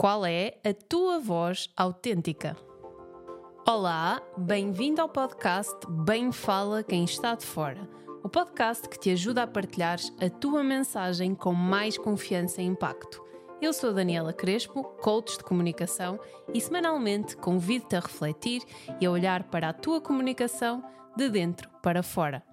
Qual 0.00 0.24
é 0.24 0.54
a 0.64 0.72
tua 0.72 1.18
voz 1.18 1.68
autêntica? 1.76 2.56
Olá, 3.66 4.22
bem-vindo 4.36 5.02
ao 5.02 5.08
podcast 5.08 5.74
Bem 5.88 6.30
Fala 6.30 6.84
Quem 6.84 7.02
Está 7.02 7.34
de 7.34 7.44
Fora. 7.44 7.80
O 8.22 8.28
podcast 8.28 8.88
que 8.88 8.96
te 8.96 9.10
ajuda 9.10 9.42
a 9.42 9.46
partilhar 9.48 9.98
a 10.20 10.30
tua 10.30 10.62
mensagem 10.62 11.34
com 11.34 11.52
mais 11.52 11.98
confiança 11.98 12.62
e 12.62 12.66
impacto. 12.66 13.20
Eu 13.60 13.72
sou 13.72 13.92
Daniela 13.92 14.32
Crespo, 14.32 14.84
coach 14.84 15.36
de 15.36 15.42
comunicação, 15.42 16.20
e 16.54 16.60
semanalmente 16.60 17.36
convido-te 17.36 17.96
a 17.96 18.00
refletir 18.00 18.62
e 19.00 19.06
a 19.06 19.10
olhar 19.10 19.50
para 19.50 19.70
a 19.70 19.72
tua 19.72 20.00
comunicação 20.00 20.80
de 21.16 21.28
dentro 21.28 21.68
para 21.82 22.04
fora. 22.04 22.47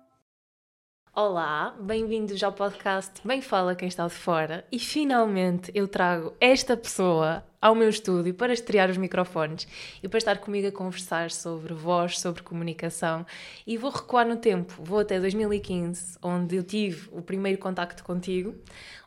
Olá, 1.17 1.73
bem-vindos 1.79 2.43
ao 2.43 2.51
podcast 2.51 3.25
Bem 3.25 3.41
Fala 3.41 3.73
Quem 3.73 3.87
Está 3.87 4.05
de 4.05 4.13
Fora. 4.13 4.65
E 4.69 4.77
finalmente 4.77 5.71
eu 5.73 5.87
trago 5.87 6.33
esta 6.41 6.75
pessoa 6.75 7.41
ao 7.65 7.73
meu 7.73 7.89
estúdio 7.89 8.31
para 8.31 8.53
estrear 8.53 8.91
os 8.91 8.97
microfones 8.97 9.67
e 10.03 10.07
para 10.07 10.19
estar 10.19 10.37
comigo 10.37 10.67
a 10.67 10.71
conversar 10.71 11.31
sobre 11.31 11.73
voz, 11.73 12.19
sobre 12.19 12.43
comunicação. 12.43 13.25
E 13.65 13.75
vou 13.75 13.89
recuar 13.89 14.23
no 14.27 14.35
tempo, 14.35 14.75
vou 14.83 14.99
até 14.99 15.19
2015, 15.19 16.19
onde 16.21 16.57
eu 16.57 16.63
tive 16.63 17.09
o 17.11 17.23
primeiro 17.23 17.57
contacto 17.57 18.03
contigo, 18.03 18.53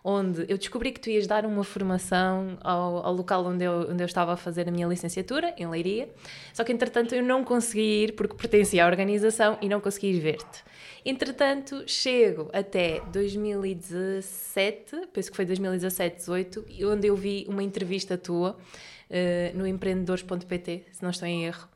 onde 0.02 0.44
eu 0.48 0.58
descobri 0.58 0.90
que 0.90 0.98
tu 0.98 1.08
ias 1.08 1.28
dar 1.28 1.46
uma 1.46 1.62
formação 1.62 2.58
ao, 2.60 3.06
ao 3.06 3.14
local 3.14 3.44
onde 3.44 3.62
eu, 3.64 3.90
onde 3.90 4.02
eu 4.02 4.06
estava 4.06 4.32
a 4.32 4.36
fazer 4.36 4.68
a 4.68 4.72
minha 4.72 4.88
licenciatura, 4.88 5.54
em 5.56 5.68
Leiria, 5.68 6.08
só 6.52 6.64
que 6.64 6.72
entretanto 6.72 7.14
eu 7.14 7.22
não 7.22 7.44
consegui 7.44 8.04
ir 8.04 8.12
porque 8.16 8.34
pertencia 8.34 8.84
à 8.84 8.88
organização 8.88 9.56
e 9.60 9.68
não 9.68 9.80
consegui 9.80 10.08
ir 10.08 10.18
ver-te. 10.18 10.64
Entretanto, 11.04 11.84
chego 11.86 12.50
até 12.52 13.00
2017, 13.12 15.08
penso 15.12 15.30
que 15.30 15.36
foi 15.36 15.44
2017, 15.44 16.16
18, 16.16 16.66
onde 16.84 17.06
eu 17.06 17.14
vi 17.14 17.46
uma 17.48 17.62
entrevista 17.62 18.18
tua 18.18 18.47
uh, 18.50 19.56
no 19.56 19.66
empreendedores.pt, 19.66 20.86
se 20.92 21.02
não 21.02 21.10
estou 21.10 21.26
em 21.26 21.44
erro, 21.46 21.68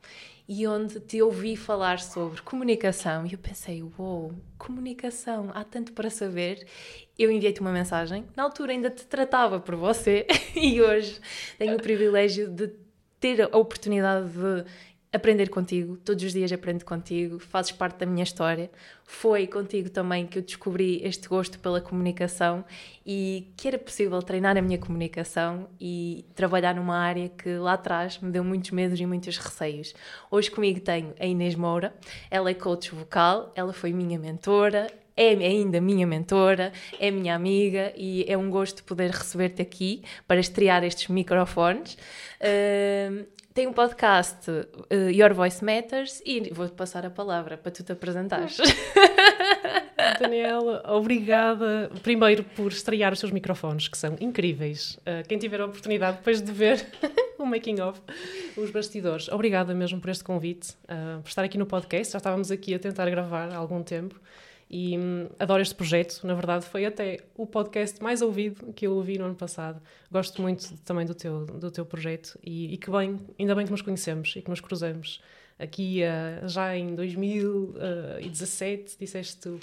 e 0.47 0.67
onde 0.67 0.99
te 0.99 1.21
ouvi 1.21 1.55
falar 1.55 1.99
sobre 1.99 2.41
comunicação. 2.41 3.25
E 3.25 3.33
eu 3.33 3.39
pensei, 3.39 3.81
uou, 3.81 3.91
wow, 3.97 4.35
comunicação, 4.57 5.49
há 5.53 5.63
tanto 5.63 5.93
para 5.93 6.09
saber. 6.09 6.67
Eu 7.17 7.31
enviei-te 7.31 7.61
uma 7.61 7.71
mensagem, 7.71 8.25
na 8.35 8.43
altura 8.43 8.71
ainda 8.71 8.89
te 8.89 9.05
tratava 9.05 9.59
por 9.59 9.75
você. 9.75 10.27
E 10.55 10.81
hoje 10.81 11.19
tenho 11.57 11.75
o 11.75 11.81
privilégio 11.81 12.47
de 12.49 12.71
ter 13.19 13.41
a 13.41 13.57
oportunidade 13.57 14.29
de 14.29 14.65
aprender 15.13 15.49
contigo, 15.49 15.95
todos 15.97 16.23
os 16.23 16.33
dias 16.33 16.51
aprendo 16.51 16.83
contigo, 16.83 17.37
fazes 17.37 17.71
parte 17.71 17.99
da 17.99 18.05
minha 18.05 18.23
história. 18.23 18.71
Foi 19.05 19.45
contigo 19.45 19.89
também 19.89 20.25
que 20.25 20.39
eu 20.39 20.41
descobri 20.41 21.01
este 21.03 21.27
gosto 21.27 21.59
pela 21.59 21.79
comunicação 21.79 22.65
e 23.05 23.53
que 23.55 23.67
era 23.67 23.77
possível 23.77 24.19
treinar 24.23 24.57
a 24.57 24.61
minha 24.61 24.79
comunicação 24.79 25.69
e 25.79 26.25
trabalhar 26.33 26.73
numa 26.73 26.97
área 26.97 27.29
que 27.29 27.55
lá 27.57 27.73
atrás 27.73 28.17
me 28.19 28.31
deu 28.31 28.43
muitos 28.43 28.71
medos 28.71 28.99
e 28.99 29.05
muitos 29.05 29.37
receios. 29.37 29.93
Hoje 30.31 30.49
comigo 30.49 30.79
tenho 30.79 31.13
a 31.19 31.25
Inês 31.27 31.53
Moura, 31.53 31.93
ela 32.31 32.49
é 32.49 32.55
coach 32.55 32.93
vocal, 32.95 33.51
ela 33.55 33.71
foi 33.71 33.93
minha 33.93 34.17
mentora, 34.17 34.87
é 35.15 35.29
ainda 35.29 35.79
minha 35.79 36.07
mentora, 36.07 36.73
é 36.99 37.11
minha 37.11 37.35
amiga 37.35 37.93
e 37.95 38.25
é 38.27 38.35
um 38.35 38.49
gosto 38.49 38.83
poder 38.83 39.11
receber-te 39.11 39.61
aqui 39.61 40.01
para 40.27 40.39
estrear 40.39 40.83
estes 40.83 41.07
microfones. 41.07 41.97
Tem 43.53 43.67
um 43.67 43.73
podcast, 43.73 44.49
uh, 44.49 45.09
Your 45.11 45.33
Voice 45.33 45.63
Matters, 45.63 46.21
e 46.25 46.49
vou-te 46.51 46.73
passar 46.73 47.05
a 47.05 47.09
palavra 47.09 47.55
para 47.55 47.71
tu 47.71 47.83
te 47.83 47.91
apresentares. 47.91 48.57
Daniela, 50.19 50.83
obrigada 50.87 51.91
primeiro 52.01 52.43
por 52.43 52.71
estrear 52.71 53.13
os 53.13 53.19
seus 53.19 53.31
microfones, 53.31 53.87
que 53.87 53.97
são 53.97 54.15
incríveis. 54.19 54.97
Uh, 55.01 55.27
quem 55.27 55.37
tiver 55.37 55.61
a 55.61 55.65
oportunidade 55.65 56.17
depois 56.17 56.41
de 56.41 56.51
ver 56.51 56.83
o 57.37 57.45
making 57.45 57.79
of, 57.81 58.01
os 58.57 58.71
bastidores, 58.71 59.29
obrigada 59.29 59.73
mesmo 59.75 60.01
por 60.01 60.09
este 60.09 60.23
convite, 60.23 60.71
uh, 60.85 61.21
por 61.21 61.29
estar 61.29 61.43
aqui 61.43 61.57
no 61.57 61.67
podcast. 61.67 62.11
Já 62.11 62.17
estávamos 62.17 62.49
aqui 62.49 62.73
a 62.73 62.79
tentar 62.79 63.07
gravar 63.09 63.49
há 63.53 63.55
algum 63.55 63.83
tempo 63.83 64.19
e 64.69 64.97
hum, 64.97 65.27
adoro 65.39 65.61
este 65.61 65.75
projeto. 65.75 66.21
Na 66.23 66.33
verdade, 66.33 66.65
foi 66.65 66.85
até 66.85 67.19
o 67.35 67.45
podcast 67.45 68.01
mais 68.01 68.21
ouvido 68.21 68.73
que 68.73 68.87
eu 68.87 68.93
ouvi 68.93 69.17
no 69.17 69.25
ano 69.25 69.35
passado. 69.35 69.81
Gosto 70.11 70.41
muito 70.41 70.77
também 70.79 71.05
do 71.05 71.13
teu, 71.13 71.45
do 71.45 71.71
teu 71.71 71.85
projeto 71.85 72.37
e, 72.43 72.73
e 72.73 72.77
que 72.77 72.89
bem, 72.89 73.19
ainda 73.39 73.55
bem 73.55 73.65
que 73.65 73.71
nos 73.71 73.81
conhecemos 73.81 74.33
e 74.35 74.41
que 74.41 74.49
nos 74.49 74.59
cruzamos. 74.59 75.21
Aqui 75.59 76.01
uh, 76.03 76.47
já 76.47 76.75
em 76.75 76.95
2017, 76.95 78.97
disseste 78.99 79.37
tu. 79.37 79.59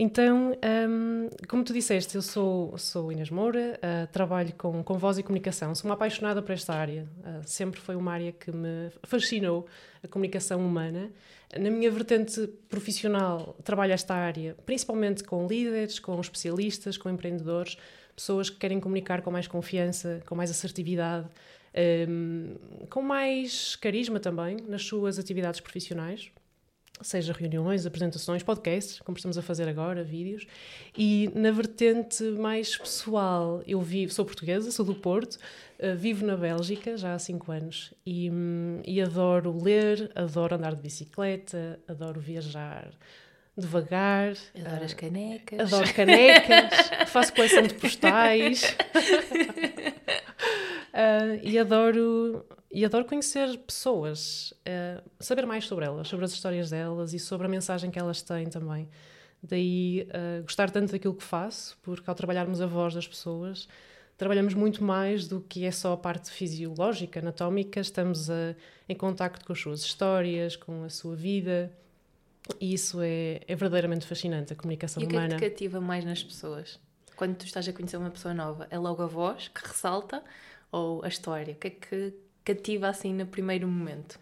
Então, 0.00 0.52
um, 0.88 1.28
como 1.48 1.64
tu 1.64 1.72
disseste, 1.72 2.14
eu 2.14 2.22
sou, 2.22 2.78
sou 2.78 3.10
Inês 3.10 3.30
Moura, 3.30 3.80
uh, 3.82 4.06
trabalho 4.12 4.54
com, 4.56 4.80
com 4.84 4.96
voz 4.96 5.18
e 5.18 5.24
comunicação, 5.24 5.74
sou 5.74 5.88
uma 5.88 5.94
apaixonada 5.94 6.40
por 6.40 6.52
esta 6.52 6.72
área. 6.72 7.04
Uh, 7.18 7.42
sempre 7.44 7.80
foi 7.80 7.96
uma 7.96 8.12
área 8.12 8.30
que 8.30 8.52
me 8.52 8.92
fascinou, 9.02 9.66
a 10.02 10.06
comunicação 10.06 10.64
humana. 10.64 11.10
Na 11.56 11.70
minha 11.70 11.90
vertente 11.90 12.46
profissional, 12.68 13.56
trabalho 13.64 13.92
esta 13.92 14.14
área 14.14 14.54
principalmente 14.66 15.24
com 15.24 15.46
líderes, 15.46 15.98
com 15.98 16.20
especialistas, 16.20 16.98
com 16.98 17.08
empreendedores, 17.08 17.78
pessoas 18.14 18.50
que 18.50 18.56
querem 18.56 18.80
comunicar 18.80 19.22
com 19.22 19.30
mais 19.30 19.46
confiança, 19.46 20.20
com 20.26 20.34
mais 20.34 20.50
assertividade, 20.50 21.26
um, 22.08 22.54
com 22.90 23.00
mais 23.00 23.76
carisma 23.76 24.20
também 24.20 24.58
nas 24.68 24.82
suas 24.82 25.18
atividades 25.18 25.60
profissionais 25.60 26.30
seja 27.00 27.32
reuniões, 27.32 27.86
apresentações, 27.86 28.42
podcasts, 28.42 29.00
como 29.00 29.16
estamos 29.16 29.38
a 29.38 29.42
fazer 29.42 29.68
agora, 29.68 30.02
vídeos. 30.02 30.46
E 30.96 31.30
na 31.34 31.50
vertente 31.50 32.22
mais 32.22 32.76
pessoal, 32.76 33.62
eu 33.66 33.80
vivo, 33.80 34.12
sou 34.12 34.24
portuguesa, 34.24 34.70
sou 34.70 34.84
do 34.84 34.94
Porto, 34.94 35.34
uh, 35.34 35.96
vivo 35.96 36.26
na 36.26 36.36
Bélgica 36.36 36.96
já 36.96 37.14
há 37.14 37.18
cinco 37.18 37.52
anos 37.52 37.92
e, 38.06 38.30
e 38.86 39.00
adoro 39.00 39.56
ler, 39.62 40.10
adoro 40.14 40.54
andar 40.54 40.74
de 40.74 40.82
bicicleta, 40.82 41.78
adoro 41.88 42.20
viajar 42.20 42.90
devagar. 43.58 44.34
Adoro 44.54 44.84
as 44.84 44.94
canecas. 44.94 45.60
Adoro 45.60 45.92
canecas, 45.92 46.90
faço 47.10 47.34
coleção 47.34 47.64
de 47.64 47.74
postais. 47.74 48.76
uh, 50.94 51.40
e 51.42 51.58
adoro 51.58 52.46
e 52.70 52.84
adoro 52.84 53.04
conhecer 53.04 53.58
pessoas, 53.58 54.52
uh, 54.60 55.02
saber 55.18 55.46
mais 55.46 55.66
sobre 55.66 55.86
elas, 55.86 56.06
sobre 56.08 56.24
as 56.24 56.32
histórias 56.32 56.70
delas 56.70 57.14
e 57.14 57.18
sobre 57.18 57.46
a 57.46 57.50
mensagem 57.50 57.90
que 57.90 57.98
elas 57.98 58.20
têm 58.22 58.46
também. 58.46 58.88
Daí 59.42 60.06
uh, 60.08 60.42
gostar 60.42 60.70
tanto 60.70 60.92
daquilo 60.92 61.14
que 61.14 61.24
faço, 61.24 61.78
porque 61.82 62.08
ao 62.08 62.14
trabalharmos 62.14 62.60
a 62.60 62.66
voz 62.66 62.94
das 62.94 63.08
pessoas, 63.08 63.68
trabalhamos 64.18 64.52
muito 64.52 64.84
mais 64.84 65.26
do 65.26 65.40
que 65.40 65.64
é 65.64 65.70
só 65.70 65.92
a 65.92 65.96
parte 65.96 66.30
fisiológica, 66.30 67.20
anatómica, 67.20 67.80
estamos 67.80 68.28
a, 68.28 68.54
em 68.88 68.94
contacto 68.94 69.46
com 69.46 69.52
as 69.52 69.60
suas 69.60 69.80
histórias, 69.80 70.56
com 70.56 70.84
a 70.84 70.90
sua 70.90 71.16
vida. 71.16 71.72
E 72.60 72.74
isso 72.74 73.00
é, 73.00 73.40
é 73.46 73.54
verdadeiramente 73.54 74.06
fascinante, 74.06 74.52
a 74.52 74.56
comunicação 74.56 75.02
humana. 75.02 75.22
E 75.22 75.26
o 75.26 75.28
que 75.28 75.34
é 75.34 75.38
que 75.38 75.44
te 75.46 75.50
cativa 75.50 75.80
mais 75.80 76.04
nas 76.04 76.22
pessoas? 76.22 76.80
Quando 77.16 77.36
tu 77.36 77.46
estás 77.46 77.66
a 77.68 77.72
conhecer 77.72 77.96
uma 77.96 78.10
pessoa 78.10 78.34
nova, 78.34 78.66
é 78.70 78.78
logo 78.78 79.02
a 79.02 79.06
voz 79.06 79.48
que 79.48 79.66
ressalta 79.66 80.22
ou 80.70 81.04
a 81.04 81.08
história? 81.08 81.54
O 81.54 81.56
que 81.56 81.66
é 81.66 81.70
que 81.70 82.27
cativa 82.54 82.88
assim 82.88 83.12
no 83.12 83.26
primeiro 83.26 83.68
momento? 83.68 84.18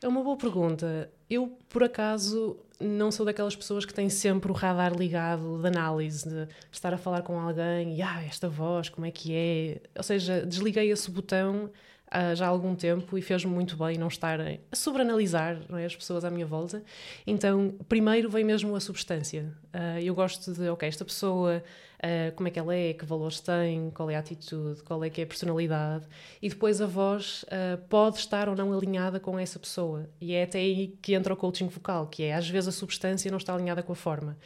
É 0.00 0.06
uma 0.06 0.22
boa 0.22 0.36
pergunta. 0.36 1.10
Eu, 1.28 1.58
por 1.68 1.82
acaso, 1.82 2.56
não 2.78 3.10
sou 3.10 3.26
daquelas 3.26 3.56
pessoas 3.56 3.84
que 3.84 3.92
têm 3.92 4.08
sempre 4.08 4.50
o 4.50 4.54
radar 4.54 4.94
ligado 4.96 5.60
de 5.60 5.66
análise, 5.66 6.28
de 6.28 6.48
estar 6.70 6.94
a 6.94 6.96
falar 6.96 7.22
com 7.22 7.38
alguém 7.38 7.96
e, 7.96 8.02
ah, 8.02 8.22
esta 8.24 8.48
voz, 8.48 8.88
como 8.88 9.04
é 9.04 9.10
que 9.10 9.34
é? 9.34 9.80
Ou 9.96 10.02
seja, 10.02 10.46
desliguei 10.46 10.90
esse 10.90 11.10
botão 11.10 11.70
uh, 12.06 12.34
já 12.34 12.46
há 12.46 12.48
algum 12.48 12.74
tempo 12.74 13.18
e 13.18 13.22
fez-me 13.22 13.52
muito 13.52 13.76
bem 13.76 13.98
não 13.98 14.08
estar 14.08 14.40
a 14.40 14.76
sobreanalisar 14.76 15.60
é, 15.76 15.84
as 15.84 15.94
pessoas 15.94 16.24
à 16.24 16.30
minha 16.30 16.46
volta. 16.46 16.82
Então, 17.26 17.74
primeiro 17.88 18.30
vem 18.30 18.44
mesmo 18.44 18.74
a 18.76 18.80
substância. 18.80 19.52
Uh, 19.74 20.00
eu 20.00 20.14
gosto 20.14 20.52
de, 20.52 20.68
ok, 20.68 20.88
esta 20.88 21.04
pessoa, 21.04 21.62
uh, 22.02 22.34
como 22.34 22.48
é 22.48 22.50
que 22.50 22.58
ela 22.58 22.74
é, 22.74 22.92
que 22.92 23.04
valores 23.04 23.40
tem, 23.40 23.90
qual 23.90 24.10
é 24.10 24.16
a 24.16 24.18
atitude, 24.18 24.82
qual 24.82 25.04
é 25.04 25.10
que 25.10 25.20
é 25.20 25.24
a 25.24 25.26
personalidade, 25.26 26.06
e 26.42 26.48
depois 26.48 26.80
a 26.80 26.86
voz 26.86 27.44
pode 27.88 28.18
estar 28.18 28.48
ou 28.48 28.56
não 28.56 28.72
alinhada 28.72 29.20
com 29.20 29.38
essa 29.38 29.58
pessoa. 29.58 30.08
E 30.20 30.34
é 30.34 30.42
até 30.42 30.58
aí 30.58 30.98
que 31.00 31.14
entra 31.14 31.32
o 31.32 31.36
coaching 31.36 31.68
vocal, 31.68 32.06
que 32.06 32.24
é 32.24 32.34
às 32.34 32.48
vezes 32.48 32.68
a 32.68 32.72
substância 32.72 33.30
não 33.30 33.38
está 33.38 33.54
alinhada 33.54 33.82
com 33.82 33.92
a 33.92 33.96
forma 33.96 34.36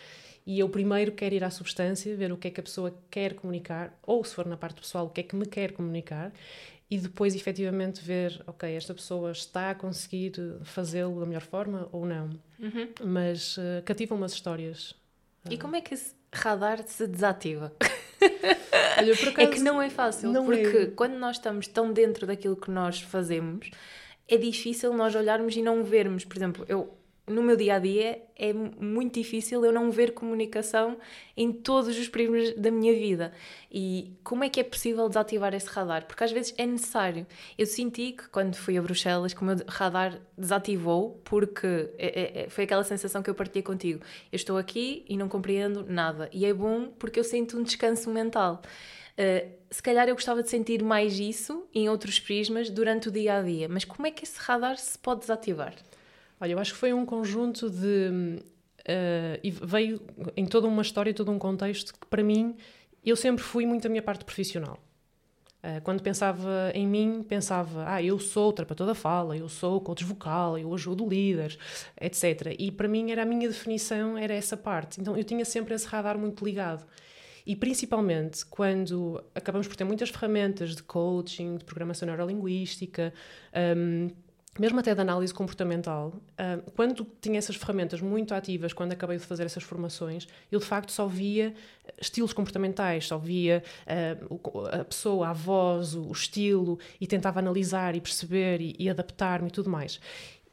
e 0.46 0.58
eu 0.58 0.68
primeiro 0.68 1.12
quero 1.12 1.34
ir 1.34 1.42
à 1.42 1.50
substância, 1.50 2.14
ver 2.16 2.30
o 2.30 2.36
que 2.36 2.48
é 2.48 2.50
que 2.50 2.60
a 2.60 2.62
pessoa 2.62 2.94
quer 3.10 3.34
comunicar, 3.34 3.98
ou 4.06 4.22
se 4.22 4.34
for 4.34 4.46
na 4.46 4.56
parte 4.56 4.80
pessoal, 4.80 5.06
o 5.06 5.10
que 5.10 5.20
é 5.20 5.24
que 5.24 5.34
me 5.34 5.46
quer 5.46 5.72
comunicar, 5.72 6.32
e 6.90 6.98
depois 6.98 7.34
efetivamente 7.34 8.04
ver, 8.04 8.42
ok, 8.46 8.70
esta 8.76 8.92
pessoa 8.92 9.32
está 9.32 9.70
a 9.70 9.74
conseguir 9.74 10.32
fazê-lo 10.62 11.18
da 11.18 11.26
melhor 11.26 11.42
forma 11.42 11.88
ou 11.90 12.04
não. 12.04 12.30
Uhum. 12.58 12.88
Mas 13.04 13.56
uh, 13.56 13.82
cativam 13.84 14.18
umas 14.18 14.32
histórias. 14.32 14.94
E 15.50 15.58
como 15.58 15.76
é 15.76 15.80
que 15.80 15.94
radar 16.34 16.82
se 16.86 17.06
desativa? 17.06 17.72
Olha, 18.98 19.12
acaso, 19.12 19.34
é 19.40 19.46
que 19.46 19.60
não 19.60 19.80
é 19.80 19.90
fácil, 19.90 20.30
não 20.30 20.44
porque 20.44 20.76
é. 20.76 20.86
quando 20.86 21.14
nós 21.14 21.36
estamos 21.36 21.66
tão 21.66 21.92
dentro 21.92 22.26
daquilo 22.26 22.56
que 22.56 22.70
nós 22.70 23.00
fazemos, 23.00 23.70
é 24.28 24.36
difícil 24.36 24.92
nós 24.94 25.14
olharmos 25.14 25.56
e 25.56 25.62
não 25.62 25.84
vermos. 25.84 26.24
Por 26.24 26.36
exemplo, 26.36 26.64
eu 26.68 26.92
no 27.26 27.42
meu 27.42 27.56
dia 27.56 27.76
a 27.76 27.78
dia 27.78 28.22
é 28.36 28.52
muito 28.52 29.14
difícil 29.14 29.64
eu 29.64 29.72
não 29.72 29.90
ver 29.90 30.12
comunicação 30.12 30.98
em 31.36 31.52
todos 31.52 31.98
os 31.98 32.08
primos 32.08 32.52
da 32.54 32.70
minha 32.70 32.92
vida. 32.92 33.32
E 33.72 34.12
como 34.22 34.44
é 34.44 34.48
que 34.48 34.60
é 34.60 34.64
possível 34.64 35.08
desativar 35.08 35.54
esse 35.54 35.66
radar? 35.66 36.06
Porque 36.06 36.22
às 36.22 36.32
vezes 36.32 36.54
é 36.58 36.66
necessário. 36.66 37.26
Eu 37.56 37.66
senti 37.66 38.12
que 38.12 38.28
quando 38.28 38.56
fui 38.56 38.76
a 38.76 38.82
Bruxelas, 38.82 39.32
que 39.32 39.40
o 39.40 39.44
meu 39.44 39.56
radar 39.66 40.20
desativou, 40.36 41.20
porque 41.24 41.90
é, 41.96 42.06
é, 42.06 42.42
é, 42.42 42.48
foi 42.50 42.64
aquela 42.64 42.84
sensação 42.84 43.22
que 43.22 43.30
eu 43.30 43.34
partilhei 43.34 43.62
contigo. 43.62 44.00
Eu 44.30 44.36
estou 44.36 44.58
aqui 44.58 45.04
e 45.08 45.16
não 45.16 45.28
compreendo 45.28 45.86
nada. 45.88 46.28
E 46.32 46.44
é 46.44 46.52
bom 46.52 46.88
porque 46.98 47.18
eu 47.18 47.24
sinto 47.24 47.58
um 47.58 47.62
descanso 47.62 48.10
mental. 48.10 48.60
Uh, 49.16 49.48
se 49.70 49.80
calhar 49.82 50.08
eu 50.08 50.14
gostava 50.14 50.42
de 50.42 50.50
sentir 50.50 50.82
mais 50.82 51.18
isso 51.18 51.66
em 51.72 51.88
outros 51.88 52.18
prismas 52.18 52.68
durante 52.68 53.08
o 53.08 53.12
dia 53.12 53.38
a 53.38 53.42
dia, 53.42 53.68
mas 53.68 53.84
como 53.84 54.08
é 54.08 54.10
que 54.10 54.24
esse 54.24 54.38
radar 54.40 54.76
se 54.76 54.98
pode 54.98 55.20
desativar? 55.20 55.72
Olha, 56.40 56.52
eu 56.52 56.58
acho 56.58 56.72
que 56.72 56.78
foi 56.78 56.92
um 56.92 57.04
conjunto 57.06 57.70
de. 57.70 58.40
Uh, 58.80 59.40
e 59.42 59.50
veio 59.50 60.00
em 60.36 60.44
toda 60.44 60.66
uma 60.66 60.82
história, 60.82 61.14
todo 61.14 61.30
um 61.30 61.38
contexto 61.38 61.94
que, 61.98 62.06
para 62.06 62.22
mim, 62.22 62.54
eu 63.04 63.16
sempre 63.16 63.42
fui 63.42 63.64
muito 63.64 63.86
a 63.86 63.90
minha 63.90 64.02
parte 64.02 64.24
profissional. 64.24 64.78
Uh, 65.62 65.80
quando 65.82 66.02
pensava 66.02 66.70
em 66.74 66.86
mim, 66.86 67.22
pensava, 67.26 67.84
ah, 67.88 68.02
eu 68.02 68.18
sou 68.18 68.52
terapeuta 68.52 68.84
da 68.84 68.94
fala, 68.94 69.34
eu 69.36 69.48
sou 69.48 69.80
coach 69.80 70.04
vocal, 70.04 70.58
eu 70.58 70.74
ajudo 70.74 71.08
líderes, 71.08 71.58
etc. 71.98 72.54
E 72.58 72.70
para 72.70 72.86
mim 72.86 73.10
era 73.10 73.22
a 73.22 73.24
minha 73.24 73.48
definição, 73.48 74.18
era 74.18 74.34
essa 74.34 74.58
parte. 74.58 75.00
Então 75.00 75.16
eu 75.16 75.24
tinha 75.24 75.44
sempre 75.46 75.74
esse 75.74 75.86
radar 75.86 76.18
muito 76.18 76.44
ligado. 76.44 76.86
E 77.46 77.54
principalmente 77.54 78.44
quando 78.46 79.22
acabamos 79.34 79.66
por 79.66 79.76
ter 79.76 79.84
muitas 79.84 80.10
ferramentas 80.10 80.74
de 80.74 80.82
coaching, 80.82 81.56
de 81.56 81.64
programação 81.64 82.06
neurolinguística, 82.06 83.12
um, 83.76 84.08
mesmo 84.58 84.78
até 84.78 84.94
de 84.94 85.00
análise 85.00 85.34
comportamental, 85.34 86.08
uh, 86.08 86.70
quando 86.72 87.06
tinha 87.20 87.38
essas 87.38 87.56
ferramentas 87.56 88.00
muito 88.00 88.34
ativas, 88.34 88.72
quando 88.72 88.92
acabei 88.92 89.18
de 89.18 89.24
fazer 89.24 89.44
essas 89.44 89.62
formações, 89.62 90.26
eu 90.50 90.60
de 90.60 90.64
facto 90.64 90.92
só 90.92 91.06
via 91.06 91.54
estilos 92.00 92.32
comportamentais, 92.32 93.06
só 93.06 93.18
via 93.18 93.62
uh, 93.86 94.68
a 94.80 94.84
pessoa, 94.84 95.28
a 95.28 95.32
voz, 95.32 95.94
o 95.94 96.10
estilo, 96.12 96.78
e 97.00 97.06
tentava 97.06 97.40
analisar 97.40 97.96
e 97.96 98.00
perceber 98.00 98.60
e 98.78 98.88
adaptar-me 98.88 99.48
e 99.48 99.50
tudo 99.50 99.68
mais. 99.68 100.00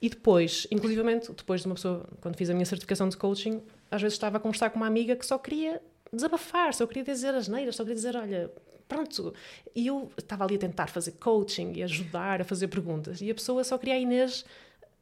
E 0.01 0.09
depois, 0.09 0.65
inclusivamente, 0.71 1.31
depois 1.31 1.61
de 1.61 1.67
uma 1.67 1.75
pessoa, 1.75 2.09
quando 2.19 2.35
fiz 2.35 2.49
a 2.49 2.53
minha 2.53 2.65
certificação 2.65 3.07
de 3.07 3.15
coaching, 3.15 3.61
às 3.91 4.01
vezes 4.01 4.15
estava 4.15 4.37
a 4.37 4.39
conversar 4.39 4.71
com 4.71 4.77
uma 4.77 4.87
amiga 4.87 5.15
que 5.15 5.25
só 5.25 5.37
queria 5.37 5.79
desabafar, 6.11 6.73
só 6.73 6.87
queria 6.87 7.03
dizer 7.03 7.35
as 7.35 7.47
neiras, 7.47 7.75
só 7.75 7.83
queria 7.83 7.95
dizer, 7.95 8.15
olha, 8.15 8.51
pronto. 8.91 9.33
E 9.73 9.87
eu 9.87 10.11
estava 10.17 10.43
ali 10.43 10.55
a 10.55 10.59
tentar 10.59 10.87
fazer 10.87 11.13
coaching 11.13 11.71
e 11.77 11.83
ajudar 11.83 12.41
a 12.41 12.43
fazer 12.43 12.67
perguntas. 12.67 13.21
E 13.21 13.31
a 13.31 13.33
pessoa 13.33 13.63
só 13.63 13.77
queria 13.77 13.95
a 13.95 13.97
Inês, 13.97 14.43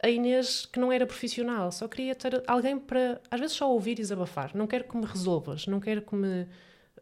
a 0.02 0.10
Inês 0.10 0.68
que 0.68 0.80
não 0.80 0.92
era 0.92 1.08
profissional, 1.08 1.72
só 1.72 1.88
queria 1.88 2.14
ter 2.14 2.44
alguém 2.46 2.78
para, 2.78 3.20
às 3.32 3.40
vezes, 3.40 3.56
só 3.56 3.72
ouvir 3.72 3.94
e 3.94 3.96
desabafar. 3.96 4.56
Não 4.56 4.68
quero 4.68 4.84
que 4.84 4.96
me 4.96 5.06
resolvas, 5.06 5.66
não 5.66 5.80
quero 5.80 6.04
que 6.04 6.16
me. 6.16 6.44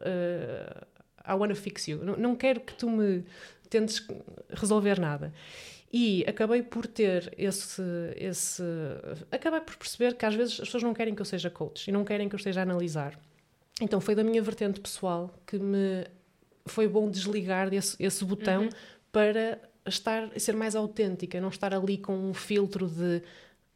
Uh, 0.00 0.86
I 1.26 1.34
wanna 1.34 1.54
fix 1.54 1.86
you. 1.88 2.02
Não, 2.02 2.16
não 2.16 2.34
quero 2.34 2.60
que 2.60 2.72
tu 2.72 2.88
me 2.88 3.22
tentes 3.68 4.06
resolver 4.48 4.98
nada. 4.98 5.34
E 5.92 6.24
acabei 6.26 6.62
por 6.62 6.86
ter 6.86 7.34
esse, 7.36 7.82
esse. 8.16 8.62
Acabei 9.30 9.60
por 9.60 9.76
perceber 9.76 10.14
que 10.16 10.24
às 10.24 10.34
vezes 10.34 10.54
as 10.54 10.60
pessoas 10.60 10.82
não 10.82 10.94
querem 10.94 11.14
que 11.14 11.20
eu 11.20 11.26
seja 11.26 11.50
coach 11.50 11.88
e 11.88 11.92
não 11.92 12.02
querem 12.02 12.30
que 12.30 12.34
eu 12.34 12.38
esteja 12.38 12.60
a 12.60 12.62
analisar. 12.62 13.18
Então 13.80 14.00
foi 14.00 14.14
da 14.14 14.24
minha 14.24 14.42
vertente 14.42 14.80
pessoal 14.80 15.32
que 15.46 15.58
me 15.58 16.04
foi 16.68 16.86
bom 16.86 17.10
desligar 17.10 17.72
esse, 17.72 17.96
esse 17.98 18.24
botão 18.24 18.64
uhum. 18.64 18.70
para 19.10 19.58
estar 19.86 20.30
ser 20.38 20.54
mais 20.54 20.76
autêntica, 20.76 21.40
não 21.40 21.48
estar 21.48 21.74
ali 21.74 21.98
com 21.98 22.16
um 22.16 22.34
filtro 22.34 22.88
de 22.88 23.22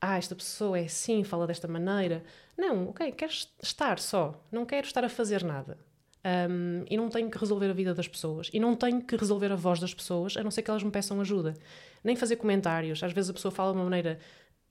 ah, 0.00 0.19
esta 0.19 0.35
pessoa 0.35 0.79
é 0.79 0.85
assim, 0.85 1.23
fala 1.23 1.47
desta 1.47 1.69
maneira. 1.69 2.25
Não, 2.59 2.89
ok, 2.89 3.12
quero 3.12 3.33
estar 3.62 3.99
só, 3.99 4.44
não 4.50 4.67
quero 4.67 4.87
estar 4.87 5.05
a 5.05 5.09
fazer 5.09 5.44
nada. 5.44 5.79
Um, 6.25 6.85
e 6.89 6.97
não 6.97 7.09
tenho 7.09 7.29
que 7.29 7.39
resolver 7.39 7.69
a 7.69 7.73
vida 7.73 7.93
das 7.93 8.06
pessoas 8.06 8.49
e 8.53 8.61
não 8.61 8.77
tenho 8.77 9.03
que 9.03 9.17
resolver 9.17 9.50
a 9.50 9.56
voz 9.56 9.81
das 9.81 9.93
pessoas, 9.93 10.37
a 10.37 10.43
não 10.45 10.53
ser 10.53 10.62
que 10.62 10.71
elas 10.71 10.83
me 10.83 10.91
peçam 10.91 11.21
ajuda. 11.21 11.55
Nem 12.03 12.15
fazer 12.15 12.37
comentários. 12.37 13.03
Às 13.03 13.12
vezes 13.12 13.31
a 13.31 13.33
pessoa 13.33 13.50
fala 13.50 13.73
de 13.73 13.79
uma 13.79 13.85
maneira 13.85 14.19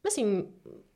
assim 0.06 0.47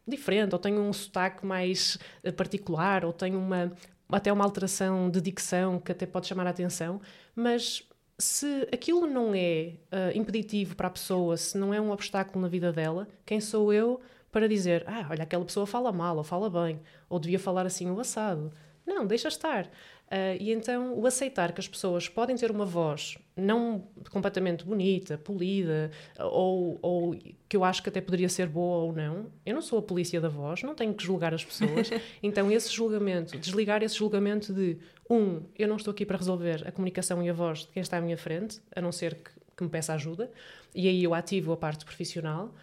diferente, 0.07 0.53
ou 0.53 0.59
tem 0.59 0.77
um 0.77 0.93
sotaque 0.93 1.45
mais 1.45 1.97
eh, 2.23 2.31
particular, 2.31 3.05
ou 3.05 3.11
tem 3.11 3.35
uma, 3.35 3.71
até 4.09 4.31
uma 4.31 4.43
alteração 4.43 5.09
de 5.09 5.19
dicção 5.21 5.79
que 5.79 5.91
até 5.91 6.05
pode 6.05 6.27
chamar 6.27 6.47
a 6.47 6.51
atenção, 6.51 7.01
mas 7.35 7.87
se 8.17 8.67
aquilo 8.71 9.07
não 9.07 9.33
é 9.35 9.73
uh, 9.91 10.17
impeditivo 10.17 10.75
para 10.75 10.87
a 10.87 10.91
pessoa, 10.91 11.35
se 11.37 11.57
não 11.57 11.73
é 11.73 11.81
um 11.81 11.91
obstáculo 11.91 12.41
na 12.41 12.47
vida 12.47 12.71
dela, 12.71 13.07
quem 13.25 13.41
sou 13.41 13.73
eu 13.73 13.99
para 14.31 14.47
dizer, 14.47 14.83
ah, 14.87 15.07
olha, 15.09 15.23
aquela 15.23 15.45
pessoa 15.45 15.65
fala 15.65 15.91
mal 15.91 16.17
ou 16.17 16.23
fala 16.23 16.49
bem, 16.49 16.79
ou 17.09 17.19
devia 17.19 17.39
falar 17.39 17.65
assim 17.65 17.89
o 17.89 17.99
assado? 17.99 18.51
Não, 18.85 19.05
deixa 19.05 19.27
estar. 19.27 19.69
Uh, 20.05 20.37
e 20.39 20.51
então 20.51 20.93
o 20.93 21.07
aceitar 21.07 21.51
que 21.51 21.59
as 21.59 21.67
pessoas 21.67 22.07
podem 22.07 22.35
ter 22.35 22.51
uma 22.51 22.65
voz 22.65 23.17
não 23.35 23.87
completamente 24.11 24.63
bonita, 24.63 25.17
polida, 25.17 25.91
ou, 26.19 26.77
ou 26.81 27.15
que 27.49 27.57
eu 27.57 27.63
acho 27.63 27.81
que 27.81 27.89
até 27.89 27.99
poderia 27.99 28.29
ser 28.29 28.47
boa 28.47 28.83
ou 28.83 28.93
não. 28.93 29.31
Eu 29.45 29.55
não 29.55 29.61
sou 29.61 29.79
a 29.79 29.81
polícia 29.81 30.21
da 30.21 30.29
voz, 30.29 30.61
não 30.61 30.75
tenho 30.75 30.93
que 30.93 31.03
julgar 31.03 31.33
as 31.33 31.43
pessoas. 31.43 31.89
então 32.21 32.51
esse 32.51 32.71
julgamento, 32.71 33.37
desligar 33.37 33.83
esse 33.83 33.95
julgamento 33.95 34.53
de 34.53 34.77
um, 35.09 35.41
eu 35.57 35.67
não 35.67 35.75
estou 35.75 35.91
aqui 35.91 36.05
para 36.05 36.17
resolver 36.17 36.65
a 36.67 36.71
comunicação 36.71 37.21
e 37.21 37.29
a 37.29 37.33
voz 37.33 37.59
de 37.59 37.67
quem 37.67 37.81
está 37.81 37.97
à 37.97 38.01
minha 38.01 38.17
frente, 38.17 38.61
a 38.75 38.81
não 38.81 38.91
ser 38.91 39.15
que, 39.15 39.31
que 39.57 39.63
me 39.63 39.69
peça 39.69 39.93
ajuda, 39.93 40.31
e 40.73 40.87
aí 40.87 41.03
eu 41.03 41.13
ativo 41.13 41.51
a 41.51 41.57
parte 41.57 41.83
profissional. 41.83 42.53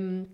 Um, 0.00 0.26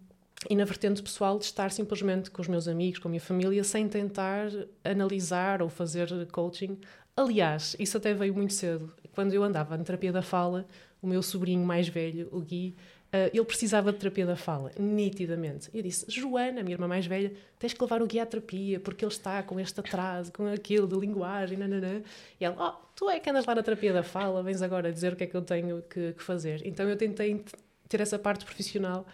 e 0.48 0.56
na 0.56 0.64
vertente 0.64 1.02
pessoal 1.02 1.38
de 1.38 1.44
estar 1.44 1.70
simplesmente 1.70 2.30
com 2.30 2.42
os 2.42 2.48
meus 2.48 2.68
amigos, 2.68 2.98
com 2.98 3.08
a 3.08 3.10
minha 3.10 3.20
família, 3.20 3.64
sem 3.64 3.88
tentar 3.88 4.48
analisar 4.82 5.62
ou 5.62 5.68
fazer 5.68 6.08
coaching. 6.30 6.78
Aliás, 7.16 7.76
isso 7.78 7.96
até 7.96 8.12
veio 8.12 8.34
muito 8.34 8.52
cedo. 8.52 8.92
Quando 9.14 9.32
eu 9.32 9.42
andava 9.42 9.76
na 9.76 9.84
terapia 9.84 10.12
da 10.12 10.22
fala, 10.22 10.66
o 11.00 11.06
meu 11.06 11.22
sobrinho 11.22 11.64
mais 11.64 11.88
velho, 11.88 12.28
o 12.32 12.40
Gui, 12.40 12.74
uh, 13.12 13.30
ele 13.32 13.44
precisava 13.44 13.92
de 13.92 13.98
terapia 13.98 14.26
da 14.26 14.34
fala, 14.34 14.72
nitidamente. 14.78 15.70
Eu 15.72 15.82
disse: 15.82 16.06
Joana, 16.08 16.62
minha 16.62 16.74
irmã 16.74 16.88
mais 16.88 17.06
velha, 17.06 17.32
tens 17.58 17.72
que 17.72 17.80
levar 17.80 18.02
o 18.02 18.06
Gui 18.06 18.18
à 18.18 18.26
terapia, 18.26 18.80
porque 18.80 19.04
ele 19.04 19.12
está 19.12 19.42
com 19.42 19.60
este 19.60 19.78
atraso, 19.78 20.32
com 20.32 20.46
aquilo 20.46 20.88
de 20.88 20.96
linguagem, 20.96 21.56
nananã. 21.56 22.02
E 22.40 22.44
ela: 22.44 22.56
Oh, 22.58 22.86
tu 22.96 23.08
é 23.08 23.20
que 23.20 23.30
andas 23.30 23.46
lá 23.46 23.54
na 23.54 23.62
terapia 23.62 23.92
da 23.92 24.02
fala, 24.02 24.42
vens 24.42 24.60
agora 24.60 24.92
dizer 24.92 25.12
o 25.12 25.16
que 25.16 25.24
é 25.24 25.26
que 25.26 25.36
eu 25.36 25.42
tenho 25.42 25.82
que, 25.82 26.14
que 26.14 26.22
fazer. 26.22 26.62
Então 26.64 26.88
eu 26.88 26.96
tentei 26.96 27.44
ter 27.88 28.00
essa 28.00 28.18
parte 28.18 28.44
profissional 28.44 29.06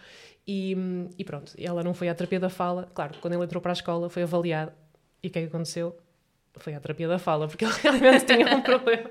e, 0.47 0.75
e, 1.17 1.23
pronto, 1.23 1.53
ela 1.57 1.83
não 1.83 1.93
foi 1.93 2.09
à 2.09 2.15
terapia 2.15 2.39
da 2.39 2.49
fala. 2.49 2.89
Claro, 2.93 3.15
quando 3.21 3.33
ele 3.33 3.43
entrou 3.43 3.61
para 3.61 3.71
a 3.71 3.73
escola, 3.73 4.09
foi 4.09 4.23
avaliado. 4.23 4.71
E 5.21 5.27
o 5.27 5.31
que 5.31 5.39
é 5.39 5.41
que 5.43 5.47
aconteceu? 5.47 5.97
Foi 6.57 6.73
à 6.73 6.79
terapia 6.79 7.07
da 7.07 7.19
fala, 7.19 7.47
porque 7.47 7.63
ele 7.63 7.73
realmente 7.81 8.25
tinha 8.25 8.55
um 8.55 8.61
problema. 8.61 9.09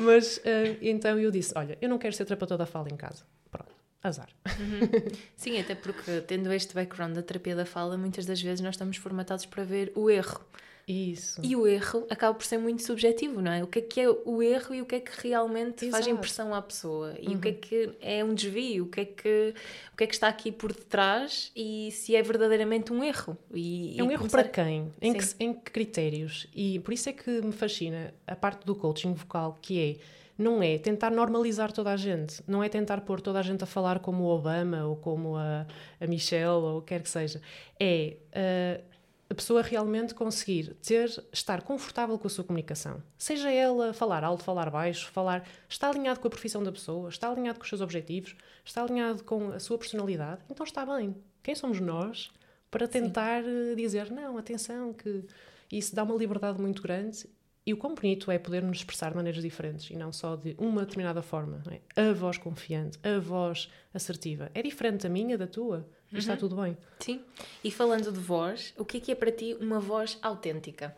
Mas 0.00 0.38
uh, 0.38 0.78
então 0.80 1.18
eu 1.18 1.30
disse: 1.30 1.52
Olha, 1.56 1.78
eu 1.80 1.88
não 1.88 1.98
quero 1.98 2.14
ser 2.14 2.24
terapeuta 2.24 2.56
da 2.56 2.66
fala 2.66 2.88
em 2.90 2.96
casa. 2.96 3.24
Pronto, 3.50 3.72
azar. 4.02 4.28
Uhum. 4.46 5.12
Sim, 5.36 5.60
até 5.60 5.74
porque, 5.74 6.22
tendo 6.22 6.52
este 6.52 6.74
background 6.74 7.14
da 7.14 7.22
terapia 7.22 7.54
da 7.54 7.66
fala, 7.66 7.96
muitas 7.96 8.26
das 8.26 8.40
vezes 8.40 8.60
nós 8.60 8.74
estamos 8.74 8.96
formatados 8.96 9.46
para 9.46 9.62
ver 9.62 9.92
o 9.94 10.10
erro. 10.10 10.44
Isso. 10.92 11.40
E 11.42 11.56
o 11.56 11.66
erro 11.66 12.06
acaba 12.10 12.34
por 12.34 12.44
ser 12.44 12.58
muito 12.58 12.82
subjetivo, 12.82 13.40
não 13.40 13.50
é? 13.50 13.62
O 13.62 13.66
que 13.66 13.78
é 13.78 13.82
que 13.82 14.00
é 14.00 14.08
o 14.10 14.42
erro 14.42 14.74
e 14.74 14.82
o 14.82 14.86
que 14.86 14.96
é 14.96 15.00
que 15.00 15.10
realmente 15.26 15.86
Exato. 15.86 16.02
faz 16.02 16.06
impressão 16.06 16.54
à 16.54 16.60
pessoa? 16.60 17.14
E 17.18 17.28
uhum. 17.28 17.36
o 17.36 17.40
que 17.40 17.48
é 17.48 17.50
uhum. 17.50 17.58
que 17.58 17.90
é 18.00 18.24
um 18.24 18.34
desvio? 18.34 18.84
O 18.84 18.88
que 18.88 19.00
é 19.00 19.04
que, 19.06 19.54
o 19.92 19.96
que 19.96 20.04
é 20.04 20.06
que 20.06 20.14
está 20.14 20.28
aqui 20.28 20.52
por 20.52 20.72
detrás 20.72 21.50
e 21.56 21.90
se 21.92 22.14
é 22.14 22.22
verdadeiramente 22.22 22.92
um 22.92 23.02
erro? 23.02 23.36
E, 23.54 23.98
é 23.98 24.02
um 24.02 24.10
erro 24.10 24.18
começar... 24.18 24.42
para 24.42 24.64
quem? 24.64 24.92
Em 25.00 25.14
que, 25.14 25.24
em 25.40 25.54
que 25.54 25.70
critérios? 25.70 26.46
E 26.54 26.78
por 26.80 26.92
isso 26.92 27.08
é 27.08 27.12
que 27.12 27.30
me 27.40 27.52
fascina 27.52 28.12
a 28.26 28.36
parte 28.36 28.66
do 28.66 28.74
coaching 28.74 29.14
vocal, 29.14 29.58
que 29.62 29.80
é 29.80 30.22
não 30.36 30.62
é 30.62 30.78
tentar 30.78 31.10
normalizar 31.10 31.72
toda 31.72 31.92
a 31.92 31.96
gente, 31.96 32.42
não 32.46 32.62
é 32.62 32.68
tentar 32.68 33.02
pôr 33.02 33.20
toda 33.20 33.38
a 33.38 33.42
gente 33.42 33.62
a 33.62 33.66
falar 33.66 33.98
como 34.00 34.24
o 34.24 34.28
Obama 34.28 34.84
ou 34.84 34.96
como 34.96 35.36
a, 35.36 35.66
a 36.00 36.06
Michelle 36.06 36.46
ou 36.46 36.78
o 36.78 36.82
que 36.82 36.88
quer 36.88 37.02
que 37.02 37.08
seja. 37.08 37.40
É 37.78 38.16
uh, 38.34 38.91
a 39.32 39.34
pessoa 39.34 39.62
realmente 39.62 40.14
conseguir 40.14 40.74
ter, 40.82 41.08
estar 41.32 41.62
confortável 41.62 42.18
com 42.18 42.26
a 42.26 42.30
sua 42.30 42.44
comunicação. 42.44 43.02
Seja 43.16 43.50
ela 43.50 43.94
falar 43.94 44.22
alto, 44.22 44.44
falar 44.44 44.70
baixo, 44.70 45.10
falar. 45.10 45.48
Está 45.68 45.88
alinhado 45.88 46.20
com 46.20 46.28
a 46.28 46.30
profissão 46.30 46.62
da 46.62 46.70
pessoa, 46.70 47.08
está 47.08 47.30
alinhado 47.30 47.58
com 47.58 47.64
os 47.64 47.68
seus 47.68 47.80
objetivos, 47.80 48.36
está 48.62 48.82
alinhado 48.82 49.24
com 49.24 49.50
a 49.52 49.58
sua 49.58 49.78
personalidade, 49.78 50.42
então 50.50 50.64
está 50.64 50.84
bem. 50.84 51.16
Quem 51.42 51.54
somos 51.54 51.80
nós 51.80 52.30
para 52.70 52.86
tentar 52.86 53.42
Sim. 53.42 53.72
Eh, 53.72 53.74
dizer, 53.74 54.10
não, 54.10 54.36
atenção, 54.36 54.92
que 54.92 55.24
isso 55.70 55.94
dá 55.94 56.02
uma 56.02 56.14
liberdade 56.14 56.60
muito 56.60 56.82
grande 56.82 57.26
e 57.64 57.72
o 57.72 57.76
quão 57.76 57.94
bonito 57.94 58.30
é 58.30 58.38
poder 58.38 58.62
nos 58.62 58.78
expressar 58.78 59.10
de 59.10 59.16
maneiras 59.16 59.42
diferentes 59.42 59.88
e 59.90 59.96
não 59.96 60.12
só 60.12 60.36
de 60.36 60.54
uma 60.58 60.82
determinada 60.82 61.22
forma. 61.22 61.62
É? 61.96 62.10
A 62.10 62.12
voz 62.12 62.36
confiante, 62.36 62.98
a 63.02 63.18
voz 63.18 63.70
assertiva. 63.94 64.50
É 64.52 64.62
diferente 64.62 65.04
da 65.04 65.08
minha, 65.08 65.38
da 65.38 65.46
tua. 65.46 65.88
E 66.12 66.16
uhum. 66.16 66.18
está 66.18 66.36
tudo 66.36 66.56
bem. 66.56 66.76
Sim. 67.00 67.24
E 67.64 67.70
falando 67.70 68.12
de 68.12 68.20
voz, 68.20 68.74
o 68.76 68.84
que 68.84 68.98
é 68.98 69.00
que 69.00 69.12
é 69.12 69.14
para 69.14 69.32
ti 69.32 69.56
uma 69.58 69.80
voz 69.80 70.18
autêntica? 70.20 70.94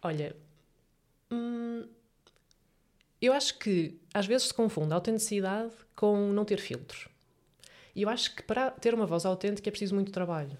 Olha, 0.00 0.36
hum, 1.30 1.84
eu 3.20 3.32
acho 3.32 3.58
que 3.58 4.00
às 4.14 4.26
vezes 4.26 4.48
se 4.48 4.54
confunde 4.54 4.92
a 4.92 4.96
autenticidade 4.96 5.72
com 5.96 6.32
não 6.32 6.44
ter 6.44 6.58
filtros. 6.58 7.08
E 7.94 8.02
eu 8.02 8.08
acho 8.08 8.36
que 8.36 8.42
para 8.42 8.70
ter 8.70 8.94
uma 8.94 9.06
voz 9.06 9.24
autêntica 9.24 9.68
é 9.68 9.72
preciso 9.72 9.94
muito 9.94 10.12
trabalho. 10.12 10.56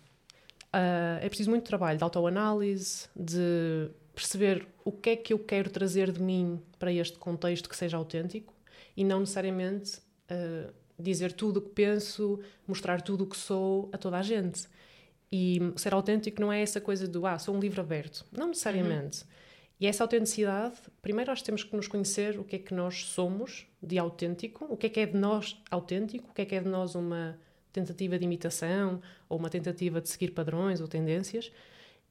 Uh, 0.75 1.21
é 1.21 1.29
preciso 1.29 1.50
muito 1.50 1.65
trabalho 1.65 1.97
de 1.97 2.03
autoanálise, 2.03 3.09
de 3.15 3.91
perceber 4.15 4.67
o 4.85 4.91
que 4.91 5.11
é 5.11 5.17
que 5.17 5.33
eu 5.33 5.38
quero 5.38 5.71
trazer 5.71 6.11
de 6.11 6.21
mim 6.21 6.61
para 6.79 6.91
este 6.91 7.19
contexto 7.19 7.69
que 7.69 7.76
seja 7.76 7.97
autêntico 7.97 8.53
e 8.97 9.05
não 9.05 9.21
necessariamente 9.21 9.99
uh, 10.31 10.73
dizer 10.99 11.33
tudo 11.33 11.59
o 11.59 11.62
que 11.62 11.71
penso, 11.71 12.41
mostrar 12.67 13.03
tudo 13.03 13.25
o 13.25 13.26
que 13.26 13.37
sou 13.37 13.88
a 13.93 13.99
toda 13.99 14.19
a 14.19 14.23
gente. 14.23 14.69
E 15.31 15.61
ser 15.76 15.93
autêntico 15.93 16.41
não 16.41 16.53
é 16.53 16.62
essa 16.62 16.81
coisa 16.81 17.07
do, 17.07 17.26
ah, 17.26 17.38
sou 17.38 17.55
um 17.55 17.61
livro 17.61 17.81
aberto. 17.81 18.25
Não 18.33 18.49
necessariamente. 18.49 19.23
Uhum. 19.23 19.29
E 19.79 19.87
essa 19.87 20.05
autenticidade, 20.05 20.76
primeiro 21.03 21.31
nós 21.31 21.43
temos 21.43 21.62
que 21.62 21.76
nos 21.76 21.87
conhecer 21.87 22.38
o 22.38 22.45
que 22.45 22.57
é 22.57 22.59
que 22.59 22.73
nós 22.73 23.05
somos 23.05 23.67
de 23.83 23.99
autêntico, 23.99 24.65
o 24.71 24.76
que 24.76 24.87
é 24.87 24.88
que 24.88 25.00
é 25.00 25.07
de 25.07 25.17
nós 25.17 25.61
autêntico, 25.71 26.31
o 26.31 26.35
que 26.35 26.43
é 26.43 26.45
que 26.47 26.55
é 26.55 26.61
de 26.61 26.69
nós 26.69 26.95
uma 26.95 27.38
tentativa 27.73 28.19
de 28.19 28.25
imitação 28.25 29.03
ou 29.29 29.38
uma 29.38 29.50
tentativa 29.50 30.00
de 30.00 30.09
seguir 30.09 30.31
padrões 30.31 30.81
ou 30.81 30.88
tendências 30.88 31.53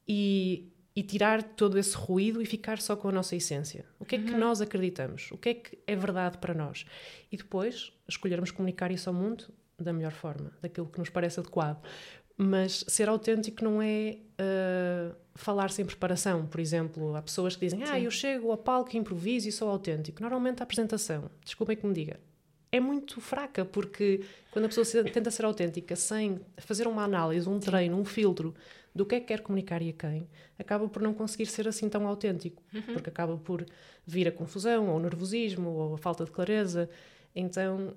e, 0.08 0.70
e 0.96 1.04
tirar 1.04 1.44
todo 1.44 1.78
esse 1.78 1.96
ruído 1.96 2.42
e 2.42 2.46
ficar 2.46 2.80
só 2.80 2.96
com 2.96 3.10
a 3.10 3.12
nossa 3.12 3.36
essência. 3.36 3.86
O 4.00 4.06
que 4.06 4.16
é 4.16 4.20
que 4.20 4.32
uhum. 4.32 4.40
nós 4.40 4.62
acreditamos? 4.62 5.30
O 5.32 5.38
que 5.38 5.50
é 5.50 5.54
que 5.54 5.78
é 5.86 5.96
verdade 5.96 6.38
para 6.38 6.54
nós? 6.54 6.86
E 7.30 7.36
depois 7.36 7.92
escolhermos 8.08 8.50
comunicar 8.50 8.92
isso 8.92 9.10
ao 9.10 9.14
mundo 9.14 9.46
da 9.78 9.92
melhor 9.92 10.14
forma, 10.14 10.54
daquilo 10.62 10.88
que 10.88 10.98
nos 10.98 11.10
parece 11.10 11.40
adequado. 11.40 11.84
Mas 12.38 12.86
ser 12.88 13.10
autêntico 13.10 13.64
não 13.64 13.82
é 13.82 14.18
uh, 14.40 15.16
falar 15.36 15.70
sem 15.70 15.86
preparação. 15.86 16.46
Por 16.46 16.60
exemplo, 16.60 17.16
há 17.16 17.22
pessoas 17.22 17.56
que 17.56 17.66
dizem: 17.66 17.84
Ah, 17.84 18.00
eu 18.00 18.12
chego 18.12 18.52
ao 18.52 18.58
palco, 18.58 18.96
improviso 18.96 19.48
e 19.48 19.52
sou 19.52 19.70
autêntico. 19.70 20.22
Normalmente 20.22 20.62
a 20.62 20.64
apresentação, 20.64 21.30
desculpem 21.44 21.78
que 21.78 21.86
me 21.86 21.94
diga, 21.94 22.20
é 22.72 22.80
muito 22.80 23.22
fraca, 23.22 23.64
porque 23.64 24.22
quando 24.52 24.66
a 24.66 24.68
pessoa 24.68 24.86
tenta 25.06 25.32
ser 25.32 25.46
autêntica 25.46 25.96
sem 25.96 26.42
fazer 26.58 26.88
uma 26.88 27.04
análise, 27.04 27.48
um 27.48 27.60
treino, 27.60 27.98
um 27.98 28.04
filtro 28.04 28.54
do 28.96 29.06
que 29.06 29.16
é 29.16 29.20
que 29.20 29.28
quer 29.28 29.42
comunicar 29.42 29.82
e 29.82 29.90
a 29.90 29.94
quem, 29.94 30.30
acaba 30.58 30.88
por 30.88 31.02
não 31.02 31.14
conseguir 31.14 31.48
ser 31.48 31.68
assim 31.68 31.90
tão 31.90 32.08
autêntico, 32.08 32.64
uhum. 32.74 32.94
porque 32.94 33.10
acaba 33.10 33.36
por 33.36 33.66
vir 34.08 34.26
a 34.28 34.32
confusão, 34.32 34.88
ou 34.88 34.96
o 34.96 35.00
nervosismo, 35.02 35.70
ou 35.70 35.96
a 35.96 35.98
falta 35.98 36.24
de 36.24 36.32
clareza. 36.32 36.90
Então, 37.36 37.94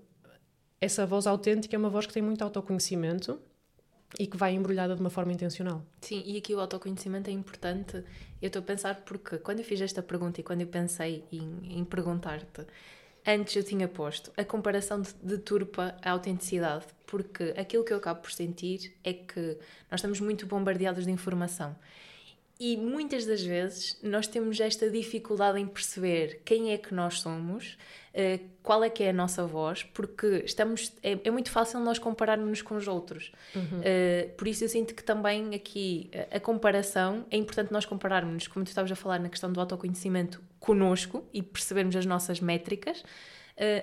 essa 0.81 1.07
voz 1.07 1.28
autêntica 1.28 1.76
é 1.76 1.78
uma 1.78 1.88
voz 1.88 2.07
que 2.07 2.12
tem 2.12 2.23
muito 2.23 2.43
autoconhecimento 2.43 3.40
e 4.19 4.26
que 4.26 4.37
vai 4.37 4.55
embrulhada 4.55 4.97
de 4.97 5.00
uma 5.00 5.11
forma 5.11 5.33
intencional. 5.33 5.85
Sim, 6.00 6.23
e 6.26 6.37
aqui 6.37 6.52
o 6.52 6.61
autoconhecimento 6.61 7.31
é 7.31 7.33
importante. 7.33 8.02
Eu 8.43 8.49
estou 8.49 8.61
a 8.61 8.64
pensar 8.64 9.02
porque 9.02 9.38
quando 9.38 9.61
eu 9.61 9.64
fiz 9.64 9.81
esta 9.81 10.02
pergunta 10.02 10.40
e 10.40 10.43
quando 10.43 10.62
eu 10.62 10.67
pensei 10.67 11.25
em, 11.31 11.78
em 11.78 11.85
perguntar-te, 11.85 12.67
antes 13.28 13.54
eu 13.54 13.62
tinha 13.62 13.87
posto 13.87 14.32
a 14.38 14.44
comparação 14.44 15.02
de, 15.23 15.37
turpa 15.38 15.94
à 16.02 16.12
autenticidade, 16.12 16.87
porque 17.06 17.54
aquilo 17.58 17.85
que 17.85 17.92
eu 17.92 17.99
acabo 17.99 18.23
por 18.23 18.32
sentir 18.32 18.97
é 19.04 19.12
que 19.12 19.58
nós 19.90 20.00
estamos 20.00 20.18
muito 20.18 20.47
bombardeados 20.47 21.04
de 21.04 21.11
informação 21.11 21.76
e 22.61 22.77
muitas 22.77 23.25
das 23.25 23.41
vezes 23.41 23.97
nós 24.03 24.27
temos 24.27 24.59
esta 24.59 24.91
dificuldade 24.91 25.61
em 25.61 25.67
perceber 25.67 26.41
quem 26.45 26.73
é 26.73 26.79
que 26.79 26.93
nós 26.93 27.21
somos, 27.21 27.79
eh, 28.12 28.41
qual 28.65 28.83
é 28.83 28.91
que 28.91 29.05
é 29.05 29.11
a 29.11 29.12
nossa 29.12 29.47
voz, 29.47 29.85
porque 29.85 30.43
estamos 30.45 30.93
é, 31.00 31.17
é 31.23 31.31
muito 31.31 31.53
fácil 31.53 31.79
nós 31.79 32.00
compararmos 32.00 32.61
com 32.61 32.75
os 32.75 32.88
outros. 32.88 33.31
Uhum. 33.55 33.62
Uh, 33.62 34.31
por 34.37 34.49
isso 34.49 34.65
eu 34.65 34.69
sinto 34.69 34.93
que 34.93 35.05
também 35.05 35.55
aqui 35.55 36.11
a 36.33 36.41
comparação 36.41 37.25
é 37.31 37.37
importante 37.37 37.73
nós 37.73 37.87
compararmos, 37.87 38.49
como 38.49 38.65
tu 38.65 38.69
estavas 38.69 38.91
a 38.91 38.97
falar 38.97 39.21
na 39.21 39.29
questão 39.29 39.53
do 39.53 39.61
autoconhecimento, 39.61 40.43
conosco 40.59 41.25
e 41.33 41.41
percebermos 41.41 41.95
as 41.95 42.07
nossas 42.07 42.41
métricas. 42.41 43.05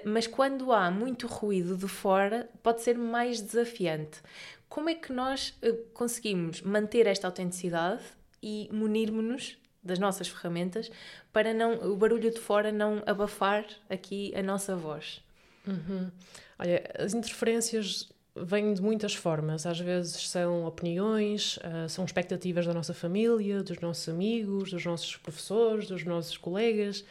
Mas 0.05 0.25
quando 0.25 0.71
há 0.71 0.89
muito 0.89 1.27
ruído 1.27 1.75
de 1.75 1.87
fora, 1.87 2.49
pode 2.63 2.81
ser 2.81 2.97
mais 2.97 3.41
desafiante. 3.41 4.21
Como 4.69 4.89
é 4.89 4.95
que 4.95 5.11
nós 5.11 5.53
conseguimos 5.93 6.61
manter 6.61 7.07
esta 7.07 7.27
autenticidade 7.27 8.01
e 8.45 8.69
munirmos-nos 8.71 9.57
das 9.83 9.97
nossas 9.97 10.27
ferramentas 10.27 10.91
para 11.33 11.51
não 11.51 11.91
o 11.91 11.97
barulho 11.97 12.29
de 12.29 12.39
fora 12.39 12.71
não 12.71 13.01
abafar 13.07 13.65
aqui 13.89 14.31
a 14.35 14.43
nossa 14.43 14.75
voz. 14.75 15.19
Uhum. 15.65 16.11
Olha, 16.59 16.83
as 16.99 17.15
interferências 17.15 18.07
vêm 18.35 18.73
de 18.73 18.81
muitas 18.83 19.15
formas. 19.15 19.65
Às 19.65 19.79
vezes 19.79 20.29
são 20.29 20.65
opiniões, 20.65 21.57
uh, 21.57 21.89
são 21.89 22.05
expectativas 22.05 22.67
da 22.67 22.73
nossa 22.73 22.93
família, 22.93 23.63
dos 23.63 23.79
nossos 23.79 24.07
amigos, 24.07 24.69
dos 24.69 24.85
nossos 24.85 25.17
professores, 25.17 25.87
dos 25.87 26.03
nossos 26.03 26.37
colegas. 26.37 27.03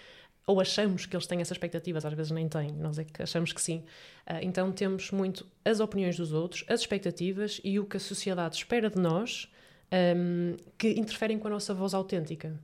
Ou 0.47 0.61
achamos 0.61 1.05
que 1.05 1.17
eles 1.17 1.27
têm 1.27 1.41
essas 1.41 1.57
expectativas, 1.57 2.05
às 2.05 2.13
vezes 2.13 2.31
nem 2.31 2.47
têm, 2.49 2.71
nós 2.73 2.99
é 2.99 3.05
que 3.05 3.23
achamos 3.23 3.53
que 3.53 3.61
sim. 3.61 3.79
Uh, 4.25 4.39
então 4.43 4.71
temos 4.71 5.11
muito 5.11 5.45
as 5.65 5.81
opiniões 5.81 6.17
dos 6.17 6.33
outros, 6.33 6.65
as 6.69 6.81
expectativas 6.81 7.61
e 7.65 7.81
o 7.81 7.85
que 7.85 7.97
a 7.97 8.01
sociedade 8.01 8.57
espera 8.57 8.89
de 8.89 8.99
nós 8.99 9.49
um, 9.93 10.57
que 10.77 10.89
interferem 10.91 11.39
com 11.39 11.49
a 11.49 11.51
nossa 11.51 11.75
voz 11.75 11.95
autêntica, 11.95 12.59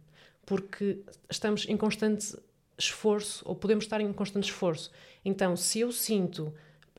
porque 0.44 1.00
estamos 1.30 1.66
em 1.68 1.76
constante 1.76 2.36
esforço, 2.78 3.42
ou 3.46 3.54
podemos 3.54 3.84
estar 3.84 4.00
em 4.00 4.12
constante 4.12 4.44
esforço. 4.44 4.90
Então, 5.24 5.56
se 5.56 5.80
eu 5.80 5.92
sinto, 5.92 6.52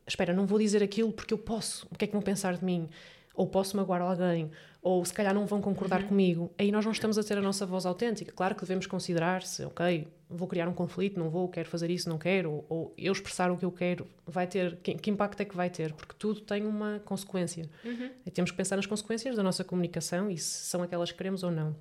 espera, 0.08 0.34
não 0.34 0.46
vou 0.46 0.60
dizer 0.60 0.84
aquilo 0.84 1.12
porque 1.12 1.34
eu 1.34 1.38
posso, 1.38 1.88
o 1.92 1.98
que 1.98 2.06
é 2.06 2.08
que 2.08 2.14
vão 2.14 2.22
pensar 2.22 2.58
de 2.58 2.64
mim? 2.64 2.90
Ou 3.34 3.48
posso 3.48 3.78
magoar 3.78 4.02
alguém, 4.02 4.52
ou 4.82 5.06
se 5.06 5.14
calhar 5.14 5.34
não 5.34 5.46
vão 5.46 5.62
concordar 5.62 6.02
uhum. 6.02 6.08
comigo, 6.08 6.52
aí 6.58 6.72
nós 6.72 6.84
não 6.84 6.92
estamos 6.92 7.18
a 7.18 7.24
ter 7.24 7.38
a 7.38 7.42
nossa 7.42 7.66
voz 7.66 7.86
autêntica. 7.86 8.32
Claro 8.32 8.56
que 8.56 8.62
devemos 8.62 8.88
considerar 8.88 9.44
se, 9.44 9.64
ok, 9.64 10.08
vou 10.30 10.48
criar 10.48 10.68
um 10.68 10.74
conflito, 10.74 11.20
não 11.20 11.30
vou, 11.30 11.48
quero 11.48 11.70
fazer 11.70 11.90
isso, 11.92 12.10
não 12.10 12.18
quero, 12.18 12.52
ou, 12.52 12.66
ou 12.68 12.94
eu 12.98 13.12
expressar 13.12 13.52
o 13.52 13.58
que 13.58 13.66
eu 13.66 13.72
quero, 13.72 14.08
vai 14.26 14.48
ter, 14.48 14.78
que, 14.78 14.96
que, 14.96 15.12
impacto 15.12 15.40
é 15.42 15.46
que 15.46 15.56
vai 15.56 15.70
ter? 15.70 15.94
Porque 15.94 16.16
tudo 16.18 16.42
tem 16.42 16.66
uma 16.66 17.00
consequência. 17.06 17.70
Uhum. 17.86 18.10
E 18.26 18.32
temos 18.32 18.52
que 18.52 18.58
pensar 18.58 18.76
nas 18.76 18.86
consequências 18.86 19.36
da 19.36 19.44
nossa 19.44 19.64
comunicação 19.64 20.30
e 20.30 20.38
se 20.38 20.66
são 20.66 20.82
aquelas 20.82 21.12
que 21.12 21.18
queremos 21.18 21.44
ou 21.44 21.52
não. 21.52 21.76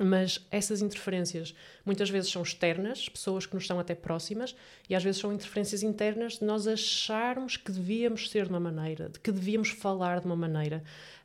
Mas 0.00 0.44
essas 0.50 0.80
interferências 0.80 1.54
muitas 1.84 2.08
vezes 2.08 2.30
são 2.30 2.42
externas, 2.42 3.08
pessoas 3.08 3.44
que 3.44 3.54
nos 3.54 3.64
estão 3.64 3.78
até 3.78 3.94
próximas, 3.94 4.56
e 4.88 4.94
às 4.94 5.04
vezes 5.04 5.20
são 5.20 5.32
interferências 5.32 5.82
internas 5.82 6.38
de 6.38 6.44
nós 6.44 6.66
acharmos 6.66 7.58
que 7.58 7.70
devíamos 7.70 8.30
ser 8.30 8.44
de 8.44 8.50
uma 8.50 8.60
maneira, 8.60 9.10
de 9.10 9.20
que 9.20 9.30
devíamos 9.30 9.68
falar 9.68 10.20
de 10.20 10.26
uma 10.26 10.36
maneira, 10.36 10.82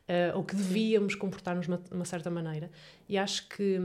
uh, 0.08 0.36
ou 0.36 0.44
que 0.44 0.54
devíamos 0.54 1.14
comportar-nos 1.14 1.66
de 1.66 1.72
uma, 1.90 2.04
certa 2.04 2.30
maneira. 2.30 2.70
E 3.08 3.16
acho 3.16 3.48
que 3.48 3.80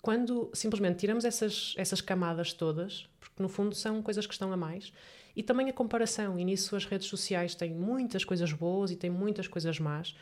quando 0.00 0.50
simplesmente 0.54 0.96
tiramos 0.96 1.26
essas, 1.26 1.74
essas 1.76 2.00
camadas 2.00 2.54
todas, 2.54 3.06
porque 3.20 3.42
no 3.42 3.50
fundo 3.50 3.74
são 3.74 4.02
coisas 4.02 4.26
que 4.26 4.32
estão 4.32 4.50
a 4.50 4.56
mais, 4.56 4.92
e 5.36 5.42
também 5.42 5.68
a 5.68 5.72
comparação, 5.72 6.38
e 6.38 6.44
nisso 6.44 6.74
as 6.74 6.84
redes 6.84 7.06
sociais 7.06 7.54
têm 7.54 7.72
muitas 7.72 8.24
coisas 8.24 8.52
boas 8.52 8.90
e 8.90 8.96
têm 8.96 9.10
muitas 9.10 9.46
coisas 9.48 9.78
más, 9.78 10.14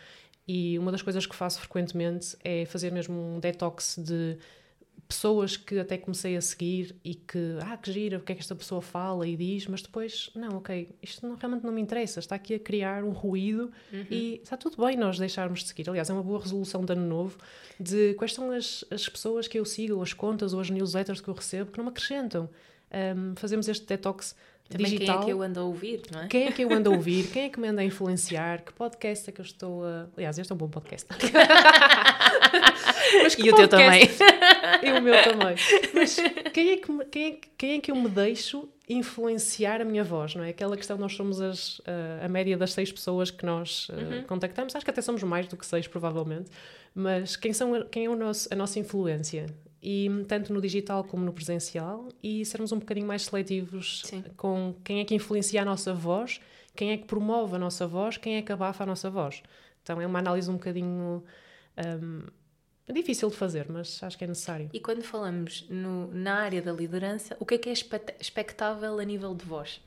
e 0.47 0.78
uma 0.78 0.90
das 0.90 1.02
coisas 1.02 1.26
que 1.26 1.35
faço 1.35 1.61
frequentemente 1.61 2.37
é 2.42 2.64
fazer 2.64 2.90
mesmo 2.90 3.14
um 3.14 3.38
detox 3.38 3.97
de 3.99 4.38
pessoas 5.11 5.56
que 5.56 5.76
até 5.76 5.99
comecei 5.99 6.37
a 6.37 6.40
seguir 6.40 6.94
e 7.04 7.16
que, 7.16 7.59
ah, 7.62 7.76
que 7.76 7.92
gira, 7.92 8.18
o 8.18 8.20
que 8.20 8.30
é 8.30 8.35
que 8.35 8.40
esta 8.40 8.54
pessoa 8.54 8.80
fala 8.80 9.26
e 9.26 9.37
diz, 9.37 9.66
mas 9.66 9.82
depois, 9.82 10.30
não, 10.37 10.59
ok, 10.59 10.88
isto 11.02 11.26
não, 11.26 11.35
realmente 11.35 11.64
não 11.64 11.73
me 11.73 11.80
interessa, 11.80 12.20
está 12.20 12.37
aqui 12.37 12.54
a 12.54 12.61
criar 12.61 13.02
um 13.02 13.11
ruído 13.11 13.73
uhum. 13.92 14.06
e 14.09 14.40
está 14.40 14.56
tudo 14.56 14.85
bem 14.85 14.97
nós 14.97 15.18
deixarmos 15.18 15.61
de 15.61 15.68
seguir. 15.68 15.90
Aliás, 15.90 16.09
é 16.09 16.12
uma 16.12 16.23
boa 16.23 16.40
resolução 16.40 16.85
de 16.85 16.92
ano 16.92 17.06
novo 17.06 17.38
de 17.78 18.14
quais 18.14 18.32
são 18.32 18.52
as, 18.52 18.85
as 18.88 19.09
pessoas 19.09 19.49
que 19.49 19.59
eu 19.59 19.64
sigo, 19.64 20.00
as 20.00 20.12
contas 20.12 20.54
ou 20.54 20.61
as 20.61 20.70
newsletters 20.70 21.20
que 21.20 21.28
eu 21.28 21.35
recebo 21.35 21.73
que 21.73 21.78
não 21.78 21.87
me 21.87 21.90
acrescentam. 21.90 22.49
Um, 22.92 23.35
fazemos 23.35 23.68
este 23.68 23.87
detox 23.87 24.37
também 24.71 24.93
digital. 24.93 25.17
quem 25.17 25.23
é 25.23 25.25
que 25.27 25.33
eu 25.33 25.43
ando 25.43 25.61
a 25.61 25.65
ouvir, 25.65 26.03
não 26.12 26.23
é? 26.23 26.29
Quem 26.29 26.47
é 26.47 26.53
que 26.53 26.62
eu 26.62 26.73
ando 26.73 26.91
a 26.91 26.95
ouvir? 26.95 27.27
Quem 27.27 27.45
é 27.45 27.49
que 27.49 27.59
me 27.59 27.67
anda 27.67 27.83
a 27.83 27.85
influenciar? 27.85 28.62
Que 28.62 28.73
podcast 28.73 29.29
é 29.29 29.33
que 29.33 29.41
eu 29.41 29.45
estou 29.45 29.85
a. 29.85 30.07
Aliás, 30.17 30.39
este 30.39 30.53
é 30.53 30.55
um 30.55 30.59
bom 30.59 30.69
podcast. 30.69 31.09
Mas 33.23 33.35
e 33.35 33.50
o 33.50 33.57
teu 33.57 33.67
também. 33.67 34.09
E 34.83 34.93
o 34.93 35.03
meu 35.03 35.23
também. 35.23 35.57
Mas 35.93 36.17
quem 36.55 36.71
é, 36.71 36.77
que, 36.77 37.05
quem, 37.11 37.27
é, 37.27 37.39
quem 37.59 37.73
é 37.77 37.81
que 37.81 37.91
eu 37.91 37.97
me 37.97 38.09
deixo 38.09 38.67
influenciar 38.89 39.81
a 39.81 39.85
minha 39.85 40.03
voz, 40.03 40.35
não 40.35 40.45
é? 40.45 40.50
Aquela 40.50 40.77
questão, 40.77 40.97
nós 40.97 41.15
somos 41.15 41.41
as, 41.41 41.81
a, 41.87 42.25
a 42.25 42.29
média 42.29 42.57
das 42.57 42.73
seis 42.73 42.91
pessoas 42.91 43.31
que 43.31 43.45
nós 43.45 43.89
uh, 43.89 43.93
uhum. 43.93 44.23
contactamos, 44.25 44.75
acho 44.75 44.85
que 44.85 44.91
até 44.91 45.03
somos 45.03 45.23
mais 45.23 45.47
do 45.47 45.57
que 45.57 45.67
seis, 45.67 45.87
provavelmente, 45.87 46.50
mas 46.95 47.37
quem, 47.37 47.53
são, 47.53 47.85
quem 47.91 48.07
é 48.07 48.09
o 48.09 48.17
nosso, 48.17 48.49
a 48.50 48.57
nossa 48.57 48.79
influência? 48.79 49.47
E 49.83 50.09
tanto 50.29 50.53
no 50.53 50.61
digital 50.61 51.03
como 51.05 51.25
no 51.25 51.33
presencial 51.33 52.09
e 52.23 52.45
sermos 52.45 52.71
um 52.73 52.79
bocadinho 52.79 53.07
mais 53.07 53.23
seletivos 53.23 54.03
Sim. 54.05 54.23
com 54.37 54.75
quem 54.85 55.01
é 55.01 55.05
que 55.05 55.15
influencia 55.15 55.63
a 55.63 55.65
nossa 55.65 55.95
voz, 55.95 56.41
quem 56.77 56.93
é 56.93 56.97
que 56.97 57.05
promove 57.05 57.57
a 57.57 57.59
nossa 57.59 57.87
voz, 57.87 58.17
quem 58.17 58.37
é 58.37 58.43
que 58.43 58.53
abafa 58.53 58.85
a 58.85 58.87
nossa 58.87 59.09
voz. 59.09 59.43
Então 59.83 60.01
é 60.01 60.07
uma 60.07 60.19
análise 60.19 60.51
um 60.51 60.55
bocadinho 60.55 61.25
um, 61.79 62.23
difícil 62.93 63.31
de 63.31 63.37
fazer, 63.37 63.67
mas 63.69 64.03
acho 64.03 64.19
que 64.19 64.25
é 64.25 64.27
necessário. 64.27 64.69
E 64.73 64.81
quando 64.81 65.03
falamos 65.03 65.67
no, 65.71 66.13
na 66.13 66.35
área 66.35 66.61
da 66.61 66.73
liderança, 66.73 67.37
o 67.41 67.47
que 67.47 67.55
é 67.55 67.59
que 67.59 67.69
é 67.69 67.73
expectável 67.73 68.99
a 68.99 69.05
nível 69.05 69.35
de 69.35 69.45
voz? 69.45 69.81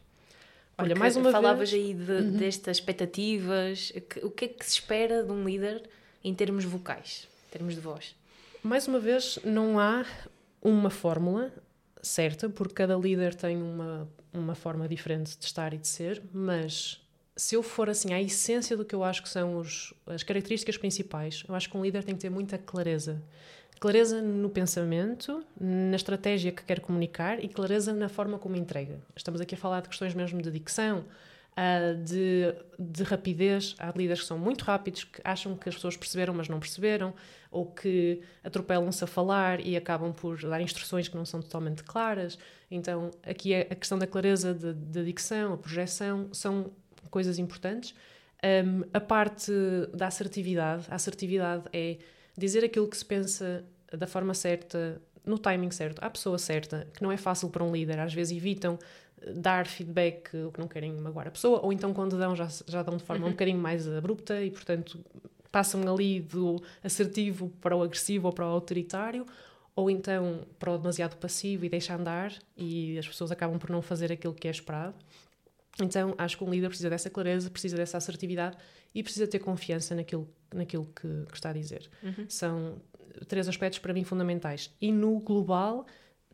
Porque 0.75 0.91
Olha, 0.91 0.99
mais 0.99 1.15
uma 1.15 1.31
falavas 1.31 1.69
vez... 1.69 1.83
aí 1.83 1.93
de, 1.93 2.11
uhum. 2.11 2.31
destas 2.31 2.77
expectativas, 2.77 3.91
que, 4.09 4.25
o 4.25 4.31
que 4.31 4.45
é 4.45 4.47
que 4.47 4.65
se 4.65 4.71
espera 4.71 5.23
de 5.23 5.31
um 5.31 5.43
líder 5.43 5.83
em 6.23 6.33
termos 6.33 6.65
vocais, 6.65 7.27
em 7.47 7.51
termos 7.51 7.75
de 7.75 7.81
voz? 7.81 8.15
Mais 8.63 8.87
uma 8.87 8.97
vez, 8.97 9.39
não 9.43 9.77
há 9.77 10.05
uma 10.61 10.89
fórmula 10.89 11.51
certa, 12.01 12.47
porque 12.47 12.73
cada 12.73 12.95
líder 12.95 13.35
tem 13.35 13.61
uma, 13.61 14.07
uma 14.33 14.55
forma 14.55 14.87
diferente 14.87 15.37
de 15.37 15.43
estar 15.43 15.73
e 15.73 15.77
de 15.77 15.87
ser, 15.87 16.23
mas 16.31 17.01
se 17.35 17.55
eu 17.55 17.61
for 17.61 17.89
assim 17.89 18.13
à 18.13 18.21
essência 18.21 18.77
do 18.77 18.85
que 18.85 18.95
eu 18.95 19.03
acho 19.03 19.21
que 19.21 19.27
são 19.27 19.57
os, 19.57 19.93
as 20.07 20.23
características 20.23 20.77
principais, 20.77 21.43
eu 21.45 21.53
acho 21.53 21.69
que 21.69 21.75
um 21.75 21.83
líder 21.83 22.05
tem 22.05 22.15
que 22.15 22.21
ter 22.21 22.29
muita 22.29 22.57
clareza. 22.57 23.21
Clareza 23.81 24.21
no 24.21 24.49
pensamento, 24.49 25.43
na 25.59 25.97
estratégia 25.97 26.53
que 26.53 26.63
quer 26.63 26.79
comunicar 26.79 27.43
e 27.43 27.49
clareza 27.49 27.91
na 27.91 28.07
forma 28.07 28.39
como 28.39 28.55
entrega. 28.55 28.97
Estamos 29.13 29.41
aqui 29.41 29.55
a 29.55 29.57
falar 29.57 29.81
de 29.81 29.89
questões 29.89 30.13
mesmo 30.13 30.41
de 30.41 30.49
dicção, 30.49 31.03
uh, 31.53 32.03
de, 32.03 32.53
de 32.77 33.03
rapidez. 33.03 33.75
Há 33.79 33.91
líderes 33.95 34.21
que 34.21 34.27
são 34.27 34.37
muito 34.37 34.63
rápidos, 34.63 35.03
que 35.03 35.21
acham 35.23 35.55
que 35.55 35.69
as 35.69 35.75
pessoas 35.75 35.95
perceberam, 35.95 36.33
mas 36.33 36.49
não 36.49 36.59
perceberam, 36.59 37.13
ou 37.51 37.65
que 37.65 38.21
atropelam-se 38.43 39.03
a 39.03 39.07
falar 39.07 39.59
e 39.59 39.77
acabam 39.77 40.11
por 40.11 40.39
dar 40.41 40.61
instruções 40.61 41.07
que 41.07 41.15
não 41.15 41.25
são 41.25 41.41
totalmente 41.41 41.83
claras. 41.83 42.37
Então, 42.69 43.11
aqui 43.23 43.53
é 43.53 43.67
a 43.69 43.75
questão 43.75 43.97
da 43.97 44.07
clareza 44.07 44.53
da 44.53 45.03
dicção, 45.03 45.53
a 45.53 45.57
projeção, 45.57 46.29
são 46.31 46.71
coisas 47.09 47.37
importantes. 47.37 47.93
Um, 48.43 48.83
a 48.93 48.99
parte 48.99 49.51
da 49.93 50.07
assertividade, 50.07 50.85
a 50.89 50.95
assertividade 50.95 51.63
é 51.71 51.97
dizer 52.37 52.65
aquilo 52.65 52.87
que 52.87 52.97
se 52.97 53.05
pensa 53.05 53.63
da 53.91 54.07
forma 54.07 54.33
certa, 54.33 55.01
no 55.23 55.37
timing 55.37 55.71
certo, 55.71 56.03
à 56.03 56.09
pessoa 56.09 56.37
certa, 56.37 56.87
que 56.93 57.01
não 57.01 57.11
é 57.11 57.17
fácil 57.17 57.49
para 57.49 57.63
um 57.63 57.71
líder. 57.71 57.99
Às 57.99 58.13
vezes 58.13 58.35
evitam 58.35 58.77
dar 59.35 59.65
feedback 59.65 60.35
o 60.35 60.51
que 60.51 60.59
não 60.59 60.67
querem 60.67 60.93
magoar 60.93 61.27
a 61.27 61.31
pessoa, 61.31 61.61
ou 61.61 61.71
então 61.71 61.93
quando 61.93 62.17
dão 62.17 62.35
já, 62.35 62.47
já 62.67 62.83
dão 62.83 62.97
de 62.97 63.03
forma 63.03 63.23
uhum. 63.23 63.29
um 63.29 63.31
bocadinho 63.33 63.59
mais 63.59 63.87
abrupta 63.87 64.41
e, 64.41 64.51
portanto, 64.51 65.03
passam 65.51 65.81
ali 65.91 66.19
do 66.19 66.61
assertivo 66.83 67.49
para 67.61 67.75
o 67.75 67.83
agressivo 67.83 68.27
ou 68.27 68.33
para 68.33 68.45
o 68.45 68.49
autoritário, 68.49 69.25
ou 69.75 69.89
então 69.89 70.45
para 70.59 70.71
o 70.71 70.77
demasiado 70.77 71.15
passivo 71.17 71.65
e 71.65 71.69
deixa 71.69 71.95
andar 71.95 72.33
e 72.57 72.97
as 72.97 73.07
pessoas 73.07 73.31
acabam 73.31 73.57
por 73.57 73.69
não 73.69 73.81
fazer 73.81 74.11
aquilo 74.11 74.33
que 74.33 74.47
é 74.47 74.51
esperado. 74.51 74.95
Então, 75.81 76.13
acho 76.17 76.37
que 76.37 76.43
um 76.43 76.49
líder 76.49 76.67
precisa 76.67 76.89
dessa 76.89 77.09
clareza, 77.09 77.49
precisa 77.49 77.75
dessa 77.75 77.97
assertividade 77.97 78.57
e 78.93 79.01
precisa 79.01 79.25
ter 79.25 79.39
confiança 79.39 79.95
naquilo, 79.95 80.29
naquilo 80.53 80.85
que, 80.85 81.25
que 81.27 81.35
está 81.35 81.49
a 81.49 81.53
dizer. 81.53 81.89
Uhum. 82.03 82.25
São 82.29 82.81
três 83.27 83.47
aspectos 83.47 83.79
para 83.79 83.93
mim 83.93 84.03
fundamentais. 84.03 84.71
E 84.79 84.91
no 84.91 85.19
global, 85.19 85.85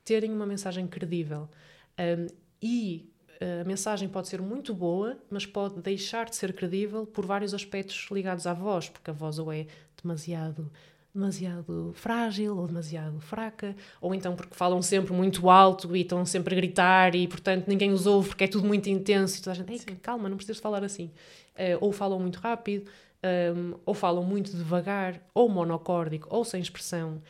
terem 0.03 0.31
uma 0.33 0.45
mensagem 0.45 0.87
credível. 0.87 1.49
Um, 1.97 2.27
e 2.61 3.09
a 3.39 3.63
mensagem 3.63 4.09
pode 4.09 4.27
ser 4.27 4.41
muito 4.41 4.73
boa, 4.73 5.17
mas 5.29 5.45
pode 5.45 5.79
deixar 5.81 6.29
de 6.29 6.35
ser 6.35 6.53
credível 6.53 7.05
por 7.05 7.25
vários 7.25 7.53
aspectos 7.53 8.07
ligados 8.11 8.45
à 8.45 8.53
voz, 8.53 8.89
porque 8.89 9.09
a 9.09 9.13
voz 9.13 9.39
ou 9.39 9.51
é 9.51 9.65
demasiado 10.01 10.69
demasiado 11.13 11.91
frágil 11.95 12.55
ou 12.57 12.67
demasiado 12.67 13.19
fraca, 13.19 13.75
ou 13.99 14.13
então 14.13 14.35
porque 14.35 14.53
falam 14.53 14.81
sempre 14.81 15.11
muito 15.11 15.49
alto 15.49 15.95
e 15.95 16.01
estão 16.01 16.23
sempre 16.25 16.53
a 16.53 16.57
gritar 16.57 17.15
e, 17.15 17.27
portanto, 17.27 17.67
ninguém 17.67 17.91
os 17.91 18.05
ouve 18.05 18.29
porque 18.29 18.43
é 18.43 18.47
tudo 18.47 18.67
muito 18.67 18.89
intenso 18.89 19.39
e 19.39 19.41
toda 19.41 19.51
a 19.51 19.55
gente, 19.55 19.71
Ei, 19.71 19.95
calma, 19.95 20.29
não 20.29 20.37
precisas 20.37 20.61
falar 20.61 20.83
assim. 20.83 21.11
Uh, 21.55 21.77
ou 21.81 21.91
falam 21.91 22.19
muito 22.19 22.37
rápido, 22.39 22.87
um, 22.87 23.27
ehm, 23.27 23.73
ou 23.85 23.93
falam 23.93 24.23
muito 24.23 24.55
devagar, 24.55 25.19
ou 25.33 25.49
monocórdico, 25.49 26.27
ou 26.29 26.45
sem 26.45 26.61
expressão, 26.61 27.21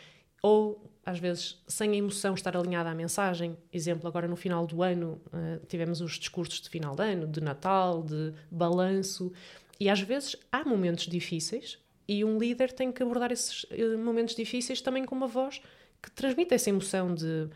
ou 0.42 0.84
às 1.10 1.20
vezes 1.20 1.58
sem 1.68 1.92
a 1.92 1.96
emoção 1.96 2.34
estar 2.34 2.56
alinhada 2.56 2.90
à 2.90 2.94
mensagem. 2.94 3.58
Exemplo, 3.74 4.08
agora 4.08 4.28
no 4.28 4.36
final 4.36 4.68
do 4.68 4.84
ano 4.84 5.20
uh, 5.28 5.66
tivemos 5.68 6.02
os 6.02 6.20
discursos 6.20 6.62
de 6.62 6.70
final 6.70 6.96
de 6.96 7.04
ano, 7.04 7.28
de 7.28 7.42
Natal, 7.42 8.04
de 8.04 8.34
balanço, 8.52 9.32
e 9.80 9.90
às 9.90 10.02
vezes 10.02 10.36
há 10.52 10.64
momentos 10.64 11.08
difíceis 11.08 11.80
e 12.08 12.24
um 12.24 12.38
líder 12.38 12.72
tem 12.72 12.92
que 12.92 13.02
abordar 13.02 13.32
esses 13.32 13.66
eh, 13.70 13.96
momentos 13.96 14.36
difíceis 14.36 14.82
também 14.82 15.06
com 15.06 15.16
uma 15.16 15.28
voz 15.28 15.62
que 16.02 16.10
transmite 16.10 16.54
essa 16.54 16.70
emoção 16.70 17.14
de, 17.14 17.48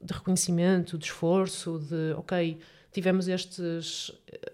de 0.00 0.12
reconhecimento, 0.12 0.98
de 0.98 1.04
esforço, 1.06 1.78
de 1.78 2.12
ok, 2.16 2.58
tivemos 2.92 3.28
estes 3.28 4.10
eh, 4.32 4.52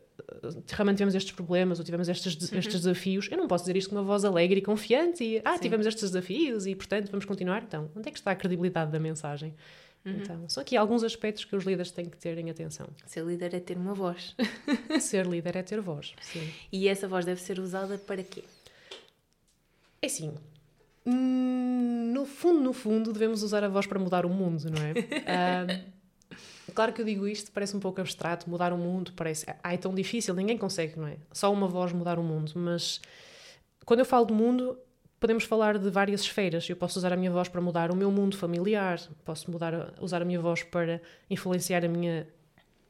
realmente 0.69 0.97
tivemos 0.97 1.15
estes 1.15 1.33
problemas 1.33 1.79
ou 1.79 1.85
tivemos 1.85 2.09
estes, 2.09 2.35
uhum. 2.51 2.59
estes 2.59 2.81
desafios, 2.81 3.29
eu 3.31 3.37
não 3.37 3.47
posso 3.47 3.65
dizer 3.65 3.77
isto 3.77 3.91
com 3.91 3.97
uma 3.97 4.03
voz 4.03 4.25
alegre 4.25 4.59
e 4.59 4.63
confiante 4.63 5.25
e 5.25 5.43
ah, 5.45 5.55
Sim. 5.55 5.63
tivemos 5.63 5.87
estes 5.87 6.11
desafios 6.11 6.67
e 6.67 6.75
portanto 6.75 7.11
vamos 7.11 7.25
continuar. 7.25 7.63
Então, 7.63 7.91
onde 7.95 8.09
é 8.09 8.13
que 8.13 8.19
está 8.19 8.31
a 8.31 8.35
credibilidade 8.35 8.91
da 8.91 8.99
mensagem? 8.99 9.55
Uhum. 10.05 10.13
Então, 10.13 10.49
são 10.49 10.61
aqui 10.61 10.77
alguns 10.77 11.03
aspectos 11.03 11.45
que 11.45 11.57
os 11.57 11.65
líderes 11.65 11.91
têm 11.91 12.05
que 12.05 12.17
ter 12.17 12.37
em 12.37 12.51
atenção. 12.51 12.87
Ser 13.07 13.25
líder 13.25 13.55
é 13.55 13.61
ter 13.61 13.77
uma 13.77 13.95
voz. 13.95 14.35
Ser 15.01 15.27
líder 15.27 15.57
é 15.57 15.63
ter 15.63 15.81
voz. 15.81 16.13
Sim. 16.21 16.47
E 16.71 16.89
essa 16.89 17.09
voz 17.09 17.25
deve 17.25 17.41
ser 17.41 17.59
usada 17.59 17.97
para 17.97 18.23
quê? 18.23 18.45
É 20.02 20.07
assim, 20.07 20.35
no 21.07 22.25
fundo, 22.25 22.61
no 22.61 22.73
fundo, 22.73 23.13
devemos 23.13 23.43
usar 23.43 23.63
a 23.63 23.69
voz 23.69 23.87
para 23.87 23.99
mudar 23.99 24.25
o 24.25 24.30
mundo, 24.30 24.65
não 24.71 24.83
é? 24.83 24.93
uh, 24.93 25.93
claro 26.75 26.93
que 26.93 27.00
eu 27.00 27.04
digo 27.04 27.26
isto, 27.26 27.50
parece 27.52 27.76
um 27.76 27.80
pouco 27.80 28.00
abstrato, 28.00 28.49
mudar 28.50 28.73
o 28.73 28.78
mundo 28.78 29.13
parece, 29.15 29.47
ah, 29.63 29.73
é 29.73 29.76
tão 29.76 29.95
difícil, 29.95 30.34
ninguém 30.34 30.58
consegue, 30.58 30.99
não 30.99 31.06
é? 31.06 31.17
Só 31.32 31.52
uma 31.52 31.69
voz 31.69 31.93
mudar 31.93 32.19
o 32.19 32.23
mundo, 32.23 32.52
mas 32.56 33.00
quando 33.84 34.00
eu 34.00 34.06
falo 34.06 34.26
de 34.26 34.32
mundo, 34.32 34.78
podemos 35.21 35.45
falar 35.45 35.78
de 35.78 35.89
várias 35.89 36.21
esferas. 36.21 36.69
Eu 36.69 36.76
posso 36.76 36.99
usar 36.99 37.13
a 37.13 37.17
minha 37.17 37.30
voz 37.30 37.49
para 37.49 37.60
mudar 37.60 37.91
o 37.91 37.97
meu 37.97 38.10
mundo 38.10 38.37
familiar, 38.37 39.00
posso 39.25 39.50
mudar, 39.50 39.95
usar 40.00 40.21
a 40.21 40.25
minha 40.25 40.41
voz 40.41 40.63
para 40.63 41.00
influenciar 41.30 41.84
a 41.84 41.89
minha, 41.89 42.26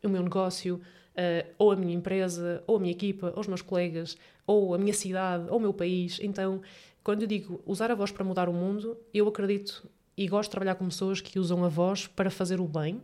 o 0.02 0.08
meu 0.08 0.20
negócio, 0.20 0.80
uh, 1.14 1.48
ou 1.58 1.70
a 1.70 1.76
minha 1.76 1.94
empresa, 1.94 2.62
ou 2.66 2.76
a 2.76 2.80
minha 2.80 2.92
equipa, 2.92 3.32
ou 3.34 3.40
os 3.40 3.46
meus 3.46 3.62
colegas, 3.62 4.16
ou 4.46 4.74
a 4.74 4.78
minha 4.78 4.92
cidade, 4.92 5.48
ou 5.48 5.58
o 5.58 5.60
meu 5.60 5.72
país. 5.72 6.18
Então, 6.20 6.60
quando 7.02 7.22
eu 7.22 7.28
digo 7.28 7.62
usar 7.64 7.90
a 7.90 7.94
voz 7.94 8.10
para 8.10 8.24
mudar 8.24 8.48
o 8.48 8.52
mundo, 8.52 8.98
eu 9.12 9.28
acredito 9.28 9.88
e 10.16 10.28
gosto 10.28 10.48
de 10.48 10.52
trabalhar 10.52 10.74
com 10.76 10.86
pessoas 10.86 11.20
que 11.20 11.38
usam 11.38 11.64
a 11.64 11.68
voz 11.68 12.06
para 12.06 12.30
fazer 12.30 12.60
o 12.60 12.66
bem, 12.66 13.00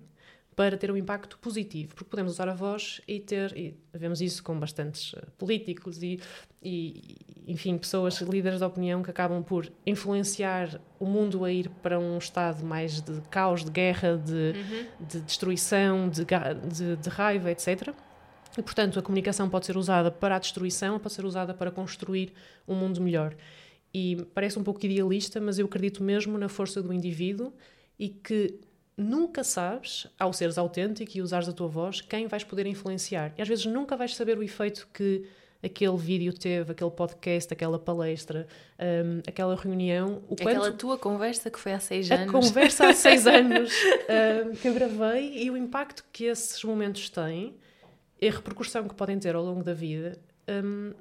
para 0.55 0.77
ter 0.77 0.91
um 0.91 0.97
impacto 0.97 1.39
positivo, 1.39 1.95
porque 1.95 2.11
podemos 2.11 2.33
usar 2.33 2.49
a 2.49 2.55
voz 2.55 3.01
e 3.07 3.19
ter, 3.21 3.57
e 3.57 3.75
vemos 3.93 4.21
isso 4.21 4.43
com 4.43 4.59
bastantes 4.59 5.13
uh, 5.13 5.27
políticos 5.39 6.03
e, 6.03 6.21
e, 6.63 7.17
enfim, 7.47 7.79
pessoas, 7.79 8.21
líderes 8.21 8.59
de 8.59 8.65
opinião 8.65 9.03
que 9.03 9.11
acabam 9.11 9.43
por 9.43 9.71
influenciar 9.87 10.81
o 10.99 11.07
mundo 11.07 11.45
a 11.45 11.53
ir 11.53 11.69
para 11.83 11.99
um 11.99 12.19
estado 12.19 12.65
mais 12.65 13.01
de 13.01 13.21
caos, 13.31 13.65
de 13.65 13.71
guerra, 13.71 14.17
de, 14.19 14.33
uhum. 14.33 15.07
de 15.07 15.21
destruição, 15.21 16.09
de, 16.09 16.25
de, 16.25 16.97
de 16.97 17.09
raiva, 17.09 17.51
etc. 17.51 17.95
E, 18.59 18.63
portanto, 18.63 18.99
a 18.99 19.03
comunicação 19.03 19.49
pode 19.49 19.67
ser 19.67 19.77
usada 19.77 20.11
para 20.11 20.37
a 20.37 20.39
destruição, 20.39 20.99
pode 20.99 21.15
ser 21.15 21.25
usada 21.25 21.55
para 21.55 21.71
construir 21.71 22.33
um 22.67 22.75
mundo 22.75 23.01
melhor. 23.01 23.35
E 23.95 24.27
parece 24.35 24.59
um 24.59 24.63
pouco 24.63 24.85
idealista, 24.85 25.41
mas 25.41 25.59
eu 25.59 25.67
acredito 25.67 26.03
mesmo 26.03 26.37
na 26.37 26.49
força 26.49 26.83
do 26.83 26.93
indivíduo 26.93 27.53
e 27.99 28.09
que 28.09 28.59
nunca 29.01 29.43
sabes, 29.43 30.07
ao 30.19 30.33
seres 30.33 30.59
autêntico 30.59 31.17
e 31.17 31.23
usares 31.23 31.49
a 31.49 31.53
tua 31.53 31.69
voz, 31.69 32.01
quem 32.01 32.27
vais 32.27 32.45
poder 32.45 32.67
influenciar. 32.67 33.33
E 33.37 33.43
às 33.43 33.49
vezes 33.49 33.67
nunca 33.67 33.97
vais 33.97 34.15
saber 34.15 34.39
o 34.39 34.43
efeito 34.43 34.87
que 34.93 35.27
aquele 35.63 35.97
vídeo 35.97 36.33
teve, 36.33 36.73
aquele 36.73 36.91
podcast, 36.91 37.53
aquela 37.53 37.79
palestra, 37.79 38.47
um, 38.79 39.21
aquela 39.27 39.55
reunião. 39.55 40.23
O 40.29 40.35
aquela 40.35 40.61
quanto... 40.61 40.77
tua 40.77 40.99
conversa 40.99 41.51
que 41.51 41.59
foi 41.59 41.73
há 41.73 41.81
seis 41.81 42.11
anos. 42.11 42.29
A 42.29 42.33
conversa 42.33 42.89
há 42.89 42.93
seis 42.95 43.27
anos 43.29 43.73
um, 43.73 44.55
que 44.55 44.69
eu 44.69 44.75
gravei 44.75 45.45
e 45.45 45.51
o 45.51 45.57
impacto 45.57 46.05
que 46.13 46.25
esses 46.25 46.63
momentos 46.65 47.11
têm 47.11 47.55
e 48.21 48.29
a 48.29 48.31
repercussão 48.31 48.87
que 48.87 48.95
podem 48.95 49.19
ter 49.19 49.35
ao 49.35 49.45
longo 49.45 49.63
da 49.63 49.75
vida. 49.75 50.19
Um, 50.49 50.93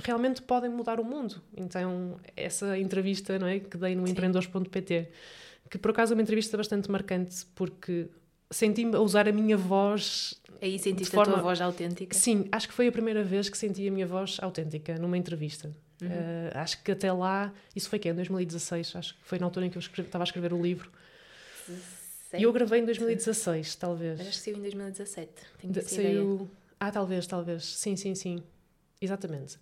realmente 0.00 0.42
podem 0.42 0.70
mudar 0.70 1.00
o 1.00 1.04
mundo. 1.04 1.40
Então, 1.56 2.20
essa 2.36 2.78
entrevista 2.78 3.38
não 3.38 3.46
é, 3.46 3.58
que 3.58 3.76
dei 3.76 3.94
no 3.94 4.06
empreendedores.pt, 4.06 5.08
que 5.70 5.78
por 5.78 5.90
acaso 5.90 6.12
é 6.12 6.14
uma 6.14 6.22
entrevista 6.22 6.56
bastante 6.56 6.90
marcante, 6.90 7.46
porque 7.54 8.08
senti-me 8.50 8.96
a 8.96 9.00
usar 9.00 9.28
a 9.28 9.32
minha 9.32 9.56
voz. 9.56 10.40
Aí 10.60 10.78
sentiste 10.78 11.14
forma... 11.14 11.32
a 11.32 11.36
tua 11.36 11.42
voz 11.42 11.60
autêntica? 11.60 12.16
Sim, 12.16 12.48
acho 12.50 12.68
que 12.68 12.74
foi 12.74 12.88
a 12.88 12.92
primeira 12.92 13.22
vez 13.22 13.48
que 13.48 13.56
senti 13.56 13.86
a 13.86 13.90
minha 13.90 14.06
voz 14.06 14.38
autêntica 14.40 14.98
numa 14.98 15.16
entrevista. 15.16 15.74
Uhum. 16.00 16.08
Uh, 16.08 16.50
acho 16.54 16.82
que 16.82 16.92
até 16.92 17.12
lá, 17.12 17.52
isso 17.74 17.88
foi 17.88 17.98
que 17.98 18.08
em 18.08 18.14
2016, 18.14 18.96
acho 18.96 19.14
que 19.14 19.20
foi 19.24 19.38
na 19.38 19.46
altura 19.46 19.66
em 19.66 19.70
que 19.70 19.76
eu 19.76 19.80
escrevi, 19.80 20.08
estava 20.08 20.22
a 20.22 20.26
escrever 20.26 20.52
o 20.52 20.62
livro. 20.62 20.90
E 22.36 22.42
eu 22.42 22.52
gravei 22.52 22.80
em 22.80 22.84
2016, 22.84 23.76
talvez. 23.76 24.20
Acho 24.20 24.30
que 24.30 24.36
saiu 24.36 24.58
em 24.58 24.60
2017. 24.60 25.32
Tenho 25.60 25.72
De, 25.72 25.82
saiu... 25.82 26.34
Ideia. 26.34 26.50
Ah, 26.78 26.90
talvez, 26.90 27.26
talvez. 27.26 27.64
Sim, 27.64 27.96
sim, 27.96 28.14
sim. 28.14 28.42
Exatamente. 29.00 29.58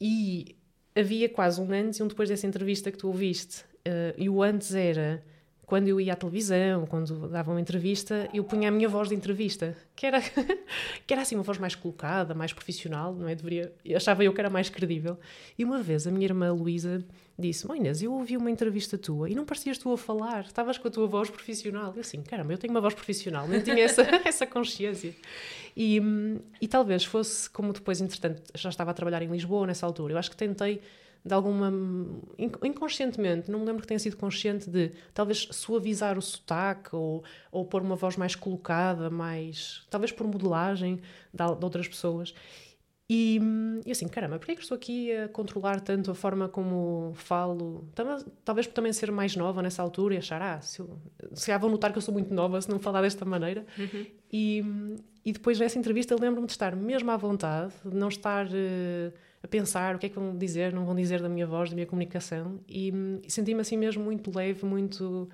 E 0.00 0.56
havia 0.94 1.28
quase 1.28 1.60
um 1.60 1.70
antes 1.72 1.98
e 1.98 2.02
um 2.02 2.08
depois 2.08 2.28
dessa 2.28 2.46
entrevista 2.46 2.90
que 2.90 2.98
tu 2.98 3.08
ouviste. 3.08 3.62
Uh, 3.86 4.14
e 4.16 4.28
o 4.28 4.42
antes 4.42 4.74
era 4.74 5.22
quando 5.68 5.86
eu 5.86 6.00
ia 6.00 6.14
à 6.14 6.16
televisão, 6.16 6.86
quando 6.86 7.28
dava 7.28 7.50
uma 7.50 7.60
entrevista, 7.60 8.26
eu 8.32 8.42
punha 8.42 8.68
a 8.68 8.70
minha 8.70 8.88
voz 8.88 9.10
de 9.10 9.14
entrevista, 9.14 9.76
que 9.94 10.06
era, 10.06 10.18
que 11.06 11.12
era 11.12 11.20
assim 11.20 11.34
uma 11.34 11.44
voz 11.44 11.58
mais 11.58 11.74
colocada, 11.74 12.34
mais 12.34 12.54
profissional, 12.54 13.14
não 13.14 13.28
é? 13.28 13.34
Deveria, 13.34 13.70
achava 13.94 14.24
eu 14.24 14.32
que 14.32 14.40
era 14.40 14.48
mais 14.48 14.70
credível. 14.70 15.18
E 15.58 15.64
uma 15.66 15.82
vez 15.82 16.06
a 16.06 16.10
minha 16.10 16.24
irmã 16.24 16.50
Luísa 16.54 17.04
disse: 17.38 17.68
Mãe 17.68 17.80
Inês, 17.80 18.02
eu 18.02 18.14
ouvi 18.14 18.34
uma 18.34 18.50
entrevista 18.50 18.96
tua 18.96 19.28
e 19.28 19.34
não 19.34 19.44
parecias 19.44 19.76
tu 19.76 19.92
a 19.92 19.98
falar, 19.98 20.46
estavas 20.46 20.78
com 20.78 20.88
a 20.88 20.90
tua 20.90 21.06
voz 21.06 21.28
profissional. 21.28 21.92
Eu 21.94 22.00
assim, 22.00 22.22
caramba, 22.22 22.54
eu 22.54 22.56
tenho 22.56 22.72
uma 22.72 22.80
voz 22.80 22.94
profissional, 22.94 23.46
nem 23.46 23.60
tinha 23.60 23.84
essa, 23.84 24.08
essa 24.24 24.46
consciência. 24.46 25.14
E, 25.76 26.00
e 26.62 26.66
talvez 26.66 27.04
fosse, 27.04 27.48
como 27.50 27.74
depois, 27.74 28.00
entretanto, 28.00 28.42
já 28.54 28.70
estava 28.70 28.92
a 28.92 28.94
trabalhar 28.94 29.20
em 29.20 29.28
Lisboa 29.28 29.66
nessa 29.66 29.84
altura, 29.84 30.14
eu 30.14 30.18
acho 30.18 30.30
que 30.30 30.36
tentei 30.36 30.80
de 31.24 31.34
alguma. 31.34 31.72
inconscientemente, 32.62 33.50
não 33.50 33.60
me 33.60 33.66
lembro 33.66 33.82
que 33.82 33.88
tenha 33.88 33.98
sido 33.98 34.16
consciente 34.16 34.70
de 34.70 34.92
talvez 35.12 35.48
suavizar 35.50 36.16
o 36.18 36.22
sotaque 36.22 36.94
ou, 36.94 37.22
ou 37.50 37.64
pôr 37.64 37.82
uma 37.82 37.96
voz 37.96 38.16
mais 38.16 38.34
colocada, 38.34 39.10
mais. 39.10 39.86
talvez 39.90 40.12
por 40.12 40.26
modelagem 40.26 41.00
de, 41.32 41.56
de 41.56 41.64
outras 41.64 41.88
pessoas. 41.88 42.34
E, 43.10 43.40
e 43.86 43.90
assim, 43.90 44.06
caramba, 44.06 44.38
porquê 44.38 44.52
é 44.52 44.54
que 44.54 44.60
estou 44.60 44.76
aqui 44.76 45.10
a 45.16 45.28
controlar 45.28 45.80
tanto 45.80 46.10
a 46.10 46.14
forma 46.14 46.46
como 46.46 47.12
falo? 47.14 47.88
Talvez 48.44 48.66
por 48.66 48.74
também 48.74 48.92
ser 48.92 49.10
mais 49.10 49.34
nova 49.34 49.62
nessa 49.62 49.82
altura 49.82 50.14
e 50.14 50.18
achar, 50.18 50.42
ah, 50.42 50.60
se, 50.60 50.80
eu, 50.80 50.98
se 51.32 51.56
vão 51.56 51.70
notar 51.70 51.90
que 51.90 51.96
eu 51.96 52.02
sou 52.02 52.12
muito 52.12 52.34
nova 52.34 52.60
se 52.60 52.68
não 52.68 52.78
falar 52.78 53.00
desta 53.00 53.24
maneira. 53.24 53.64
Uhum. 53.78 54.06
E, 54.30 54.62
e 55.24 55.32
depois 55.32 55.58
dessa 55.58 55.78
entrevista 55.78 56.14
lembro-me 56.20 56.46
de 56.46 56.52
estar 56.52 56.76
mesmo 56.76 57.10
à 57.10 57.16
vontade, 57.16 57.72
de 57.82 57.96
não 57.96 58.08
estar 58.08 58.46
uh, 58.46 59.12
pensar 59.48 59.96
o 59.96 59.98
que 59.98 60.06
é 60.06 60.08
que 60.08 60.14
vão 60.14 60.36
dizer, 60.36 60.72
não 60.72 60.84
vão 60.84 60.94
dizer 60.94 61.20
da 61.20 61.28
minha 61.28 61.46
voz, 61.46 61.70
da 61.70 61.74
minha 61.74 61.86
comunicação. 61.86 62.60
E, 62.68 62.92
e 63.22 63.30
senti-me 63.30 63.60
assim 63.60 63.76
mesmo 63.76 64.04
muito 64.04 64.34
leve, 64.36 64.64
muito 64.64 65.28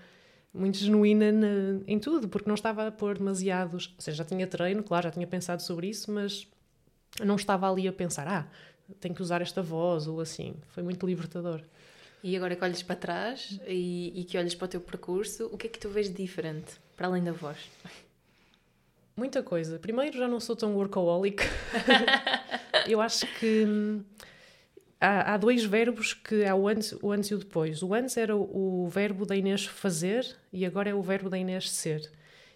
muito 0.53 0.79
genuína 0.79 1.33
na, 1.33 1.81
em 1.87 1.99
tudo, 1.99 2.29
porque 2.29 2.49
não 2.49 2.55
estava 2.55 2.87
a 2.87 2.93
pôr 2.93 3.19
demasiados. 3.19 3.93
Ou 3.97 4.01
seja, 4.01 4.19
já 4.19 4.25
tinha 4.25 4.47
treino, 4.47 4.85
claro, 4.85 5.05
já 5.05 5.11
tinha 5.11 5.27
pensado 5.27 5.61
sobre 5.63 5.89
isso, 5.89 6.13
mas 6.13 6.47
não 7.25 7.35
estava 7.35 7.69
ali 7.69 7.89
a 7.89 7.93
pensar, 7.93 8.29
ah, 8.29 8.47
tenho 9.01 9.15
que 9.15 9.23
usar 9.23 9.43
esta 9.43 9.63
voz 9.63 10.07
ou 10.07 10.21
assim. 10.21 10.55
Foi 10.69 10.83
muito 10.83 11.05
libertador. 11.05 11.61
E 12.23 12.37
agora 12.37 12.57
que 12.57 12.65
olhas 12.65 12.83
para 12.83 12.97
trás 12.97 13.61
e, 13.67 14.13
e, 14.15 14.25
que 14.25 14.39
olhas 14.39 14.55
para 14.55 14.65
o 14.65 14.69
teu 14.69 14.81
percurso, 14.81 15.47
o 15.53 15.59
que 15.59 15.67
é 15.67 15.71
que 15.71 15.79
tu 15.79 15.91
vês 15.91 16.13
diferente, 16.13 16.81
para 16.97 17.09
além 17.09 17.23
da 17.23 17.33
voz? 17.33 17.59
Muita 19.17 19.43
coisa. 19.43 19.79
Primeiro, 19.79 20.17
já 20.19 20.27
não 20.27 20.41
sou 20.41 20.57
tão 20.57 20.75
workaholic. 20.75 21.43
Eu 22.89 23.01
acho 23.01 23.27
que 23.39 23.65
hum, 23.67 24.03
há, 25.01 25.35
há, 25.35 25.37
dois 25.37 25.65
verbos 25.65 26.13
que 26.13 26.45
há 26.45 26.55
o 26.55 26.67
antes, 26.67 26.93
o 27.01 27.13
antes 27.13 27.31
e 27.31 27.35
o 27.35 27.39
depois. 27.39 27.83
O 27.83 27.95
antes 27.95 28.17
era 28.17 28.37
o, 28.37 28.85
o 28.85 28.89
verbo 28.89 29.25
da 29.25 29.37
Inês 29.37 29.65
fazer 29.65 30.27
e 30.53 30.67
agora 30.67 30.91
é 30.91 30.95
o 30.95 31.03
verbo 31.03 31.31
da 31.31 31.39
Inês 31.39 31.71
ser. 31.71 32.11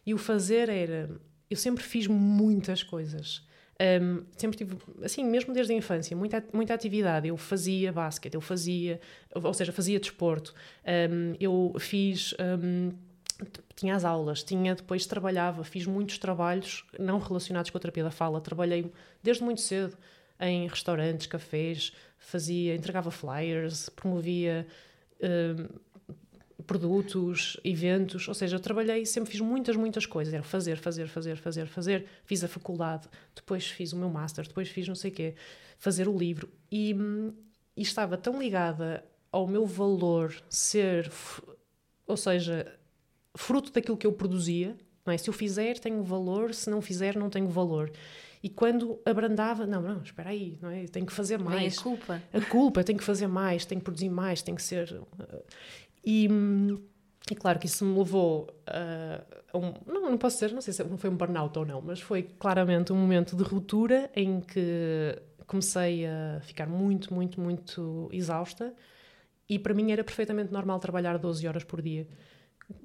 E 0.05 0.13
o 0.13 0.19
fazer 0.19 0.69
era... 0.69 1.09
Eu 1.51 1.57
sempre 1.57 1.83
fiz 1.83 2.07
muitas 2.07 2.83
coisas 2.83 3.47
um, 3.81 4.25
sempre 4.37 4.59
tive, 4.59 4.77
assim, 5.03 5.25
mesmo 5.25 5.55
desde 5.55 5.73
a 5.73 5.77
infância, 5.77 6.17
muita, 6.17 6.45
muita 6.53 6.75
atividade. 6.75 7.29
Eu 7.29 7.37
fazia 7.37 7.93
basquete, 7.93 8.35
eu 8.35 8.41
fazia, 8.41 9.01
ou 9.33 9.55
seja, 9.55 9.73
fazia 9.73 10.01
desporto. 10.01 10.55
Um, 10.85 11.35
eu 11.39 11.75
fiz. 11.79 12.35
Um, 12.41 12.93
tinha 13.77 13.95
as 13.95 14.05
aulas, 14.05 14.43
tinha 14.43 14.75
depois 14.75 15.07
trabalhava, 15.07 15.63
fiz 15.65 15.87
muitos 15.87 16.19
trabalhos 16.19 16.85
não 16.99 17.19
relacionados 17.19 17.71
com 17.71 17.79
a 17.79 17.81
terapia 17.81 18.05
da 18.05 18.11
fala. 18.11 18.41
Trabalhei 18.41 18.93
desde 19.23 19.43
muito 19.43 19.61
cedo 19.61 19.97
em 20.41 20.67
restaurantes, 20.69 21.27
cafés, 21.27 21.93
fazia, 22.19 22.75
entregava 22.75 23.11
flyers, 23.11 23.89
promovia 23.89 24.67
produtos, 26.67 27.59
eventos, 27.65 28.29
ou 28.29 28.35
seja, 28.35 28.57
eu 28.57 28.61
trabalhei, 28.61 29.07
sempre 29.07 29.31
fiz 29.31 29.41
muitas, 29.41 29.75
muitas 29.75 30.05
coisas, 30.05 30.35
era 30.35 30.43
fazer, 30.43 30.77
fazer, 30.77 31.09
fazer, 31.09 31.37
fazer, 31.37 31.67
fazer, 31.67 32.07
fiz 32.25 32.45
a 32.45 32.49
faculdade, 32.49 33.09
depois 33.35 33.67
fiz 33.67 33.95
o 33.95 33.97
meu 33.97 34.11
master, 34.11 34.47
depois 34.47 34.69
fiz 34.69 34.87
não 34.87 34.95
sei 34.95 35.11
o 35.11 35.15
quê, 35.15 35.35
fazer 35.79 36.07
o 36.07 36.17
livro, 36.17 36.47
e, 36.71 36.95
e 37.75 37.81
estava 37.81 38.19
tão 38.19 38.39
ligada 38.39 39.03
ao 39.33 39.47
meu 39.47 39.65
valor 39.65 40.35
ser, 40.51 41.11
ou 42.07 42.19
seja, 42.19 42.79
fruto 43.37 43.73
daquilo 43.73 43.97
que 43.97 44.07
eu 44.07 44.13
produzia, 44.13 44.77
não 45.05 45.13
é? 45.13 45.19
Se 45.19 45.29
eu 45.29 45.35
fizer, 45.35 45.79
tenho 45.79 46.03
valor, 46.03 46.55
se 46.55 46.69
não 46.69 46.81
fizer, 46.81 47.17
não 47.17 47.31
tenho 47.31 47.49
valor. 47.49 47.91
E 48.43 48.49
quando 48.49 49.01
abrandava, 49.05 49.67
não, 49.67 49.83
não, 49.83 50.03
espera 50.03 50.31
aí, 50.31 50.59
não 50.63 50.71
é? 50.71 50.85
tenho 50.85 51.07
que 51.07 51.13
fazer 51.13 51.39
mais. 51.39 51.77
É 51.77 51.81
a 51.81 51.83
culpa. 51.83 52.23
A 52.33 52.41
culpa, 52.43 52.85
tenho 52.85 52.99
que 52.99 53.05
fazer 53.05 53.27
mais, 53.27 53.65
tenho 53.65 53.81
que 53.81 53.85
produzir 53.85 54.09
mais, 54.09 54.43
tenho 54.43 54.57
que 54.57 54.63
ser. 54.63 54.93
Uh, 54.93 55.43
e, 56.05 56.29
e 57.31 57.35
claro 57.35 57.59
que 57.59 57.67
isso 57.67 57.85
me 57.85 57.99
levou 57.99 58.49
a, 58.67 59.25
a 59.53 59.59
um. 59.59 59.75
Não, 59.87 60.11
não 60.11 60.19
posso 60.19 60.37
dizer, 60.37 60.53
não 60.53 60.61
sei 60.61 60.73
se 60.73 60.85
foi 60.85 61.11
um 61.11 61.17
burnout 61.17 61.59
ou 61.59 61.67
não, 61.67 61.81
mas 61.81 62.01
foi 62.01 62.23
claramente 62.23 62.93
um 62.93 62.97
momento 62.97 63.35
de 63.35 63.43
ruptura 63.43 64.11
em 64.15 64.41
que 64.41 65.21
comecei 65.47 66.07
a 66.07 66.41
ficar 66.43 66.69
muito, 66.69 67.13
muito, 67.13 67.41
muito 67.41 68.09
exausta. 68.13 68.73
E 69.49 69.59
para 69.59 69.75
mim 69.75 69.91
era 69.91 70.05
perfeitamente 70.05 70.53
normal 70.53 70.79
trabalhar 70.79 71.19
12 71.19 71.49
horas 71.49 71.65
por 71.65 71.83
dia. 71.83 72.07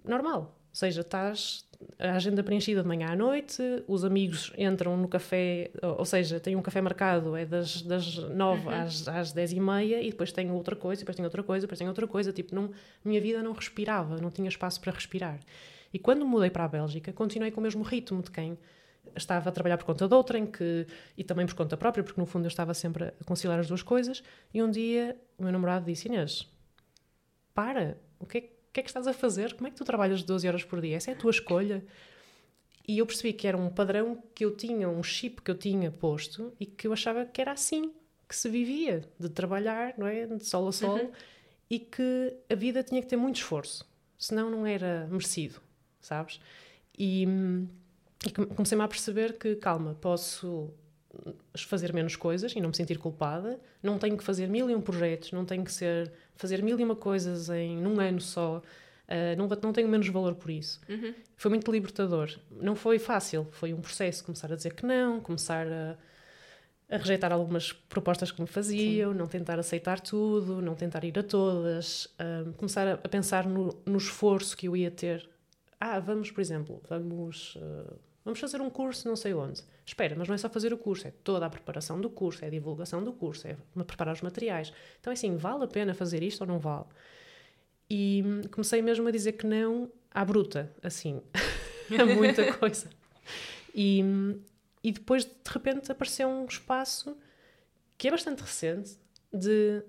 Normal. 0.03 0.57
Ou 0.69 0.75
seja, 0.75 1.01
estás 1.01 1.67
a 1.99 2.13
agenda 2.13 2.43
preenchida 2.43 2.81
de 2.81 2.87
manhã 2.87 3.09
à 3.09 3.15
noite, 3.15 3.61
os 3.87 4.03
amigos 4.03 4.51
entram 4.57 4.97
no 4.97 5.07
café, 5.07 5.71
ou 5.81 6.05
seja, 6.05 6.39
tem 6.39 6.55
um 6.55 6.61
café 6.61 6.81
marcado, 6.81 7.35
é 7.35 7.45
das, 7.45 7.81
das 7.81 8.17
9 8.17 8.67
uhum. 8.67 8.69
às, 8.73 9.07
às 9.07 9.31
10 9.31 9.53
e 9.53 9.59
meia, 9.59 10.01
e 10.01 10.09
depois 10.09 10.31
tem 10.31 10.51
outra 10.51 10.75
coisa, 10.75 11.01
depois 11.01 11.15
tem 11.15 11.25
outra 11.25 11.43
coisa, 11.43 11.67
depois 11.67 11.77
tem 11.77 11.87
outra 11.87 12.07
coisa. 12.07 12.31
Tipo, 12.31 12.55
não, 12.55 12.71
minha 13.03 13.19
vida 13.21 13.41
não 13.43 13.51
respirava, 13.51 14.17
não 14.17 14.29
tinha 14.29 14.47
espaço 14.49 14.79
para 14.81 14.91
respirar. 14.91 15.39
E 15.93 15.99
quando 15.99 16.25
mudei 16.25 16.49
para 16.49 16.65
a 16.65 16.67
Bélgica, 16.67 17.13
continuei 17.13 17.51
com 17.51 17.59
o 17.59 17.63
mesmo 17.63 17.83
ritmo 17.83 18.21
de 18.21 18.31
quem 18.31 18.57
estava 19.15 19.49
a 19.49 19.51
trabalhar 19.51 19.77
por 19.77 19.85
conta 19.85 20.07
de 20.07 20.13
outra, 20.13 20.39
em 20.39 20.45
que, 20.45 20.87
e 21.17 21.23
também 21.23 21.45
por 21.45 21.55
conta 21.55 21.77
própria, 21.77 22.03
porque 22.03 22.19
no 22.19 22.25
fundo 22.25 22.45
eu 22.45 22.49
estava 22.49 22.73
sempre 22.73 23.05
a 23.05 23.23
conciliar 23.25 23.59
as 23.59 23.67
duas 23.67 23.83
coisas. 23.83 24.23
E 24.53 24.63
um 24.63 24.71
dia 24.71 25.15
o 25.37 25.43
meu 25.43 25.51
namorado 25.51 25.85
disse: 25.85 26.07
Inês, 26.07 26.49
para, 27.53 27.97
o 28.19 28.25
que 28.25 28.37
é 28.39 28.41
que 28.41 28.62
que 28.73 28.79
é 28.79 28.83
que 28.83 28.89
estás 28.89 29.05
a 29.07 29.13
fazer? 29.13 29.53
Como 29.53 29.67
é 29.67 29.71
que 29.71 29.77
tu 29.77 29.85
trabalhas 29.85 30.23
12 30.23 30.47
horas 30.47 30.63
por 30.63 30.81
dia? 30.81 30.97
Essa 30.97 31.11
é 31.11 31.13
a 31.13 31.17
tua 31.17 31.31
escolha. 31.31 31.85
E 32.87 32.97
eu 32.97 33.05
percebi 33.05 33.31
que 33.31 33.47
era 33.47 33.55
um 33.55 33.69
padrão 33.69 34.21
que 34.33 34.43
eu 34.43 34.55
tinha, 34.55 34.89
um 34.89 35.03
chip 35.03 35.41
que 35.41 35.51
eu 35.51 35.55
tinha 35.55 35.91
posto 35.91 36.51
e 36.59 36.65
que 36.65 36.87
eu 36.87 36.91
achava 36.91 37.25
que 37.25 37.39
era 37.39 37.51
assim 37.51 37.93
que 38.27 38.35
se 38.35 38.49
vivia, 38.49 39.07
de 39.19 39.29
trabalhar, 39.29 39.93
não 39.95 40.07
é? 40.07 40.25
De 40.25 40.43
sol 40.43 40.67
a 40.67 40.71
sol, 40.71 40.97
uhum. 40.97 41.11
e 41.69 41.77
que 41.77 42.35
a 42.49 42.55
vida 42.55 42.81
tinha 42.81 42.99
que 42.99 43.07
ter 43.07 43.15
muito 43.15 43.35
esforço, 43.35 43.87
senão 44.17 44.49
não 44.49 44.65
era 44.65 45.07
merecido, 45.11 45.61
sabes? 46.01 46.39
E, 46.97 47.27
e 48.25 48.31
comecei-me 48.55 48.83
a 48.83 48.87
perceber 48.87 49.37
que, 49.37 49.55
calma, 49.55 49.93
posso 49.95 50.73
fazer 51.55 51.93
menos 51.93 52.15
coisas 52.15 52.53
e 52.53 52.59
não 52.59 52.69
me 52.69 52.75
sentir 52.75 52.97
culpada, 52.97 53.59
não 53.83 53.99
tenho 53.99 54.17
que 54.17 54.23
fazer 54.23 54.47
mil 54.47 54.67
e 54.67 54.75
um 54.75 54.81
projetos, 54.81 55.31
não 55.31 55.45
tenho 55.45 55.63
que 55.63 55.71
ser 55.71 56.11
fazer 56.35 56.61
mil 56.63 56.79
e 56.79 56.83
uma 56.83 56.95
coisas 56.95 57.49
em 57.49 57.77
num 57.77 57.99
ano 57.99 58.21
só. 58.21 58.61
Uh, 59.03 59.35
não, 59.37 59.47
não 59.47 59.73
tenho 59.73 59.87
menos 59.87 60.07
valor 60.07 60.35
por 60.35 60.49
isso. 60.49 60.79
Uhum. 60.87 61.13
Foi 61.35 61.49
muito 61.49 61.71
libertador. 61.71 62.31
Não 62.49 62.75
foi 62.75 62.97
fácil, 62.97 63.47
foi 63.51 63.73
um 63.73 63.81
processo 63.81 64.23
começar 64.23 64.51
a 64.51 64.55
dizer 64.55 64.73
que 64.73 64.85
não, 64.85 65.19
começar 65.19 65.67
a, 65.67 65.97
a 66.89 66.97
rejeitar 66.97 67.31
algumas 67.31 67.73
propostas 67.73 68.31
que 68.31 68.41
me 68.41 68.47
faziam, 68.47 69.11
Sim. 69.11 69.17
não 69.17 69.27
tentar 69.27 69.59
aceitar 69.59 69.99
tudo, 69.99 70.61
não 70.61 70.73
tentar 70.73 71.03
ir 71.03 71.19
a 71.19 71.23
todas, 71.23 72.05
uh, 72.05 72.53
começar 72.53 72.87
a, 72.87 72.93
a 72.93 73.09
pensar 73.09 73.45
no, 73.45 73.77
no, 73.85 73.97
esforço 73.97 74.55
que 74.55 74.67
eu 74.67 74.77
ia 74.77 74.89
ter. 74.89 75.29
Ah, 75.79 75.99
vamos, 75.99 76.31
por 76.31 76.39
exemplo, 76.39 76.81
vamos. 76.87 77.55
Uh, 77.57 78.12
Vamos 78.23 78.39
fazer 78.39 78.61
um 78.61 78.69
curso 78.69 79.07
não 79.07 79.15
sei 79.15 79.33
onde. 79.33 79.61
Espera, 79.85 80.15
mas 80.17 80.27
não 80.27 80.35
é 80.35 80.37
só 80.37 80.49
fazer 80.49 80.73
o 80.73 80.77
curso, 80.77 81.07
é 81.07 81.11
toda 81.23 81.45
a 81.45 81.49
preparação 81.49 81.99
do 81.99 82.09
curso, 82.09 82.43
é 82.43 82.47
a 82.47 82.51
divulgação 82.51 83.03
do 83.03 83.11
curso, 83.11 83.47
é 83.47 83.57
preparar 83.83 84.13
os 84.13 84.21
materiais. 84.21 84.71
Então 84.99 85.11
é 85.11 85.13
assim, 85.13 85.35
vale 85.35 85.63
a 85.65 85.67
pena 85.67 85.93
fazer 85.93 86.23
isto 86.23 86.41
ou 86.41 86.47
não 86.47 86.59
vale? 86.59 86.85
E 87.89 88.23
comecei 88.51 88.81
mesmo 88.81 89.07
a 89.07 89.11
dizer 89.11 89.33
que 89.33 89.45
não 89.45 89.91
à 90.09 90.23
bruta, 90.23 90.73
assim, 90.81 91.21
a 91.99 92.05
muita 92.05 92.53
coisa. 92.57 92.89
E, 93.75 94.01
e 94.83 94.91
depois 94.91 95.25
de 95.25 95.31
repente 95.45 95.91
apareceu 95.91 96.29
um 96.29 96.45
espaço 96.45 97.17
que 97.97 98.07
é 98.07 98.11
bastante 98.11 98.41
recente 98.41 98.97
de, 99.31 99.83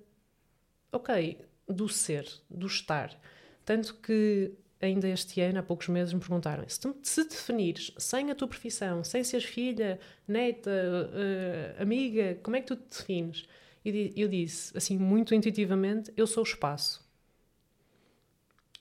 ok, 0.90 1.38
do 1.68 1.88
ser, 1.88 2.28
do 2.50 2.66
estar. 2.66 3.18
Tanto 3.64 3.94
que 3.94 4.52
ainda 4.84 5.08
este 5.08 5.40
ano, 5.40 5.58
há 5.58 5.62
poucos 5.62 5.88
meses, 5.88 6.12
me 6.12 6.20
perguntaram 6.20 6.64
se, 6.68 6.80
tu, 6.80 6.96
se 7.02 7.24
definires 7.24 7.92
sem 7.98 8.30
a 8.30 8.34
tua 8.34 8.48
profissão, 8.48 9.02
sem 9.02 9.22
seres 9.24 9.46
filha, 9.46 9.98
neta, 10.26 10.70
uh, 10.70 11.82
amiga, 11.82 12.38
como 12.42 12.56
é 12.56 12.60
que 12.60 12.66
tu 12.66 12.76
te 12.76 12.98
defines? 12.98 13.44
E 13.84 14.12
eu 14.16 14.28
disse, 14.28 14.76
assim, 14.76 14.96
muito 14.98 15.34
intuitivamente, 15.34 16.12
eu 16.16 16.26
sou 16.26 16.42
espaço. 16.42 17.04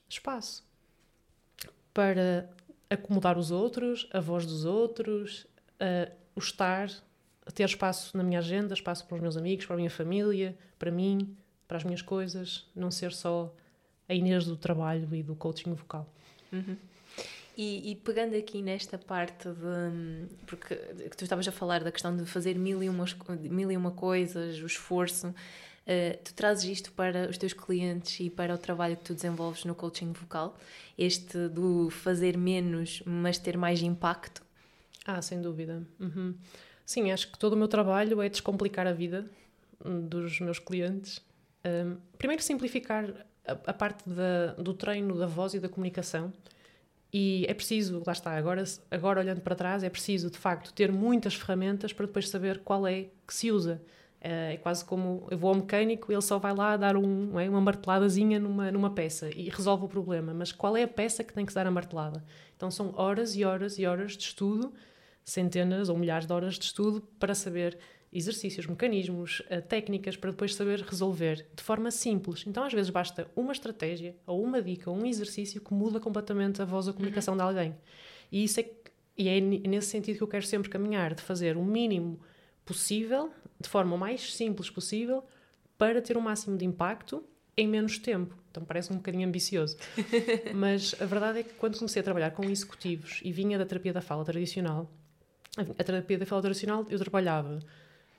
Espaço. 0.08 0.66
Para 1.94 2.50
acomodar 2.90 3.38
os 3.38 3.52
outros, 3.52 4.08
a 4.14 4.20
voz 4.20 4.46
dos 4.46 4.64
outros, 4.64 5.46
uh, 5.82 6.12
o 6.36 6.40
estar, 6.40 6.90
ter 7.54 7.66
espaço 7.66 8.16
na 8.16 8.24
minha 8.24 8.40
agenda, 8.40 8.74
espaço 8.74 9.06
para 9.06 9.16
os 9.16 9.22
meus 9.22 9.36
amigos, 9.36 9.66
para 9.66 9.76
a 9.76 9.78
minha 9.78 9.90
família, 9.90 10.58
para 10.80 10.92
mim, 10.92 11.36
para 11.68 11.78
as 11.78 11.84
minhas 11.84 12.02
coisas, 12.02 12.70
não 12.76 12.90
ser 12.90 13.12
só 13.12 13.54
a 14.08 14.14
Inês 14.14 14.46
do 14.46 14.56
trabalho 14.56 15.08
e 15.14 15.24
do 15.24 15.36
coaching 15.36 15.74
vocal. 15.74 16.08
Uhum. 16.52 16.78
E, 17.56 17.92
e, 17.92 17.96
pegando 17.96 18.36
aqui 18.36 18.64
nesta 18.64 18.98
parte 18.98 19.48
de. 19.48 20.28
Porque 20.48 20.76
tu 21.16 21.24
estavas 21.24 21.48
a 21.48 21.52
falar 21.52 21.84
da 21.84 21.92
questão 21.92 22.16
de 22.16 22.26
fazer 22.26 22.56
mil 22.58 22.82
e, 22.82 22.90
umas, 22.90 23.16
mil 23.42 23.72
e 23.72 23.78
uma 23.78 23.92
coisas, 23.92 24.60
o 24.60 24.66
esforço, 24.66 25.28
uh, 25.28 26.18
tu 26.24 26.34
trazes 26.34 26.64
isto 26.66 26.92
para 26.94 27.30
os 27.30 27.38
teus 27.38 27.54
clientes 27.54 28.20
e 28.20 28.30
para 28.30 28.56
o 28.56 28.58
trabalho 28.58 28.98
que 28.98 29.04
tu 29.04 29.14
desenvolves 29.14 29.66
no 29.66 29.76
coaching 29.76 30.14
vocal? 30.14 30.58
Este 30.98 31.48
do 31.48 31.92
fazer 31.92 32.36
menos, 32.38 33.04
mas 33.06 33.38
ter 33.38 33.56
mais 33.56 33.84
impacto? 33.84 34.42
Ah, 35.06 35.22
sem 35.22 35.40
dúvida. 35.40 35.84
Uhum. 36.00 36.34
Sim, 36.86 37.12
acho 37.12 37.32
que 37.32 37.38
todo 37.38 37.54
o 37.54 37.58
meu 37.58 37.68
trabalho 37.68 38.20
é 38.20 38.30
descomplicar 38.30 38.88
a 38.88 38.94
vida 38.94 39.30
dos 39.84 40.40
meus 40.40 40.58
clientes. 40.58 41.22
Um, 41.64 41.98
primeiro, 42.18 42.42
simplificar 42.42 43.06
a, 43.46 43.74
parte 43.74 44.08
da, 44.10 44.54
do 44.54 44.74
treino 44.74 45.18
da 45.18 45.28
voz 45.28 45.54
e 45.54 45.60
da 45.60 45.70
comunicação, 45.70 46.32
E 47.16 47.46
é 47.48 47.54
preciso, 47.54 48.02
lá 48.08 48.14
está, 48.14 48.32
agora, 48.36 48.64
agora 48.90 49.20
olhando 49.20 49.42
para 49.42 49.56
trás, 49.56 49.84
é 49.84 49.90
preciso 49.90 50.32
de 50.32 50.38
facto 50.38 50.74
ter 50.74 50.92
muitas 50.92 51.36
ferramentas 51.36 51.94
para 51.94 52.08
depois 52.08 52.28
saber 52.28 52.60
qual 52.64 52.88
é 52.88 53.10
que 53.28 53.34
se 53.34 53.52
usa. 53.52 53.82
É 54.20 54.58
quase 54.58 54.86
como 54.86 55.28
eu 55.30 55.38
vou 55.38 55.50
ao 55.50 55.56
mecânico, 55.56 56.12
ele 56.12 56.22
só 56.22 56.40
vai 56.40 56.56
lá 56.56 56.78
dar 56.78 56.96
um, 56.96 57.38
é, 57.40 57.48
uma 57.50 57.60
marteladazinha 57.62 58.40
numa, 58.40 58.72
numa 58.72 58.90
peça 58.90 59.30
e 59.36 59.50
resolve 59.50 59.86
o 59.86 59.88
problema. 59.88 60.34
Mas 60.34 60.52
qual 60.52 60.78
é 60.78 60.84
a 60.84 60.88
peça 60.88 61.24
que 61.24 61.34
tem 61.34 61.46
que 61.46 61.54
dar 61.54 61.68
a 61.68 61.72
martelada? 61.72 62.24
Então 62.56 62.72
são 62.72 62.94
horas 62.96 63.36
e 63.36 63.44
horas 63.44 63.78
e 63.78 63.86
horas 63.86 64.14
de 64.14 64.24
estudo, 64.24 64.74
centenas 65.26 65.90
ou 65.90 65.98
milhares 65.98 66.26
de 66.26 66.34
horas 66.34 66.56
de 66.56 66.66
estudo 66.66 67.02
para 67.20 67.36
saber 67.36 67.78
exercícios, 68.14 68.66
mecanismos, 68.68 69.42
eh, 69.50 69.60
técnicas 69.62 70.16
para 70.16 70.32
depois 70.32 70.54
saber 70.56 70.82
resolver 70.82 71.46
de 71.56 71.64
forma 71.64 71.90
simples. 71.92 72.46
Então, 72.48 72.64
às 72.64 72.74
vezes, 72.74 72.90
basta 72.90 73.28
uma 73.36 73.52
estratégia, 73.52 74.16
ou 74.26 74.44
uma 74.44 74.62
dica, 74.62 74.90
ou 74.90 74.98
um 74.98 75.06
exercício 75.06 75.60
que 75.60 75.74
muda 75.74 76.00
completamente 76.00 76.62
a 76.62 76.66
voz 76.66 76.88
ou 76.88 76.92
a 76.92 76.94
comunicação 76.94 77.34
uhum. 77.34 77.38
de 77.38 77.44
alguém. 77.44 77.76
E, 78.32 78.44
isso 78.44 78.60
é, 78.60 78.70
e 79.18 79.28
é 79.28 79.40
nesse 79.40 79.88
sentido 79.88 80.18
que 80.18 80.24
eu 80.24 80.28
quero 80.28 80.46
sempre 80.46 80.70
caminhar, 80.70 81.14
de 81.14 81.22
fazer 81.22 81.58
o 81.58 81.64
mínimo 81.64 82.20
possível, 82.66 83.32
de 83.60 83.68
forma 83.68 83.96
o 83.96 83.98
mais 83.98 84.34
simples 84.34 84.70
possível, 84.70 85.24
para 85.78 86.02
ter 86.02 86.16
o 86.16 86.22
máximo 86.22 86.58
de 86.58 86.66
impacto 86.66 87.24
em 87.58 87.68
menos 87.68 87.98
tempo. 87.98 88.36
Então 88.50 88.64
parece 88.64 88.92
um 88.94 88.98
bocadinho 88.98 89.28
ambicioso. 89.28 89.78
Mas 90.54 90.96
a 91.00 91.06
verdade 91.06 91.40
é 91.40 91.44
que 91.44 91.54
quando 91.54 91.78
comecei 91.78 92.00
a 92.00 92.04
trabalhar 92.04 92.32
com 92.32 92.44
executivos 92.44 93.20
e 93.24 93.32
vinha 93.32 93.58
da 93.58 93.66
terapia 93.66 93.94
da 93.94 94.02
fala 94.02 94.24
tradicional, 94.24 94.92
a 95.58 95.84
terapia 95.84 96.18
da 96.18 96.26
fala 96.26 96.42
tradicional 96.42 96.86
eu 96.90 96.98
trabalhava 97.00 97.60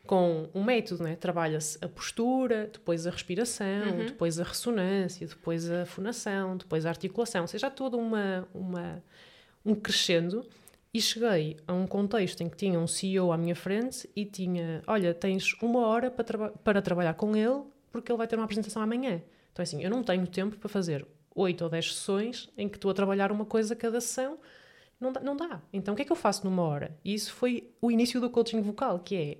com 0.07 0.49
um 0.55 0.62
método, 0.62 1.03
né? 1.03 1.17
trabalha-se 1.17 1.79
a 1.83 1.88
postura, 1.88 2.69
depois 2.73 3.07
a 3.07 3.11
respiração, 3.11 3.90
uhum. 3.90 4.07
depois 4.07 4.38
a 4.38 4.45
ressonância, 4.45 5.27
depois 5.27 5.71
a 5.71 5.87
fonação, 5.87 6.57
depois 6.57 6.85
a 6.85 6.90
articulação, 6.90 7.43
ou 7.43 7.49
seja, 7.49 7.71
todo 7.71 7.97
uma, 7.97 8.47
uma, 8.53 9.03
um 9.64 9.75
crescendo. 9.75 10.47
E 10.93 11.01
cheguei 11.01 11.57
a 11.67 11.73
um 11.73 11.88
contexto 11.88 12.40
em 12.43 12.49
que 12.49 12.57
tinha 12.57 12.79
um 12.79 12.87
CEO 12.87 13.33
à 13.33 13.37
minha 13.37 13.57
frente 13.57 14.09
e 14.14 14.25
tinha: 14.25 14.81
Olha, 14.87 15.12
tens 15.12 15.53
uma 15.61 15.81
hora 15.81 16.09
para, 16.09 16.23
traba 16.25 16.51
para 16.51 16.81
trabalhar 16.81 17.14
com 17.14 17.35
ele, 17.35 17.62
porque 17.90 18.12
ele 18.12 18.17
vai 18.17 18.29
ter 18.29 18.37
uma 18.37 18.45
apresentação 18.45 18.81
amanhã. 18.81 19.21
Então, 19.53 19.62
assim, 19.62 19.83
eu 19.83 19.90
não 19.90 20.05
tenho 20.05 20.25
tempo 20.29 20.57
para 20.57 20.69
fazer 20.69 21.05
oito 21.35 21.64
ou 21.64 21.71
dez 21.71 21.93
sessões 21.93 22.49
em 22.57 22.69
que 22.69 22.77
estou 22.77 22.93
a 22.93 22.95
trabalhar 22.95 23.33
uma 23.33 23.45
coisa 23.45 23.75
cada 23.75 24.01
sessão. 24.01 24.38
Não 25.01 25.12
dá, 25.12 25.21
não 25.21 25.37
dá. 25.37 25.61
Então, 25.73 25.95
o 25.95 25.97
que 25.97 26.03
é 26.03 26.05
que 26.05 26.12
eu 26.12 26.17
faço 26.17 26.45
numa 26.45 26.62
hora? 26.62 26.97
E 27.05 27.12
isso 27.12 27.33
foi 27.33 27.73
o 27.81 27.90
início 27.90 28.21
do 28.21 28.31
coaching 28.31 28.61
vocal, 28.61 29.01
que 29.01 29.17
é 29.17 29.38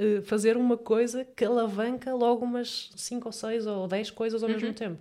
eh, 0.00 0.22
fazer 0.22 0.56
uma 0.56 0.76
coisa 0.76 1.24
que 1.24 1.44
alavanca 1.44 2.14
logo 2.14 2.44
umas 2.44 2.88
5 2.94 3.26
ou 3.26 3.32
6 3.32 3.66
ou 3.66 3.88
10 3.88 4.12
coisas 4.12 4.44
ao 4.44 4.48
uhum. 4.48 4.54
mesmo 4.54 4.72
tempo. 4.72 5.00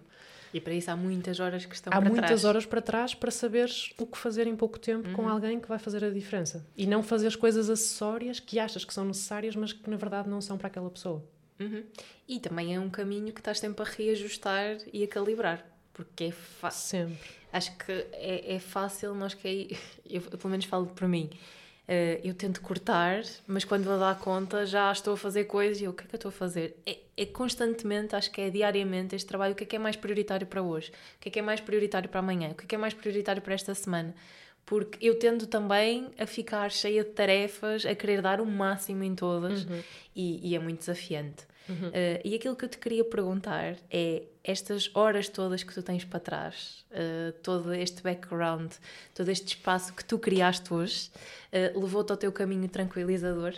E 0.51 0.59
para 0.59 0.73
isso 0.73 0.89
há 0.89 0.95
muitas 0.95 1.39
horas 1.39 1.67
que 1.67 1.75
estão 1.75 1.93
há 1.93 2.01
para 2.01 2.09
trás. 2.09 2.17
Há 2.17 2.21
muitas 2.21 2.45
horas 2.45 2.65
para 2.65 2.81
trás 2.81 3.13
para 3.13 3.29
saberes 3.29 3.93
o 3.99 4.07
que 4.07 4.17
fazer 4.17 4.47
em 4.47 4.55
pouco 4.55 4.79
tempo 4.79 5.07
uhum. 5.09 5.13
com 5.13 5.29
alguém 5.29 5.59
que 5.59 5.67
vai 5.67 5.77
fazer 5.77 6.03
a 6.03 6.09
diferença. 6.09 6.65
E 6.75 6.87
não 6.87 7.03
fazer 7.03 7.27
as 7.27 7.35
coisas 7.35 7.69
acessórias 7.69 8.39
que 8.39 8.57
achas 8.57 8.83
que 8.83 8.91
são 8.91 9.05
necessárias, 9.05 9.55
mas 9.55 9.71
que 9.71 9.87
na 9.87 9.97
verdade 9.97 10.27
não 10.27 10.41
são 10.41 10.57
para 10.57 10.65
aquela 10.65 10.89
pessoa. 10.89 11.23
Uhum. 11.59 11.83
E 12.27 12.39
também 12.39 12.73
é 12.73 12.79
um 12.79 12.89
caminho 12.89 13.31
que 13.31 13.39
estás 13.39 13.59
sempre 13.59 13.85
a 13.85 13.87
reajustar 13.87 14.77
e 14.91 15.03
a 15.03 15.07
calibrar. 15.07 15.63
Porque 15.93 16.23
é 16.23 16.31
fácil. 16.31 17.09
Sempre. 17.09 17.29
Acho 17.53 17.77
que 17.77 17.91
é, 18.13 18.55
é 18.55 18.59
fácil 18.59 19.13
nós 19.13 19.35
que 19.35 19.77
eu, 20.09 20.21
eu 20.31 20.37
pelo 20.39 20.49
menos 20.49 20.65
falo 20.65 20.87
para 20.87 21.07
mim 21.07 21.29
eu 22.23 22.33
tento 22.33 22.59
cortar, 22.61 23.23
mas 23.47 23.63
quando 23.63 23.85
vou 23.85 23.97
dar 23.97 24.19
conta 24.19 24.65
já 24.65 24.91
estou 24.91 25.13
a 25.13 25.17
fazer 25.17 25.45
coisas 25.45 25.79
e 25.79 25.85
eu, 25.85 25.91
o 25.91 25.93
que 25.93 26.03
é 26.03 26.07
que 26.07 26.15
eu 26.15 26.17
estou 26.17 26.29
a 26.29 26.33
fazer? 26.33 26.77
É, 26.85 26.97
é, 27.15 27.25
constantemente, 27.25 28.13
acho 28.13 28.29
que 28.29 28.41
é 28.41 28.49
diariamente 28.49 29.15
este 29.15 29.27
trabalho, 29.27 29.53
o 29.53 29.55
que 29.55 29.63
é 29.63 29.67
que 29.67 29.75
é 29.77 29.79
mais 29.79 29.95
prioritário 29.95 30.45
para 30.45 30.61
hoje? 30.61 30.89
O 30.89 31.19
que 31.21 31.29
é 31.29 31.31
que 31.31 31.39
é 31.39 31.41
mais 31.41 31.61
prioritário 31.61 32.09
para 32.09 32.19
amanhã? 32.19 32.49
O 32.49 32.55
que 32.55 32.65
é 32.65 32.67
que 32.67 32.75
é 32.75 32.77
mais 32.77 32.93
prioritário 32.93 33.41
para 33.41 33.53
esta 33.53 33.73
semana? 33.73 34.13
Porque 34.65 34.97
eu 35.05 35.17
tendo 35.17 35.47
também 35.47 36.11
a 36.19 36.25
ficar 36.25 36.69
cheia 36.71 37.05
de 37.05 37.11
tarefas, 37.11 37.85
a 37.85 37.95
querer 37.95 38.21
dar 38.21 38.41
o 38.41 38.45
máximo 38.45 39.01
em 39.05 39.15
todas 39.15 39.63
uhum. 39.63 39.81
e, 40.13 40.49
e 40.51 40.55
é 40.55 40.59
muito 40.59 40.79
desafiante. 40.79 41.47
Uhum. 41.69 41.89
Uh, 41.89 42.21
e 42.23 42.35
aquilo 42.35 42.55
que 42.55 42.65
eu 42.65 42.69
te 42.69 42.77
queria 42.77 43.03
perguntar 43.03 43.75
é: 43.89 44.23
estas 44.43 44.89
horas 44.95 45.27
todas 45.27 45.63
que 45.63 45.73
tu 45.73 45.83
tens 45.83 46.05
para 46.05 46.19
trás, 46.19 46.85
uh, 46.91 47.31
todo 47.43 47.73
este 47.73 48.01
background, 48.01 48.71
todo 49.13 49.29
este 49.29 49.55
espaço 49.55 49.93
que 49.93 50.03
tu 50.03 50.17
criaste 50.17 50.73
hoje, 50.73 51.11
uh, 51.51 51.79
levou-te 51.79 52.11
ao 52.11 52.17
teu 52.17 52.31
caminho 52.31 52.69
tranquilizador? 52.69 53.53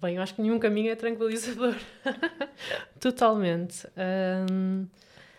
Bem, 0.00 0.16
eu 0.16 0.22
acho 0.22 0.34
que 0.34 0.42
nenhum 0.42 0.58
caminho 0.58 0.90
é 0.90 0.94
tranquilizador. 0.94 1.74
Totalmente. 3.00 3.86
Um, 4.50 4.86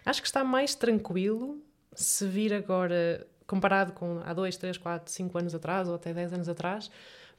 acho 0.03 0.21
que 0.21 0.27
está 0.27 0.43
mais 0.43 0.73
tranquilo 0.73 1.61
se 1.93 2.25
vir 2.25 2.53
agora, 2.53 3.25
comparado 3.45 3.91
com 3.93 4.19
há 4.25 4.33
2, 4.33 4.57
3, 4.57 4.77
4, 4.77 5.13
5 5.13 5.37
anos 5.37 5.55
atrás 5.55 5.87
ou 5.87 5.95
até 5.95 6.11
10 6.11 6.33
anos 6.33 6.49
atrás, 6.49 6.89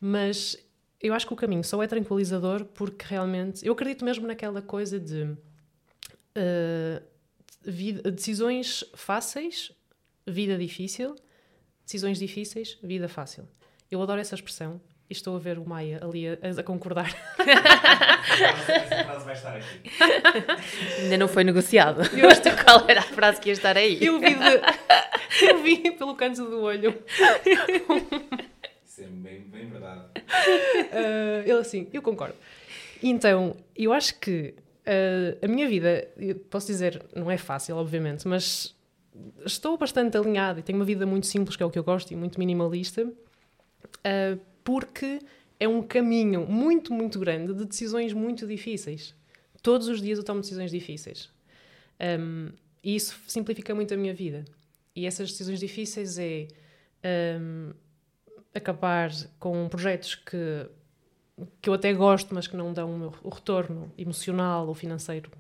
mas 0.01 0.57
eu 1.01 1.15
acho 1.15 1.27
que 1.27 1.33
o 1.33 1.37
caminho 1.37 1.63
só 1.63 1.83
é 1.83 1.87
tranquilizador 1.87 2.65
porque 2.65 3.05
realmente. 3.09 3.65
Eu 3.65 3.73
acredito 3.73 4.05
mesmo 4.05 4.27
naquela 4.27 4.61
coisa 4.61 4.99
de. 4.99 5.23
Uh, 6.37 7.03
vida, 7.63 8.11
decisões 8.11 8.85
fáceis, 8.95 9.73
vida 10.27 10.57
difícil. 10.59 11.15
Decisões 11.85 12.19
difíceis, 12.19 12.77
vida 12.83 13.09
fácil. 13.09 13.49
Eu 13.91 14.03
adoro 14.03 14.21
essa 14.21 14.35
expressão 14.35 14.79
e 15.09 15.13
estou 15.15 15.37
a 15.37 15.39
ver 15.39 15.59
o 15.59 15.67
Maia 15.67 16.01
ali 16.03 16.29
a, 16.29 16.37
a 16.59 16.63
concordar. 16.63 17.15
Essa 17.39 19.05
frase 19.05 19.25
vai 19.25 19.35
estar 19.35 19.57
aqui. 19.57 19.91
Ainda 21.03 21.17
não 21.17 21.29
foi 21.29 21.45
negociado. 21.45 22.03
Eu 22.15 22.29
acho 22.29 22.43
qual 22.63 22.85
era 22.89 23.01
a 23.01 23.05
frase 23.05 23.41
que 23.41 23.49
ia 23.49 23.55
estar 23.55 23.77
aí. 23.77 24.05
Eu 24.05 24.21
vi, 24.21 24.35
de, 24.35 25.47
eu 25.47 25.63
vi 25.63 25.91
pelo 25.93 26.15
canto 26.15 26.45
do 26.45 26.61
olho. 26.61 27.03
É 29.01 29.07
bem, 29.07 29.43
bem 29.43 29.69
verdade. 29.69 30.03
Uh, 30.17 31.43
ele 31.47 31.53
assim, 31.53 31.87
eu 31.93 32.03
concordo. 32.03 32.37
Então, 33.03 33.57
eu 33.77 33.93
acho 33.93 34.19
que 34.19 34.55
uh, 34.87 35.45
a 35.45 35.49
minha 35.49 35.69
vida, 35.69 36.09
posso 36.51 36.67
dizer, 36.67 37.05
não 37.15 37.31
é 37.31 37.37
fácil, 37.37 37.77
obviamente, 37.77 38.27
mas 38.27 38.75
estou 39.45 39.77
bastante 39.77 40.17
alinhada 40.17 40.61
e 40.61 40.63
tenho 40.63 40.79
uma 40.79 40.85
vida 40.85 41.07
muito 41.07 41.27
simples, 41.27 41.57
que 41.57 41.63
é 41.63 41.67
o 41.67 41.71
que 41.71 41.79
eu 41.79 41.85
gosto, 41.85 42.11
e 42.13 42.17
muito 42.17 42.39
minimalista. 42.39 43.05
Uh, 43.05 44.39
porque 44.65 45.21
é 45.59 45.67
um 45.67 45.83
caminho 45.83 46.47
muito, 46.47 46.93
muito 46.93 47.19
grande 47.19 47.55
de 47.55 47.65
decisões 47.65 48.13
muito 48.13 48.47
difíceis. 48.47 49.15
Todos 49.63 49.89
os 49.89 50.01
dias 50.01 50.19
eu 50.19 50.25
tomo 50.25 50.41
decisões 50.41 50.71
difíceis. 50.71 51.31
Um, 52.21 52.51
e 52.83 52.95
isso 52.95 53.19
simplifica 53.27 53.75
muito 53.75 53.93
a 53.93 53.97
minha 53.97 54.15
vida. 54.15 54.45
E 54.95 55.07
essas 55.07 55.31
decisões 55.31 55.59
difíceis 55.59 56.19
é 56.19 56.49
um, 57.41 57.73
acabar 58.55 59.11
com 59.39 59.69
projetos 59.69 60.15
que, 60.15 60.69
que 61.61 61.69
eu 61.69 61.75
até 61.75 61.93
gosto, 61.93 62.35
mas 62.35 62.47
que 62.47 62.57
não 62.57 62.73
dão 62.73 63.13
o 63.23 63.29
retorno 63.29 63.93
emocional 63.97 64.67
ou 64.67 64.75
financeiro 64.75 65.31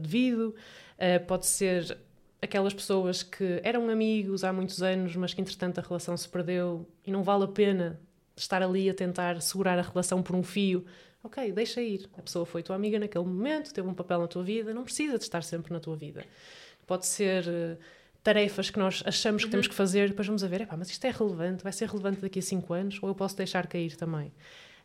devido. 0.00 0.54
Uh, 0.96 1.24
pode 1.26 1.46
ser 1.46 1.98
aquelas 2.40 2.74
pessoas 2.74 3.22
que 3.22 3.60
eram 3.62 3.88
amigos 3.88 4.44
há 4.44 4.52
muitos 4.52 4.82
anos, 4.82 5.14
mas 5.16 5.32
que 5.32 5.40
entretanto 5.40 5.78
a 5.78 5.82
relação 5.82 6.16
se 6.16 6.28
perdeu 6.28 6.86
e 7.06 7.10
não 7.10 7.22
vale 7.22 7.44
a 7.44 7.48
pena 7.48 8.00
estar 8.36 8.62
ali 8.62 8.88
a 8.90 8.94
tentar 8.94 9.40
segurar 9.40 9.78
a 9.78 9.82
relação 9.82 10.22
por 10.22 10.34
um 10.34 10.42
fio. 10.42 10.84
Ok, 11.22 11.52
deixa 11.52 11.80
ir. 11.80 12.08
A 12.18 12.22
pessoa 12.22 12.44
foi 12.44 12.62
tua 12.62 12.74
amiga 12.74 12.98
naquele 12.98 13.24
momento, 13.24 13.72
teve 13.72 13.86
um 13.86 13.94
papel 13.94 14.20
na 14.20 14.26
tua 14.26 14.42
vida, 14.42 14.74
não 14.74 14.82
precisa 14.82 15.18
de 15.18 15.24
estar 15.24 15.42
sempre 15.44 15.72
na 15.72 15.78
tua 15.78 15.96
vida. 15.96 16.24
Pode 16.84 17.06
ser 17.06 17.44
uh, 17.46 17.78
tarefas 18.22 18.70
que 18.70 18.78
nós 18.78 19.02
achamos 19.04 19.42
que 19.42 19.46
uhum. 19.46 19.50
temos 19.52 19.68
que 19.68 19.74
fazer, 19.74 20.08
depois 20.08 20.26
vamos 20.26 20.44
a 20.44 20.48
ver, 20.48 20.66
mas 20.76 20.90
isto 20.90 21.04
é 21.04 21.10
relevante, 21.10 21.62
vai 21.62 21.72
ser 21.72 21.88
relevante 21.88 22.20
daqui 22.20 22.38
a 22.38 22.42
cinco 22.42 22.72
anos, 22.72 22.98
ou 23.02 23.08
eu 23.08 23.14
posso 23.14 23.36
deixar 23.36 23.66
cair 23.66 23.96
também. 23.96 24.32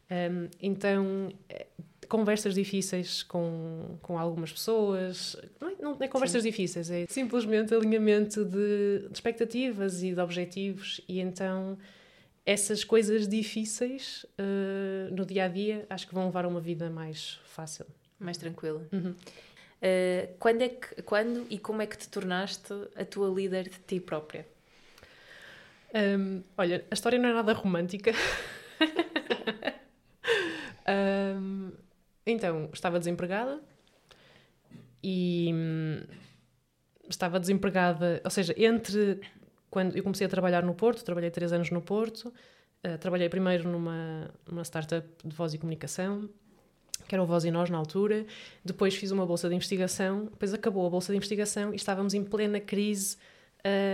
Um, 0.09 0.47
então, 0.61 1.29
eh, 1.49 1.67
conversas 2.07 2.55
difíceis 2.55 3.23
com, 3.23 3.97
com 4.01 4.17
algumas 4.17 4.51
pessoas, 4.51 5.35
não 5.59 5.69
é, 5.69 5.75
não 5.79 5.97
é 5.99 6.07
conversas 6.07 6.43
Sim. 6.43 6.49
difíceis, 6.49 6.89
é 6.89 7.05
simplesmente 7.07 7.75
alinhamento 7.75 8.43
de, 8.45 9.07
de 9.07 9.13
expectativas 9.13 10.01
e 10.01 10.13
de 10.13 10.19
objetivos, 10.19 11.01
e 11.07 11.19
então 11.19 11.77
essas 12.45 12.83
coisas 12.83 13.27
difíceis 13.27 14.25
uh, 14.39 15.13
no 15.13 15.25
dia 15.25 15.43
a 15.43 15.47
dia 15.49 15.85
acho 15.89 16.07
que 16.07 16.13
vão 16.13 16.25
levar 16.25 16.45
a 16.45 16.47
uma 16.47 16.61
vida 16.61 16.89
mais 16.89 17.39
fácil. 17.43 17.85
Mais 18.17 18.37
tranquila. 18.37 18.87
Uhum. 18.91 19.13
Uh, 19.77 20.33
quando, 20.39 20.63
é 20.63 20.69
que, 20.69 21.01
quando 21.03 21.45
e 21.49 21.59
como 21.59 21.81
é 21.81 21.85
que 21.85 21.97
te 21.97 22.09
tornaste 22.09 22.73
a 22.95 23.05
tua 23.05 23.29
líder 23.29 23.69
de 23.69 23.79
ti 23.79 23.99
própria? 23.99 24.47
Um, 25.93 26.43
olha, 26.57 26.83
a 26.89 26.93
história 26.93 27.19
não 27.19 27.29
é 27.29 27.33
nada 27.33 27.53
romântica. 27.53 28.11
um, 31.37 31.71
então, 32.25 32.69
estava 32.73 32.99
desempregada 32.99 33.61
e 35.03 35.51
hum, 35.53 36.03
estava 37.09 37.39
desempregada, 37.39 38.21
ou 38.23 38.31
seja, 38.31 38.53
entre 38.57 39.21
quando 39.69 39.95
eu 39.95 40.03
comecei 40.03 40.25
a 40.25 40.29
trabalhar 40.29 40.63
no 40.63 40.73
Porto, 40.73 41.03
trabalhei 41.03 41.29
três 41.29 41.53
anos 41.53 41.69
no 41.71 41.81
Porto, 41.81 42.33
uh, 42.85 42.97
trabalhei 42.99 43.29
primeiro 43.29 43.69
numa, 43.69 44.29
numa 44.45 44.63
startup 44.63 45.07
de 45.23 45.35
voz 45.35 45.53
e 45.53 45.57
comunicação, 45.57 46.29
que 47.07 47.13
era 47.13 47.21
o 47.21 47.25
Voz 47.25 47.43
e 47.45 47.51
Nós 47.51 47.69
na 47.69 47.77
altura, 47.77 48.25
depois 48.63 48.95
fiz 48.95 49.11
uma 49.11 49.25
bolsa 49.25 49.49
de 49.49 49.55
investigação, 49.55 50.25
depois 50.25 50.53
acabou 50.53 50.85
a 50.85 50.89
bolsa 50.89 51.11
de 51.11 51.17
investigação 51.17 51.73
e 51.73 51.75
estávamos 51.75 52.13
em 52.13 52.23
plena 52.23 52.59
crise 52.59 53.17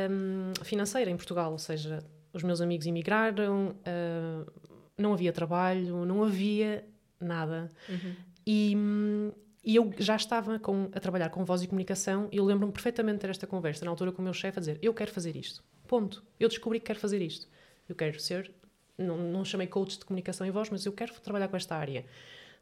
hum, 0.09 0.53
financeira 0.63 1.09
em 1.09 1.15
Portugal, 1.15 1.51
ou 1.51 1.59
seja, 1.59 2.03
os 2.31 2.43
meus 2.43 2.61
amigos 2.61 2.85
emigraram, 2.85 3.69
uh, 3.69 4.51
não 4.97 5.13
havia 5.13 5.31
trabalho, 5.31 6.05
não 6.05 6.23
havia 6.23 6.85
nada. 7.19 7.71
Uhum. 7.89 8.15
E, 8.45 8.73
hum, 8.75 9.31
e 9.63 9.75
eu 9.75 9.93
já 9.97 10.15
estava 10.15 10.59
com, 10.59 10.89
a 10.93 10.99
trabalhar 10.99 11.29
com 11.29 11.45
voz 11.45 11.63
e 11.63 11.67
comunicação 11.67 12.27
e 12.31 12.37
eu 12.37 12.43
lembro-me 12.43 12.73
perfeitamente 12.73 13.15
de 13.15 13.21
ter 13.21 13.29
esta 13.29 13.47
conversa 13.47 13.85
na 13.85 13.91
altura 13.91 14.11
com 14.11 14.21
o 14.21 14.25
meu 14.25 14.33
chefe 14.33 14.59
a 14.59 14.61
dizer: 14.61 14.79
Eu 14.81 14.93
quero 14.93 15.11
fazer 15.11 15.35
isto. 15.37 15.63
Ponto. 15.87 16.23
Eu 16.39 16.49
descobri 16.49 16.79
que 16.79 16.87
quero 16.87 16.99
fazer 16.99 17.21
isto. 17.21 17.47
Eu 17.87 17.95
quero 17.95 18.19
ser. 18.19 18.51
Não, 18.97 19.17
não 19.17 19.45
chamei 19.45 19.67
coach 19.67 19.97
de 19.97 20.05
comunicação 20.05 20.45
e 20.45 20.51
voz, 20.51 20.69
mas 20.69 20.85
eu 20.85 20.91
quero 20.91 21.13
trabalhar 21.21 21.47
com 21.47 21.55
esta 21.55 21.75
área. 21.75 22.05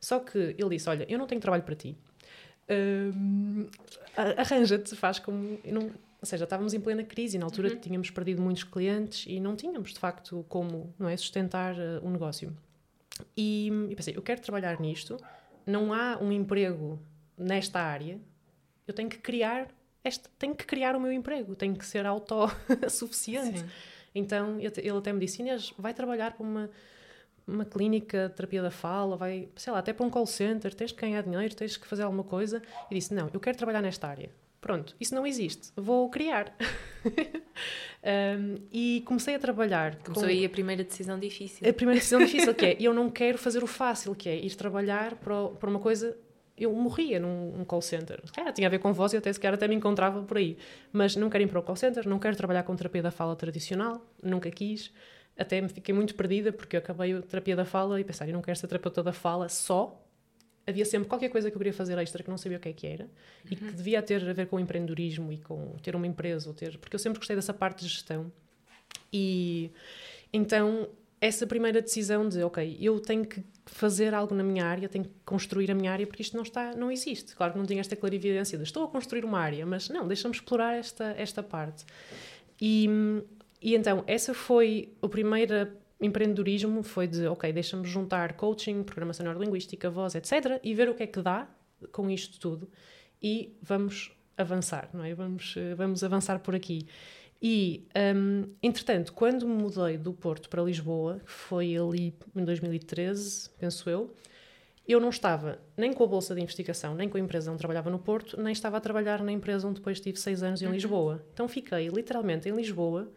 Só 0.02 0.20
que 0.20 0.38
ele 0.38 0.70
disse: 0.70 0.90
Olha, 0.90 1.06
eu 1.08 1.18
não 1.18 1.28
tenho 1.28 1.40
trabalho 1.40 1.64
para 1.64 1.76
ti. 1.76 1.96
Hum, 2.70 3.68
arranja-te, 4.16 4.96
faz 4.96 5.20
como. 5.20 5.60
Não, 5.64 5.84
ou 5.84 6.26
seja, 6.26 6.44
estávamos 6.44 6.74
em 6.74 6.80
plena 6.80 7.04
crise 7.04 7.38
e 7.38 7.40
na 7.40 7.46
altura 7.46 7.70
uhum. 7.70 7.80
tínhamos 7.80 8.10
perdido 8.10 8.42
muitos 8.42 8.64
clientes 8.64 9.26
e 9.28 9.40
não 9.40 9.56
tínhamos, 9.56 9.94
de 9.94 10.00
facto, 10.00 10.46
como 10.50 10.94
não 11.00 11.08
é, 11.08 11.16
sustentar 11.16 11.76
uh, 11.76 12.06
um 12.06 12.10
negócio. 12.10 12.56
E, 13.38 13.72
e 13.90 13.96
pensei: 13.96 14.16
eu 14.16 14.22
quero 14.22 14.42
trabalhar 14.42 14.80
nisto, 14.80 15.18
não 15.66 15.94
há 15.94 16.18
um 16.20 16.32
emprego 16.32 17.00
nesta 17.38 17.80
área, 17.80 18.20
eu 18.88 18.94
tenho 18.94 19.10
que 19.10 19.18
criar 19.18 19.68
este, 20.04 20.28
tenho 20.40 20.56
que 20.56 20.66
criar 20.66 20.96
o 20.96 21.00
meu 21.00 21.12
emprego, 21.12 21.56
tenho 21.56 21.76
que 21.76 21.86
ser 21.86 22.06
autossuficiente. 22.06 23.64
Então 24.14 24.60
ele 24.60 24.90
até 24.90 25.14
me 25.14 25.20
disse: 25.20 25.42
Inês, 25.42 25.74
vai 25.78 25.94
trabalhar 25.94 26.34
para 26.34 26.44
uma, 26.44 26.70
uma 27.52 27.66
clínica 27.66 28.30
de 28.30 28.36
terapia 28.36 28.62
da 28.62 28.72
fala, 28.72 29.18
vai, 29.18 29.50
sei 29.56 29.74
lá, 29.74 29.80
até 29.80 29.94
para 29.94 30.06
um 30.06 30.10
call 30.10 30.26
center, 30.26 30.74
tens 30.74 30.92
que 30.92 31.02
ganhar 31.02 31.22
dinheiro, 31.22 31.56
tens 31.56 31.78
que 31.78 31.88
fazer 31.88 32.04
alguma 32.04 32.24
coisa. 32.24 32.62
E 32.90 32.96
disse: 32.96 33.14
Não, 33.14 33.30
eu 33.34 33.40
quero 33.40 33.58
trabalhar 33.58 33.82
nesta 33.82 34.08
área. 34.08 34.30
Pronto, 34.62 34.96
isso 35.00 35.16
não 35.16 35.26
existe, 35.26 35.72
vou 35.76 36.08
criar. 36.08 36.56
um, 38.40 38.58
e 38.72 39.02
comecei 39.08 39.34
a 39.34 39.40
trabalhar. 39.40 39.96
Começou 39.96 40.24
com... 40.24 40.30
aí 40.30 40.46
a 40.46 40.50
primeira 40.50 40.84
decisão 40.84 41.18
difícil. 41.20 41.68
A 41.68 41.74
primeira 41.74 42.00
decisão 42.00 42.20
difícil, 42.20 42.54
que 42.54 42.66
é 42.68 42.78
eu 42.80 42.94
não 42.94 43.10
quero 43.10 43.40
fazer 43.40 43.64
o 43.64 43.68
fácil, 43.68 44.14
que 44.14 44.30
é 44.30 44.36
ir 44.36 44.56
trabalhar 44.56 45.16
para, 45.16 45.48
para 45.48 45.68
uma 45.70 45.80
coisa. 45.80 46.16
Eu 46.56 46.72
morria 46.74 47.20
num, 47.20 47.58
num 47.58 47.66
call 47.66 47.82
center. 47.82 48.22
Cara, 48.36 48.52
tinha 48.52 48.68
a 48.68 48.70
ver 48.70 48.78
com 48.78 48.94
voz 48.94 49.14
e 49.14 49.18
até 49.18 49.34
sequer 49.34 49.52
até 49.52 49.68
me 49.68 49.74
encontrava 49.74 50.22
por 50.22 50.38
aí. 50.38 50.56
Mas 50.94 51.16
não 51.16 51.28
quero 51.28 51.44
ir 51.44 51.48
para 51.48 51.60
o 51.60 51.64
call 51.64 51.76
center, 51.76 52.08
não 52.08 52.20
quero 52.20 52.38
trabalhar 52.38 52.62
com 52.62 52.76
terapia 52.76 53.02
da 53.02 53.10
fala 53.10 53.36
tradicional, 53.36 54.00
nunca 54.22 54.52
quis. 54.52 54.92
Até 55.42 55.60
me 55.60 55.68
fiquei 55.68 55.94
muito 55.94 56.14
perdida 56.14 56.52
porque 56.52 56.76
eu 56.76 56.80
acabei 56.80 57.14
a 57.14 57.22
terapia 57.22 57.56
da 57.56 57.66
fala 57.66 58.00
e 58.00 58.04
pensei, 58.04 58.30
eu 58.30 58.34
não 58.34 58.42
quero 58.42 58.58
ser 58.60 58.68
terapeuta 58.68 59.02
da 59.02 59.12
fala 59.12 59.50
só, 59.50 60.02
havia 60.66 60.86
sempre 60.86 61.08
qualquer 61.08 61.30
coisa 61.30 61.50
que 61.50 61.56
eu 61.56 61.60
queria 61.60 61.74
fazer 61.74 61.98
extra 61.98 62.24
que 62.24 62.30
não 62.30 62.38
sabia 62.38 62.58
o 62.58 62.62
que 62.62 62.70
é 62.70 62.74
que 62.74 62.88
era 62.88 63.06
uhum. 63.06 63.10
e 63.52 63.56
que 63.56 63.64
uhum. 63.64 63.72
devia 63.72 64.02
ter 64.02 64.28
a 64.28 64.34
ver 64.34 64.48
com 64.48 64.58
o 64.58 64.60
empreendedorismo 64.60 65.32
e 65.32 65.38
com 65.38 65.76
ter 65.82 65.96
uma 65.96 66.08
empresa 66.08 66.48
ou 66.50 66.54
ter 66.54 66.78
porque 66.78 66.96
eu 66.96 67.00
sempre 67.00 67.20
gostei 67.20 67.36
dessa 67.36 67.54
parte 67.54 67.84
de 67.84 67.90
gestão 67.90 68.32
e 69.12 69.72
então 70.32 70.88
essa 71.20 71.46
primeira 71.46 71.82
decisão 71.82 72.28
de 72.28 72.42
ok 72.44 72.78
eu 72.80 73.00
tenho 73.00 73.26
que 73.26 73.44
fazer 73.66 74.14
algo 74.14 74.36
na 74.36 74.44
minha 74.44 74.66
área 74.66 74.88
tenho 74.88 75.06
que 75.06 75.12
construir 75.26 75.72
a 75.72 75.76
minha 75.76 75.92
área 75.92 76.06
porque 76.06 76.22
isto 76.22 76.36
não 76.36 76.44
está 76.44 76.74
não 76.76 76.92
existe 76.92 77.36
claro 77.36 77.54
que 77.54 77.60
não 77.60 77.66
tinha 77.66 77.80
esta 77.80 77.96
clarividência 77.96 78.58
de 78.58 78.64
estou 78.64 78.84
a 78.84 78.88
construir 78.88 79.26
uma 79.26 79.40
área 79.40 79.66
mas 79.66 79.90
não 79.90 80.08
deixa-me 80.08 80.36
explorar 80.36 80.76
esta 80.76 81.16
esta 81.18 81.42
parte 81.42 81.86
e 82.60 82.88
e 83.62 83.76
então 83.76 84.04
essa 84.08 84.34
foi 84.34 84.94
a 85.02 85.08
primeira 85.08 85.78
empreendedorismo 86.02 86.82
foi 86.82 87.08
de, 87.08 87.28
ok, 87.28 87.54
deixa-me 87.54 87.86
juntar 87.86 88.34
coaching, 88.34 88.84
programação 88.84 89.24
neurolinguística, 89.24 89.90
voz, 89.90 90.16
etc. 90.16 90.60
e 90.64 90.74
ver 90.74 90.90
o 90.90 90.96
que 90.96 91.04
é 91.04 91.08
que 91.08 91.22
dá 91.22 91.48
com 91.92 92.10
isto 92.10 92.40
tudo 92.40 92.68
e 93.22 93.56
vamos 93.62 94.12
avançar, 94.36 94.90
não 94.94 95.04
é? 95.04 95.14
Vamos, 95.14 95.54
eh, 95.56 95.76
vamos 95.76 96.04
avançar 96.04 96.40
por 96.40 96.56
aqui. 96.56 96.88
E, 97.42 97.88
um, 98.16 98.50
entretanto, 98.62 99.14
quando 99.14 99.48
me 99.48 99.62
mudei 99.62 99.98
do 99.98 100.14
Porto 100.14 100.50
para 100.50 100.62
Lisboa, 100.62 101.20
que 101.26 101.32
foi 101.32 101.76
ali 101.76 102.14
em 102.36 102.44
2013, 102.44 103.50
penso 103.60 103.90
eu, 103.90 104.14
eu 104.88 105.00
não 105.00 105.10
estava 105.10 105.60
nem 105.78 105.94
com 105.94 106.04
a 106.04 106.08
bolsa 106.08 106.36
de 106.36 106.42
investigação, 106.42 106.94
nem 106.94 107.10
com 107.10 107.18
a 107.18 107.20
empresa 107.20 107.50
onde 107.52 107.60
trabalhava 107.60 107.90
no 107.90 107.98
Porto, 107.98 108.40
nem 108.40 108.52
estava 108.52 108.78
a 108.78 108.80
trabalhar 108.80 109.24
na 109.24 109.32
empresa 109.32 109.68
onde 109.68 109.80
depois 109.80 110.00
tive 110.00 110.20
seis 110.20 110.44
anos 110.44 110.62
em 110.62 110.66
uhum. 110.66 110.74
Lisboa. 110.74 111.26
Então 111.34 111.48
fiquei 111.48 111.88
literalmente 111.88 112.48
em 112.48 112.52
Lisboa, 112.52 113.12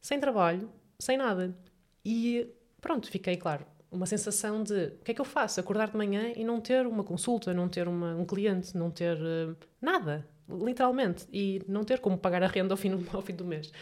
sem 0.00 0.18
trabalho, 0.18 0.70
sem 0.98 1.16
nada. 1.16 1.56
E 2.04 2.48
pronto, 2.80 3.10
fiquei, 3.10 3.36
claro, 3.36 3.66
uma 3.90 4.06
sensação 4.06 4.62
de 4.62 4.86
o 5.00 5.04
que 5.04 5.10
é 5.10 5.14
que 5.14 5.20
eu 5.20 5.24
faço? 5.24 5.60
Acordar 5.60 5.90
de 5.90 5.96
manhã 5.96 6.32
e 6.36 6.44
não 6.44 6.60
ter 6.60 6.86
uma 6.86 7.02
consulta, 7.02 7.52
não 7.52 7.68
ter 7.68 7.88
uma, 7.88 8.14
um 8.14 8.24
cliente, 8.24 8.76
não 8.76 8.90
ter 8.90 9.16
uh, 9.16 9.56
nada, 9.80 10.26
literalmente, 10.48 11.26
e 11.32 11.62
não 11.66 11.84
ter 11.84 11.98
como 11.98 12.16
pagar 12.16 12.42
a 12.42 12.46
renda 12.46 12.72
ao 12.72 12.76
fim, 12.76 12.90
ao 13.12 13.22
fim 13.22 13.34
do 13.34 13.44
mês. 13.44 13.72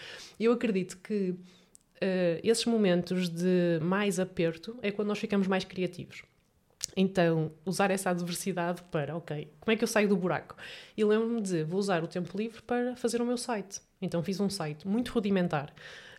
Eu 0.41 0.53
acredito 0.53 0.99
que 0.99 1.31
uh, 1.31 2.41
esses 2.43 2.65
momentos 2.65 3.29
de 3.29 3.79
mais 3.83 4.19
aperto 4.19 4.79
é 4.83 4.91
quando 4.91 5.09
nós 5.09 5.19
ficamos 5.19 5.47
mais 5.47 5.65
criativos. 5.65 6.23
Então, 6.97 7.53
usar 7.65 7.91
essa 7.91 8.11
adversidade 8.11 8.83
para, 8.91 9.17
ok, 9.17 9.53
como 9.61 9.73
é 9.73 9.77
que 9.77 9.85
eu 9.85 9.89
saio 9.89 10.09
do 10.09 10.17
buraco? 10.17 10.57
E 10.97 11.05
lembro-me 11.05 11.41
de, 11.41 11.63
vou 11.63 11.79
usar 11.79 12.03
o 12.03 12.09
tempo 12.09 12.37
livre 12.37 12.61
para 12.63 12.97
fazer 12.97 13.21
o 13.21 13.27
meu 13.27 13.37
site. 13.37 13.81
Então, 14.01 14.23
fiz 14.23 14.41
um 14.41 14.49
site 14.49 14.89
muito 14.89 15.13
rudimentar 15.13 15.73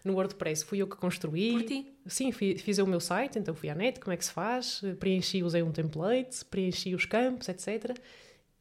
no 0.09 0.15
WordPress 0.15 0.63
fui 0.63 0.79
eu 0.79 0.87
que 0.87 0.95
construí. 0.95 1.53
Por 1.53 1.63
ti? 1.63 1.93
Sim, 2.05 2.31
fiz, 2.31 2.61
fiz 2.61 2.77
o 2.79 2.87
meu 2.87 2.99
site, 2.99 3.39
então 3.39 3.53
fui 3.53 3.69
à 3.69 3.75
net, 3.75 3.99
como 3.99 4.13
é 4.13 4.17
que 4.17 4.25
se 4.25 4.31
faz, 4.31 4.81
preenchi, 4.99 5.43
usei 5.43 5.61
um 5.61 5.71
template, 5.71 6.43
preenchi 6.45 6.93
os 6.95 7.05
campos, 7.05 7.47
etc. 7.47 7.95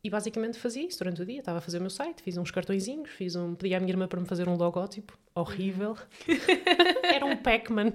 E 0.02 0.08
basicamente 0.08 0.58
fazia 0.58 0.86
isso 0.86 0.98
durante 0.98 1.22
o 1.22 1.26
dia. 1.26 1.40
Estava 1.40 1.58
a 1.58 1.60
fazer 1.60 1.78
o 1.78 1.80
meu 1.80 1.90
site, 1.90 2.22
fiz 2.22 2.36
uns 2.36 2.50
cartõezinhos, 2.50 3.10
fiz 3.10 3.34
um, 3.34 3.54
pedi 3.54 3.74
à 3.74 3.80
minha 3.80 3.92
irmã 3.92 4.06
para 4.06 4.20
me 4.20 4.26
fazer 4.26 4.48
um 4.48 4.54
logótipo 4.54 5.18
horrível. 5.34 5.96
Era 7.02 7.26
um 7.26 7.36
Pac-Man. 7.36 7.92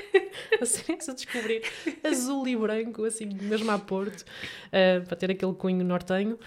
assim, 0.60 0.98
se 0.98 1.14
descobrir. 1.14 1.62
Azul 2.02 2.48
e 2.48 2.56
branco, 2.56 3.04
assim, 3.04 3.26
mesmo 3.26 3.70
a 3.70 3.78
Porto, 3.78 4.22
uh, 4.22 5.06
para 5.06 5.16
ter 5.16 5.30
aquele 5.30 5.54
cunho 5.54 5.84
nortenho. 5.84 6.38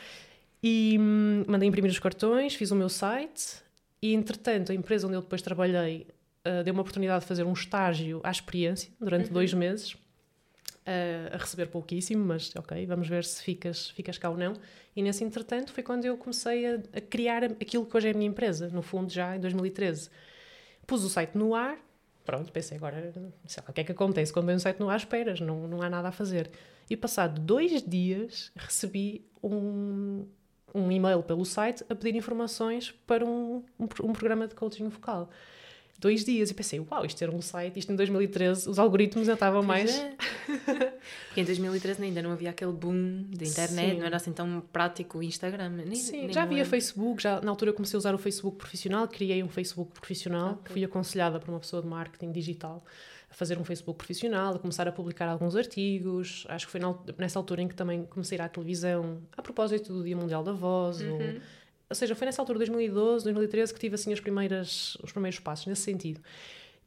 E 0.61 0.97
hum, 0.99 1.45
mandei 1.47 1.69
imprimir 1.69 1.89
os 1.89 1.99
cartões, 1.99 2.55
fiz 2.55 2.69
o 2.71 2.75
meu 2.75 2.89
site. 2.89 3.61
E 4.01 4.13
entretanto, 4.13 4.71
a 4.71 4.75
empresa 4.75 5.07
onde 5.07 5.15
eu 5.15 5.21
depois 5.21 5.41
trabalhei 5.41 6.07
uh, 6.45 6.63
deu 6.63 6.73
uma 6.73 6.81
oportunidade 6.81 7.21
de 7.21 7.27
fazer 7.27 7.43
um 7.43 7.53
estágio 7.53 8.21
à 8.23 8.31
experiência 8.31 8.91
durante 8.99 9.27
uhum. 9.27 9.33
dois 9.33 9.53
meses, 9.53 9.93
uh, 9.93 11.33
a 11.33 11.37
receber 11.37 11.67
pouquíssimo, 11.67 12.23
mas 12.25 12.53
ok, 12.55 12.85
vamos 12.85 13.07
ver 13.07 13.23
se 13.23 13.43
ficas, 13.43 13.89
ficas 13.89 14.17
cá 14.17 14.29
ou 14.29 14.37
não. 14.37 14.53
E 14.95 15.01
nesse 15.01 15.23
entretanto 15.23 15.71
foi 15.71 15.83
quando 15.83 16.05
eu 16.05 16.17
comecei 16.17 16.65
a, 16.65 16.75
a 16.93 17.01
criar 17.01 17.43
aquilo 17.43 17.85
que 17.85 17.95
hoje 17.95 18.07
é 18.07 18.11
a 18.11 18.13
minha 18.13 18.29
empresa, 18.29 18.69
no 18.69 18.81
fundo 18.81 19.11
já 19.11 19.35
em 19.35 19.39
2013. 19.39 20.09
Pus 20.85 21.03
o 21.03 21.09
site 21.09 21.37
no 21.37 21.53
ar, 21.53 21.77
pronto, 22.25 22.51
pensei 22.51 22.77
agora, 22.77 23.13
sei 23.45 23.63
lá, 23.63 23.69
o 23.69 23.73
que 23.73 23.81
é 23.81 23.83
que 23.83 23.91
acontece 23.91 24.33
quando 24.33 24.47
vem 24.47 24.55
um 24.55 24.59
site 24.59 24.79
no 24.79 24.89
ar, 24.89 24.97
esperas, 24.97 25.39
não, 25.39 25.67
não 25.67 25.81
há 25.81 25.89
nada 25.89 26.09
a 26.09 26.11
fazer. 26.11 26.49
E 26.89 26.97
passado 26.97 27.39
dois 27.39 27.83
dias 27.83 28.51
recebi 28.55 29.23
um, 29.43 30.25
um 30.73 30.91
e-mail 30.91 31.21
pelo 31.21 31.45
site 31.45 31.85
a 31.87 31.95
pedir 31.95 32.17
informações 32.17 32.91
para 33.05 33.23
um, 33.23 33.63
um, 33.79 33.87
um 34.03 34.13
programa 34.13 34.47
de 34.47 34.55
coaching 34.55 34.87
vocal 34.87 35.29
dois 35.99 36.23
dias 36.23 36.49
e 36.49 36.53
pensei, 36.53 36.79
uau, 36.79 37.05
isto 37.05 37.21
era 37.21 37.31
um 37.31 37.41
site, 37.41 37.77
isto 37.77 37.91
em 37.91 37.95
2013, 37.95 38.69
os 38.69 38.79
algoritmos 38.79 39.27
já 39.27 39.33
estavam 39.33 39.61
mais. 39.61 39.97
É. 39.97 40.15
Porque 41.27 41.41
em 41.41 41.43
2013 41.43 42.03
ainda 42.03 42.21
não 42.21 42.31
havia 42.31 42.49
aquele 42.49 42.71
boom 42.71 43.25
da 43.29 43.45
internet, 43.45 43.91
Sim. 43.91 43.99
não 43.99 44.05
era 44.05 44.15
assim 44.15 44.31
tão 44.31 44.61
prático 44.71 45.17
o 45.17 45.23
Instagram. 45.23 45.69
Nem, 45.69 45.95
Sim, 45.95 46.21
nem 46.21 46.33
já 46.33 46.43
havia 46.43 46.65
Facebook, 46.65 47.21
já 47.21 47.41
na 47.41 47.51
altura 47.51 47.73
comecei 47.73 47.97
a 47.97 47.99
usar 47.99 48.15
o 48.15 48.17
Facebook 48.17 48.57
profissional, 48.57 49.07
criei 49.07 49.43
um 49.43 49.49
Facebook 49.49 49.91
profissional, 49.91 50.53
okay. 50.53 50.73
fui 50.73 50.83
aconselhada 50.83 51.39
por 51.39 51.49
uma 51.49 51.59
pessoa 51.59 51.81
de 51.81 51.87
marketing 51.87 52.31
digital 52.31 52.83
a 53.29 53.33
fazer 53.33 53.59
um 53.59 53.63
Facebook 53.63 53.97
profissional, 53.97 54.55
a 54.55 54.59
começar 54.59 54.87
a 54.87 54.91
publicar 54.91 55.27
alguns 55.27 55.55
artigos. 55.55 56.45
Acho 56.49 56.65
que 56.65 56.71
foi 56.71 56.81
nessa 57.17 57.37
altura 57.37 57.61
em 57.61 57.67
que 57.67 57.75
também 57.75 58.05
comecei 58.05 58.37
a 58.39 58.41
ir 58.41 58.45
à 58.45 58.49
televisão, 58.49 59.21
a 59.37 59.41
propósito 59.41 59.93
do 59.93 60.03
Dia 60.03 60.17
Mundial 60.17 60.43
da 60.43 60.51
Voz, 60.51 61.01
uhum. 61.01 61.13
ou 61.13 61.19
ou 61.89 61.95
seja, 61.95 62.15
foi 62.15 62.25
nessa 62.25 62.41
altura, 62.41 62.59
2012, 62.59 63.23
2013, 63.23 63.73
que 63.73 63.79
tive 63.79 63.95
assim 63.95 64.13
as 64.13 64.19
primeiras, 64.19 64.95
os 65.03 65.11
primeiros 65.11 65.39
passos 65.39 65.65
nesse 65.65 65.81
sentido. 65.81 66.21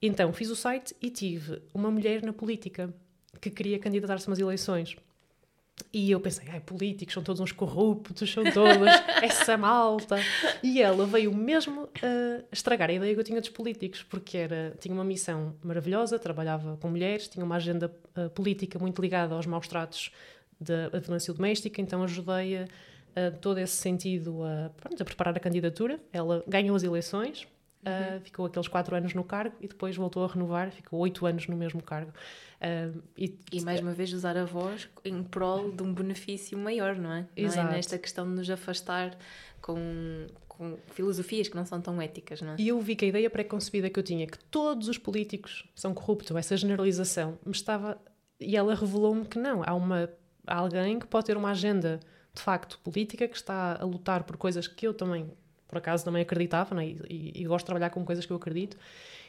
Então, 0.00 0.32
fiz 0.32 0.48
o 0.48 0.56
site 0.56 0.94
e 1.00 1.10
tive 1.10 1.60
uma 1.74 1.90
mulher 1.90 2.22
na 2.22 2.32
política 2.32 2.92
que 3.40 3.50
queria 3.50 3.78
candidatar-se 3.78 4.26
a 4.26 4.30
umas 4.30 4.38
eleições. 4.38 4.96
E 5.92 6.10
eu 6.10 6.20
pensei, 6.20 6.46
ai, 6.48 6.60
políticos 6.60 7.14
são 7.14 7.22
todos 7.22 7.40
uns 7.40 7.50
corruptos, 7.50 8.30
são 8.30 8.44
todos 8.44 8.88
essa 9.22 9.56
malta. 9.56 10.16
E 10.62 10.80
ela 10.80 11.06
veio 11.06 11.34
mesmo 11.34 11.88
a 12.02 12.44
estragar 12.52 12.90
a 12.90 12.92
ideia 12.92 13.12
que 13.14 13.20
eu 13.20 13.24
tinha 13.24 13.40
dos 13.40 13.50
políticos, 13.50 14.02
porque 14.02 14.36
era, 14.36 14.76
tinha 14.78 14.94
uma 14.94 15.04
missão 15.04 15.54
maravilhosa, 15.62 16.18
trabalhava 16.18 16.76
com 16.76 16.88
mulheres, 16.88 17.28
tinha 17.28 17.44
uma 17.44 17.56
agenda 17.56 17.92
uh, 18.16 18.30
política 18.30 18.78
muito 18.78 19.00
ligada 19.02 19.34
aos 19.34 19.46
maus 19.46 19.66
tratos 19.66 20.12
da 20.60 21.00
violência 21.00 21.34
doméstica, 21.34 21.80
então 21.80 22.04
ajudei-a 22.04 22.68
uh, 23.16 23.36
todo 23.40 23.58
esse 23.58 23.76
sentido 23.76 24.42
a, 24.44 24.70
pronto, 24.70 25.02
a 25.02 25.04
preparar 25.04 25.36
a 25.36 25.40
candidatura. 25.40 26.00
Ela 26.12 26.44
ganhou 26.46 26.76
as 26.76 26.82
eleições, 26.82 27.46
Uh, 27.82 28.20
ficou 28.20 28.46
aqueles 28.46 28.68
quatro 28.68 28.94
anos 28.94 29.12
no 29.12 29.24
cargo 29.24 29.56
e 29.60 29.66
depois 29.66 29.96
voltou 29.96 30.24
a 30.24 30.28
renovar, 30.28 30.70
ficou 30.70 31.00
oito 31.00 31.26
anos 31.26 31.48
no 31.48 31.56
mesmo 31.56 31.82
cargo. 31.82 32.12
Uh, 32.60 33.02
e, 33.18 33.36
e, 33.50 33.60
mais 33.60 33.80
uma 33.80 33.92
vez 33.92 34.12
usar 34.12 34.36
a 34.36 34.44
voz 34.44 34.88
em 35.04 35.20
prol 35.20 35.72
de 35.72 35.82
um 35.82 35.92
benefício 35.92 36.56
maior, 36.56 36.94
não 36.94 37.12
é? 37.12 37.26
Exato. 37.36 37.66
Não 37.66 37.72
é? 37.72 37.76
Nesta 37.78 37.98
questão 37.98 38.24
de 38.24 38.36
nos 38.36 38.48
afastar 38.48 39.18
com, 39.60 40.28
com 40.46 40.62
com 40.62 40.76
filosofias 40.88 41.48
que 41.48 41.56
não 41.56 41.66
são 41.66 41.80
tão 41.80 42.00
éticas, 42.00 42.40
não 42.40 42.52
é? 42.52 42.56
E 42.58 42.68
eu 42.68 42.80
vi 42.80 42.94
que 42.94 43.04
a 43.04 43.08
ideia 43.08 43.28
pré-concebida 43.28 43.90
que 43.90 43.98
eu 43.98 44.02
tinha, 44.02 44.26
que 44.26 44.38
todos 44.44 44.86
os 44.86 44.98
políticos 44.98 45.68
são 45.74 45.92
corruptos, 45.92 46.36
essa 46.36 46.56
generalização, 46.56 47.38
me 47.44 47.52
estava. 47.52 47.98
E 48.38 48.56
ela 48.56 48.74
revelou-me 48.74 49.24
que 49.24 49.38
não, 49.38 49.62
há, 49.64 49.74
uma, 49.74 50.08
há 50.46 50.56
alguém 50.56 50.98
que 50.98 51.06
pode 51.06 51.26
ter 51.26 51.36
uma 51.36 51.50
agenda 51.50 51.98
de 52.34 52.40
facto 52.40 52.78
política, 52.78 53.28
que 53.28 53.36
está 53.36 53.76
a 53.80 53.84
lutar 53.84 54.24
por 54.24 54.36
coisas 54.36 54.66
que 54.66 54.86
eu 54.86 54.94
também, 54.94 55.30
por 55.68 55.78
acaso, 55.78 56.04
também 56.04 56.22
acreditava, 56.22 56.74
né? 56.74 56.86
e, 56.86 57.00
e, 57.08 57.42
e 57.42 57.44
gosto 57.44 57.64
de 57.64 57.66
trabalhar 57.66 57.90
com 57.90 58.04
coisas 58.04 58.24
que 58.24 58.32
eu 58.32 58.36
acredito. 58.36 58.76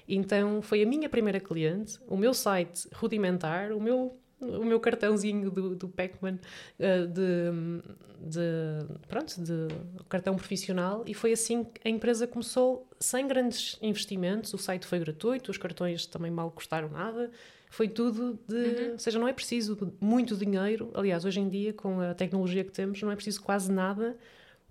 Então 0.07 0.61
foi 0.61 0.83
a 0.83 0.85
minha 0.85 1.09
primeira 1.09 1.39
cliente, 1.39 1.99
o 2.07 2.17
meu 2.17 2.33
site 2.33 2.87
rudimentar, 2.93 3.71
o 3.71 3.81
meu 3.81 4.17
o 4.43 4.65
meu 4.65 4.79
cartãozinho 4.79 5.49
do, 5.49 5.75
do 5.75 5.87
Pac-Man 5.87 6.37
uh, 6.79 7.07
de, 7.07 8.29
de, 8.29 8.97
pronto, 9.07 9.41
de 9.41 9.67
cartão 10.09 10.35
profissional 10.35 11.03
e 11.07 11.13
foi 11.13 11.31
assim 11.31 11.63
que 11.63 11.87
a 11.87 11.89
empresa 11.89 12.27
começou 12.27 12.87
sem 12.99 13.27
grandes 13.27 13.77
investimentos, 13.81 14.53
o 14.53 14.57
site 14.57 14.85
foi 14.85 14.99
gratuito, 14.99 15.51
os 15.51 15.57
cartões 15.57 16.05
também 16.05 16.31
mal 16.31 16.51
custaram 16.51 16.89
nada, 16.89 17.31
foi 17.73 17.87
tudo 17.87 18.39
de, 18.47 18.55
uhum. 18.55 18.91
ou 18.91 18.99
seja, 18.99 19.17
não 19.17 19.27
é 19.27 19.33
preciso 19.33 19.75
muito 19.99 20.37
dinheiro, 20.37 20.91
aliás, 20.93 21.25
hoje 21.25 21.39
em 21.39 21.49
dia 21.49 21.73
com 21.73 21.99
a 22.01 22.13
tecnologia 22.13 22.63
que 22.63 22.71
temos 22.71 23.01
não 23.01 23.09
é 23.11 23.15
preciso 23.15 23.41
quase 23.41 23.71
nada 23.71 24.15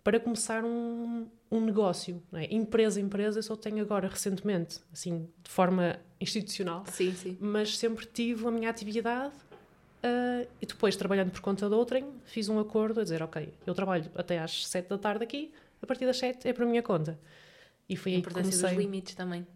para 0.04 0.20
começar 0.20 0.64
um, 0.64 1.26
um 1.50 1.60
negócio, 1.60 2.22
é? 2.32 2.54
empresa 2.54 3.00
empresa, 3.00 3.40
eu 3.40 3.42
só 3.42 3.56
tenho 3.56 3.82
agora 3.82 4.06
recentemente, 4.06 4.78
assim, 4.92 5.28
de 5.42 5.50
forma 5.50 5.98
institucional, 6.20 6.84
sim, 6.92 7.12
sim. 7.12 7.36
mas 7.40 7.76
sempre 7.76 8.06
tive 8.06 8.46
a 8.46 8.52
minha 8.52 8.70
atividade 8.70 9.34
uh, 9.34 10.48
e 10.60 10.64
depois, 10.64 10.94
trabalhando 10.94 11.32
por 11.32 11.40
conta 11.40 11.68
de 11.68 11.74
outrem, 11.74 12.06
fiz 12.26 12.48
um 12.48 12.60
acordo 12.60 13.00
a 13.00 13.02
dizer, 13.02 13.20
ok, 13.20 13.52
eu 13.66 13.74
trabalho 13.74 14.08
até 14.14 14.38
às 14.38 14.68
7 14.68 14.88
da 14.88 14.96
tarde 14.96 15.24
aqui, 15.24 15.52
a 15.82 15.86
partir 15.88 16.06
das 16.06 16.18
7 16.18 16.46
é 16.46 16.52
para 16.52 16.64
a 16.64 16.68
minha 16.68 16.82
conta. 16.84 17.18
E 17.88 17.96
foi 17.96 18.12
a 18.12 18.16
aí 18.16 18.22
que 18.22 18.30
comecei... 18.30 18.68
dos 18.68 18.78
limites 18.78 19.14
também. 19.14 19.46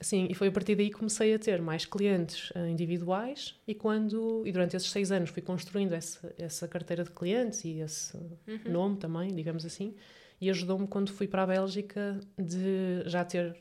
Sim, 0.00 0.26
e 0.28 0.34
foi 0.34 0.48
a 0.48 0.52
partir 0.52 0.74
daí 0.74 0.90
que 0.90 0.96
comecei 0.96 1.34
a 1.34 1.38
ter 1.38 1.62
mais 1.62 1.86
clientes 1.86 2.50
uh, 2.50 2.66
individuais 2.66 3.54
e 3.66 3.74
quando 3.74 4.42
e 4.44 4.52
durante 4.52 4.76
esses 4.76 4.90
seis 4.90 5.10
anos 5.10 5.30
fui 5.30 5.40
construindo 5.40 5.92
essa, 5.92 6.34
essa 6.36 6.68
carteira 6.68 7.04
de 7.04 7.10
clientes 7.10 7.64
e 7.64 7.80
esse 7.80 8.16
uhum. 8.16 8.60
nome 8.66 8.96
também, 8.96 9.34
digamos 9.34 9.64
assim, 9.64 9.94
e 10.40 10.50
ajudou-me 10.50 10.86
quando 10.86 11.10
fui 11.10 11.26
para 11.26 11.44
a 11.44 11.46
Bélgica 11.46 12.20
de 12.38 13.02
já 13.06 13.24
ter, 13.24 13.56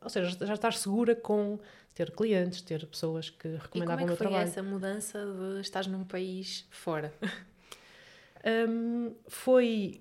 ou 0.00 0.08
seja, 0.08 0.36
já 0.46 0.54
estar 0.54 0.72
segura 0.74 1.14
com 1.14 1.58
ter 1.94 2.10
clientes, 2.12 2.62
ter 2.62 2.86
pessoas 2.86 3.30
que 3.30 3.48
recomendavam 3.48 4.04
o 4.04 4.06
meu 4.06 4.16
trabalho. 4.16 4.16
E 4.16 4.16
como 4.16 4.26
é 4.36 4.44
que 4.44 4.52
foi 4.52 4.60
essa 4.60 4.62
mudança 4.62 5.26
de 5.54 5.60
estar 5.60 5.88
num 5.88 6.04
país 6.04 6.66
fora? 6.70 7.12
um, 8.68 9.12
foi 9.26 10.00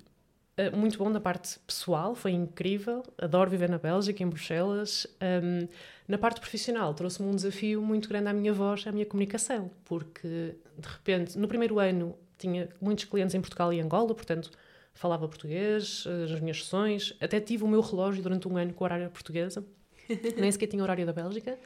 muito 0.76 0.97
bom 0.97 1.12
da 1.12 1.20
parte 1.20 1.60
pessoal, 1.66 2.16
foi 2.16 2.32
incrível, 2.32 3.03
adoro 3.18 3.49
viver 3.49 3.70
na 3.70 3.78
Bélgica, 3.78 4.22
em 4.22 4.28
Bruxelas. 4.28 5.07
Um, 5.22 5.68
na 6.07 6.18
parte 6.18 6.39
profissional, 6.39 6.93
trouxe-me 6.93 7.30
um 7.30 7.36
desafio 7.36 7.82
muito 7.82 8.10
grande 8.10 8.28
à 8.28 8.34
minha 8.34 8.51
voz, 8.51 8.86
à 8.86 8.91
minha 8.91 9.05
comunicação, 9.05 9.72
porque 9.86 10.55
de 10.78 10.88
repente, 10.88 11.38
no 11.38 11.47
primeiro 11.47 11.80
ano, 11.80 12.16
tinha 12.38 12.68
muitos 12.82 13.05
clientes 13.05 13.36
em 13.36 13.41
Portugal 13.41 13.72
e 13.72 13.80
Angola, 13.80 14.14
portanto, 14.16 14.49
falava 14.93 15.28
português, 15.28 16.05
as 16.26 16.32
eh, 16.32 16.39
minhas 16.41 16.64
sessões, 16.64 17.16
até 17.22 17.39
tive 17.39 17.64
o 17.64 17.68
meu 17.68 17.82
relógio 17.82 18.22
durante 18.22 18.47
um 18.47 18.57
ano 18.57 18.74
com 18.74 18.84
a 18.84 18.88
horário 18.88 19.10
portuguesa, 19.10 19.64
nem 20.38 20.51
sequer 20.51 20.68
tinha 20.68 20.84
horário 20.84 21.05
da 21.05 21.14
Bélgica, 21.14 21.57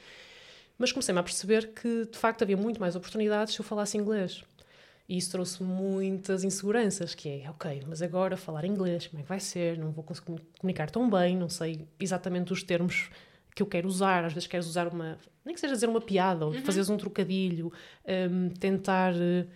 mas 0.77 0.91
comecei-me 0.91 1.19
a 1.19 1.23
perceber 1.23 1.73
que 1.73 2.05
de 2.05 2.17
facto 2.17 2.41
havia 2.41 2.57
muito 2.57 2.79
mais 2.79 2.95
oportunidades 2.95 3.53
se 3.53 3.59
eu 3.59 3.65
falasse 3.65 3.97
inglês. 3.97 4.43
E 5.07 5.17
isso 5.17 5.31
trouxe 5.31 5.61
muitas 5.61 6.43
inseguranças, 6.43 7.13
que 7.13 7.29
é, 7.29 7.49
ok, 7.49 7.83
mas 7.87 8.01
agora 8.01 8.37
falar 8.37 8.63
inglês, 8.65 9.07
como 9.07 9.19
é 9.19 9.23
que 9.23 9.29
vai 9.29 9.39
ser? 9.39 9.77
Não 9.77 9.91
vou 9.91 10.03
conseguir 10.03 10.41
comunicar 10.59 10.89
tão 10.89 11.09
bem, 11.09 11.37
não 11.37 11.49
sei 11.49 11.87
exatamente 11.99 12.53
os 12.53 12.63
termos 12.63 13.09
que 13.53 13.61
eu 13.61 13.67
quero 13.67 13.87
usar, 13.87 14.23
às 14.23 14.33
vezes 14.33 14.47
queres 14.47 14.65
usar 14.65 14.87
uma, 14.87 15.17
nem 15.45 15.53
que 15.53 15.61
seja 15.61 15.73
dizer 15.73 15.89
uma 15.89 16.01
piada, 16.01 16.45
ou 16.45 16.53
uhum. 16.53 16.61
fazeres 16.61 16.89
um 16.89 16.97
trocadilho, 16.97 17.71
um, 18.31 18.49
tentar... 18.49 19.13
Uh, 19.13 19.47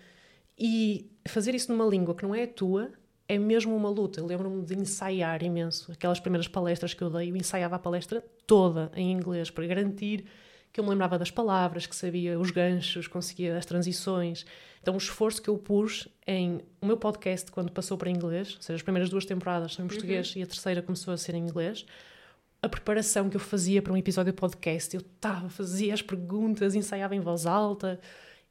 e 0.57 1.11
fazer 1.27 1.53
isso 1.53 1.71
numa 1.71 1.85
língua 1.85 2.15
que 2.15 2.23
não 2.23 2.33
é 2.33 2.43
a 2.43 2.47
tua, 2.47 2.91
é 3.27 3.37
mesmo 3.37 3.75
uma 3.75 3.89
luta. 3.89 4.25
Lembro-me 4.25 4.63
de 4.65 4.75
ensaiar 4.75 5.43
imenso. 5.43 5.91
Aquelas 5.91 6.19
primeiras 6.19 6.47
palestras 6.47 6.93
que 6.93 7.03
eu 7.03 7.09
dei, 7.09 7.29
eu 7.29 7.35
ensaiava 7.35 7.75
a 7.75 7.79
palestra 7.79 8.25
toda 8.47 8.91
em 8.95 9.11
inglês 9.11 9.51
para 9.51 9.67
garantir 9.67 10.25
que 10.71 10.79
eu 10.79 10.83
me 10.83 10.89
lembrava 10.89 11.17
das 11.17 11.31
palavras, 11.31 11.85
que 11.85 11.95
sabia 11.95 12.39
os 12.39 12.51
ganchos, 12.51 13.07
conseguia 13.07 13.57
as 13.57 13.65
transições. 13.65 14.45
Então, 14.81 14.93
o 14.93 14.97
esforço 14.97 15.41
que 15.41 15.49
eu 15.49 15.57
pus 15.57 16.07
em 16.25 16.61
o 16.79 16.85
meu 16.85 16.97
podcast, 16.97 17.51
quando 17.51 17.71
passou 17.71 17.97
para 17.97 18.09
inglês, 18.09 18.55
ou 18.55 18.61
seja, 18.61 18.75
as 18.75 18.81
primeiras 18.81 19.09
duas 19.09 19.25
temporadas 19.25 19.73
são 19.73 19.85
em 19.85 19.87
português 19.87 20.33
uhum. 20.33 20.41
e 20.41 20.43
a 20.43 20.47
terceira 20.47 20.81
começou 20.81 21.13
a 21.13 21.17
ser 21.17 21.35
em 21.35 21.43
inglês, 21.43 21.85
a 22.61 22.69
preparação 22.69 23.29
que 23.29 23.35
eu 23.35 23.41
fazia 23.41 23.81
para 23.81 23.93
um 23.93 23.97
episódio 23.97 24.31
de 24.31 24.37
podcast, 24.37 24.95
eu 24.95 25.01
estava, 25.01 25.49
fazia 25.49 25.93
as 25.93 26.01
perguntas, 26.01 26.75
ensaiava 26.75 27.15
em 27.15 27.19
voz 27.19 27.45
alta, 27.45 27.99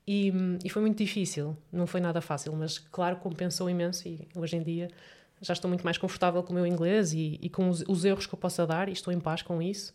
e, 0.07 0.33
e, 0.65 0.71
foi 0.71 0.83
muito 0.83 0.99
difícil, 0.99 1.57
não 1.73 1.85
foi 1.85 2.01
nada 2.01 2.21
fácil, 2.21 2.55
mas 2.55 2.79
claro, 2.79 3.17
compensou 3.17 3.69
imenso 3.69 4.07
e 4.07 4.29
hoje 4.37 4.57
em 4.57 4.63
dia 4.63 4.89
já 5.41 5.53
estou 5.53 5.69
muito 5.69 5.85
mais 5.85 5.99
confortável 5.99 6.43
com 6.45 6.53
o 6.53 6.55
meu 6.55 6.65
inglês 6.65 7.13
e, 7.13 7.39
e 7.43 7.49
com 7.49 7.69
os, 7.69 7.83
os, 7.89 8.05
erros 8.05 8.25
que 8.25 8.33
eu 8.33 8.39
possa 8.39 8.65
dar 8.65 8.89
e 8.89 8.93
estou 8.93 9.13
em 9.13 9.19
paz 9.19 9.43
com 9.43 9.61
isso. 9.61 9.93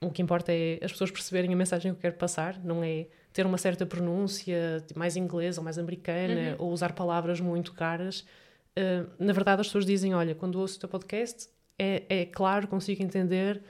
O 0.00 0.10
que 0.10 0.22
importa 0.22 0.52
é 0.52 0.78
as 0.82 0.92
pessoas 0.92 1.10
perceberem 1.10 1.52
a 1.52 1.56
mensagem 1.56 1.92
que 1.92 1.98
eu 1.98 2.00
quero 2.02 2.16
passar, 2.16 2.62
não 2.62 2.84
é 2.84 3.06
ter 3.32 3.46
uma 3.46 3.58
certa 3.58 3.84
pronúncia 3.84 4.84
mais 4.94 5.16
inglesa 5.16 5.60
ou 5.60 5.64
mais 5.64 5.78
americana 5.78 6.56
uhum. 6.58 6.66
ou 6.66 6.72
usar 6.72 6.92
palavras 6.92 7.40
muito 7.40 7.72
caras. 7.72 8.20
Uh, 8.76 9.10
na 9.18 9.32
verdade, 9.32 9.60
as 9.60 9.66
pessoas 9.66 9.84
dizem: 9.84 10.14
Olha, 10.14 10.34
quando 10.34 10.60
ouço 10.60 10.76
o 10.76 10.80
teu 10.80 10.88
podcast, 10.88 11.48
é, 11.78 12.02
é 12.08 12.24
claro, 12.26 12.68
consigo 12.68 13.02
entender 13.02 13.62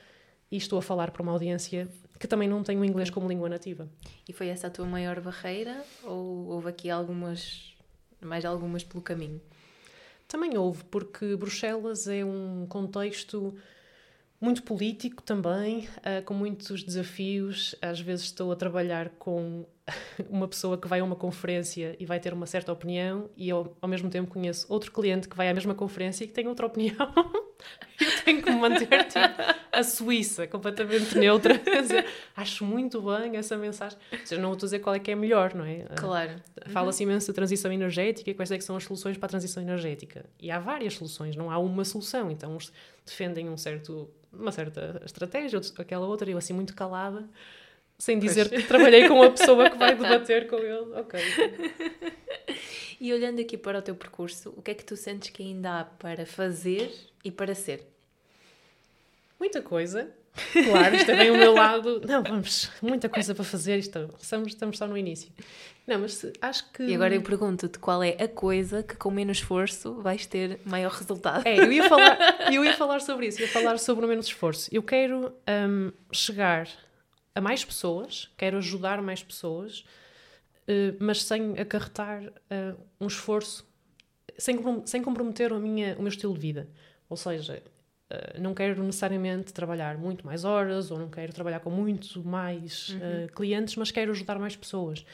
e 0.50 0.56
estou 0.56 0.78
a 0.78 0.82
falar 0.82 1.10
para 1.10 1.22
uma 1.22 1.32
audiência 1.32 1.88
que 2.18 2.26
também 2.26 2.48
não 2.48 2.62
tem 2.62 2.78
o 2.78 2.84
inglês 2.84 3.10
como 3.10 3.28
língua 3.28 3.48
nativa. 3.48 3.88
E 4.28 4.32
foi 4.32 4.48
essa 4.48 4.66
a 4.66 4.70
tua 4.70 4.86
maior 4.86 5.20
barreira 5.20 5.84
ou 6.02 6.48
houve 6.48 6.68
aqui 6.68 6.90
algumas, 6.90 7.76
mais 8.20 8.44
algumas 8.44 8.82
pelo 8.82 9.02
caminho? 9.02 9.40
Também 10.26 10.58
houve, 10.58 10.84
porque 10.84 11.36
Bruxelas 11.36 12.08
é 12.08 12.24
um 12.24 12.66
contexto 12.68 13.54
muito 14.40 14.62
político 14.62 15.22
também, 15.22 15.88
uh, 15.98 16.22
com 16.24 16.34
muitos 16.34 16.82
desafios. 16.82 17.74
Às 17.82 18.00
vezes 18.00 18.26
estou 18.26 18.52
a 18.52 18.56
trabalhar 18.56 19.10
com 19.18 19.66
uma 20.28 20.48
pessoa 20.48 20.76
que 20.76 20.88
vai 20.88 21.00
a 21.00 21.04
uma 21.04 21.16
conferência 21.16 21.96
e 21.98 22.06
vai 22.06 22.20
ter 22.20 22.32
uma 22.32 22.46
certa 22.46 22.72
opinião, 22.72 23.30
e 23.36 23.48
eu, 23.48 23.76
ao 23.80 23.88
mesmo 23.88 24.08
tempo, 24.10 24.30
conheço 24.30 24.66
outro 24.68 24.92
cliente 24.92 25.28
que 25.28 25.36
vai 25.36 25.48
à 25.48 25.54
mesma 25.54 25.74
conferência 25.74 26.24
e 26.24 26.26
que 26.26 26.32
tem 26.32 26.46
outra 26.46 26.66
opinião. 26.66 26.96
eu 28.00 28.24
tenho 28.24 28.42
que 28.42 28.50
manter 28.50 29.04
tipo, 29.04 29.18
a 29.72 29.82
Suíça, 29.82 30.46
completamente 30.46 31.16
neutra. 31.18 31.58
dizer, 31.80 32.06
acho 32.36 32.64
muito 32.64 33.00
bem 33.02 33.36
essa 33.36 33.56
mensagem. 33.56 33.98
Ou 34.12 34.26
seja, 34.26 34.40
não 34.40 34.52
a 34.52 34.56
dizer 34.56 34.78
qual 34.80 34.94
é 34.94 34.98
que 34.98 35.10
é 35.10 35.14
melhor, 35.14 35.54
não 35.54 35.64
é? 35.64 35.84
Claro. 35.96 36.36
Fala-se 36.66 37.02
imenso 37.02 37.28
da 37.28 37.34
transição 37.34 37.72
energética 37.72 38.30
e 38.30 38.34
quais 38.34 38.50
é 38.50 38.58
que 38.58 38.64
são 38.64 38.76
as 38.76 38.84
soluções 38.84 39.16
para 39.16 39.26
a 39.26 39.30
transição 39.30 39.62
energética. 39.62 40.24
E 40.40 40.50
há 40.50 40.58
várias 40.58 40.94
soluções, 40.94 41.36
não 41.36 41.50
há 41.50 41.58
uma 41.58 41.84
solução. 41.84 42.30
Então, 42.30 42.56
uns 42.56 42.72
defendem 43.04 43.48
um 43.48 43.56
certo, 43.56 44.10
uma 44.32 44.52
certa 44.52 45.02
estratégia, 45.04 45.56
outros 45.56 45.74
aquela 45.78 46.06
outra, 46.06 46.28
e 46.28 46.32
eu 46.32 46.38
assim 46.38 46.52
muito 46.52 46.74
calada 46.74 47.28
sem 47.98 48.18
dizer 48.18 48.48
pois. 48.48 48.62
que 48.62 48.68
trabalhei 48.68 49.08
com 49.08 49.20
a 49.22 49.30
pessoa 49.30 49.68
que 49.68 49.76
vai 49.76 49.94
debater 49.94 50.46
com 50.46 50.56
ele. 50.56 50.88
Ok. 50.98 51.20
E 53.00 53.12
olhando 53.12 53.40
aqui 53.40 53.56
para 53.56 53.78
o 53.78 53.82
teu 53.82 53.94
percurso, 53.94 54.52
o 54.56 54.62
que 54.62 54.72
é 54.72 54.74
que 54.74 54.84
tu 54.84 54.96
sentes 54.96 55.30
que 55.30 55.42
ainda 55.42 55.80
há 55.80 55.84
para 55.84 56.26
fazer 56.26 56.92
e 57.24 57.30
para 57.30 57.54
ser? 57.54 57.86
Muita 59.38 59.62
coisa. 59.62 60.10
Claro, 60.52 60.96
isto 60.96 61.10
é 61.10 61.16
bem 61.16 61.30
o 61.30 61.36
meu 61.36 61.54
lado. 61.54 62.00
Não, 62.06 62.22
vamos, 62.22 62.70
muita 62.82 63.08
coisa 63.08 63.34
para 63.34 63.44
fazer. 63.44 63.78
Isto, 63.78 64.10
estamos, 64.20 64.48
estamos 64.48 64.78
só 64.78 64.86
no 64.86 64.96
início. 64.96 65.30
Não, 65.86 66.00
mas 66.00 66.26
acho 66.40 66.70
que. 66.72 66.82
E 66.82 66.94
agora 66.94 67.14
eu 67.14 67.22
pergunto-te 67.22 67.78
qual 67.78 68.02
é 68.02 68.16
a 68.20 68.28
coisa 68.28 68.82
que 68.82 68.96
com 68.96 69.10
menos 69.10 69.38
esforço 69.38 69.94
vais 69.94 70.26
ter 70.26 70.60
maior 70.64 70.90
resultado. 70.90 71.46
É, 71.46 71.58
eu 71.58 71.72
ia 71.72 71.88
falar, 71.88 72.18
eu 72.52 72.64
ia 72.64 72.74
falar 72.74 73.00
sobre 73.00 73.26
isso, 73.28 73.40
ia 73.40 73.48
falar 73.48 73.78
sobre 73.78 74.04
o 74.04 74.08
menos 74.08 74.26
esforço. 74.26 74.68
Eu 74.72 74.82
quero 74.82 75.32
um, 75.48 75.92
chegar 76.12 76.68
a 77.38 77.40
mais 77.40 77.64
pessoas, 77.64 78.28
quero 78.36 78.58
ajudar 78.58 79.00
mais 79.00 79.22
pessoas, 79.22 79.84
uh, 80.66 80.96
mas 80.98 81.22
sem 81.22 81.56
acarretar 81.56 82.24
uh, 82.24 82.76
um 83.00 83.06
esforço, 83.06 83.64
sem, 84.36 84.58
sem 84.84 85.02
comprometer 85.02 85.52
a 85.52 85.58
minha, 85.58 85.94
o 85.96 86.02
meu 86.02 86.08
estilo 86.08 86.34
de 86.34 86.40
vida. 86.40 86.68
Ou 87.08 87.16
seja, 87.16 87.62
uh, 88.10 88.40
não 88.40 88.54
quero 88.54 88.82
necessariamente 88.82 89.52
trabalhar 89.52 89.96
muito 89.96 90.26
mais 90.26 90.44
horas 90.44 90.90
ou 90.90 90.98
não 90.98 91.08
quero 91.08 91.32
trabalhar 91.32 91.60
com 91.60 91.70
muito 91.70 92.26
mais 92.26 92.88
uhum. 92.88 93.28
clientes, 93.32 93.76
mas 93.76 93.92
quero 93.92 94.10
ajudar 94.10 94.36
mais 94.40 94.56
pessoas. 94.56 95.06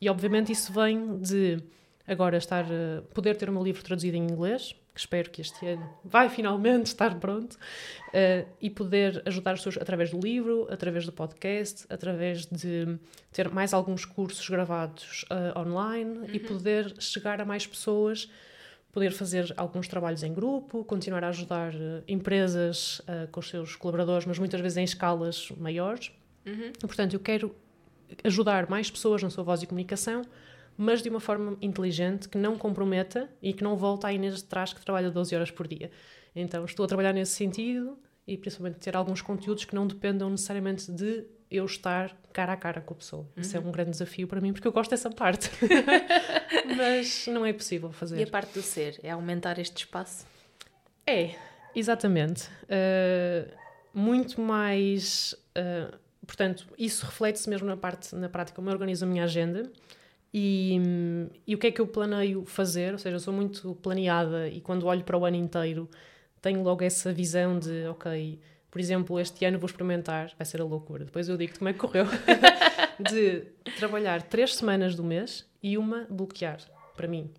E 0.00 0.08
obviamente 0.08 0.52
isso 0.52 0.72
vem 0.72 1.18
de 1.18 1.58
agora 2.06 2.36
estar 2.36 2.66
poder 3.12 3.36
ter 3.36 3.48
o 3.48 3.52
meu 3.52 3.64
livro 3.64 3.82
traduzido 3.82 4.16
em 4.16 4.22
inglês, 4.22 4.76
que 4.94 5.00
espero 5.00 5.28
que 5.28 5.40
este 5.40 5.66
ano 5.66 5.90
vai 6.04 6.28
finalmente 6.28 6.86
estar 6.86 7.18
pronto, 7.18 7.54
uh, 7.54 8.48
e 8.60 8.70
poder 8.70 9.22
ajudar 9.26 9.52
as 9.52 9.58
pessoas 9.58 9.76
através 9.82 10.10
do 10.10 10.20
livro, 10.20 10.68
através 10.70 11.04
do 11.04 11.12
podcast, 11.12 11.84
através 11.90 12.46
de 12.46 12.96
ter 13.32 13.50
mais 13.50 13.74
alguns 13.74 14.04
cursos 14.04 14.48
gravados 14.48 15.24
uh, 15.24 15.58
online 15.58 16.18
uhum. 16.18 16.26
e 16.32 16.38
poder 16.38 16.94
chegar 17.00 17.40
a 17.40 17.44
mais 17.44 17.66
pessoas, 17.66 18.30
poder 18.92 19.10
fazer 19.10 19.52
alguns 19.56 19.88
trabalhos 19.88 20.22
em 20.22 20.32
grupo, 20.32 20.84
continuar 20.84 21.24
a 21.24 21.28
ajudar 21.30 21.74
uh, 21.74 22.04
empresas 22.06 23.02
com 23.32 23.40
os 23.40 23.48
seus 23.48 23.74
colaboradores, 23.74 24.24
mas 24.24 24.38
muitas 24.38 24.60
vezes 24.60 24.78
em 24.78 24.84
escalas 24.84 25.50
maiores. 25.58 26.12
Uhum. 26.46 26.70
Portanto, 26.80 27.14
eu 27.14 27.20
quero 27.20 27.52
ajudar 28.22 28.70
mais 28.70 28.88
pessoas 28.88 29.20
na 29.24 29.30
sua 29.30 29.42
voz 29.42 29.60
e 29.62 29.66
comunicação, 29.66 30.22
mas 30.76 31.02
de 31.02 31.08
uma 31.08 31.20
forma 31.20 31.56
inteligente, 31.60 32.28
que 32.28 32.38
não 32.38 32.56
comprometa 32.56 33.28
e 33.40 33.52
que 33.52 33.62
não 33.62 33.76
volte 33.76 34.06
à 34.06 34.12
Inês 34.12 34.36
de 34.36 34.44
trás 34.44 34.72
que 34.72 34.84
trabalha 34.84 35.10
12 35.10 35.34
horas 35.34 35.50
por 35.50 35.68
dia. 35.68 35.90
Então, 36.34 36.64
estou 36.64 36.84
a 36.84 36.88
trabalhar 36.88 37.12
nesse 37.12 37.32
sentido 37.32 37.98
e 38.26 38.36
principalmente 38.36 38.78
ter 38.78 38.96
alguns 38.96 39.20
conteúdos 39.20 39.64
que 39.64 39.74
não 39.74 39.86
dependam 39.86 40.30
necessariamente 40.30 40.90
de 40.90 41.24
eu 41.50 41.64
estar 41.66 42.16
cara 42.32 42.52
a 42.52 42.56
cara 42.56 42.80
com 42.80 42.94
a 42.94 42.96
pessoa. 42.96 43.22
Uhum. 43.22 43.42
Isso 43.42 43.56
é 43.56 43.60
um 43.60 43.70
grande 43.70 43.92
desafio 43.92 44.26
para 44.26 44.40
mim, 44.40 44.52
porque 44.52 44.66
eu 44.66 44.72
gosto 44.72 44.90
dessa 44.90 45.10
parte. 45.10 45.50
Mas 46.76 47.26
não 47.28 47.46
é 47.46 47.52
possível 47.52 47.92
fazer. 47.92 48.18
E 48.18 48.22
a 48.22 48.26
parte 48.26 48.54
do 48.54 48.62
ser? 48.62 48.98
É 49.02 49.10
aumentar 49.10 49.58
este 49.58 49.84
espaço? 49.84 50.26
É, 51.06 51.34
exatamente. 51.74 52.48
Uh, 52.64 53.52
muito 53.92 54.40
mais. 54.40 55.34
Uh, 55.56 55.96
portanto, 56.26 56.66
isso 56.76 57.06
reflete-se 57.06 57.48
mesmo 57.48 57.68
na 57.68 57.76
parte, 57.76 58.14
na 58.16 58.28
prática, 58.28 58.56
como 58.56 58.68
eu 58.68 58.72
organizo 58.72 59.04
a 59.04 59.08
minha 59.08 59.24
agenda. 59.24 59.70
E, 60.36 60.80
e 61.46 61.54
o 61.54 61.58
que 61.58 61.68
é 61.68 61.70
que 61.70 61.80
eu 61.80 61.86
planeio 61.86 62.44
fazer? 62.44 62.92
Ou 62.92 62.98
seja, 62.98 63.14
eu 63.14 63.20
sou 63.20 63.32
muito 63.32 63.76
planeada 63.76 64.48
e 64.48 64.60
quando 64.60 64.86
olho 64.86 65.04
para 65.04 65.16
o 65.16 65.24
ano 65.24 65.36
inteiro 65.36 65.88
tenho 66.42 66.60
logo 66.60 66.82
essa 66.82 67.12
visão 67.12 67.56
de, 67.56 67.86
ok, 67.86 68.40
por 68.68 68.80
exemplo, 68.80 69.20
este 69.20 69.44
ano 69.44 69.60
vou 69.60 69.66
experimentar, 69.66 70.32
vai 70.36 70.44
ser 70.44 70.60
a 70.60 70.64
loucura, 70.64 71.04
depois 71.04 71.28
eu 71.28 71.36
digo 71.36 71.56
como 71.56 71.68
é 71.68 71.72
que 71.72 71.78
correu, 71.78 72.04
de 72.98 73.42
trabalhar 73.78 74.22
três 74.22 74.56
semanas 74.56 74.96
do 74.96 75.04
mês 75.04 75.48
e 75.62 75.78
uma 75.78 76.04
bloquear 76.10 76.58
para 76.96 77.06
mim. 77.06 77.30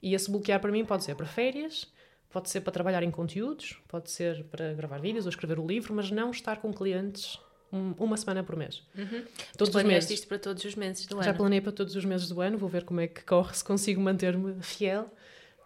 E 0.00 0.14
esse 0.14 0.30
bloquear 0.30 0.60
para 0.60 0.70
mim 0.70 0.84
pode 0.84 1.02
ser 1.02 1.16
para 1.16 1.26
férias, 1.26 1.92
pode 2.30 2.48
ser 2.48 2.60
para 2.60 2.72
trabalhar 2.72 3.02
em 3.02 3.10
conteúdos, 3.10 3.82
pode 3.88 4.08
ser 4.08 4.44
para 4.44 4.72
gravar 4.72 4.98
vídeos 4.98 5.26
ou 5.26 5.30
escrever 5.30 5.58
o 5.58 5.66
livro, 5.66 5.92
mas 5.92 6.12
não 6.12 6.30
estar 6.30 6.58
com 6.58 6.72
clientes 6.72 7.40
uma 7.72 8.16
semana 8.16 8.42
por 8.42 8.56
mês. 8.56 8.82
Uhum. 8.96 9.24
Todos 9.56 9.74
os 9.74 9.82
meses. 9.82 10.10
isto 10.10 10.28
para 10.28 10.38
todos 10.38 10.64
os 10.64 10.74
meses 10.74 11.06
do 11.06 11.22
Já 11.22 11.30
ano? 11.30 11.38
planei 11.38 11.60
para 11.60 11.72
todos 11.72 11.94
os 11.94 12.04
meses 12.04 12.28
do 12.28 12.40
ano, 12.40 12.56
vou 12.56 12.68
ver 12.68 12.84
como 12.84 13.00
é 13.00 13.06
que 13.06 13.22
corre, 13.24 13.54
se 13.54 13.64
consigo 13.64 14.00
manter-me 14.00 14.62
fiel, 14.62 15.12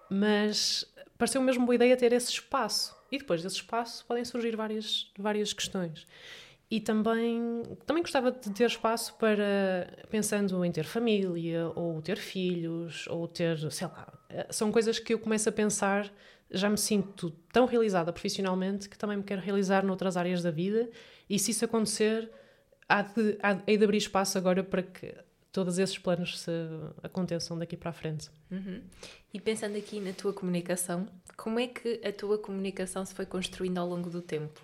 mas 0.09 0.85
pareceu 1.19 1.41
mesmo 1.43 1.65
boa 1.67 1.75
ideia 1.75 1.97
ter 1.97 2.13
esse 2.13 2.31
espaço. 2.31 2.99
E 3.13 3.19
depois 3.19 3.43
desse 3.43 3.57
espaço 3.57 4.05
podem 4.07 4.25
surgir 4.25 4.57
várias, 4.57 5.11
várias 5.19 5.53
questões. 5.53 6.07
E 6.71 6.81
também, 6.81 7.63
também 7.85 8.01
gostava 8.01 8.31
de 8.31 8.49
ter 8.51 8.67
espaço 8.67 9.15
para, 9.15 10.07
pensando 10.09 10.65
em 10.65 10.71
ter 10.71 10.85
família, 10.85 11.67
ou 11.75 12.01
ter 12.01 12.17
filhos, 12.17 13.09
ou 13.09 13.27
ter, 13.27 13.59
sei 13.73 13.89
lá, 13.89 14.07
são 14.51 14.71
coisas 14.71 15.01
que 15.01 15.13
eu 15.13 15.19
começo 15.19 15.49
a 15.49 15.53
pensar, 15.53 16.13
já 16.49 16.71
me 16.71 16.79
sinto 16.79 17.31
tão 17.53 17.67
realizada 17.67 18.13
profissionalmente 18.13 18.89
que 18.89 18.97
também 18.97 19.17
me 19.17 19.25
quero 19.25 19.41
realizar 19.41 19.85
noutras 19.85 20.17
áreas 20.17 20.43
da 20.45 20.53
vida. 20.53 20.89
E 21.31 21.39
se 21.39 21.53
isso 21.53 21.65
acontecer, 21.65 22.29
há 22.89 23.03
de, 23.03 23.39
há, 23.41 23.63
hei 23.65 23.79
de 23.79 23.85
abrir 23.85 23.99
espaço 23.99 24.37
agora 24.37 24.65
para 24.65 24.83
que 24.83 25.15
todos 25.53 25.79
esses 25.79 25.97
planos 25.97 26.41
se 26.41 26.51
aconteçam 27.05 27.57
daqui 27.57 27.77
para 27.77 27.91
a 27.91 27.93
frente. 27.93 28.29
Uhum. 28.51 28.83
E 29.33 29.41
pensando 29.41 29.79
aqui 29.79 30.01
na 30.01 30.13
tua 30.13 30.33
comunicação, 30.33 31.07
como 31.37 31.61
é 31.61 31.69
que 31.69 32.01
a 32.05 32.13
tua 32.13 32.37
comunicação 32.37 33.05
se 33.05 33.15
foi 33.15 33.27
construindo 33.27 33.79
ao 33.79 33.89
longo 33.89 34.11
do 34.11 34.21
tempo? 34.21 34.61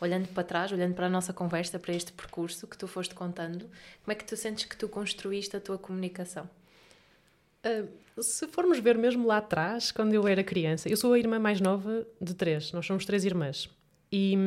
Olhando 0.00 0.28
para 0.28 0.44
trás, 0.44 0.70
olhando 0.70 0.94
para 0.94 1.06
a 1.06 1.10
nossa 1.10 1.32
conversa, 1.32 1.80
para 1.80 1.92
este 1.92 2.12
percurso 2.12 2.68
que 2.68 2.78
tu 2.78 2.86
foste 2.86 3.14
contando, 3.14 3.68
como 4.04 4.12
é 4.12 4.14
que 4.14 4.24
tu 4.24 4.36
sentes 4.36 4.66
que 4.66 4.76
tu 4.76 4.88
construíste 4.88 5.56
a 5.56 5.60
tua 5.60 5.78
comunicação? 5.78 6.48
Uh, 7.66 8.22
se 8.22 8.46
formos 8.48 8.78
ver 8.78 8.96
mesmo 8.96 9.26
lá 9.26 9.38
atrás, 9.38 9.90
quando 9.90 10.14
eu 10.14 10.28
era 10.28 10.44
criança, 10.44 10.88
eu 10.88 10.96
sou 10.96 11.12
a 11.12 11.18
irmã 11.18 11.40
mais 11.40 11.60
nova 11.60 12.06
de 12.20 12.34
três, 12.34 12.70
nós 12.72 12.86
somos 12.86 13.04
três 13.04 13.24
irmãs. 13.24 13.68
E, 14.16 14.38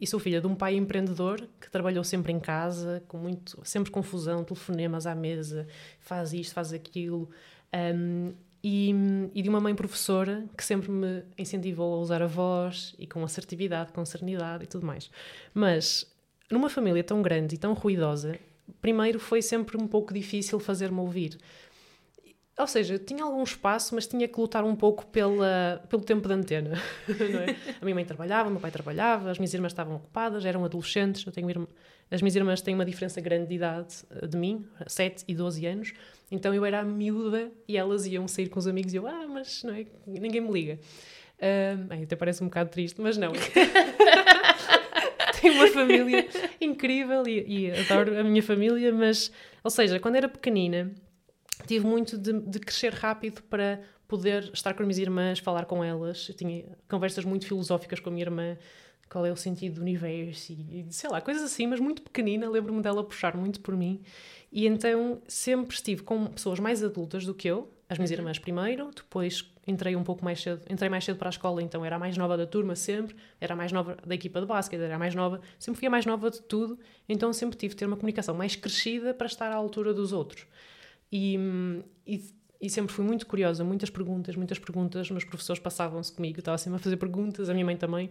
e, 0.00 0.06
sou 0.08 0.18
filha 0.18 0.40
de 0.40 0.48
um 0.48 0.54
pai 0.56 0.74
empreendedor 0.74 1.48
que 1.60 1.70
trabalhou 1.70 2.02
sempre 2.02 2.32
em 2.32 2.40
casa, 2.40 3.04
com 3.06 3.18
muito, 3.18 3.56
sempre 3.62 3.88
confusão, 3.88 4.42
telefonemas 4.42 5.06
à 5.06 5.14
mesa, 5.14 5.64
faz 6.00 6.32
isto, 6.32 6.52
faz 6.52 6.72
aquilo. 6.72 7.30
Um, 7.72 8.32
e, 8.64 8.92
e, 9.32 9.40
de 9.40 9.48
uma 9.48 9.60
mãe 9.60 9.76
professora 9.76 10.44
que 10.56 10.64
sempre 10.64 10.90
me 10.90 11.22
incentivou 11.38 11.94
a 11.94 11.98
usar 11.98 12.20
a 12.20 12.26
voz 12.26 12.96
e 12.98 13.06
com 13.06 13.22
assertividade, 13.22 13.92
com 13.92 14.04
serenidade 14.04 14.64
e 14.64 14.66
tudo 14.66 14.84
mais. 14.84 15.08
Mas 15.54 16.04
numa 16.50 16.68
família 16.68 17.04
tão 17.04 17.22
grande 17.22 17.54
e 17.54 17.58
tão 17.58 17.74
ruidosa, 17.74 18.36
primeiro 18.80 19.20
foi 19.20 19.40
sempre 19.40 19.80
um 19.80 19.86
pouco 19.86 20.12
difícil 20.12 20.58
fazer-me 20.58 20.98
ouvir. 20.98 21.38
Ou 22.58 22.66
seja, 22.66 22.98
tinha 22.98 23.24
algum 23.24 23.42
espaço, 23.42 23.94
mas 23.94 24.06
tinha 24.06 24.28
que 24.28 24.38
lutar 24.38 24.62
um 24.62 24.76
pouco 24.76 25.06
pela, 25.06 25.82
pelo 25.88 26.02
tempo 26.02 26.28
de 26.28 26.34
antena. 26.34 26.80
É? 27.08 27.76
A 27.80 27.84
minha 27.84 27.94
mãe 27.94 28.04
trabalhava, 28.04 28.48
o 28.48 28.52
meu 28.52 28.60
pai 28.60 28.70
trabalhava, 28.70 29.30
as 29.30 29.38
minhas 29.38 29.54
irmãs 29.54 29.72
estavam 29.72 29.96
ocupadas, 29.96 30.44
eram 30.44 30.64
adolescentes. 30.64 31.24
Eu 31.24 31.32
tenho 31.32 31.48
irmã, 31.48 31.66
as 32.10 32.20
minhas 32.20 32.36
irmãs 32.36 32.60
têm 32.60 32.74
uma 32.74 32.84
diferença 32.84 33.20
grande 33.20 33.46
de 33.46 33.54
idade 33.54 34.04
eh, 34.10 34.26
de 34.26 34.36
mim, 34.36 34.66
7 34.86 35.24
e 35.26 35.34
12 35.34 35.66
anos. 35.66 35.94
Então 36.30 36.54
eu 36.54 36.64
era 36.64 36.80
a 36.80 36.84
miúda 36.84 37.50
e 37.66 37.76
elas 37.76 38.06
iam 38.06 38.28
sair 38.28 38.48
com 38.48 38.58
os 38.58 38.66
amigos 38.66 38.92
e 38.92 38.96
eu, 38.96 39.06
ah, 39.06 39.26
mas 39.26 39.62
não 39.62 39.74
é, 39.74 39.86
ninguém 40.06 40.42
me 40.42 40.52
liga. 40.52 40.78
Uh, 41.38 42.02
até 42.04 42.14
parece 42.14 42.42
um 42.42 42.46
bocado 42.46 42.70
triste, 42.70 43.00
mas 43.00 43.16
não. 43.16 43.32
tenho 45.40 45.54
uma 45.54 45.68
família 45.68 46.28
incrível 46.60 47.26
e, 47.26 47.44
e 47.48 47.70
adoro 47.72 48.18
a 48.18 48.22
minha 48.22 48.42
família, 48.42 48.92
mas, 48.92 49.32
ou 49.64 49.70
seja, 49.70 49.98
quando 49.98 50.16
era 50.16 50.28
pequenina 50.28 50.92
tive 51.66 51.86
muito 51.86 52.18
de, 52.18 52.32
de, 52.40 52.58
crescer 52.58 52.92
rápido 52.92 53.42
para 53.44 53.80
poder 54.08 54.50
estar 54.52 54.74
com 54.74 54.82
as 54.82 54.86
minhas 54.86 54.98
irmãs, 54.98 55.38
falar 55.38 55.64
com 55.64 55.82
elas. 55.82 56.28
Eu 56.28 56.34
tinha 56.34 56.64
conversas 56.88 57.24
muito 57.24 57.46
filosóficas 57.46 58.00
com 58.00 58.08
a 58.08 58.12
minha 58.12 58.24
irmã, 58.24 58.56
qual 59.08 59.26
é 59.26 59.32
o 59.32 59.36
sentido 59.36 59.76
do 59.76 59.80
universo 59.82 60.52
e, 60.52 60.86
sei 60.90 61.10
lá, 61.10 61.20
coisas 61.20 61.42
assim, 61.42 61.66
mas 61.66 61.80
muito 61.80 62.02
pequenina. 62.02 62.48
Lembro-me 62.48 62.82
dela 62.82 63.04
puxar 63.04 63.36
muito 63.36 63.60
por 63.60 63.76
mim. 63.76 64.00
E 64.50 64.66
então 64.66 65.22
sempre 65.26 65.74
estive 65.74 66.02
com 66.02 66.26
pessoas 66.26 66.58
mais 66.58 66.82
adultas 66.82 67.24
do 67.24 67.34
que 67.34 67.48
eu, 67.48 67.70
as 67.92 67.98
minhas 67.98 68.10
uhum. 68.10 68.18
irmãs 68.18 68.38
primeiro, 68.38 68.90
depois 68.94 69.50
entrei 69.66 69.94
um 69.94 70.02
pouco 70.02 70.24
mais 70.24 70.40
cedo, 70.40 70.62
entrei 70.68 70.88
mais 70.88 71.04
cedo 71.04 71.18
para 71.18 71.28
a 71.28 71.30
escola, 71.30 71.62
então 71.62 71.84
era 71.84 71.96
a 71.96 71.98
mais 71.98 72.16
nova 72.16 72.36
da 72.36 72.46
turma 72.46 72.74
sempre, 72.74 73.14
era 73.40 73.54
a 73.54 73.56
mais 73.56 73.70
nova 73.70 73.96
da 74.04 74.14
equipa 74.14 74.40
de 74.40 74.46
basquete, 74.46 74.80
era 74.80 74.96
a 74.96 74.98
mais 74.98 75.14
nova, 75.14 75.40
sempre 75.58 75.78
fui 75.78 75.86
a 75.86 75.90
mais 75.90 76.06
nova 76.06 76.30
de 76.30 76.42
tudo, 76.42 76.78
então 77.08 77.32
sempre 77.32 77.56
tive 77.56 77.74
de 77.74 77.78
ter 77.78 77.86
uma 77.86 77.96
comunicação 77.96 78.34
mais 78.34 78.56
crescida 78.56 79.14
para 79.14 79.26
estar 79.26 79.52
à 79.52 79.54
altura 79.54 79.92
dos 79.92 80.12
outros. 80.12 80.46
E, 81.12 81.38
e, 82.06 82.24
e, 82.58 82.70
sempre 82.70 82.90
fui 82.90 83.04
muito 83.04 83.26
curiosa, 83.26 83.62
muitas 83.62 83.90
perguntas, 83.90 84.34
muitas 84.34 84.58
perguntas. 84.58 85.10
Meus 85.10 85.24
professores 85.24 85.60
passavam-se 85.60 86.10
comigo, 86.10 86.38
estava 86.38 86.56
sempre 86.56 86.76
a 86.76 86.78
fazer 86.78 86.96
perguntas, 86.96 87.50
a 87.50 87.52
minha 87.52 87.66
mãe 87.66 87.76
também. 87.76 88.10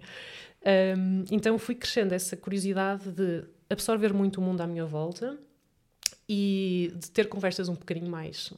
Um, 0.98 1.26
então 1.32 1.58
fui 1.58 1.74
crescendo 1.74 2.14
essa 2.14 2.38
curiosidade 2.38 3.12
de 3.12 3.44
absorver 3.70 4.14
muito 4.14 4.40
o 4.40 4.44
mundo 4.44 4.62
à 4.62 4.68
minha 4.68 4.86
volta 4.86 5.36
e 6.30 6.94
de 6.96 7.10
ter 7.10 7.28
conversas 7.28 7.68
um 7.68 7.74
bocadinho 7.74 8.10
mais 8.10 8.54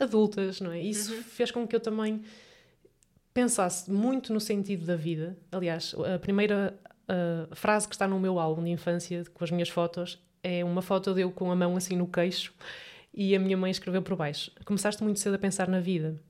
adultas, 0.00 0.60
não 0.60 0.72
é? 0.72 0.80
Isso 0.80 1.12
uhum. 1.12 1.22
fez 1.22 1.50
com 1.50 1.66
que 1.66 1.76
eu 1.76 1.80
também 1.80 2.22
pensasse 3.34 3.90
muito 3.90 4.32
no 4.32 4.40
sentido 4.40 4.86
da 4.86 4.96
vida. 4.96 5.36
Aliás, 5.50 5.94
a 6.14 6.18
primeira 6.18 6.74
uh, 7.08 7.54
frase 7.54 7.88
que 7.88 7.94
está 7.94 8.08
no 8.08 8.18
meu 8.18 8.38
álbum 8.38 8.64
de 8.64 8.70
infância 8.70 9.24
com 9.34 9.44
as 9.44 9.50
minhas 9.50 9.68
fotos 9.68 10.18
é 10.42 10.64
uma 10.64 10.82
foto 10.82 11.14
de 11.14 11.20
eu 11.20 11.30
com 11.30 11.50
a 11.50 11.56
mão 11.56 11.76
assim 11.76 11.96
no 11.96 12.06
queixo 12.06 12.54
e 13.14 13.34
a 13.36 13.38
minha 13.38 13.56
mãe 13.56 13.70
escreveu 13.70 14.02
por 14.02 14.16
baixo: 14.16 14.50
Começaste 14.64 15.02
muito 15.02 15.20
cedo 15.20 15.34
a 15.34 15.38
pensar 15.38 15.68
na 15.68 15.80
vida. 15.80 16.20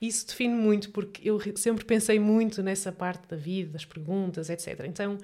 Isso 0.00 0.26
define 0.26 0.54
muito, 0.54 0.90
porque 0.90 1.28
eu 1.28 1.38
sempre 1.56 1.84
pensei 1.84 2.18
muito 2.18 2.62
nessa 2.62 2.90
parte 2.90 3.28
da 3.28 3.36
vida, 3.36 3.72
das 3.72 3.84
perguntas, 3.84 4.48
etc. 4.48 4.86
Então, 4.86 5.18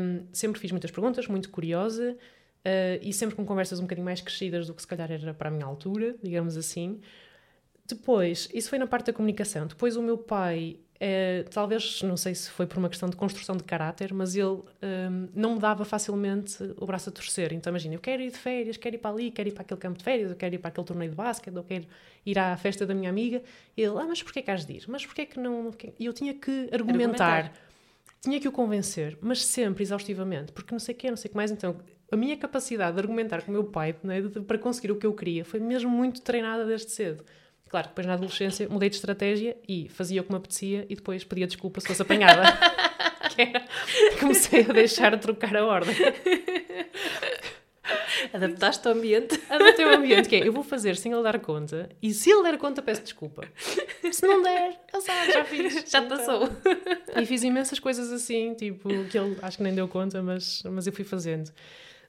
um, 0.00 0.26
sempre 0.32 0.60
fiz 0.60 0.72
muitas 0.72 0.90
perguntas, 0.90 1.28
muito 1.28 1.50
curiosa, 1.50 2.12
uh, 2.12 2.98
e 3.00 3.12
sempre 3.12 3.36
com 3.36 3.46
conversas 3.46 3.78
um 3.78 3.82
bocadinho 3.82 4.04
mais 4.04 4.20
crescidas 4.20 4.66
do 4.66 4.74
que 4.74 4.82
se 4.82 4.88
calhar 4.88 5.10
era 5.12 5.32
para 5.32 5.48
a 5.48 5.52
minha 5.52 5.66
altura, 5.66 6.16
digamos 6.20 6.56
assim. 6.56 7.00
Depois, 7.86 8.48
isso 8.52 8.68
foi 8.68 8.78
na 8.78 8.88
parte 8.88 9.06
da 9.06 9.12
comunicação. 9.12 9.68
Depois, 9.68 9.96
o 9.96 10.02
meu 10.02 10.18
pai 10.18 10.80
é, 10.98 11.44
talvez, 11.50 12.02
não 12.02 12.16
sei 12.16 12.34
se 12.34 12.50
foi 12.50 12.66
por 12.66 12.78
uma 12.78 12.88
questão 12.88 13.08
de 13.08 13.16
construção 13.16 13.56
de 13.56 13.64
caráter, 13.64 14.14
mas 14.14 14.34
ele 14.34 14.46
um, 14.46 15.28
não 15.34 15.54
me 15.54 15.60
dava 15.60 15.84
facilmente 15.84 16.56
o 16.76 16.86
braço 16.86 17.10
a 17.10 17.12
torcer. 17.12 17.52
Então, 17.52 17.70
imagina, 17.70 17.94
eu 17.94 18.00
quero 18.00 18.22
ir 18.22 18.30
de 18.30 18.38
férias, 18.38 18.76
quero 18.76 18.96
ir 18.96 18.98
para 18.98 19.10
ali, 19.10 19.30
quero 19.30 19.48
ir 19.48 19.52
para 19.52 19.62
aquele 19.62 19.80
campo 19.80 19.98
de 19.98 20.04
férias, 20.04 20.30
eu 20.30 20.36
quero 20.36 20.54
ir 20.54 20.58
para 20.58 20.68
aquele 20.68 20.86
torneio 20.86 21.10
de 21.10 21.16
basquete, 21.16 21.54
eu 21.54 21.64
quero 21.64 21.86
ir 22.24 22.38
à 22.38 22.56
festa 22.56 22.86
da 22.86 22.94
minha 22.94 23.10
amiga. 23.10 23.42
Ele, 23.76 23.98
ah, 23.98 24.06
mas 24.08 24.22
porquê 24.22 24.40
que 24.40 24.50
has 24.50 24.64
de 24.64 24.72
ir? 24.74 24.84
Mas 24.88 25.04
porquê 25.04 25.26
que 25.26 25.38
não... 25.38 25.70
E 25.98 26.06
eu 26.06 26.12
tinha 26.12 26.32
que 26.32 26.68
argumentar, 26.72 27.24
argumentar, 27.24 27.52
tinha 28.22 28.40
que 28.40 28.48
o 28.48 28.52
convencer, 28.52 29.18
mas 29.20 29.44
sempre 29.44 29.82
exaustivamente, 29.82 30.52
porque 30.52 30.72
não 30.72 30.78
sei 30.78 30.94
o 30.94 30.98
quê, 30.98 31.10
não 31.10 31.16
sei 31.16 31.28
o 31.28 31.30
que 31.30 31.36
mais. 31.36 31.50
Então, 31.50 31.76
a 32.10 32.16
minha 32.16 32.36
capacidade 32.36 32.94
de 32.94 33.00
argumentar 33.00 33.42
com 33.42 33.50
o 33.50 33.52
meu 33.52 33.64
pai 33.64 33.94
né, 34.02 34.22
para 34.46 34.58
conseguir 34.58 34.92
o 34.92 34.96
que 34.96 35.06
eu 35.06 35.12
queria 35.12 35.44
foi 35.44 35.60
mesmo 35.60 35.90
muito 35.90 36.22
treinada 36.22 36.64
desde 36.64 36.90
cedo. 36.90 37.24
Claro, 37.68 37.88
depois 37.88 38.06
na 38.06 38.14
adolescência 38.14 38.68
mudei 38.68 38.88
de 38.88 38.96
estratégia 38.96 39.56
e 39.68 39.88
fazia 39.88 40.20
o 40.20 40.24
que 40.24 40.30
me 40.30 40.36
apetecia 40.38 40.86
e 40.88 40.94
depois 40.94 41.24
pedia 41.24 41.46
desculpa 41.46 41.80
se 41.80 41.88
fosse 41.88 42.02
apanhada. 42.02 42.42
que 43.34 43.42
era, 43.42 43.64
comecei 44.20 44.62
a 44.62 44.72
deixar 44.72 45.10
de 45.16 45.22
trocar 45.22 45.56
a 45.56 45.64
ordem. 45.64 45.94
Adaptaste 48.32 48.86
ao 48.88 48.94
ambiente. 48.94 49.40
Adaptei 49.48 49.84
o 49.84 49.94
ambiente, 49.94 50.28
que 50.28 50.36
é, 50.36 50.46
eu 50.46 50.52
vou 50.52 50.64
fazer 50.64 50.96
sem 50.96 51.12
ele 51.12 51.22
dar 51.22 51.38
conta, 51.38 51.88
e 52.02 52.12
se 52.12 52.30
ele 52.30 52.42
der 52.42 52.58
conta, 52.58 52.82
peço 52.82 53.02
desculpa. 53.02 53.46
Se 54.10 54.26
não 54.26 54.42
der, 54.42 54.80
azar, 54.92 55.30
já 55.30 55.44
fiz. 55.44 55.84
Já 55.90 56.00
Então, 56.00 56.16
passou. 56.16 56.48
E 57.16 57.26
fiz 57.26 57.42
imensas 57.44 57.78
coisas 57.78 58.10
assim, 58.12 58.54
tipo, 58.54 58.88
que 59.04 59.18
ele 59.18 59.36
acho 59.42 59.58
que 59.58 59.62
nem 59.62 59.74
deu 59.74 59.86
conta, 59.86 60.22
mas, 60.22 60.62
mas 60.64 60.86
eu 60.86 60.92
fui 60.92 61.04
fazendo. 61.04 61.50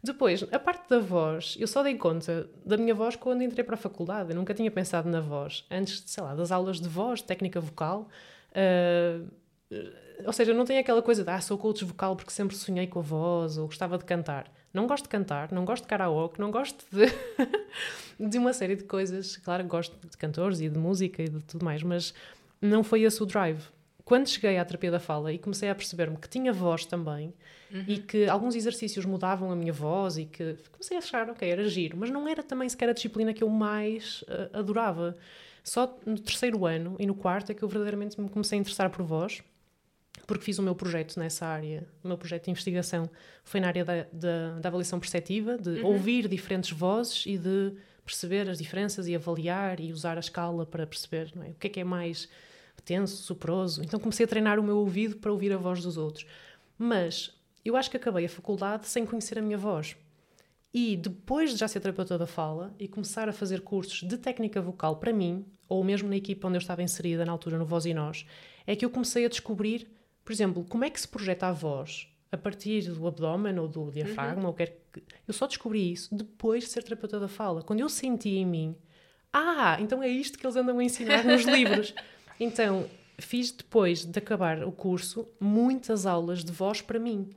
Depois, 0.08 0.44
a 0.52 0.58
parte 0.58 0.90
da 0.90 1.00
voz, 1.00 1.58
eu 1.60 1.68
só 1.68 1.84
dei 1.84 1.96
conta 1.96 2.50
da 2.66 2.78
minha 2.78 2.96
voz 2.96 3.18
quando 3.18 3.44
entrei 3.44 3.64
para 3.64 3.76
a 3.76 3.78
faculdade. 3.78 4.30
Eu 4.30 4.36
nunca 4.38 4.54
tinha 4.54 4.72
pensado 4.72 5.10
na 5.10 5.20
voz. 5.20 5.66
Antes, 5.70 6.02
sei 6.06 6.24
lá, 6.24 6.34
das 6.34 6.50
aulas 6.50 6.80
de 6.80 6.88
voz, 6.88 7.22
técnica 7.22 7.60
vocal. 7.60 8.08
ah, 8.56 9.26
ou 10.26 10.34
seja, 10.34 10.54
não 10.54 10.66
tenho 10.66 10.80
aquela 10.80 11.02
coisa 11.02 11.24
de, 11.24 11.30
ah, 11.30 11.42
sou 11.42 11.58
coach 11.58 11.84
vocal 11.84 12.16
porque 12.16 12.32
sempre 12.32 12.56
sonhei 12.56 12.88
com 12.88 13.00
a 13.00 13.02
voz 13.02 13.58
ou 13.58 13.68
gostava 13.68 13.98
de 13.98 14.06
cantar. 14.06 14.50
Não 14.74 14.88
gosto 14.88 15.04
de 15.04 15.10
cantar, 15.10 15.52
não 15.52 15.66
gosto 15.66 15.84
de 15.84 15.90
karaoke, 15.90 16.40
não 16.40 16.52
gosto 16.52 16.86
de, 16.92 17.06
de 18.30 18.38
uma 18.38 18.54
série 18.54 18.76
de 18.76 18.86
coisas. 18.86 19.38
Claro, 19.38 19.66
gosto 19.66 19.96
de 20.08 20.18
cantores 20.18 20.62
e 20.62 20.70
de 20.70 20.80
música 20.80 21.22
e 21.22 21.28
de 21.28 21.44
tudo 21.44 21.66
mais, 21.66 21.84
mas 21.84 22.14
não 22.62 22.84
foi 22.84 23.02
esse 23.02 23.22
o 23.22 23.26
drive. 23.26 23.62
Quando 24.08 24.30
cheguei 24.30 24.58
à 24.58 24.64
terapia 24.64 24.90
da 24.90 25.02
fala 25.02 25.34
e 25.34 25.38
comecei 25.38 25.70
a 25.70 25.76
perceber-me 25.76 26.16
que 26.16 26.30
tinha 26.30 26.54
voz 26.54 26.86
também 26.86 27.34
e 27.86 27.98
que 27.98 28.26
alguns 28.26 28.56
exercícios 28.56 29.04
mudavam 29.04 29.52
a 29.52 29.56
minha 29.56 29.74
voz 29.74 30.18
e 30.18 30.24
que 30.24 30.56
comecei 30.72 30.96
a 30.96 31.00
achar, 31.00 31.30
ok, 31.30 31.46
era 31.46 31.68
giro, 31.68 31.98
mas 31.98 32.10
não 32.10 32.26
era 32.26 32.42
também 32.42 32.70
sequer 32.70 32.88
a 32.88 32.94
disciplina 32.94 33.34
que 33.34 33.44
eu 33.44 33.50
mais 33.50 34.24
eh, 34.30 34.50
adorava. 34.54 35.18
Só 35.62 35.94
no 36.06 36.18
terceiro 36.18 36.66
ano 36.66 36.96
e 36.98 37.06
no 37.06 37.14
quarto 37.14 37.52
é 37.52 37.54
que 37.54 37.62
eu 37.62 37.68
verdadeiramente 37.68 38.18
me 38.22 38.30
comecei 38.30 38.58
a 38.58 38.62
interessar 38.62 38.90
por 38.90 39.04
voz 39.04 39.44
porque 40.26 40.46
fiz 40.46 40.58
o 40.58 40.64
meu 40.64 40.74
projeto 40.74 41.20
nessa 41.20 41.46
área, 41.46 41.86
o 42.02 42.08
meu 42.08 42.18
projeto 42.18 42.46
de 42.46 42.52
investigação 42.52 43.10
foi 43.44 43.60
na 43.60 43.68
área 43.68 43.84
da, 43.84 44.06
da, 44.14 44.60
da 44.60 44.70
avaliação 44.70 45.02
perceptiva, 45.02 45.58
de 45.58 45.82
ouvir 45.82 46.30
diferentes 46.30 46.72
vozes 46.72 47.26
e 47.26 47.38
de 47.38 47.74
perceber 48.06 48.50
as 48.50 48.58
diferenças 48.58 49.06
e 49.06 49.14
avaliar 49.14 49.82
e 49.82 49.92
usar 49.92 50.16
a 50.16 50.22
escala 50.22 50.66
para 50.66 50.88
perceber 50.88 51.34
é? 51.46 51.50
o 51.50 51.56
que 51.56 51.68
é 51.68 51.70
que 51.70 51.80
é 51.82 51.84
mais 51.84 52.30
tenso, 52.84 53.24
suproso. 53.24 53.84
Então 53.84 54.00
comecei 54.00 54.26
a 54.26 54.28
treinar 54.28 54.60
o 54.60 54.64
meu 54.64 54.78
ouvido 54.78 55.18
para 55.18 55.32
ouvir 55.32 55.52
a 55.52 55.58
voz 55.58 55.82
dos 55.82 55.98
outros. 55.98 56.26
Mas 56.78 57.36
eu 57.64 57.76
acho 57.76 57.90
que 57.90 57.98
acabei 57.98 58.26
a 58.26 58.30
faculdade 58.30 58.88
sem 58.88 59.06
conhecer 59.06 59.38
a 59.38 59.42
minha 59.42 59.58
voz. 59.58 59.96
E 60.74 60.96
depois 60.96 61.52
de 61.52 61.58
já 61.58 61.68
ser 61.68 61.80
terapeuta 61.80 62.18
da 62.18 62.28
fala 62.28 62.74
e 62.80 62.88
começar 62.88 63.28
a 63.28 63.34
fazer 63.34 63.62
cursos 63.62 64.08
de 64.08 64.18
técnica 64.18 64.62
vocal 64.62 64.98
para 64.98 65.14
mim, 65.14 65.46
ou 65.68 65.84
mesmo 65.84 66.08
na 66.10 66.16
equipa 66.16 66.48
onde 66.48 66.58
eu 66.58 66.62
estava 66.62 66.84
inserida 66.84 67.26
na 67.26 67.32
altura 67.32 67.58
no 67.58 67.66
Voz 67.66 67.86
e 67.86 67.94
Nós, 67.94 68.26
é 68.66 68.76
que 68.76 68.86
eu 68.86 68.90
comecei 68.90 69.26
a 69.26 69.30
descobrir, 69.30 69.90
por 70.24 70.32
exemplo, 70.32 70.66
como 70.66 70.84
é 70.84 70.90
que 70.90 71.00
se 71.00 71.08
projeta 71.08 71.48
a 71.48 71.52
voz 71.52 72.08
a 72.32 72.38
partir 72.38 72.90
do 72.92 73.08
abdômen 73.08 73.58
ou 73.58 73.68
do 73.68 73.90
diafragma, 73.90 74.48
ou 74.48 74.54
quer 74.54 74.80
que... 74.92 75.02
Eu 75.28 75.34
só 75.34 75.48
descobri 75.48 75.92
isso 75.92 76.14
depois 76.14 76.66
de 76.66 76.70
ser 76.70 76.84
terapeuta 76.84 77.20
da 77.20 77.28
fala. 77.28 77.64
Quando 77.64 77.80
eu 77.80 77.90
senti 77.90 78.30
em 78.30 78.46
mim, 78.46 78.76
ah, 79.32 79.78
então 79.80 80.04
é 80.04 80.10
isto 80.10 80.38
que 80.38 80.46
eles 80.46 80.56
andam 80.56 80.80
a 80.80 80.84
ensinar 80.84 81.24
nos 81.24 81.44
livros. 81.44 81.94
Então, 82.40 82.88
fiz 83.18 83.52
depois 83.52 84.06
de 84.06 84.18
acabar 84.18 84.64
o 84.64 84.72
curso 84.72 85.28
muitas 85.40 86.06
aulas 86.06 86.44
de 86.44 86.52
voz 86.52 86.82
para 86.82 87.00
mim. 87.00 87.30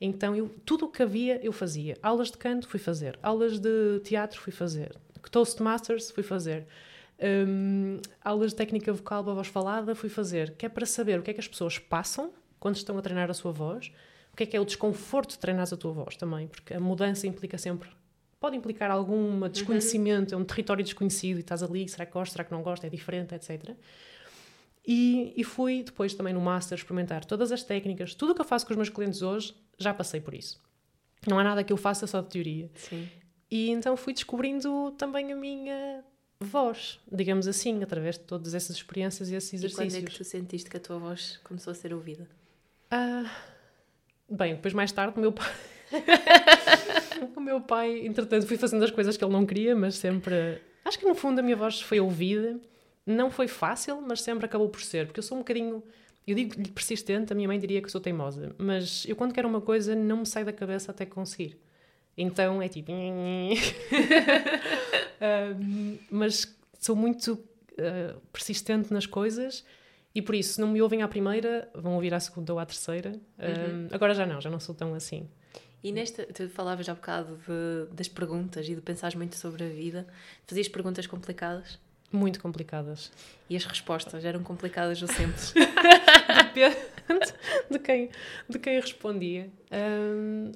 Então, 0.00 0.34
eu, 0.34 0.48
tudo 0.64 0.86
o 0.86 0.88
que 0.88 1.02
havia, 1.02 1.40
eu 1.44 1.52
fazia. 1.52 1.96
Aulas 2.02 2.30
de 2.30 2.36
canto, 2.36 2.68
fui 2.68 2.78
fazer. 2.78 3.18
Aulas 3.22 3.58
de 3.58 4.00
teatro, 4.04 4.40
fui 4.40 4.52
fazer. 4.52 4.94
Toastmasters, 5.30 6.10
fui 6.10 6.22
fazer. 6.22 6.66
Hum, 7.48 8.00
aulas 8.22 8.50
de 8.50 8.56
técnica 8.56 8.92
vocal 8.92 9.24
para 9.24 9.34
voz 9.34 9.48
falada, 9.48 9.94
fui 9.94 10.08
fazer. 10.08 10.52
Que 10.56 10.66
é 10.66 10.68
para 10.68 10.84
saber 10.84 11.18
o 11.18 11.22
que 11.22 11.30
é 11.30 11.34
que 11.34 11.40
as 11.40 11.48
pessoas 11.48 11.78
passam 11.78 12.32
quando 12.60 12.76
estão 12.76 12.98
a 12.98 13.02
treinar 13.02 13.30
a 13.30 13.34
sua 13.34 13.52
voz. 13.52 13.90
O 14.32 14.36
que 14.36 14.42
é 14.42 14.46
que 14.46 14.56
é 14.56 14.60
o 14.60 14.64
desconforto 14.64 15.30
de 15.30 15.38
treinar 15.38 15.66
a 15.72 15.76
tua 15.76 15.92
voz 15.92 16.16
também. 16.16 16.46
Porque 16.48 16.74
a 16.74 16.80
mudança 16.80 17.26
implica 17.26 17.56
sempre... 17.58 17.88
Pode 18.38 18.58
implicar 18.58 18.90
algum 18.90 19.48
desconhecimento, 19.48 20.34
é 20.34 20.36
um 20.36 20.44
território 20.44 20.84
desconhecido 20.84 21.38
e 21.38 21.40
estás 21.40 21.62
ali, 21.62 21.88
será 21.88 22.04
que 22.04 22.12
gosto, 22.12 22.32
será 22.32 22.44
que 22.44 22.52
não 22.52 22.62
gosto, 22.62 22.84
é 22.84 22.90
diferente, 22.90 23.34
etc. 23.34 23.74
E, 24.86 25.32
e 25.36 25.44
fui 25.44 25.82
depois 25.82 26.12
também 26.14 26.34
no 26.34 26.40
Master 26.40 26.76
experimentar 26.76 27.24
todas 27.24 27.50
as 27.50 27.62
técnicas, 27.62 28.14
tudo 28.14 28.32
o 28.32 28.34
que 28.34 28.40
eu 28.40 28.44
faço 28.44 28.66
com 28.66 28.72
os 28.72 28.76
meus 28.76 28.90
clientes 28.90 29.22
hoje, 29.22 29.54
já 29.78 29.94
passei 29.94 30.20
por 30.20 30.34
isso. 30.34 30.62
Não 31.26 31.38
há 31.38 31.44
nada 31.44 31.64
que 31.64 31.72
eu 31.72 31.76
faça 31.76 32.06
só 32.06 32.20
de 32.20 32.28
teoria. 32.28 32.70
Sim. 32.74 33.08
E 33.50 33.70
então 33.70 33.96
fui 33.96 34.12
descobrindo 34.12 34.90
também 34.98 35.32
a 35.32 35.36
minha 35.36 36.04
voz, 36.40 37.00
digamos 37.10 37.48
assim, 37.48 37.82
através 37.82 38.18
de 38.18 38.24
todas 38.24 38.54
essas 38.54 38.76
experiências 38.76 39.30
e 39.30 39.34
esses 39.34 39.62
E 39.62 39.70
quando 39.70 39.84
é 39.84 39.86
exercícios. 39.86 40.18
que 40.18 40.18
tu 40.18 40.24
sentiste 40.24 40.68
que 40.70 40.76
a 40.76 40.80
tua 40.80 40.98
voz 40.98 41.40
começou 41.44 41.70
a 41.70 41.74
ser 41.74 41.94
ouvida? 41.94 42.28
Ah, 42.90 43.30
bem, 44.28 44.56
depois 44.56 44.74
mais 44.74 44.92
tarde 44.92 45.16
o 45.16 45.20
meu 45.20 45.32
pai. 45.32 45.50
o 47.34 47.40
meu 47.40 47.60
pai, 47.60 48.06
entretanto, 48.06 48.46
fui 48.46 48.58
fazendo 48.58 48.84
as 48.84 48.90
coisas 48.90 49.16
que 49.16 49.24
ele 49.24 49.32
não 49.32 49.46
queria, 49.46 49.74
mas 49.74 49.96
sempre. 49.96 50.60
Acho 50.84 50.98
que 50.98 51.06
no 51.06 51.14
fundo 51.14 51.38
a 51.38 51.42
minha 51.42 51.56
voz 51.56 51.80
foi 51.80 52.00
ouvida. 52.00 52.60
Não 53.06 53.30
foi 53.30 53.46
fácil, 53.48 54.00
mas 54.00 54.22
sempre 54.22 54.46
acabou 54.46 54.68
por 54.68 54.80
ser, 54.82 55.06
porque 55.06 55.20
eu 55.20 55.24
sou 55.24 55.36
um 55.36 55.40
bocadinho. 55.40 55.82
Eu 56.26 56.34
digo-lhe 56.34 56.70
persistente, 56.70 57.32
a 57.32 57.36
minha 57.36 57.46
mãe 57.46 57.58
diria 57.58 57.82
que 57.82 57.90
sou 57.90 58.00
teimosa, 58.00 58.54
mas 58.56 59.04
eu 59.06 59.14
quando 59.14 59.34
quero 59.34 59.46
uma 59.46 59.60
coisa 59.60 59.94
não 59.94 60.18
me 60.18 60.26
sai 60.26 60.42
da 60.42 60.52
cabeça 60.52 60.90
até 60.90 61.04
conseguir. 61.04 61.58
Então 62.16 62.62
é 62.62 62.68
tipo. 62.68 62.90
Mas 66.10 66.54
sou 66.78 66.96
muito 66.96 67.32
uh, 67.72 68.20
persistente 68.32 68.92
nas 68.92 69.06
coisas 69.06 69.64
e 70.14 70.22
por 70.22 70.34
isso, 70.34 70.54
se 70.54 70.60
não 70.60 70.68
me 70.68 70.80
ouvem 70.80 71.02
à 71.02 71.08
primeira, 71.08 71.68
vão 71.74 71.94
ouvir 71.94 72.14
à 72.14 72.20
segunda 72.20 72.52
ou 72.52 72.58
à 72.58 72.64
terceira. 72.66 73.12
Um, 73.38 73.88
Agora 73.92 74.14
já 74.14 74.24
não, 74.24 74.40
já 74.40 74.48
não 74.48 74.60
sou 74.60 74.74
tão 74.74 74.94
assim. 74.94 75.28
E 75.82 75.92
nesta, 75.92 76.24
tu 76.24 76.48
falavas 76.48 76.88
há 76.88 76.94
bocado 76.94 77.36
de- 77.46 77.94
das 77.94 78.08
perguntas 78.08 78.66
e 78.68 78.74
de 78.74 78.80
pensares 78.80 79.14
muito 79.14 79.36
sobre 79.36 79.64
a 79.64 79.68
vida. 79.68 80.06
Fazias 80.46 80.68
perguntas 80.68 81.06
complicadas 81.06 81.78
Muito 82.12 82.40
complicadas. 82.40 83.10
e 83.50 83.56
as 83.56 83.64
respostas 83.64 84.24
eram 84.24 84.42
complicadas 84.42 85.02
ou 85.02 85.08
simples. 85.08 85.52
Depende 86.54 87.34
de 87.70 87.78
quem, 87.78 88.10
de 88.48 88.58
quem 88.58 88.80
respondia. 88.80 89.50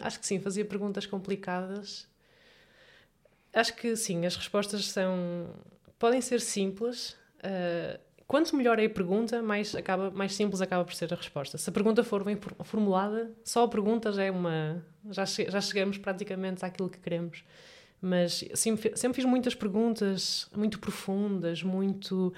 Acho 0.00 0.20
que 0.20 0.26
sim, 0.26 0.38
fazia 0.40 0.64
perguntas 0.64 1.04
complicadas. 1.06 2.06
Acho 3.52 3.74
que 3.74 3.96
sim, 3.96 4.24
as 4.24 4.36
respostas 4.36 4.86
são. 4.86 5.48
podem 5.98 6.20
ser 6.20 6.40
simples. 6.40 7.16
uh, 7.42 7.98
quanto 8.26 8.54
melhor 8.54 8.78
é 8.78 8.84
a 8.84 8.90
pergunta, 8.90 9.42
mais, 9.42 9.74
acaba, 9.74 10.10
mais 10.10 10.34
simples 10.34 10.60
acaba 10.60 10.84
por 10.84 10.94
ser 10.94 11.12
a 11.12 11.16
resposta. 11.16 11.58
Se 11.58 11.68
a 11.68 11.72
pergunta 11.72 12.04
for 12.04 12.22
bem 12.24 12.36
for- 12.36 12.54
formulada, 12.64 13.32
só 13.44 13.64
a 13.64 13.68
pergunta 13.68 14.12
já 14.12 14.22
é 14.24 14.30
uma. 14.30 14.84
já, 15.10 15.26
che- 15.26 15.50
já 15.50 15.60
chegamos 15.60 15.98
praticamente 15.98 16.64
àquilo 16.64 16.88
que 16.88 16.98
queremos. 16.98 17.42
Mas 18.00 18.40
fi- 18.40 18.92
sempre 18.96 19.16
fiz 19.16 19.24
muitas 19.24 19.54
perguntas 19.54 20.48
muito 20.56 20.78
profundas, 20.78 21.62
muito 21.62 22.32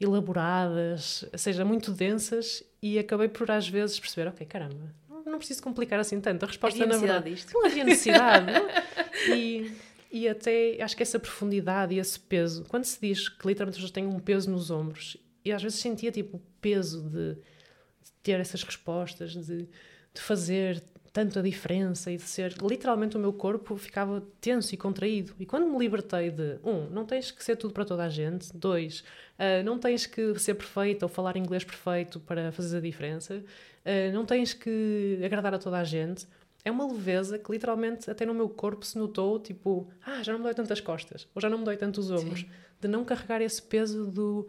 elaboradas, 0.00 1.24
ou 1.32 1.38
seja, 1.38 1.64
muito 1.64 1.90
densas, 1.92 2.62
e 2.82 2.98
acabei 2.98 3.28
por 3.28 3.50
às 3.50 3.68
vezes 3.68 3.98
perceber: 3.98 4.28
ok, 4.28 4.46
caramba, 4.46 4.94
não, 5.24 5.38
preciso 5.38 5.62
complicar 5.62 5.98
assim 5.98 6.20
tanto. 6.20 6.44
A 6.44 6.46
resposta 6.48 6.82
Havia 6.82 6.94
na 6.94 7.00
verdade. 7.00 7.30
disto? 7.30 7.52
Não 7.54 7.66
havia 7.66 7.84
necessidade. 7.84 8.46
não? 8.52 9.34
E, 9.34 9.72
e 10.12 10.28
até 10.28 10.80
acho 10.82 10.96
que 10.96 11.02
essa 11.02 11.18
profundidade 11.18 11.94
e 11.94 11.98
esse 11.98 12.18
peso, 12.18 12.64
quando 12.68 12.84
se 12.84 12.98
diz 13.00 13.28
que 13.28 13.46
literalmente 13.46 13.76
as 13.76 13.82
pessoas 13.84 13.90
têm 13.90 14.06
um 14.06 14.18
peso 14.20 14.50
nos 14.50 14.70
ombros, 14.70 15.16
e 15.44 15.52
às 15.52 15.62
vezes 15.62 15.78
sentia 15.80 16.10
tipo 16.12 16.36
o 16.36 16.42
peso 16.60 17.02
de, 17.08 17.34
de 17.34 18.12
ter 18.22 18.38
essas 18.40 18.62
respostas, 18.62 19.32
de, 19.32 19.58
de 19.66 20.20
fazer 20.20 20.82
tanto 21.16 21.38
a 21.38 21.42
diferença 21.42 22.12
e 22.12 22.18
de 22.18 22.24
ser 22.24 22.54
literalmente 22.60 23.16
o 23.16 23.18
meu 23.18 23.32
corpo 23.32 23.74
ficava 23.74 24.22
tenso 24.38 24.74
e 24.74 24.76
contraído. 24.76 25.32
E 25.40 25.46
quando 25.46 25.66
me 25.66 25.78
libertei 25.78 26.30
de 26.30 26.58
um, 26.62 26.90
não 26.90 27.06
tens 27.06 27.30
que 27.30 27.42
ser 27.42 27.56
tudo 27.56 27.72
para 27.72 27.86
toda 27.86 28.04
a 28.04 28.08
gente, 28.10 28.54
dois, 28.54 29.02
ah, 29.38 29.62
não 29.62 29.78
tens 29.78 30.04
que 30.04 30.38
ser 30.38 30.52
perfeita 30.52 31.06
ou 31.06 31.08
falar 31.08 31.38
inglês 31.38 31.64
perfeito 31.64 32.20
para 32.20 32.52
fazer 32.52 32.76
a 32.76 32.80
diferença, 32.82 33.42
ah, 33.82 34.12
não 34.12 34.26
tens 34.26 34.52
que 34.52 35.18
agradar 35.24 35.54
a 35.54 35.58
toda 35.58 35.78
a 35.78 35.84
gente. 35.84 36.28
É 36.62 36.70
uma 36.70 36.86
leveza 36.86 37.38
que 37.38 37.50
literalmente 37.50 38.10
até 38.10 38.26
no 38.26 38.34
meu 38.34 38.50
corpo 38.50 38.84
se 38.84 38.98
notou, 38.98 39.40
tipo, 39.40 39.88
ah, 40.04 40.22
já 40.22 40.32
não 40.32 40.40
me 40.40 40.44
dói 40.44 40.52
tantas 40.52 40.82
costas, 40.82 41.26
ou 41.34 41.40
já 41.40 41.48
não 41.48 41.56
me 41.56 41.64
dói 41.64 41.78
tanto 41.78 41.98
os 41.98 42.10
ombros, 42.10 42.40
Sim. 42.40 42.50
de 42.78 42.88
não 42.88 43.06
carregar 43.06 43.40
esse 43.40 43.62
peso 43.62 44.04
do 44.04 44.46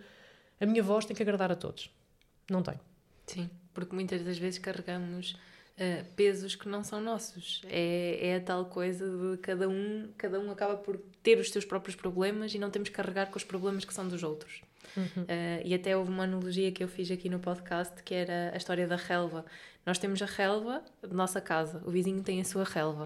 a 0.59 0.65
minha 0.65 0.83
voz 0.83 1.05
tem 1.05 1.15
que 1.15 1.23
agradar 1.23 1.49
a 1.49 1.55
todos. 1.55 1.89
Não 2.51 2.61
tem. 2.61 2.77
Sim, 3.25 3.49
porque 3.73 3.95
muitas 3.95 4.21
das 4.21 4.37
vezes 4.37 4.59
carregamos 4.59 5.37
ah, 5.79 6.03
pesos 6.15 6.55
que 6.55 6.67
não 6.67 6.83
são 6.83 6.99
nossos. 6.99 7.61
É, 7.65 8.29
é 8.29 8.35
a 8.37 8.41
tal 8.41 8.65
coisa 8.65 9.05
de 9.07 9.37
cada 9.37 9.69
um, 9.69 10.09
cada 10.17 10.39
um 10.39 10.51
acaba 10.51 10.75
por 10.75 10.97
ter 11.21 11.37
os 11.37 11.51
seus 11.51 11.65
próprios 11.65 11.95
problemas 11.95 12.53
e 12.53 12.59
não 12.59 12.69
temos 12.69 12.89
que 12.89 12.95
carregar 12.95 13.27
com 13.27 13.37
os 13.37 13.43
problemas 13.43 13.85
que 13.85 13.93
são 13.93 14.07
dos 14.07 14.23
outros. 14.23 14.61
Ah, 15.27 15.61
e 15.63 15.73
até 15.75 15.95
houve 15.95 16.09
uma 16.09 16.23
analogia 16.23 16.71
que 16.71 16.83
eu 16.83 16.87
fiz 16.87 17.11
aqui 17.11 17.29
no 17.29 17.39
podcast 17.39 18.01
que 18.03 18.13
era 18.13 18.51
a 18.53 18.57
história 18.57 18.87
da 18.87 18.95
relva. 18.95 19.45
Nós 19.85 19.99
temos 19.99 20.21
a 20.21 20.25
relva 20.25 20.83
da 21.01 21.13
nossa 21.13 21.39
casa, 21.39 21.81
o 21.85 21.91
vizinho 21.91 22.21
tem 22.21 22.41
a 22.41 22.43
sua 22.43 22.65
relva. 22.65 23.05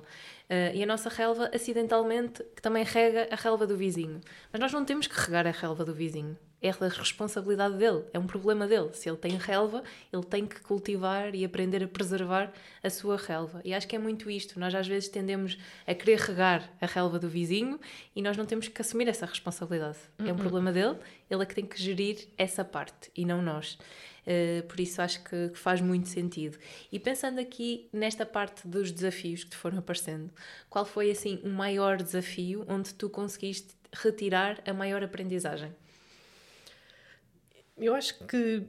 Uh, 0.49 0.73
e 0.73 0.81
a 0.81 0.85
nossa 0.85 1.09
relva, 1.09 1.51
acidentalmente, 1.53 2.43
que 2.55 2.61
também 2.61 2.83
rega 2.83 3.27
a 3.29 3.35
relva 3.35 3.67
do 3.67 3.77
vizinho. 3.77 4.19
Mas 4.51 4.59
nós 4.59 4.73
não 4.73 4.83
temos 4.83 5.05
que 5.05 5.19
regar 5.19 5.45
a 5.45 5.51
relva 5.51 5.85
do 5.85 5.93
vizinho 5.93 6.35
é 6.61 6.71
da 6.71 6.87
responsabilidade 6.87 7.75
dele, 7.75 8.03
é 8.13 8.19
um 8.19 8.27
problema 8.27 8.67
dele. 8.67 8.89
Se 8.93 9.09
ele 9.09 9.17
tem 9.17 9.35
relva, 9.35 9.83
ele 10.13 10.23
tem 10.23 10.45
que 10.45 10.61
cultivar 10.61 11.33
e 11.33 11.43
aprender 11.43 11.83
a 11.83 11.87
preservar 11.87 12.53
a 12.83 12.89
sua 12.89 13.17
relva. 13.17 13.61
E 13.65 13.73
acho 13.73 13.87
que 13.87 13.95
é 13.95 13.99
muito 13.99 14.29
isto. 14.29 14.59
Nós 14.59 14.75
às 14.75 14.87
vezes 14.87 15.09
tendemos 15.09 15.57
a 15.87 15.95
querer 15.95 16.19
regar 16.19 16.71
a 16.79 16.85
relva 16.85 17.17
do 17.17 17.27
vizinho 17.27 17.79
e 18.15 18.21
nós 18.21 18.37
não 18.37 18.45
temos 18.45 18.67
que 18.67 18.81
assumir 18.81 19.07
essa 19.07 19.25
responsabilidade. 19.25 19.97
É 20.19 20.25
um 20.25 20.29
uhum. 20.29 20.35
problema 20.35 20.71
dele, 20.71 20.97
ele 21.29 21.41
é 21.41 21.45
que 21.45 21.55
tem 21.55 21.65
que 21.65 21.81
gerir 21.81 22.27
essa 22.37 22.63
parte 22.63 23.09
e 23.15 23.25
não 23.25 23.41
nós. 23.41 23.77
Uh, 24.21 24.61
por 24.67 24.79
isso 24.79 25.01
acho 25.01 25.23
que, 25.23 25.49
que, 25.49 25.57
faz 25.57 25.81
muito 25.81 26.07
sentido. 26.07 26.57
E 26.91 26.99
pensando 26.99 27.39
aqui 27.39 27.89
nesta 27.91 28.23
parte 28.23 28.67
dos 28.67 28.91
desafios 28.91 29.43
que 29.43 29.49
te 29.49 29.55
foram 29.55 29.79
aparecendo, 29.79 30.29
qual 30.69 30.85
foi 30.85 31.09
assim 31.09 31.39
o 31.43 31.49
maior 31.49 31.97
desafio 31.97 32.63
onde 32.67 32.93
tu 32.93 33.09
conseguiste 33.09 33.73
retirar 33.91 34.61
a 34.65 34.73
maior 34.73 35.03
aprendizagem? 35.03 35.73
Eu 37.81 37.95
acho 37.95 38.23
que. 38.25 38.63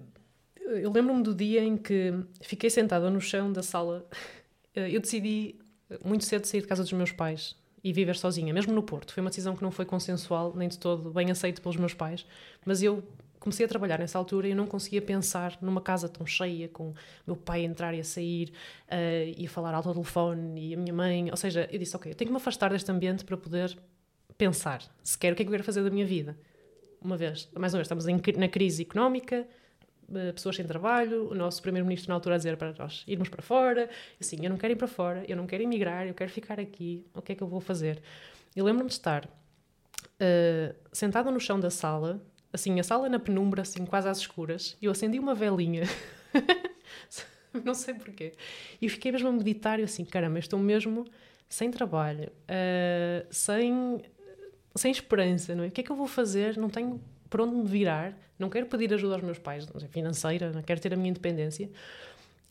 Eu 0.57 0.91
lembro-me 0.91 1.23
do 1.23 1.35
dia 1.35 1.63
em 1.63 1.77
que 1.77 2.15
fiquei 2.41 2.71
sentada 2.71 3.11
no 3.11 3.21
chão 3.21 3.53
da 3.53 3.63
sala. 3.63 4.07
Eu 4.75 5.01
decidi 5.01 5.57
muito 6.03 6.25
cedo 6.25 6.47
sair 6.47 6.63
de 6.63 6.67
casa 6.67 6.83
dos 6.83 6.93
meus 6.93 7.13
pais 7.13 7.55
e 7.85 7.93
viver 7.93 8.17
sozinha, 8.17 8.55
mesmo 8.55 8.73
no 8.73 8.83
Porto. 8.83 9.13
Foi 9.13 9.21
uma 9.21 9.29
decisão 9.29 9.55
que 9.55 9.63
não 9.63 9.71
foi 9.71 9.85
consensual, 9.85 10.55
nem 10.57 10.67
de 10.67 10.79
todo 10.79 11.11
bem 11.11 11.31
aceita 11.31 11.61
pelos 11.61 11.77
meus 11.77 11.93
pais, 11.93 12.25
mas 12.65 12.83
eu 12.83 13.03
comecei 13.39 13.67
a 13.67 13.69
trabalhar 13.69 13.99
nessa 13.99 14.17
altura 14.17 14.49
e 14.49 14.55
não 14.55 14.67
conseguia 14.67 15.03
pensar 15.03 15.59
numa 15.61 15.81
casa 15.81 16.09
tão 16.09 16.25
cheia, 16.25 16.69
com 16.69 16.95
meu 17.27 17.37
pai 17.37 17.63
a 17.63 17.65
entrar 17.65 17.93
e 17.93 18.01
a 18.01 18.05
sair 18.05 18.51
uh, 18.89 19.35
e 19.37 19.45
a 19.45 19.51
falar 19.51 19.75
alto 19.75 19.89
ao 19.89 19.95
telefone 19.95 20.69
e 20.69 20.75
a 20.75 20.77
minha 20.79 20.95
mãe. 20.95 21.31
Ou 21.31 21.37
seja, 21.37 21.69
eu 21.71 21.79
disse: 21.79 21.95
Ok, 21.95 22.11
eu 22.11 22.17
tenho 22.17 22.29
que 22.29 22.33
me 22.33 22.39
afastar 22.39 22.71
deste 22.71 22.91
ambiente 22.91 23.25
para 23.27 23.37
poder 23.37 23.77
pensar 24.39 24.83
sequer 25.03 25.35
o 25.35 25.37
que 25.37 25.43
é 25.43 25.45
que 25.45 25.51
eu 25.51 25.53
quero 25.53 25.65
fazer 25.65 25.83
da 25.83 25.91
minha 25.91 26.07
vida 26.07 26.35
uma 27.03 27.17
vez, 27.17 27.49
mais 27.55 27.73
uma 27.73 27.79
vez, 27.79 27.87
estamos 27.87 28.07
em, 28.07 28.21
na 28.37 28.49
crise 28.49 28.83
económica, 28.83 29.47
eh, 30.15 30.33
pessoas 30.33 30.57
sem 30.57 30.67
trabalho, 30.67 31.31
o 31.31 31.35
nosso 31.35 31.63
primeiro-ministro 31.63 32.09
na 32.09 32.15
altura 32.15 32.35
a 32.35 32.39
dizer 32.39 32.57
para 32.57 32.73
nós 32.73 33.05
irmos 33.07 33.29
para 33.29 33.43
fora, 33.43 33.89
assim, 34.21 34.37
eu 34.43 34.51
não 34.51 34.57
quero 34.57 34.73
ir 34.73 34.77
para 34.77 34.89
fora, 34.89 35.25
eu 35.29 35.37
não 35.37 35.47
quero 35.47 35.63
emigrar, 35.63 36.07
eu 36.07 36.15
quero 36.15 36.31
ficar 36.31 36.61
aqui, 36.61 37.07
o 37.15 37.23
que 37.23 37.33
é 37.33 37.35
que 37.35 37.43
eu 37.43 37.47
vou 37.47 37.61
fazer? 37.61 38.03
Eu 38.55 38.65
lembro-me 38.65 38.89
de 38.89 38.95
estar 38.95 39.25
uh, 39.25 40.75
sentada 40.93 41.31
no 41.31 41.41
chão 41.41 41.59
da 41.59 41.71
sala, 41.71 42.21
assim, 42.53 42.79
a 42.79 42.83
sala 42.83 43.09
na 43.09 43.19
penumbra, 43.19 43.63
assim, 43.63 43.85
quase 43.87 44.09
às 44.09 44.19
escuras, 44.19 44.77
e 44.83 44.87
eu 44.87 44.93
acendi 44.93 45.19
uma 45.19 45.35
velinha, 45.35 45.85
não 47.65 47.75
sei 47.75 47.95
porquê, 47.95 48.35
e 48.81 48.89
fiquei 48.89 49.13
mesmo 49.13 49.29
a 49.29 49.33
meditar, 49.33 49.81
e 49.81 49.83
assim, 49.83 50.05
caramba, 50.05 50.39
estou 50.39 50.59
mesmo 50.59 51.07
sem 51.49 51.71
trabalho, 51.71 52.31
uh, 52.49 53.27
sem 53.31 54.03
sem 54.75 54.91
esperança, 54.91 55.55
não 55.55 55.65
é? 55.65 55.69
O 55.69 55.71
que 55.71 55.81
é 55.81 55.85
que 55.85 55.91
eu 55.91 55.97
vou 55.97 56.07
fazer? 56.07 56.57
Não 56.57 56.69
tenho 56.69 57.01
por 57.33 57.41
onde 57.41 57.55
me 57.57 57.65
virar, 57.65 58.15
não 58.39 58.51
quero 58.51 58.67
pedir 58.67 58.93
ajuda 58.93 59.15
aos 59.15 59.23
meus 59.23 59.39
pais, 59.39 59.67
não 59.67 59.81
sei, 59.81 59.89
financeira, 59.89 60.53
não 60.53 60.63
quero 60.63 60.79
ter 60.79 60.93
a 60.93 60.97
minha 60.97 61.09
independência. 61.09 61.71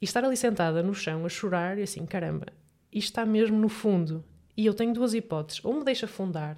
E 0.01 0.05
estar 0.05 0.25
ali 0.25 0.35
sentada 0.35 0.81
no 0.81 0.93
chão 0.95 1.23
a 1.23 1.29
chorar 1.29 1.77
e 1.77 1.83
assim, 1.83 2.03
caramba, 2.03 2.47
isto 2.91 3.09
está 3.09 3.23
mesmo 3.23 3.57
no 3.59 3.69
fundo. 3.69 4.23
E 4.57 4.65
eu 4.65 4.73
tenho 4.73 4.91
duas 4.91 5.13
hipóteses. 5.13 5.63
Ou 5.63 5.73
me 5.73 5.83
deixa 5.83 6.07
afundar 6.07 6.57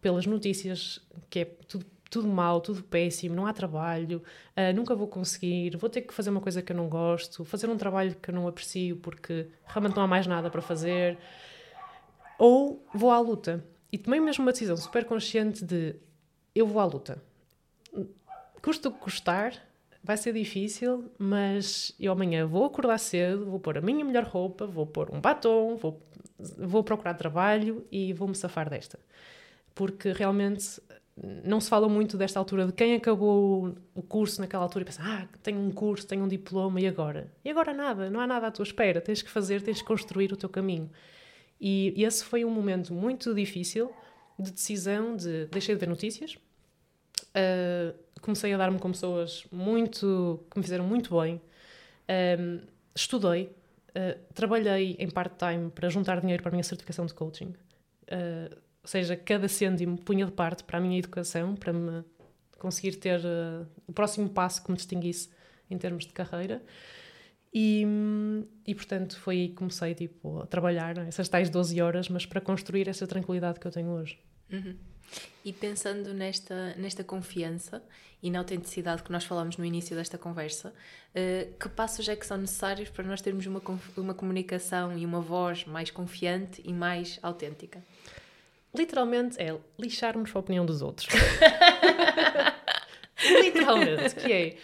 pelas 0.00 0.26
notícias, 0.26 0.98
que 1.30 1.38
é 1.38 1.44
tudo, 1.44 1.86
tudo 2.10 2.26
mal, 2.26 2.60
tudo 2.60 2.82
péssimo, 2.82 3.36
não 3.36 3.46
há 3.46 3.52
trabalho, 3.52 4.20
uh, 4.56 4.74
nunca 4.74 4.96
vou 4.96 5.06
conseguir, 5.06 5.76
vou 5.76 5.88
ter 5.88 6.02
que 6.02 6.12
fazer 6.12 6.30
uma 6.30 6.40
coisa 6.40 6.60
que 6.60 6.72
eu 6.72 6.76
não 6.76 6.88
gosto, 6.88 7.44
fazer 7.44 7.70
um 7.70 7.76
trabalho 7.76 8.16
que 8.16 8.30
eu 8.30 8.34
não 8.34 8.48
aprecio 8.48 8.96
porque 8.96 9.46
realmente 9.64 9.94
não 9.94 10.02
há 10.02 10.08
mais 10.08 10.26
nada 10.26 10.50
para 10.50 10.60
fazer. 10.60 11.16
Ou 12.36 12.84
vou 12.92 13.12
à 13.12 13.20
luta 13.20 13.64
e 13.92 13.98
tomei 13.98 14.18
mesmo 14.18 14.42
uma 14.42 14.52
decisão 14.52 14.76
super 14.76 15.04
consciente 15.04 15.64
de 15.64 15.94
eu 16.54 16.66
vou 16.66 16.80
à 16.80 16.84
luta. 16.84 17.22
Custa 18.62 18.88
o 18.88 18.92
que 18.92 18.98
custar, 18.98 19.54
vai 20.02 20.16
ser 20.16 20.32
difícil, 20.32 21.10
mas 21.18 21.94
eu 22.00 22.10
amanhã 22.12 22.46
vou 22.46 22.64
acordar 22.64 22.98
cedo, 22.98 23.44
vou 23.44 23.60
pôr 23.60 23.78
a 23.78 23.80
minha 23.80 24.04
melhor 24.04 24.24
roupa, 24.24 24.66
vou 24.66 24.86
pôr 24.86 25.10
um 25.14 25.20
batom, 25.20 25.76
vou, 25.76 26.00
vou 26.38 26.82
procurar 26.82 27.14
trabalho 27.14 27.86
e 27.92 28.12
vou-me 28.12 28.34
safar 28.34 28.70
desta. 28.70 28.98
Porque 29.74 30.12
realmente 30.12 30.80
não 31.44 31.60
se 31.60 31.68
fala 31.68 31.88
muito 31.88 32.16
desta 32.16 32.38
altura 32.38 32.66
de 32.66 32.72
quem 32.72 32.94
acabou 32.94 33.74
o 33.94 34.02
curso 34.02 34.40
naquela 34.40 34.62
altura 34.62 34.82
e 34.82 34.86
pensa, 34.86 35.02
ah, 35.04 35.28
tenho 35.42 35.60
um 35.60 35.70
curso, 35.70 36.06
tenho 36.06 36.24
um 36.24 36.28
diploma 36.28 36.80
e 36.80 36.86
agora? 36.86 37.30
E 37.44 37.50
agora 37.50 37.74
nada, 37.74 38.08
não 38.08 38.20
há 38.20 38.26
nada 38.26 38.46
à 38.46 38.50
tua 38.50 38.62
espera, 38.62 39.00
tens 39.00 39.20
que 39.20 39.30
fazer, 39.30 39.60
tens 39.60 39.82
que 39.82 39.86
construir 39.86 40.32
o 40.32 40.36
teu 40.36 40.48
caminho. 40.48 40.90
E 41.64 41.94
esse 42.02 42.24
foi 42.24 42.44
um 42.44 42.50
momento 42.50 42.92
muito 42.92 43.32
difícil 43.32 43.88
de 44.36 44.50
decisão 44.50 45.14
de 45.14 45.46
deixei 45.46 45.76
de 45.76 45.80
ver 45.80 45.88
notícias, 45.88 46.34
uh, 46.34 47.96
comecei 48.20 48.52
a 48.52 48.56
dar-me 48.56 48.80
com 48.80 48.90
pessoas 48.90 49.46
muito 49.52 50.44
que 50.50 50.58
me 50.58 50.64
fizeram 50.64 50.84
muito 50.84 51.16
bem, 51.20 51.40
estudei, 52.92 53.44
uh, 53.44 54.18
trabalhei 54.34 54.96
em 54.98 55.08
part-time 55.08 55.70
para 55.70 55.88
juntar 55.88 56.20
dinheiro 56.20 56.42
para 56.42 56.50
a 56.50 56.54
minha 56.54 56.64
certificação 56.64 57.06
de 57.06 57.14
coaching, 57.14 57.54
uh, 58.08 58.52
ou 58.82 58.88
seja, 58.88 59.14
cada 59.14 59.46
cêntimo 59.46 59.96
punha 59.96 60.26
de 60.26 60.32
parte 60.32 60.64
para 60.64 60.78
a 60.78 60.80
minha 60.80 60.98
educação, 60.98 61.54
para 61.54 61.72
me 61.72 62.02
conseguir 62.58 62.96
ter 62.96 63.20
o 63.86 63.92
próximo 63.92 64.28
passo 64.28 64.64
que 64.64 64.70
me 64.72 64.76
distinguisse 64.76 65.30
em 65.70 65.78
termos 65.78 66.06
de 66.06 66.12
carreira. 66.12 66.60
E, 67.54 67.84
e 68.66 68.74
portanto 68.74 69.18
foi 69.18 69.36
aí 69.36 69.48
que 69.48 69.54
comecei 69.54 69.94
tipo, 69.94 70.40
a 70.40 70.46
trabalhar 70.46 70.96
essas 70.98 71.28
tais 71.28 71.50
12 71.50 71.80
horas, 71.82 72.08
mas 72.08 72.24
para 72.24 72.40
construir 72.40 72.88
essa 72.88 73.06
tranquilidade 73.06 73.60
que 73.60 73.66
eu 73.66 73.70
tenho 73.70 73.90
hoje. 73.90 74.18
Uhum. 74.50 74.74
E 75.44 75.52
pensando 75.52 76.14
nesta, 76.14 76.74
nesta 76.76 77.04
confiança 77.04 77.82
e 78.22 78.30
na 78.30 78.38
autenticidade 78.38 79.02
que 79.02 79.10
nós 79.10 79.24
falamos 79.24 79.56
no 79.56 79.64
início 79.64 79.96
desta 79.96 80.16
conversa, 80.16 80.68
uh, 80.68 81.58
que 81.58 81.68
passos 81.68 82.08
é 82.08 82.16
que 82.16 82.24
são 82.24 82.38
necessários 82.38 82.88
para 82.88 83.04
nós 83.04 83.20
termos 83.20 83.44
uma, 83.46 83.60
uma 83.96 84.14
comunicação 84.14 84.96
e 84.96 85.04
uma 85.04 85.20
voz 85.20 85.64
mais 85.64 85.90
confiante 85.90 86.62
e 86.64 86.72
mais 86.72 87.18
autêntica? 87.22 87.82
Literalmente 88.74 89.38
é 89.42 89.54
lixarmos 89.78 90.34
a 90.34 90.38
opinião 90.38 90.64
dos 90.64 90.80
outros. 90.80 91.08
Literalmente, 93.42 94.14
que 94.14 94.32
é 94.32 94.56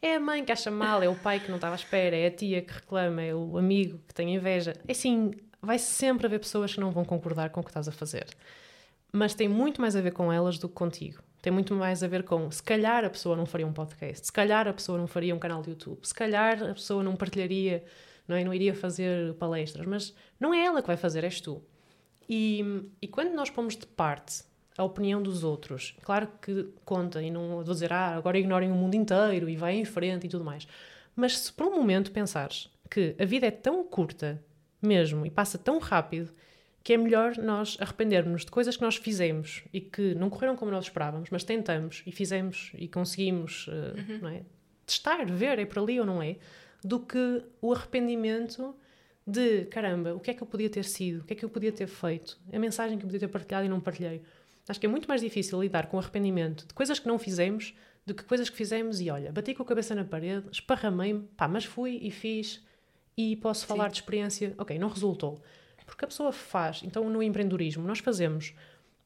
é 0.00 0.16
a 0.16 0.20
mãe 0.20 0.44
que 0.44 0.52
acha 0.52 0.70
mal, 0.70 1.02
é 1.02 1.08
o 1.08 1.14
pai 1.14 1.40
que 1.40 1.48
não 1.48 1.56
estava 1.56 1.74
à 1.74 1.76
espera, 1.76 2.16
é 2.16 2.26
a 2.26 2.30
tia 2.30 2.62
que 2.62 2.72
reclama, 2.72 3.22
é 3.22 3.34
o 3.34 3.56
amigo 3.56 3.98
que 4.06 4.14
tem 4.14 4.34
inveja. 4.34 4.74
É 4.86 4.92
assim, 4.92 5.32
vai 5.60 5.78
sempre 5.78 6.26
haver 6.26 6.38
pessoas 6.38 6.74
que 6.74 6.80
não 6.80 6.90
vão 6.90 7.04
concordar 7.04 7.50
com 7.50 7.60
o 7.60 7.64
que 7.64 7.70
estás 7.70 7.88
a 7.88 7.92
fazer. 7.92 8.26
Mas 9.12 9.34
tem 9.34 9.48
muito 9.48 9.80
mais 9.80 9.96
a 9.96 10.00
ver 10.00 10.12
com 10.12 10.32
elas 10.32 10.58
do 10.58 10.68
que 10.68 10.74
contigo. 10.74 11.22
Tem 11.40 11.52
muito 11.52 11.74
mais 11.74 12.02
a 12.02 12.08
ver 12.08 12.24
com, 12.24 12.50
se 12.50 12.62
calhar 12.62 13.04
a 13.04 13.10
pessoa 13.10 13.36
não 13.36 13.46
faria 13.46 13.66
um 13.66 13.72
podcast, 13.72 14.26
se 14.26 14.32
calhar 14.32 14.66
a 14.66 14.72
pessoa 14.72 14.98
não 14.98 15.06
faria 15.06 15.34
um 15.34 15.38
canal 15.38 15.62
de 15.62 15.70
YouTube, 15.70 16.00
se 16.02 16.14
calhar 16.14 16.62
a 16.62 16.74
pessoa 16.74 17.02
não 17.02 17.14
partilharia, 17.14 17.84
não, 18.26 18.36
é? 18.36 18.42
não 18.42 18.52
iria 18.52 18.74
fazer 18.74 19.34
palestras, 19.34 19.86
mas 19.86 20.14
não 20.40 20.52
é 20.52 20.64
ela 20.64 20.80
que 20.80 20.88
vai 20.88 20.96
fazer, 20.96 21.22
és 21.22 21.40
tu. 21.40 21.62
E, 22.28 22.90
e 23.00 23.06
quando 23.06 23.32
nós 23.32 23.48
pomos 23.48 23.76
de 23.76 23.86
parte 23.86 24.42
a 24.76 24.84
opinião 24.84 25.22
dos 25.22 25.44
outros. 25.44 25.96
Claro 26.02 26.28
que 26.40 26.68
conta, 26.84 27.22
e 27.22 27.30
não 27.30 27.48
vou 27.48 27.64
dizer, 27.64 27.92
ah, 27.92 28.16
agora 28.16 28.38
ignorem 28.38 28.70
o 28.70 28.74
mundo 28.74 28.94
inteiro 28.94 29.48
e 29.48 29.56
vai 29.56 29.76
em 29.76 29.84
frente 29.84 30.26
e 30.26 30.28
tudo 30.28 30.44
mais. 30.44 30.66
Mas 31.14 31.38
se 31.38 31.52
por 31.52 31.66
um 31.66 31.76
momento 31.76 32.12
pensares 32.12 32.70
que 32.90 33.14
a 33.18 33.24
vida 33.24 33.46
é 33.46 33.50
tão 33.50 33.82
curta 33.84 34.42
mesmo 34.82 35.24
e 35.24 35.30
passa 35.30 35.58
tão 35.58 35.78
rápido 35.78 36.30
que 36.84 36.92
é 36.92 36.96
melhor 36.96 37.36
nós 37.38 37.76
arrependermos 37.80 38.44
de 38.44 38.50
coisas 38.50 38.76
que 38.76 38.82
nós 38.82 38.94
fizemos 38.94 39.64
e 39.72 39.80
que 39.80 40.14
não 40.14 40.30
correram 40.30 40.54
como 40.54 40.70
nós 40.70 40.84
esperávamos, 40.84 41.30
mas 41.30 41.42
tentamos 41.42 42.02
e 42.06 42.12
fizemos 42.12 42.70
e 42.76 42.86
conseguimos 42.86 43.66
uh, 43.66 43.98
uhum. 43.98 44.18
não 44.22 44.28
é? 44.28 44.42
testar, 44.86 45.26
ver 45.26 45.58
é 45.58 45.66
por 45.66 45.80
ali 45.80 45.98
ou 45.98 46.06
não 46.06 46.22
é, 46.22 46.36
do 46.84 47.00
que 47.00 47.42
o 47.60 47.72
arrependimento 47.72 48.72
de 49.26 49.64
caramba, 49.64 50.14
o 50.14 50.20
que 50.20 50.30
é 50.30 50.34
que 50.34 50.40
eu 50.40 50.46
podia 50.46 50.70
ter 50.70 50.84
sido, 50.84 51.22
o 51.22 51.24
que 51.24 51.32
é 51.32 51.36
que 51.36 51.44
eu 51.44 51.48
podia 51.48 51.72
ter 51.72 51.88
feito, 51.88 52.38
a 52.52 52.58
mensagem 52.58 52.96
que 52.96 53.04
eu 53.04 53.08
podia 53.08 53.20
ter 53.20 53.28
partilhado 53.28 53.66
e 53.66 53.68
não 53.68 53.80
partilhei. 53.80 54.22
Acho 54.68 54.80
que 54.80 54.86
é 54.86 54.88
muito 54.88 55.08
mais 55.08 55.20
difícil 55.20 55.60
lidar 55.60 55.86
com 55.86 55.98
arrependimento 55.98 56.66
de 56.66 56.74
coisas 56.74 56.98
que 56.98 57.06
não 57.06 57.18
fizemos 57.18 57.74
do 58.04 58.14
que 58.14 58.22
coisas 58.24 58.48
que 58.48 58.56
fizemos 58.56 59.00
e 59.00 59.10
olha, 59.10 59.32
bati 59.32 59.52
com 59.54 59.64
a 59.64 59.66
cabeça 59.66 59.94
na 59.94 60.04
parede, 60.04 60.46
esparramei-me, 60.52 61.22
pá, 61.36 61.48
mas 61.48 61.64
fui 61.64 61.98
e 62.00 62.10
fiz 62.10 62.64
e 63.16 63.34
posso 63.36 63.62
Sim. 63.62 63.66
falar 63.66 63.88
de 63.88 63.96
experiência, 63.96 64.54
ok, 64.56 64.78
não 64.78 64.88
resultou. 64.88 65.42
Porque 65.84 66.04
a 66.04 66.08
pessoa 66.08 66.32
faz, 66.32 66.82
então 66.84 67.08
no 67.08 67.22
empreendedorismo 67.22 67.86
nós 67.86 68.00
fazemos 68.00 68.54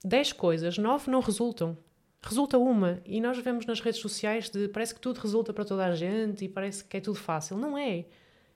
10 0.04 0.32
coisas, 0.32 0.78
9 0.78 1.10
não 1.10 1.20
resultam. 1.20 1.76
Resulta 2.22 2.58
uma 2.58 3.00
e 3.06 3.20
nós 3.20 3.38
vemos 3.38 3.64
nas 3.64 3.80
redes 3.80 4.00
sociais 4.00 4.50
de 4.50 4.68
parece 4.68 4.94
que 4.94 5.00
tudo 5.00 5.18
resulta 5.18 5.52
para 5.52 5.64
toda 5.64 5.86
a 5.86 5.94
gente 5.94 6.44
e 6.44 6.48
parece 6.48 6.84
que 6.84 6.96
é 6.96 7.00
tudo 7.00 7.18
fácil. 7.18 7.56
Não 7.56 7.76
é. 7.76 8.04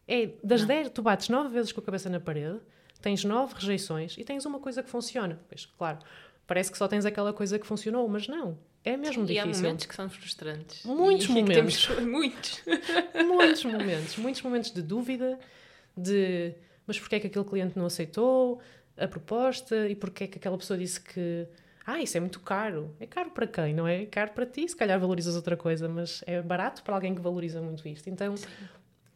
É 0.06 0.30
das 0.42 0.64
10, 0.64 0.90
tu 0.90 1.02
bates 1.02 1.30
9 1.30 1.48
vezes 1.48 1.72
com 1.72 1.80
a 1.80 1.82
cabeça 1.82 2.10
na 2.10 2.20
parede, 2.20 2.60
tens 3.00 3.24
9 3.24 3.54
rejeições 3.54 4.18
e 4.18 4.24
tens 4.24 4.44
uma 4.44 4.58
coisa 4.58 4.82
que 4.82 4.90
funciona. 4.90 5.40
Pois, 5.48 5.64
claro, 5.64 5.98
parece 6.46 6.70
que 6.70 6.78
só 6.78 6.86
tens 6.88 7.04
aquela 7.04 7.32
coisa 7.32 7.58
que 7.58 7.66
funcionou, 7.66 8.08
mas 8.08 8.28
não. 8.28 8.58
É 8.84 8.96
mesmo 8.96 9.24
E 9.30 9.38
há 9.38 9.44
difícil. 9.44 9.62
momentos 9.64 9.86
que 9.86 9.94
são 9.94 10.10
frustrantes. 10.10 10.84
Muitos 10.84 11.26
E 11.26 11.28
momentos. 11.30 11.86
Temos 11.86 12.04
muitos. 12.06 12.62
muitos 13.26 13.64
momentos, 13.64 14.16
muitos 14.16 14.42
momentos 14.42 14.70
de 14.72 14.82
dúvida, 14.82 15.38
de 15.96 16.54
mas 16.86 16.98
porquê 17.00 17.16
é 17.16 17.20
que 17.20 17.26
aquele 17.28 17.44
cliente 17.46 17.78
não 17.78 17.86
aceitou 17.86 18.60
a 18.96 19.08
proposta 19.08 19.88
e 19.88 19.94
porquê 19.96 20.24
é 20.24 20.26
que 20.26 20.36
aquela 20.38 20.58
pessoa 20.58 20.78
disse 20.78 21.00
que 21.00 21.46
ah, 21.86 22.00
isso 22.02 22.16
é 22.16 22.20
muito 22.20 22.40
caro. 22.40 22.94
É 23.00 23.06
caro 23.06 23.30
para 23.30 23.46
quem, 23.46 23.74
não 23.74 23.86
é? 23.88 24.02
É 24.02 24.06
caro 24.06 24.32
para 24.32 24.44
ti, 24.46 24.68
se 24.68 24.76
calhar 24.76 24.98
valorizas 25.00 25.34
outra 25.36 25.56
coisa, 25.56 25.88
mas 25.88 26.22
é 26.26 26.40
barato 26.42 26.82
para 26.82 26.94
alguém 26.94 27.14
que 27.14 27.20
valoriza 27.22 27.60
muito 27.62 27.86
isto. 27.88 28.08
Então, 28.08 28.34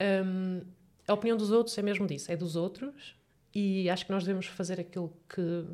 hum, 0.01 0.63
a 1.07 1.13
opinião 1.15 1.37
dos 1.37 1.51
outros 1.51 1.77
é 1.79 1.83
mesmo 1.83 2.07
disso, 2.07 2.31
é 2.33 2.37
dos 2.37 2.57
outros 2.57 3.15
e 3.55 3.89
acho 3.89 4.05
que 4.07 4.13
nós 4.13 4.25
devemos 4.25 4.47
fazer 4.47 4.81
aquilo 4.81 5.13
que, 5.29 5.65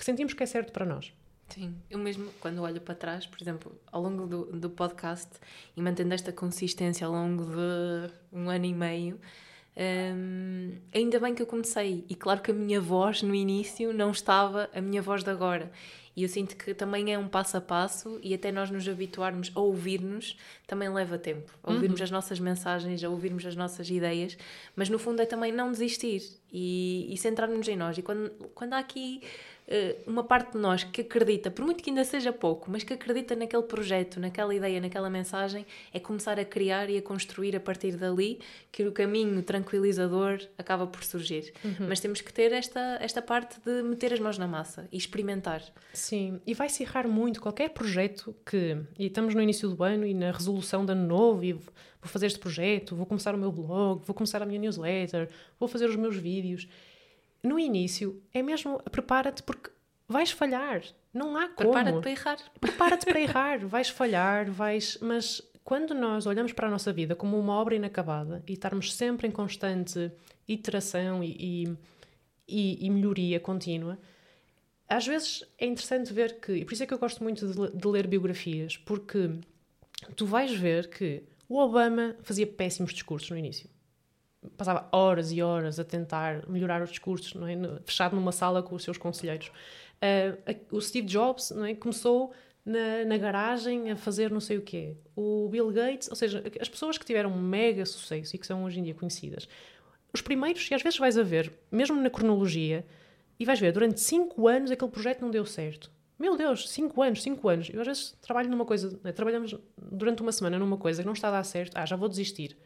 que 0.00 0.04
sentimos 0.06 0.32
que 0.32 0.42
é 0.42 0.46
certo 0.46 0.72
para 0.72 0.86
nós. 0.86 1.12
Sim, 1.50 1.76
eu 1.90 1.98
mesmo 1.98 2.30
quando 2.40 2.62
olho 2.62 2.80
para 2.80 2.94
trás, 2.94 3.26
por 3.26 3.38
exemplo, 3.38 3.78
ao 3.92 4.00
longo 4.00 4.26
do, 4.26 4.44
do 4.46 4.70
podcast 4.70 5.28
e 5.76 5.82
mantendo 5.82 6.14
esta 6.14 6.32
consistência 6.32 7.06
ao 7.06 7.12
longo 7.12 7.44
de 7.44 8.10
um 8.32 8.48
ano 8.48 8.64
e 8.64 8.72
meio, 8.72 9.20
hum, 9.76 10.72
ainda 10.94 11.20
bem 11.20 11.34
que 11.34 11.42
eu 11.42 11.46
comecei. 11.46 12.06
E 12.08 12.14
claro 12.14 12.40
que 12.40 12.50
a 12.50 12.54
minha 12.54 12.80
voz 12.80 13.20
no 13.22 13.34
início 13.34 13.92
não 13.92 14.10
estava 14.10 14.70
a 14.72 14.80
minha 14.80 15.02
voz 15.02 15.22
de 15.22 15.28
agora. 15.28 15.70
E 16.16 16.22
eu 16.22 16.28
sinto 16.28 16.56
que 16.56 16.72
também 16.72 17.12
é 17.12 17.18
um 17.18 17.28
passo 17.28 17.56
a 17.56 17.60
passo 17.60 18.18
e 18.22 18.34
até 18.34 18.50
nós 18.50 18.70
nos 18.70 18.88
habituarmos 18.88 19.52
a 19.54 19.60
ouvir-nos 19.60 20.36
também 20.66 20.88
leva 20.88 21.18
tempo. 21.18 21.52
A 21.62 21.72
ouvirmos 21.72 22.00
as 22.00 22.10
nossas 22.10 22.40
mensagens, 22.40 23.04
a 23.04 23.08
ouvirmos 23.08 23.44
as 23.44 23.54
nossas 23.54 23.88
ideias, 23.90 24.36
mas 24.74 24.88
no 24.88 24.98
fundo 24.98 25.20
é 25.20 25.26
também 25.26 25.52
não 25.52 25.70
desistir 25.70 26.22
e, 26.52 27.06
e 27.12 27.16
centrar-nos 27.16 27.68
em 27.68 27.76
nós. 27.76 27.96
E 27.98 28.02
quando, 28.02 28.30
quando 28.54 28.72
há 28.72 28.78
aqui 28.78 29.22
uma 30.06 30.24
parte 30.24 30.52
de 30.52 30.58
nós 30.58 30.84
que 30.84 31.02
acredita, 31.02 31.50
por 31.50 31.64
muito 31.64 31.82
que 31.82 31.90
ainda 31.90 32.04
seja 32.04 32.32
pouco, 32.32 32.70
mas 32.70 32.82
que 32.82 32.92
acredita 32.92 33.36
naquele 33.36 33.62
projeto, 33.62 34.18
naquela 34.18 34.54
ideia, 34.54 34.80
naquela 34.80 35.08
mensagem, 35.08 35.64
é 35.92 36.00
começar 36.00 36.38
a 36.38 36.44
criar 36.44 36.90
e 36.90 36.98
a 36.98 37.02
construir 37.02 37.54
a 37.54 37.60
partir 37.60 37.96
dali 37.96 38.40
que 38.72 38.86
o 38.86 38.92
caminho 38.92 39.42
tranquilizador 39.42 40.40
acaba 40.58 40.86
por 40.86 41.04
surgir. 41.04 41.52
Mas 41.88 42.00
temos 42.00 42.20
que 42.20 42.32
ter 42.32 42.52
esta, 42.52 42.98
esta 43.00 43.22
parte 43.22 43.60
de 43.60 43.82
meter 43.82 44.12
as 44.12 44.20
mãos 44.20 44.38
na 44.38 44.46
massa 44.46 44.88
e 44.90 44.96
experimentar. 44.96 45.62
Sim, 45.92 46.40
e 46.46 46.54
vai-se 46.54 46.82
errar 46.82 47.06
muito 47.06 47.40
qualquer 47.40 47.70
projeto 47.70 48.34
que. 48.44 48.76
E 48.98 49.06
estamos 49.06 49.34
no 49.34 49.42
início 49.42 49.68
do 49.68 49.82
ano 49.82 50.06
e 50.06 50.14
na 50.14 50.30
resolução 50.30 50.84
de 50.84 50.92
ano 50.92 51.06
novo, 51.06 51.44
e 51.44 51.52
vou 51.52 51.62
fazer 52.02 52.26
este 52.26 52.38
projeto, 52.38 52.96
vou 52.96 53.06
começar 53.06 53.34
o 53.34 53.38
meu 53.38 53.52
blog, 53.52 54.02
vou 54.04 54.14
começar 54.14 54.42
a 54.42 54.46
minha 54.46 54.58
newsletter, 54.58 55.28
vou 55.58 55.68
fazer 55.68 55.88
os 55.88 55.96
meus 55.96 56.16
vídeos. 56.16 56.68
No 57.42 57.58
início, 57.58 58.22
é 58.32 58.42
mesmo. 58.42 58.78
Prepara-te 58.90 59.42
porque 59.42 59.70
vais 60.08 60.30
falhar. 60.30 60.82
Não 61.12 61.36
há 61.36 61.48
como. 61.48 61.70
Prepara-te 61.70 62.00
para 62.00 62.10
errar. 62.10 62.38
Prepara-te 62.60 63.06
para 63.06 63.20
errar, 63.20 63.58
vais 63.66 63.88
falhar, 63.88 64.50
vais. 64.50 64.98
Mas 65.00 65.42
quando 65.64 65.94
nós 65.94 66.26
olhamos 66.26 66.52
para 66.52 66.68
a 66.68 66.70
nossa 66.70 66.92
vida 66.92 67.14
como 67.14 67.38
uma 67.38 67.54
obra 67.54 67.74
inacabada 67.76 68.42
e 68.46 68.52
estarmos 68.52 68.94
sempre 68.94 69.26
em 69.26 69.30
constante 69.30 70.10
iteração 70.46 71.22
e, 71.24 71.76
e, 72.48 72.86
e- 72.86 72.90
melhoria 72.90 73.38
contínua, 73.38 73.98
às 74.88 75.06
vezes 75.06 75.44
é 75.58 75.66
interessante 75.66 76.12
ver 76.12 76.40
que. 76.40 76.52
E 76.52 76.64
por 76.64 76.72
isso 76.74 76.82
é 76.82 76.86
que 76.86 76.94
eu 76.94 76.98
gosto 76.98 77.22
muito 77.22 77.46
de, 77.46 77.76
de 77.76 77.88
ler 77.88 78.06
biografias, 78.06 78.76
porque 78.76 79.30
tu 80.16 80.26
vais 80.26 80.52
ver 80.52 80.88
que 80.90 81.22
o 81.48 81.58
Obama 81.58 82.16
fazia 82.22 82.46
péssimos 82.46 82.92
discursos 82.92 83.30
no 83.30 83.36
início. 83.38 83.68
Passava 84.56 84.88
horas 84.90 85.30
e 85.32 85.42
horas 85.42 85.78
a 85.78 85.84
tentar 85.84 86.48
melhorar 86.48 86.82
os 86.82 86.90
discursos, 86.90 87.34
não 87.34 87.46
é? 87.46 87.56
Fechado 87.84 88.16
numa 88.16 88.32
sala 88.32 88.62
com 88.62 88.74
os 88.74 88.82
seus 88.82 88.96
conselheiros. 88.96 89.50
A- 90.00 90.54
o 90.74 90.80
Steve 90.80 91.06
Jobs 91.06 91.50
não 91.50 91.64
é? 91.64 91.74
começou 91.74 92.32
na, 92.64 93.04
na 93.06 93.18
garagem 93.18 93.90
a 93.90 93.96
fazer 93.96 94.30
não 94.30 94.40
sei 94.40 94.56
o 94.58 94.62
quê. 94.62 94.96
O 95.14 95.48
Bill 95.50 95.70
Gates, 95.70 96.08
ou 96.08 96.16
seja, 96.16 96.42
as 96.60 96.68
pessoas 96.68 96.96
que 96.96 97.04
tiveram 97.04 97.30
mega 97.36 97.84
sucesso 97.84 98.34
e 98.34 98.38
que 98.38 98.46
são 98.46 98.64
hoje 98.64 98.80
em 98.80 98.82
dia 98.82 98.94
conhecidas, 98.94 99.48
os 100.12 100.20
primeiros, 100.22 100.68
e 100.70 100.74
às 100.74 100.82
vezes 100.82 100.98
vais 100.98 101.16
a 101.18 101.22
ver, 101.22 101.52
mesmo 101.70 102.00
na 102.00 102.10
cronologia, 102.10 102.84
e 103.38 103.44
vais 103.44 103.60
ver, 103.60 103.72
durante 103.72 104.00
5 104.00 104.48
anos 104.48 104.70
aquele 104.70 104.90
projeto 104.90 105.20
não 105.20 105.30
deu 105.30 105.44
certo. 105.46 105.90
Meu 106.18 106.36
Deus, 106.36 106.68
5 106.68 107.00
anos, 107.02 107.22
5 107.22 107.48
anos. 107.48 107.70
Eu 107.72 107.80
às 107.80 107.86
vezes 107.86 108.18
trabalho 108.20 108.50
numa 108.50 108.66
coisa, 108.66 108.98
né, 109.02 109.12
trabalhamos 109.12 109.54
durante 109.78 110.20
uma 110.20 110.32
semana 110.32 110.58
numa 110.58 110.76
coisa 110.76 111.02
que 111.02 111.06
não 111.06 111.14
está 111.14 111.28
a 111.28 111.32
dar 111.32 111.44
certo, 111.44 111.76
ah, 111.76 111.86
já 111.86 111.96
vou 111.96 112.08
desistir. 112.08 112.56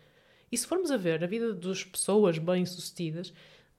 E 0.54 0.56
se 0.56 0.68
formos 0.68 0.92
a 0.92 0.96
ver 0.96 1.24
a 1.24 1.26
vida 1.26 1.52
das 1.52 1.82
pessoas 1.82 2.38
bem-sucedidas, 2.38 3.34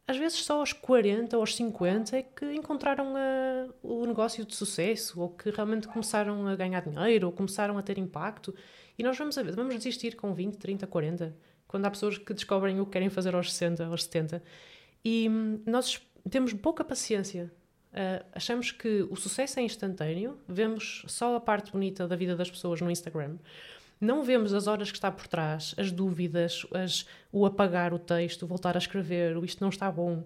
às 0.06 0.18
vezes 0.18 0.44
só 0.44 0.60
aos 0.60 0.74
40 0.74 1.38
ou 1.38 1.42
aos 1.42 1.56
50 1.56 2.18
é 2.18 2.22
que 2.22 2.54
encontraram 2.54 3.14
ah, 3.16 3.70
o 3.82 4.06
negócio 4.06 4.44
de 4.44 4.54
sucesso, 4.54 5.22
ou 5.22 5.30
que 5.30 5.52
realmente 5.52 5.88
começaram 5.88 6.46
a 6.46 6.54
ganhar 6.54 6.82
dinheiro, 6.82 7.28
ou 7.28 7.32
começaram 7.32 7.78
a 7.78 7.82
ter 7.82 7.98
impacto. 7.98 8.54
E 9.00 9.04
nós 9.04 9.18
vamos 9.18 9.38
a 9.38 9.44
vamos 9.44 9.74
desistir 9.74 10.18
com 10.18 10.34
20, 10.34 10.58
30, 10.58 10.86
40, 10.86 11.34
quando 11.66 11.86
há 11.86 11.90
pessoas 11.90 12.18
que 12.18 12.34
descobrem 12.34 12.82
o 12.82 12.86
que 12.86 12.92
querem 12.92 13.10
fazer 13.10 13.34
aos 13.34 13.54
60, 13.54 13.86
aos 13.86 14.04
70. 14.04 14.44
E 15.06 15.30
hum, 15.30 15.62
nós 15.66 16.02
temos 16.30 16.52
pouca 16.52 16.84
paciência. 16.84 17.50
Ah, 17.94 18.26
achamos 18.34 18.72
que 18.72 19.08
o 19.10 19.16
sucesso 19.16 19.62
é 19.62 19.64
instantâneo, 19.64 20.38
vemos 20.46 21.06
só 21.08 21.38
a 21.38 21.40
parte 21.40 21.72
bonita 21.72 22.06
da 22.06 22.18
vida 22.18 22.36
das 22.36 22.52
pessoas 22.52 22.82
no 22.82 22.92
Instagram. 22.92 23.38
Não 24.00 24.24
vemos 24.24 24.54
as 24.54 24.68
horas 24.68 24.92
que 24.92 24.98
está 24.98 25.10
por 25.12 25.26
trás, 25.28 25.74
as 25.78 25.92
dúvidas, 25.92 26.66
as- 26.74 27.06
o 27.32 27.46
apagar 27.46 27.94
o 27.94 28.00
texto, 28.00 28.44
o 28.44 28.48
voltar 28.48 28.76
a 28.76 28.78
escrever, 28.78 29.38
o 29.38 29.46
isto 29.46 29.62
não 29.62 29.70
está 29.70 29.90
bom, 29.92 30.24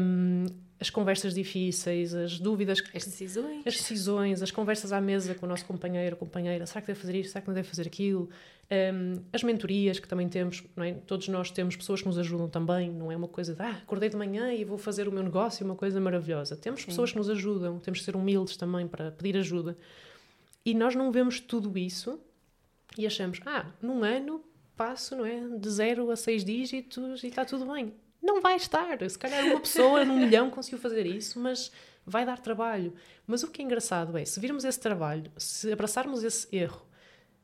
hum, 0.00 0.44
as 0.78 0.90
conversas 0.90 1.32
difíceis, 1.32 2.12
as 2.14 2.38
dúvidas, 2.38 2.82
As 2.94 3.04
decisões. 3.04 3.66
as 3.66 3.74
decisões, 3.76 4.42
as 4.42 4.50
conversas 4.50 4.92
à 4.92 5.00
mesa 5.00 5.34
com 5.34 5.46
o 5.46 5.48
nosso 5.48 5.64
companheiro 5.64 6.16
companheira, 6.16 6.66
será 6.66 6.80
que 6.82 6.88
deve 6.88 7.00
fazer 7.00 7.14
isto, 7.18 7.30
será 7.32 7.40
que 7.40 7.48
não 7.48 7.54
deve 7.54 7.68
fazer 7.68 7.86
aquilo? 7.86 8.28
Hum, 8.70 9.22
as 9.32 9.42
mentorias 9.44 9.98
que 10.00 10.08
também 10.08 10.28
temos, 10.28 10.62
é? 10.78 10.92
todos 11.06 11.28
nós 11.28 11.50
temos 11.52 11.76
pessoas 11.76 12.02
que 12.02 12.08
nos 12.08 12.18
ajudam 12.18 12.48
também, 12.48 12.90
não 12.90 13.10
é 13.10 13.16
uma 13.16 13.28
coisa 13.28 13.54
de 13.54 13.62
ah, 13.62 13.70
acordei 13.82 14.08
de 14.10 14.16
manhã 14.16 14.52
e 14.52 14.64
vou 14.64 14.76
fazer 14.76 15.06
o 15.08 15.12
meu 15.12 15.22
negócio, 15.22 15.64
uma 15.64 15.76
coisa 15.76 15.98
maravilhosa. 16.00 16.56
Temos 16.56 16.84
pessoas 16.84 17.12
que 17.12 17.16
nos 17.18 17.30
ajudam, 17.30 17.78
temos 17.78 18.00
que 18.00 18.04
ser 18.04 18.16
humildes 18.16 18.56
também 18.56 18.86
para 18.88 19.12
pedir 19.12 19.38
ajuda. 19.38 19.76
E 20.64 20.74
nós 20.74 20.94
não 20.96 21.12
vemos 21.12 21.38
tudo 21.40 21.78
isso 21.78 22.20
e 22.96 23.06
achamos, 23.06 23.40
ah, 23.46 23.66
num 23.80 24.02
ano 24.02 24.42
passo, 24.76 25.16
não 25.16 25.24
é? 25.24 25.40
De 25.58 25.70
zero 25.70 26.10
a 26.10 26.16
seis 26.16 26.44
dígitos 26.44 27.22
e 27.24 27.28
está 27.28 27.44
tudo 27.44 27.72
bem. 27.72 27.94
Não 28.22 28.40
vai 28.40 28.56
estar. 28.56 28.98
Se 29.08 29.18
calhar 29.18 29.44
uma 29.44 29.60
pessoa 29.60 30.04
num 30.04 30.18
milhão 30.18 30.50
conseguiu 30.50 30.78
fazer 30.78 31.06
isso, 31.06 31.38
mas 31.38 31.70
vai 32.04 32.24
dar 32.24 32.38
trabalho. 32.38 32.92
Mas 33.26 33.42
o 33.42 33.50
que 33.50 33.62
é 33.62 33.64
engraçado 33.64 34.16
é, 34.16 34.24
se 34.24 34.38
virmos 34.38 34.64
esse 34.64 34.78
trabalho, 34.78 35.30
se 35.36 35.72
abraçarmos 35.72 36.22
esse 36.22 36.54
erro 36.54 36.86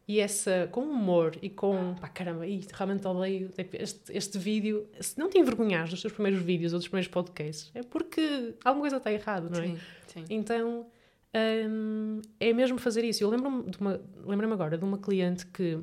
e 0.06 0.20
essa, 0.20 0.68
com 0.70 0.82
humor 0.82 1.36
e 1.40 1.48
com, 1.48 1.94
pá, 2.00 2.08
caramba, 2.08 2.46
ih, 2.46 2.66
realmente 2.72 3.06
odeio 3.06 3.48
tipo, 3.50 3.76
este, 3.76 4.16
este 4.16 4.38
vídeo, 4.38 4.88
se 5.00 5.18
não 5.18 5.28
te 5.28 5.38
envergonhares 5.38 5.90
dos 5.90 6.00
teus 6.00 6.12
primeiros 6.12 6.42
vídeos 6.42 6.72
ou 6.72 6.78
dos 6.78 6.88
primeiros 6.88 7.12
podcasts, 7.12 7.70
é 7.74 7.82
porque 7.82 8.54
alguma 8.64 8.82
coisa 8.82 8.96
está 8.96 9.12
errado, 9.12 9.48
não 9.50 9.60
é? 9.60 9.68
Sim, 9.68 9.78
sim. 10.08 10.24
Então 10.28 10.86
hum, 11.68 12.20
é 12.38 12.52
mesmo 12.52 12.78
fazer 12.78 13.04
isso. 13.04 13.22
Eu 13.22 13.30
lembro-me 13.30 13.64
lembro-me 14.24 14.52
agora 14.52 14.76
de 14.76 14.84
uma 14.84 14.98
cliente 14.98 15.46
que 15.46 15.78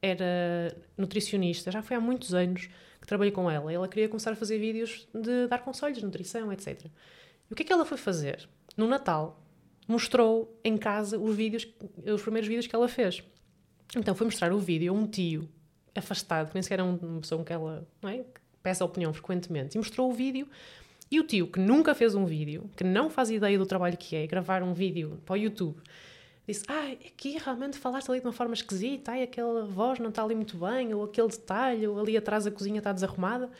era 0.00 0.76
nutricionista, 0.96 1.70
já 1.70 1.82
foi 1.82 1.96
há 1.96 2.00
muitos 2.00 2.34
anos 2.34 2.68
que 3.00 3.06
trabalhei 3.06 3.32
com 3.32 3.50
ela. 3.50 3.72
Ela 3.72 3.88
queria 3.88 4.08
começar 4.08 4.32
a 4.32 4.36
fazer 4.36 4.58
vídeos 4.58 5.08
de 5.14 5.46
dar 5.46 5.58
conselhos 5.58 5.98
de 5.98 6.04
nutrição, 6.04 6.52
etc. 6.52 6.86
E 7.50 7.52
o 7.52 7.56
que 7.56 7.62
é 7.62 7.66
que 7.66 7.72
ela 7.72 7.84
foi 7.84 7.98
fazer? 7.98 8.48
No 8.76 8.86
Natal, 8.86 9.40
mostrou 9.86 10.58
em 10.64 10.76
casa 10.76 11.18
os 11.18 11.36
vídeos, 11.36 11.68
os 12.04 12.22
primeiros 12.22 12.48
vídeos 12.48 12.66
que 12.66 12.74
ela 12.74 12.88
fez. 12.88 13.22
Então 13.96 14.14
foi 14.14 14.24
mostrar 14.24 14.52
o 14.52 14.58
vídeo 14.58 14.92
a 14.92 14.96
um 14.96 15.06
tio 15.06 15.48
afastado, 15.94 16.48
que 16.48 16.54
nem 16.54 16.62
sequer 16.62 16.80
era 16.80 16.84
uma 16.84 17.20
pessoa 17.20 17.44
que 17.44 17.52
ela 17.52 17.86
é? 18.04 18.24
peça 18.62 18.84
opinião 18.84 19.12
frequentemente, 19.12 19.76
e 19.76 19.78
mostrou 19.78 20.10
o 20.10 20.14
vídeo. 20.14 20.48
E 21.12 21.20
o 21.20 21.24
tio, 21.24 21.46
que 21.46 21.60
nunca 21.60 21.94
fez 21.94 22.14
um 22.14 22.24
vídeo, 22.24 22.70
que 22.74 22.82
não 22.82 23.10
faz 23.10 23.30
ideia 23.30 23.58
do 23.58 23.66
trabalho 23.66 23.98
que 23.98 24.16
é 24.16 24.26
gravar 24.26 24.62
um 24.62 24.72
vídeo 24.72 25.20
para 25.26 25.34
o 25.34 25.36
YouTube, 25.36 25.78
disse: 26.48 26.64
Ah, 26.66 26.90
aqui 27.06 27.36
realmente 27.36 27.76
falaste 27.76 28.08
ali 28.08 28.18
de 28.18 28.26
uma 28.26 28.32
forma 28.32 28.54
esquisita, 28.54 29.12
ai, 29.12 29.22
aquela 29.22 29.66
voz 29.66 29.98
não 29.98 30.08
está 30.08 30.24
ali 30.24 30.34
muito 30.34 30.56
bem, 30.56 30.94
ou 30.94 31.04
aquele 31.04 31.28
detalhe, 31.28 31.86
ou 31.86 32.00
ali 32.00 32.16
atrás 32.16 32.46
a 32.46 32.50
cozinha 32.50 32.78
está 32.78 32.94
desarrumada. 32.94 33.50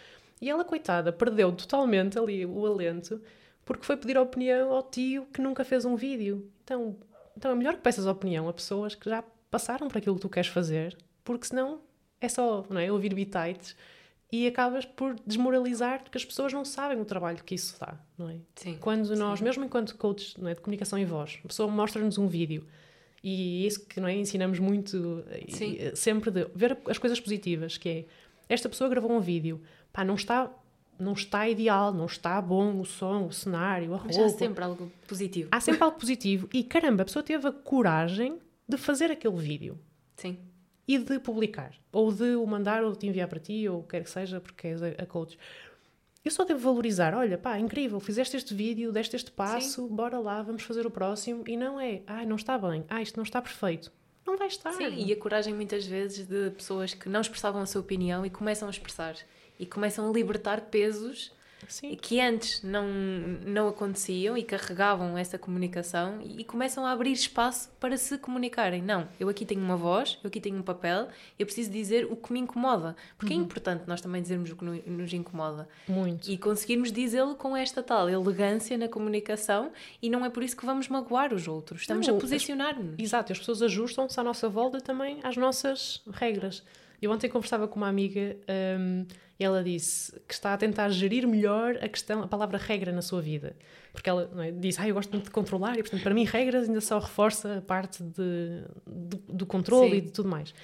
E 0.41 0.49
ela, 0.49 0.65
coitada, 0.65 1.13
perdeu 1.13 1.53
totalmente 1.53 2.19
ali 2.19 2.47
o 2.47 2.65
alento 2.65 3.21
porque 3.67 3.85
foi 3.85 3.99
pedir 3.99 4.17
opinião 4.17 4.73
ao 4.73 4.83
tio 4.83 5.27
que 5.27 5.43
nunca 5.43 5.63
fez 5.63 5.85
um 5.85 5.95
vídeo. 5.95 6.51
Então, 6.65 6.97
então 7.37 7.51
é 7.51 7.55
melhor 7.55 7.75
que 7.75 7.83
peças 7.83 8.07
opinião 8.07 8.49
a 8.49 8.53
pessoas 8.53 8.95
que 8.95 9.11
já 9.11 9.23
passaram 9.51 9.89
por 9.89 9.99
aquilo 9.99 10.17
que 10.17 10.23
tu 10.23 10.29
queres 10.31 10.49
fazer, 10.49 10.97
porque 11.23 11.47
senão 11.47 11.81
é 12.19 12.31
só 12.31 12.65
não 12.71 12.81
é, 12.81 12.91
ouvir 12.91 13.13
bitites 13.13 13.77
e 14.33 14.47
acabas 14.47 14.87
por 14.87 15.15
desmoralizar 15.27 16.03
porque 16.03 16.17
as 16.17 16.25
pessoas 16.25 16.53
não 16.53 16.65
sabem 16.65 16.99
o 16.99 17.05
trabalho 17.05 17.45
que 17.45 17.55
isso 17.55 17.77
dá, 17.79 17.95
não 18.17 18.31
é? 18.31 18.37
Sim. 18.57 18.79
Quando 18.81 19.15
nós, 19.15 19.41
mesmo 19.43 19.63
enquanto 19.65 19.95
coaches 19.97 20.35
não 20.39 20.49
é, 20.49 20.55
de 20.55 20.61
comunicação 20.63 20.99
em 20.99 21.05
voz, 21.05 21.39
a 21.45 21.49
pessoa 21.49 21.71
mostra-nos 21.71 22.17
um 22.17 22.27
vídeo 22.27 22.67
e 23.23 23.63
é 23.65 23.67
isso 23.69 23.87
que 23.87 24.01
não 24.01 24.09
é, 24.09 24.15
ensinamos 24.17 24.59
muito 24.59 25.23
e- 25.47 25.53
Sim. 25.53 25.77
e, 25.79 25.95
sempre 25.95 26.31
de 26.31 26.47
ver 26.55 26.79
as 26.89 26.97
coisas 26.99 27.21
positivas, 27.21 27.77
que 27.77 27.89
é 27.89 28.05
esta 28.49 28.69
pessoa 28.69 28.89
gravou 28.89 29.13
um 29.13 29.21
vídeo, 29.21 29.61
pá, 29.93 30.03
não 30.05 30.15
está 30.15 30.51
não 30.99 31.15
está 31.15 31.49
ideal, 31.49 31.93
não 31.93 32.07
está 32.07 32.41
bom 32.41 32.79
o 32.81 32.85
som, 32.85 33.27
o 33.27 33.33
cenário, 33.33 33.93
a 33.95 34.01
Mas 34.05 34.17
roupa. 34.17 34.35
há 34.35 34.39
sempre 34.39 34.63
algo 34.65 34.93
positivo. 35.09 35.49
Há 35.51 35.61
sempre 35.61 35.83
algo 35.83 35.99
positivo. 35.99 36.49
E 36.53 36.63
caramba, 36.63 37.03
a 37.03 37.05
pessoa 37.05 37.23
teve 37.25 37.49
a 37.49 37.51
coragem 37.51 38.39
de 38.69 38.77
fazer 38.77 39.11
aquele 39.11 39.37
vídeo 39.37 39.79
Sim. 40.17 40.39
E 40.95 40.99
de 40.99 41.19
publicar, 41.19 41.73
ou 41.91 42.13
de 42.13 42.37
o 42.37 42.47
mandar, 42.47 42.85
ou 42.85 42.93
de 42.93 42.99
te 42.99 43.07
enviar 43.07 43.29
para 43.29 43.41
ti, 43.41 43.69
ou 43.69 43.83
quer 43.83 44.03
que 44.05 44.11
seja, 44.11 44.41
porque 44.41 44.67
és 44.69 44.83
a, 44.83 44.89
a 44.89 45.07
coach. 45.07 45.39
Eu 46.25 46.31
só 46.31 46.45
devo 46.45 46.61
valorizar, 46.61 47.15
olha, 47.15 47.37
pá, 47.37 47.59
incrível, 47.59 47.99
fizeste 47.99 48.37
este 48.37 48.55
vídeo, 48.55 48.93
deste 48.93 49.17
este 49.17 49.31
passo, 49.31 49.89
bora 49.89 50.19
lá, 50.19 50.41
vamos 50.43 50.63
fazer 50.63 50.87
o 50.87 50.91
próximo. 50.91 51.43
E 51.49 51.57
não 51.57 51.81
é, 51.81 52.03
ai, 52.07 52.27
não 52.27 52.37
está 52.37 52.57
bem, 52.59 52.85
ai, 52.89 53.03
isto 53.03 53.17
não 53.17 53.25
está 53.25 53.41
perfeito. 53.41 53.91
Não 54.25 54.37
vai 54.37 54.47
estar. 54.47 54.73
Sim, 54.73 55.05
e 55.05 55.13
a 55.13 55.17
coragem 55.17 55.53
muitas 55.53 55.85
vezes 55.85 56.29
de 56.29 56.51
pessoas 56.51 56.95
que 56.95 57.09
não 57.09 57.21
expressavam 57.21 57.61
a 57.61 57.67
sua 57.67 57.81
opinião 57.81 58.25
e 58.25 58.31
começam 58.31 58.69
a 58.69 58.71
expressar. 58.71 59.17
E 59.59 59.67
começam 59.67 60.09
a 60.09 60.13
libertar 60.13 60.61
pesos 60.63 61.33
Sim. 61.69 61.97
que 62.01 62.21
antes 62.21 62.63
não, 62.63 62.87
não 63.47 63.69
aconteciam 63.69 64.37
e 64.37 64.43
carregavam 64.43 65.17
essa 65.17 65.39
comunicação 65.39 66.21
e 66.23 66.45
começam 66.45 66.85
a 66.85 66.91
abrir 66.93 67.13
espaço 67.13 67.71
para 67.81 67.97
se 67.97 68.19
comunicarem. 68.19 68.83
Não, 68.83 69.09
eu 69.19 69.29
aqui 69.29 69.45
tenho 69.47 69.61
uma 69.61 69.77
voz, 69.77 70.19
eu 70.23 70.29
aqui 70.29 70.41
tenho 70.41 70.57
um 70.57 70.63
papel, 70.63 71.09
eu 71.39 71.47
preciso 71.47 71.71
dizer 71.71 72.07
o 72.11 72.17
que 72.17 72.33
me 72.33 72.41
incomoda. 72.41 72.95
Porque 73.17 73.33
é 73.33 73.37
importante 73.37 73.85
nós 73.87 74.01
também 74.01 74.21
dizermos 74.23 74.51
o 74.51 74.57
que 74.57 74.65
no- 74.65 74.83
nos 74.87 75.13
incomoda 75.13 75.69
Muito. 75.89 76.31
e 76.31 76.37
conseguirmos 76.37 76.93
dizê-lo 76.93 77.35
com 77.35 77.57
esta 77.57 77.83
tal 77.83 78.09
elegância 78.11 78.77
na 78.77 78.89
comunicação 78.89 79.71
e 80.03 80.11
não 80.11 80.25
é 80.25 80.31
por 80.31 80.43
isso 80.43 80.57
que 80.57 80.67
vamos 80.67 80.89
magoar 80.89 81.33
os 81.33 81.49
outros. 81.49 81.83
Estamos 81.83 82.07
Não, 82.07 82.17
a 82.17 82.21
posicionar-nos. 82.21 82.99
Exato, 82.99 83.33
as 83.33 83.39
pessoas 83.39 83.63
ajustam-se 83.63 84.19
à 84.19 84.23
nossa 84.23 84.49
volta 84.49 84.81
também 84.81 85.21
às 85.23 85.37
nossas 85.37 86.03
regras. 86.13 86.63
Eu 87.03 87.11
ontem 87.11 87.29
conversava 87.29 87.67
com 87.67 87.77
uma 87.77 87.89
amiga 87.89 88.37
hum, 88.79 89.05
e 89.39 89.45
ela 89.45 89.63
disse 89.63 90.13
que 90.27 90.33
está 90.33 90.55
a 90.55 90.57
tentar 90.57 90.89
gerir 90.91 91.27
melhor 91.27 91.77
a 91.83 91.89
questão, 91.89 92.23
a 92.23 92.29
palavra 92.29 92.57
regra 92.57 92.93
na 92.93 93.03
sua 93.03 93.21
vida. 93.21 93.57
Porque 93.93 94.09
ela 94.09 94.31
é, 94.39 94.53
disse, 94.53 94.81
ah, 94.81 94.89
eu 94.89 94.95
gosto 94.95 95.11
muito 95.11 95.25
de 95.25 95.31
controlar 95.33 95.77
e, 95.77 95.83
portanto, 95.83 96.03
para 96.03 96.15
mim, 96.15 96.25
regras 96.25 96.69
ainda 96.69 96.81
só 96.81 97.01
reforça 97.01 97.59
a 97.59 97.61
parte 97.61 98.05
de, 98.05 98.63
do, 98.87 99.17
do 99.29 99.45
controle 99.45 99.91
Sim. 99.91 99.97
e 99.97 100.01
de 100.01 100.11
tudo 100.13 100.29
mais. 100.29 100.55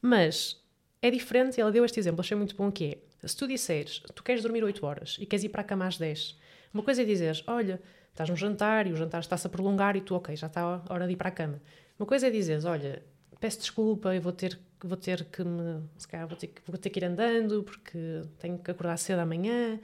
Mas 0.00 0.62
é 1.02 1.10
diferente, 1.10 1.58
e 1.58 1.60
ela 1.60 1.72
deu 1.72 1.84
este 1.84 1.98
exemplo, 1.98 2.20
achei 2.20 2.36
muito 2.36 2.54
bom, 2.54 2.70
que 2.70 2.84
é, 2.84 3.26
se 3.26 3.36
tu 3.36 3.48
disseres, 3.48 4.00
tu 4.14 4.22
queres 4.22 4.42
dormir 4.42 4.62
8 4.62 4.86
horas 4.86 5.16
e 5.18 5.26
queres 5.26 5.44
ir 5.44 5.48
para 5.48 5.62
a 5.62 5.64
cama 5.64 5.86
às 5.86 5.98
10, 5.98 6.38
uma 6.72 6.82
coisa 6.82 7.02
é 7.02 7.04
dizeres, 7.04 7.42
olha, 7.46 7.80
estás 8.10 8.28
no 8.28 8.36
jantar 8.36 8.86
e 8.86 8.92
o 8.92 8.96
jantar 8.96 9.20
está-se 9.20 9.46
a 9.46 9.50
prolongar 9.50 9.96
e 9.96 10.00
tu, 10.00 10.14
ok, 10.14 10.34
já 10.36 10.46
está 10.46 10.60
a 10.62 10.92
hora 10.92 11.06
de 11.06 11.12
ir 11.12 11.16
para 11.16 11.28
a 11.28 11.32
cama. 11.32 11.60
Uma 11.98 12.06
coisa 12.06 12.26
é 12.26 12.30
dizeres, 12.30 12.64
olha, 12.64 13.02
peço 13.40 13.58
desculpa, 13.58 14.14
eu 14.14 14.20
vou 14.20 14.32
ter, 14.32 14.58
vou 14.86 14.96
ter 14.96 15.24
que 15.24 15.42
me, 15.42 15.82
se 15.96 16.06
calhar 16.06 16.26
vou 16.28 16.36
ter, 16.36 16.46
que- 16.48 16.62
vou 16.66 16.76
ter 16.78 16.90
que 16.90 17.00
ir 17.00 17.04
andando 17.04 17.62
porque 17.62 18.22
tenho 18.38 18.58
que 18.58 18.70
acordar 18.70 18.96
cedo 18.96 19.18
amanhã, 19.20 19.78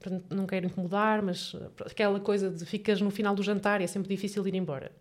portanto, 0.00 0.24
não 0.34 0.46
quero 0.46 0.66
incomodar, 0.66 1.22
mas 1.22 1.54
ah, 1.56 1.70
aquela 1.86 2.20
coisa 2.20 2.50
de 2.50 2.64
ficas 2.64 3.00
no 3.00 3.10
final 3.10 3.34
do 3.34 3.42
jantar 3.42 3.80
e 3.80 3.84
é 3.84 3.86
sempre 3.86 4.08
difícil 4.08 4.46
ir 4.46 4.54
embora. 4.54 4.92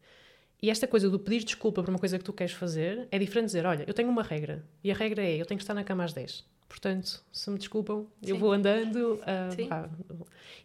E 0.61 0.69
esta 0.69 0.87
coisa 0.87 1.09
do 1.09 1.19
pedir 1.19 1.43
desculpa 1.43 1.83
por 1.83 1.89
uma 1.89 1.99
coisa 1.99 2.17
que 2.17 2.23
tu 2.23 2.31
queres 2.31 2.53
fazer 2.53 3.07
é 3.11 3.19
diferente 3.19 3.47
de 3.47 3.47
dizer, 3.47 3.65
olha, 3.65 3.83
eu 3.85 3.93
tenho 3.93 4.09
uma 4.09 4.23
regra 4.23 4.63
e 4.83 4.89
a 4.91 4.95
regra 4.95 5.21
é 5.21 5.35
eu 5.35 5.45
tenho 5.45 5.57
que 5.57 5.63
estar 5.63 5.73
na 5.73 5.83
cama 5.83 6.03
às 6.05 6.13
10. 6.13 6.45
Portanto, 6.69 7.23
se 7.31 7.49
me 7.51 7.57
desculpam, 7.59 8.07
eu 8.21 8.35
Sim. 8.35 8.39
vou 8.41 8.51
andando. 8.53 9.19
pá. 9.69 9.89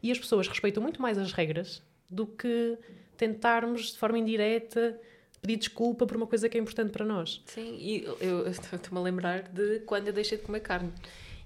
E 0.02 0.10
as 0.12 0.18
pessoas 0.18 0.46
respeitam 0.48 0.82
muito 0.82 1.02
mais 1.02 1.18
as 1.18 1.32
regras 1.32 1.82
do 2.08 2.26
que 2.26 2.78
tentarmos 3.16 3.92
de 3.92 3.98
forma 3.98 4.18
indireta 4.18 4.98
pedir 5.40 5.56
desculpa 5.56 6.06
por 6.06 6.16
uma 6.16 6.26
coisa 6.26 6.48
que 6.48 6.56
é 6.56 6.60
importante 6.60 6.90
para 6.90 7.04
nós. 7.04 7.42
Sim, 7.46 7.76
e 7.78 8.04
eu 8.20 8.48
estou-me 8.48 8.98
a 8.98 9.00
lembrar 9.00 9.42
de 9.42 9.80
quando 9.80 10.08
eu 10.08 10.12
deixei 10.12 10.38
de 10.38 10.44
comer 10.44 10.60
carne. 10.60 10.92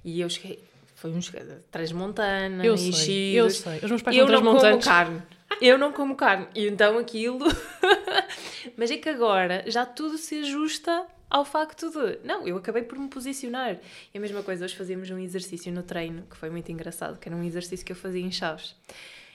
E 0.04 0.20
eu 0.20 0.28
cheguei, 0.28 0.58
foi 0.94 1.10
uns 1.10 1.32
transmontana, 1.70 2.64
Eu 2.64 2.76
sei, 2.76 3.34
eu 3.34 3.50
sei. 3.50 3.78
Os 3.82 3.90
meus 3.90 4.02
pais 4.02 4.16
eu 4.16 4.26
não 4.26 4.42
como 4.56 4.80
carne. 4.80 5.22
Eu 5.60 5.78
não 5.78 5.92
como 5.92 6.16
carne. 6.16 6.46
E 6.54 6.66
então 6.66 6.98
aquilo. 6.98 7.44
Mas 8.76 8.90
é 8.90 8.96
que 8.96 9.08
agora 9.08 9.64
já 9.66 9.84
tudo 9.84 10.16
se 10.16 10.40
ajusta 10.40 11.06
ao 11.28 11.44
facto 11.44 11.90
de. 11.90 12.18
Não, 12.24 12.46
eu 12.46 12.56
acabei 12.56 12.82
por 12.82 12.98
me 12.98 13.08
posicionar. 13.08 13.78
E 14.12 14.18
a 14.18 14.20
mesma 14.20 14.42
coisa, 14.42 14.64
hoje 14.64 14.76
fazíamos 14.76 15.10
um 15.10 15.18
exercício 15.18 15.72
no 15.72 15.82
treino, 15.82 16.22
que 16.30 16.36
foi 16.36 16.50
muito 16.50 16.70
engraçado, 16.70 17.18
que 17.18 17.28
era 17.28 17.36
um 17.36 17.42
exercício 17.42 17.84
que 17.84 17.92
eu 17.92 17.96
fazia 17.96 18.20
em 18.20 18.30
Chaves. 18.30 18.76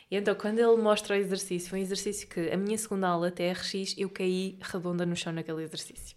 E 0.10 0.16
então, 0.16 0.34
quando 0.36 0.60
ele 0.60 0.82
mostra 0.82 1.16
o 1.16 1.20
exercício, 1.20 1.70
foi 1.70 1.80
um 1.80 1.82
exercício 1.82 2.28
que 2.28 2.50
a 2.50 2.58
minha 2.58 2.78
segunda 2.78 3.10
aula, 3.10 3.30
TRX, 3.30 3.96
eu 3.98 4.10
caí 4.10 4.58
redonda 4.62 5.06
no 5.06 5.16
chão 5.16 5.34
naquele 5.34 5.64
exercício. 5.64 6.16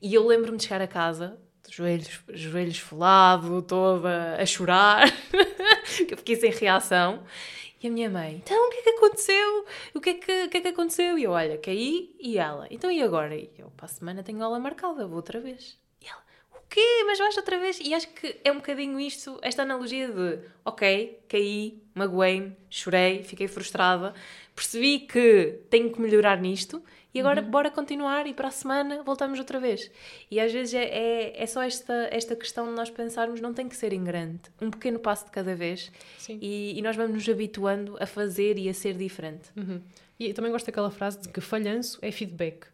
E 0.00 0.12
eu 0.12 0.26
lembro-me 0.26 0.58
de 0.58 0.64
chegar 0.64 0.82
a 0.82 0.88
casa, 0.88 1.38
joelhos, 1.70 2.20
joelhos 2.32 2.74
esfolado, 2.74 3.62
toda 3.62 4.36
a 4.36 4.44
chorar, 4.44 5.08
que 6.06 6.12
eu 6.12 6.18
fiquei 6.18 6.36
sem 6.36 6.50
reação. 6.50 7.22
E 7.80 7.88
a 7.88 7.90
minha 7.90 8.10
mãe, 8.10 8.36
então 8.36 8.68
o 8.68 8.70
que 8.70 8.78
é 8.78 8.82
que 8.82 8.90
aconteceu? 8.90 9.66
O 9.94 10.00
que 10.00 10.10
é 10.10 10.14
que, 10.14 10.48
que, 10.48 10.56
é 10.56 10.60
que 10.60 10.68
aconteceu? 10.68 11.18
E 11.18 11.24
eu, 11.24 11.32
olha, 11.32 11.58
caí 11.58 12.14
e 12.20 12.38
ela, 12.38 12.68
então 12.70 12.90
e 12.90 13.02
agora? 13.02 13.34
E 13.36 13.50
eu, 13.58 13.70
para 13.76 13.86
a 13.86 13.88
semana 13.88 14.22
tenho 14.22 14.42
aula 14.42 14.60
marcada, 14.60 15.06
vou 15.06 15.16
outra 15.16 15.40
vez. 15.40 15.81
Quê? 16.72 17.04
Mas 17.06 17.18
vais 17.18 17.36
outra 17.36 17.58
vez? 17.58 17.78
E 17.80 17.92
acho 17.92 18.08
que 18.14 18.40
é 18.42 18.50
um 18.50 18.54
bocadinho 18.54 18.98
isto, 18.98 19.38
esta 19.42 19.60
analogia 19.60 20.08
de, 20.08 20.38
ok, 20.64 21.18
caí, 21.28 21.82
magoei-me, 21.94 22.56
chorei, 22.70 23.22
fiquei 23.22 23.46
frustrada, 23.46 24.14
percebi 24.56 25.00
que 25.00 25.60
tenho 25.68 25.92
que 25.92 26.00
melhorar 26.00 26.40
nisto 26.40 26.82
e 27.12 27.20
agora 27.20 27.42
bora 27.42 27.70
continuar 27.70 28.26
e 28.26 28.32
para 28.32 28.48
a 28.48 28.50
semana 28.50 29.02
voltamos 29.02 29.38
outra 29.38 29.60
vez. 29.60 29.90
E 30.30 30.40
às 30.40 30.50
vezes 30.50 30.72
é, 30.72 30.84
é, 30.84 31.42
é 31.42 31.46
só 31.46 31.60
esta, 31.60 32.08
esta 32.10 32.34
questão 32.34 32.66
de 32.66 32.72
nós 32.72 32.88
pensarmos, 32.88 33.38
não 33.38 33.52
tem 33.52 33.68
que 33.68 33.76
ser 33.76 33.92
em 33.92 34.02
grande, 34.02 34.40
um 34.58 34.70
pequeno 34.70 34.98
passo 34.98 35.26
de 35.26 35.30
cada 35.30 35.54
vez 35.54 35.92
e, 36.40 36.78
e 36.78 36.80
nós 36.80 36.96
vamos 36.96 37.12
nos 37.12 37.28
habituando 37.28 37.98
a 38.00 38.06
fazer 38.06 38.56
e 38.56 38.70
a 38.70 38.72
ser 38.72 38.94
diferente. 38.94 39.50
Uhum. 39.54 39.82
E 40.18 40.28
eu 40.28 40.32
também 40.32 40.50
gosto 40.50 40.64
daquela 40.64 40.90
frase 40.90 41.20
de 41.20 41.28
que 41.28 41.42
falhanço 41.42 41.98
é 42.00 42.10
feedback. 42.10 42.71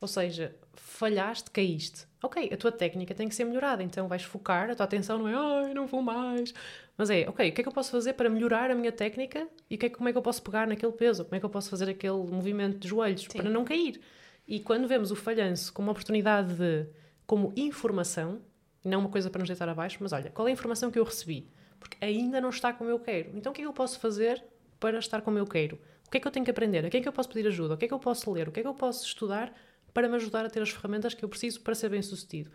Ou 0.00 0.08
seja, 0.08 0.54
falhaste, 0.74 1.50
caíste. 1.50 2.06
Ok, 2.22 2.50
a 2.52 2.56
tua 2.56 2.72
técnica 2.72 3.14
tem 3.14 3.28
que 3.28 3.34
ser 3.34 3.44
melhorada, 3.44 3.82
então 3.82 4.08
vais 4.08 4.22
focar, 4.22 4.70
a 4.70 4.74
tua 4.74 4.84
atenção 4.84 5.18
não 5.18 5.28
é 5.28 5.34
ai, 5.66 5.74
não 5.74 5.86
vou 5.86 6.02
mais. 6.02 6.52
Mas 6.96 7.08
é, 7.10 7.26
ok, 7.28 7.48
o 7.48 7.52
que 7.52 7.60
é 7.60 7.62
que 7.64 7.68
eu 7.68 7.72
posso 7.72 7.90
fazer 7.90 8.12
para 8.14 8.28
melhorar 8.28 8.70
a 8.70 8.74
minha 8.74 8.92
técnica 8.92 9.46
e 9.68 9.76
que 9.78 9.86
é, 9.86 9.88
que- 9.88 9.96
como 9.96 10.08
é 10.08 10.12
que 10.12 10.18
eu 10.18 10.22
posso 10.22 10.42
pegar 10.42 10.66
naquele 10.66 10.92
peso? 10.92 11.24
Como 11.24 11.34
é 11.36 11.38
que 11.40 11.46
eu 11.46 11.50
posso 11.50 11.70
fazer 11.70 11.88
aquele 11.88 12.16
movimento 12.16 12.78
de 12.78 12.88
joelhos 12.88 13.26
para 13.28 13.48
não 13.48 13.64
cair? 13.64 14.00
E 14.46 14.60
quando 14.60 14.86
vemos 14.88 15.10
o 15.10 15.16
falhanço 15.16 15.72
como 15.72 15.86
uma 15.88 15.92
oportunidade 15.92 16.54
de, 16.54 16.86
como 17.26 17.52
informação, 17.56 18.40
não 18.84 19.00
uma 19.00 19.08
coisa 19.08 19.30
para 19.30 19.38
nos 19.38 19.48
deitar 19.48 19.68
abaixo, 19.68 19.98
mas 20.00 20.12
olha, 20.12 20.30
qual 20.30 20.46
é 20.48 20.50
a 20.50 20.52
informação 20.54 20.90
que 20.90 20.98
eu 20.98 21.04
recebi? 21.04 21.46
Porque 21.78 21.96
ainda 22.04 22.40
não 22.40 22.50
está 22.50 22.72
como 22.72 22.90
eu 22.90 22.98
quero. 22.98 23.30
Então 23.34 23.52
o 23.52 23.54
que 23.54 23.62
é 23.62 23.64
que 23.64 23.68
eu 23.68 23.72
posso 23.72 23.98
fazer 23.98 24.42
para 24.78 24.98
estar 24.98 25.22
como 25.22 25.38
eu 25.38 25.46
quero? 25.46 25.78
O 26.06 26.10
que 26.10 26.18
é 26.18 26.20
que 26.20 26.26
eu 26.26 26.32
tenho 26.32 26.44
que 26.44 26.50
aprender? 26.50 26.84
A 26.84 26.90
quem 26.90 26.98
é 26.98 27.02
que 27.02 27.08
eu 27.08 27.12
posso 27.12 27.28
pedir 27.28 27.46
ajuda? 27.46 27.74
O 27.74 27.76
que 27.78 27.84
é 27.84 27.88
que 27.88 27.94
eu 27.94 27.98
posso 27.98 28.30
ler? 28.30 28.48
O 28.48 28.52
que 28.52 28.60
é 28.60 28.62
que 28.62 28.68
eu 28.68 28.74
posso 28.74 29.06
estudar 29.06 29.54
para 30.00 30.08
me 30.08 30.16
ajudar 30.16 30.46
a 30.46 30.50
ter 30.50 30.62
as 30.62 30.70
ferramentas 30.70 31.12
que 31.12 31.22
eu 31.22 31.28
preciso 31.28 31.60
para 31.60 31.74
ser 31.74 31.90
bem 31.90 32.00
sucedido? 32.00 32.50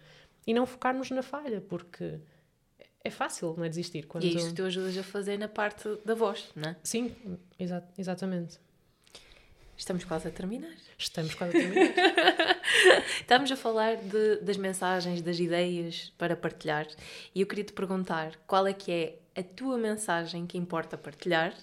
E 0.47 0.53
não 0.53 0.65
focarmos 0.65 1.11
na 1.11 1.21
falha, 1.21 1.61
porque 1.61 2.19
é 3.03 3.09
fácil 3.11 3.53
não 3.55 3.63
é 3.63 3.69
desistir. 3.69 4.07
Quando... 4.07 4.23
E 4.23 4.29
é 4.29 4.33
isto 4.33 4.49
que 4.49 4.55
tu 4.55 4.63
ajudas 4.63 4.97
a 4.97 5.03
fazer 5.03 5.37
na 5.37 5.47
parte 5.47 5.87
da 6.03 6.15
voz, 6.15 6.49
não 6.55 6.69
é? 6.71 6.75
Sim, 6.83 7.15
exa- 7.59 7.87
exatamente. 7.97 8.59
Estamos 9.77 10.03
quase 10.05 10.27
a 10.27 10.31
terminar. 10.31 10.73
Estamos 10.97 11.35
quase 11.35 11.55
a 11.57 11.59
terminar. 11.61 12.61
Estamos 13.19 13.51
a 13.51 13.55
falar 13.55 13.97
de- 13.97 14.37
das 14.37 14.57
mensagens, 14.57 15.21
das 15.21 15.39
ideias 15.39 16.11
para 16.17 16.35
partilhar 16.35 16.87
e 17.33 17.41
eu 17.41 17.47
queria 17.47 17.63
te 17.63 17.73
perguntar 17.73 18.35
qual 18.47 18.65
é 18.65 18.73
que 18.73 18.91
é 18.91 19.19
a 19.39 19.43
tua 19.43 19.77
mensagem 19.77 20.47
que 20.47 20.57
importa 20.57 20.97
partilhar, 20.97 21.53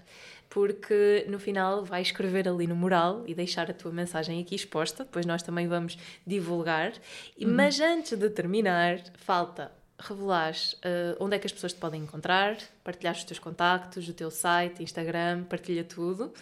porque 0.53 1.25
no 1.29 1.39
final 1.39 1.83
vai 1.85 2.03
escrever 2.03 2.47
ali 2.47 2.67
no 2.67 2.77
mural 2.77 3.25
e 3.27 3.35
deixar 3.35 3.71
a 3.71 3.75
tua 3.75 3.91
mensagem 3.91 4.39
aqui 4.41 4.55
exposta, 4.55 5.03
depois 5.05 5.25
nós 5.25 5.43
também 5.43 5.67
vamos 5.67 5.97
divulgar. 6.27 6.93
E- 7.39 7.47
Mas 7.47 7.81
antes 7.81 8.19
de 8.19 8.29
terminar, 8.29 8.99
falta 9.15 9.73
revelares 9.99 10.77
eh, 10.83 11.17
onde 11.21 11.37
é 11.37 11.39
que 11.39 11.47
as 11.47 11.53
pessoas 11.53 11.73
te 11.73 11.79
podem 11.79 12.03
encontrar, 12.03 12.59
partilhar 12.85 13.15
os 13.15 13.25
teus 13.25 13.39
contactos, 13.39 14.09
o 14.09 14.13
teu 14.13 14.31
site, 14.31 14.83
Instagram, 14.83 15.45
partilha 15.45 15.85
tudo 15.85 16.33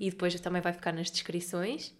e 0.00 0.08
depois 0.10 0.38
também 0.40 0.62
vai 0.62 0.72
ficar 0.72 0.92
nas 0.92 1.10
descrições. 1.10 1.92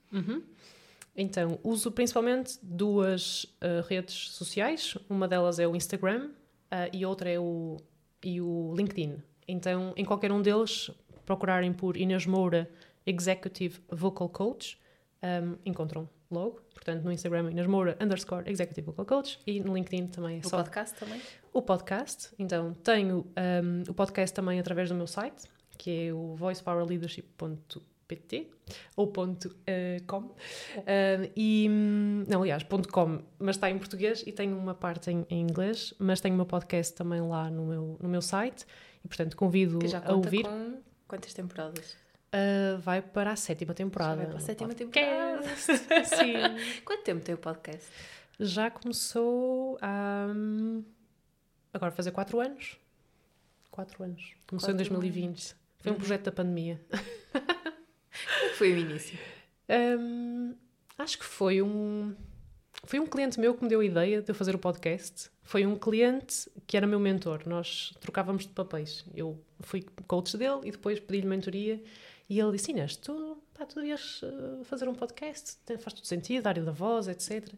Então, 1.17 1.59
uso 1.65 1.91
principalmente 1.91 2.59
duas 2.63 3.45
uh, 3.45 3.83
redes 3.89 4.31
sociais. 4.31 4.97
Uma 5.11 5.27
delas 5.27 5.59
é 5.59 5.67
o 5.67 5.75
Instagram 5.75 6.27
uh, 6.29 6.89
e 6.93 7.05
outra 7.05 7.29
é 7.29 7.39
o, 7.41 7.77
e 8.25 8.41
o 8.41 8.73
LinkedIn. 8.77 9.17
Então, 9.47 9.93
em 9.97 10.05
qualquer 10.05 10.31
um 10.31 10.41
deles, 10.41 10.91
procurarem 11.29 11.75
por 11.75 11.95
Inês 11.99 12.25
Moura 12.25 12.71
Executive 13.05 13.79
Vocal 13.91 14.31
Coach, 14.31 14.81
um, 15.23 15.57
encontram 15.67 16.09
logo. 16.31 16.63
Portanto, 16.73 17.05
no 17.05 17.13
Instagram, 17.13 17.51
Inês 17.51 17.67
Moura 17.67 17.99
underscore 18.01 18.51
Executive 18.51 18.87
Vocal 18.87 19.05
Coach 19.05 19.39
e 19.47 19.61
no 19.61 19.75
LinkedIn 19.75 20.07
também 20.07 20.37
é 20.37 20.41
O 20.41 20.49
só 20.49 20.57
podcast 20.57 20.99
também. 20.99 21.21
o 21.53 21.61
podcast. 21.61 22.31
Então, 22.39 22.73
tenho 22.83 23.27
um, 23.37 23.91
o 23.91 23.93
podcast 23.93 24.35
também 24.35 24.59
através 24.59 24.89
do 24.89 24.95
meu 24.95 25.07
site, 25.07 25.45
que 25.77 26.07
é 26.07 26.15
o 26.15 26.35
voicepowerleadership.com 26.35 27.59
.pt 28.09 28.51
ou 28.97 29.09
ponto, 29.09 29.49
uh, 29.49 30.03
.com 30.07 30.17
uh, 30.21 30.35
e, 31.37 31.69
não, 32.27 32.41
aliás, 32.41 32.63
ponto 32.63 32.89
.com, 32.89 33.21
mas 33.39 33.57
está 33.57 33.69
em 33.71 33.77
português 33.77 34.25
e 34.27 34.33
tenho 34.33 34.57
uma 34.57 34.75
parte 34.75 35.11
em, 35.11 35.27
em, 35.29 35.43
inglês, 35.43 35.93
mas 35.99 36.19
tenho 36.19 36.33
o 36.33 36.37
meu 36.39 36.47
podcast 36.47 36.95
também 36.95 37.21
lá 37.21 37.51
no 37.51 37.67
meu, 37.67 37.99
no 38.01 38.09
meu 38.09 38.23
site 38.23 38.65
e, 39.05 39.09
portanto, 39.09 39.37
convido 39.37 39.79
a 40.03 40.15
ouvir. 40.15 40.45
Com 40.45 40.88
quantas 41.09 41.33
temporadas? 41.35 41.97
Uh, 42.29 42.79
vai 42.79 43.01
para 43.01 43.33
a 43.33 43.37
sétima 43.37 43.73
temporada. 43.73 44.17
Já 44.17 44.17
vai 44.17 44.27
para 44.27 44.37
a 44.37 44.41
sétima 44.41 44.75
temporada. 44.75 45.57
Sim. 45.57 46.83
Quanto 46.85 47.03
tempo 47.03 47.25
tem 47.25 47.35
o 47.35 47.39
podcast? 47.39 47.91
Já 48.39 48.71
começou 48.71 49.79
há. 49.81 50.27
Um, 50.29 50.85
agora 51.73 51.91
fazer 51.91 52.11
4 52.11 52.39
anos. 52.39 52.79
4 53.71 54.05
anos. 54.05 54.35
Começou 54.47 54.69
quatro 54.69 54.85
em 54.85 54.89
2020. 54.89 55.27
Anos. 55.27 55.57
Foi 55.79 55.91
um 55.91 55.95
uhum. 55.95 55.99
projeto 55.99 56.25
da 56.25 56.33
pandemia. 56.33 56.81
Como 58.41 58.55
foi 58.55 58.75
o 58.75 58.77
início? 58.77 59.19
Um, 59.69 60.55
acho 60.99 61.19
que 61.19 61.25
foi 61.25 61.63
um. 61.63 62.15
Foi 62.85 63.01
um 63.01 63.07
cliente 63.07 63.39
meu 63.39 63.55
que 63.55 63.63
me 63.63 63.69
deu 63.69 63.81
a 63.81 63.85
ideia 63.85 64.23
de 64.23 64.31
eu 64.31 64.35
fazer 64.35 64.55
o 64.55 64.59
podcast. 64.59 65.31
Foi 65.43 65.67
um 65.67 65.77
cliente 65.77 66.51
que 66.67 66.77
era 66.77 66.87
meu 66.87 67.01
mentor. 67.01 67.43
Nós 67.47 67.93
trocávamos 68.01 68.47
de 68.47 68.53
papéis. 68.53 69.05
Eu 69.15 69.39
fui 69.61 69.85
coach 70.07 70.37
dele 70.37 70.61
e 70.65 70.71
depois 70.71 71.01
pedi-lhe 71.01 71.27
mentoria. 71.27 71.83
E 72.29 72.39
ele 72.39 72.53
disse: 72.53 72.71
Inês, 72.71 72.97
tu, 72.97 73.39
pá, 73.55 73.65
tu 73.65 73.77
devias 73.77 74.21
eh, 74.23 74.65
fazer 74.65 74.89
um 74.89 74.95
podcast, 74.95 75.57
faz 75.81 75.95
todo 75.95 76.05
sentido, 76.05 76.47
área 76.47 76.63
da 76.63 76.73
voz, 76.73 77.09
etc. 77.09 77.53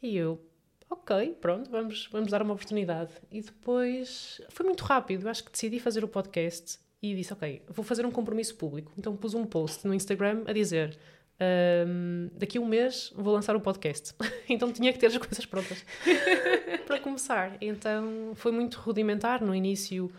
E 0.00 0.16
eu, 0.16 0.40
ok, 0.88 1.36
pronto, 1.40 1.70
vamos, 1.70 2.08
vamos 2.10 2.30
dar 2.30 2.42
uma 2.42 2.54
oportunidade. 2.54 3.12
E 3.30 3.40
depois 3.42 4.40
foi 4.48 4.64
muito 4.64 4.84
rápido. 4.84 5.24
Eu 5.24 5.30
acho 5.30 5.44
que 5.44 5.50
decidi 5.50 5.80
fazer 5.80 6.04
o 6.04 6.08
podcast 6.08 6.78
e 7.02 7.14
disse: 7.14 7.32
Ok, 7.32 7.62
vou 7.68 7.84
fazer 7.84 8.06
um 8.06 8.10
compromisso 8.10 8.54
público. 8.54 8.92
Então 8.96 9.16
pus 9.16 9.34
um 9.34 9.44
post 9.44 9.86
no 9.86 9.92
Instagram 9.92 10.44
a 10.46 10.52
dizer: 10.52 10.96
um, 11.40 12.30
Daqui 12.34 12.58
a 12.58 12.60
um 12.60 12.66
mês 12.66 13.12
vou 13.16 13.34
lançar 13.34 13.54
o 13.54 13.58
um 13.58 13.62
podcast. 13.62 14.14
então 14.48 14.72
tinha 14.72 14.92
que 14.92 14.98
ter 14.98 15.06
as 15.06 15.16
coisas 15.16 15.44
prontas 15.46 15.84
para 16.86 17.00
começar. 17.00 17.56
Então 17.60 18.32
foi 18.34 18.52
muito 18.52 18.78
rudimentar. 18.80 19.42
No 19.42 19.54
início 19.54 20.12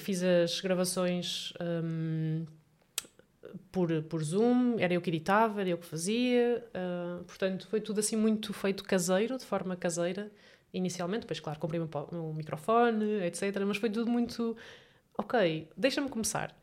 fiz 0.00 0.22
as 0.22 0.60
gravações. 0.60 1.52
Um, 1.60 2.44
por, 3.70 4.02
por 4.04 4.22
Zoom, 4.22 4.78
era 4.78 4.94
eu 4.94 5.00
que 5.00 5.10
editava, 5.10 5.60
era 5.60 5.70
eu 5.70 5.78
que 5.78 5.84
fazia, 5.84 6.64
uh, 6.68 7.22
portanto 7.24 7.66
foi 7.68 7.80
tudo 7.80 8.00
assim 8.00 8.16
muito 8.16 8.52
feito 8.52 8.82
caseiro, 8.82 9.36
de 9.36 9.44
forma 9.44 9.76
caseira, 9.76 10.32
inicialmente, 10.72 11.22
depois 11.22 11.40
claro, 11.40 11.58
comprei 11.58 11.80
um, 11.80 11.88
um 12.12 12.32
microfone, 12.32 13.22
etc, 13.24 13.62
mas 13.66 13.76
foi 13.76 13.90
tudo 13.90 14.10
muito, 14.10 14.56
ok, 15.18 15.68
deixa-me 15.76 16.08
começar. 16.08 16.56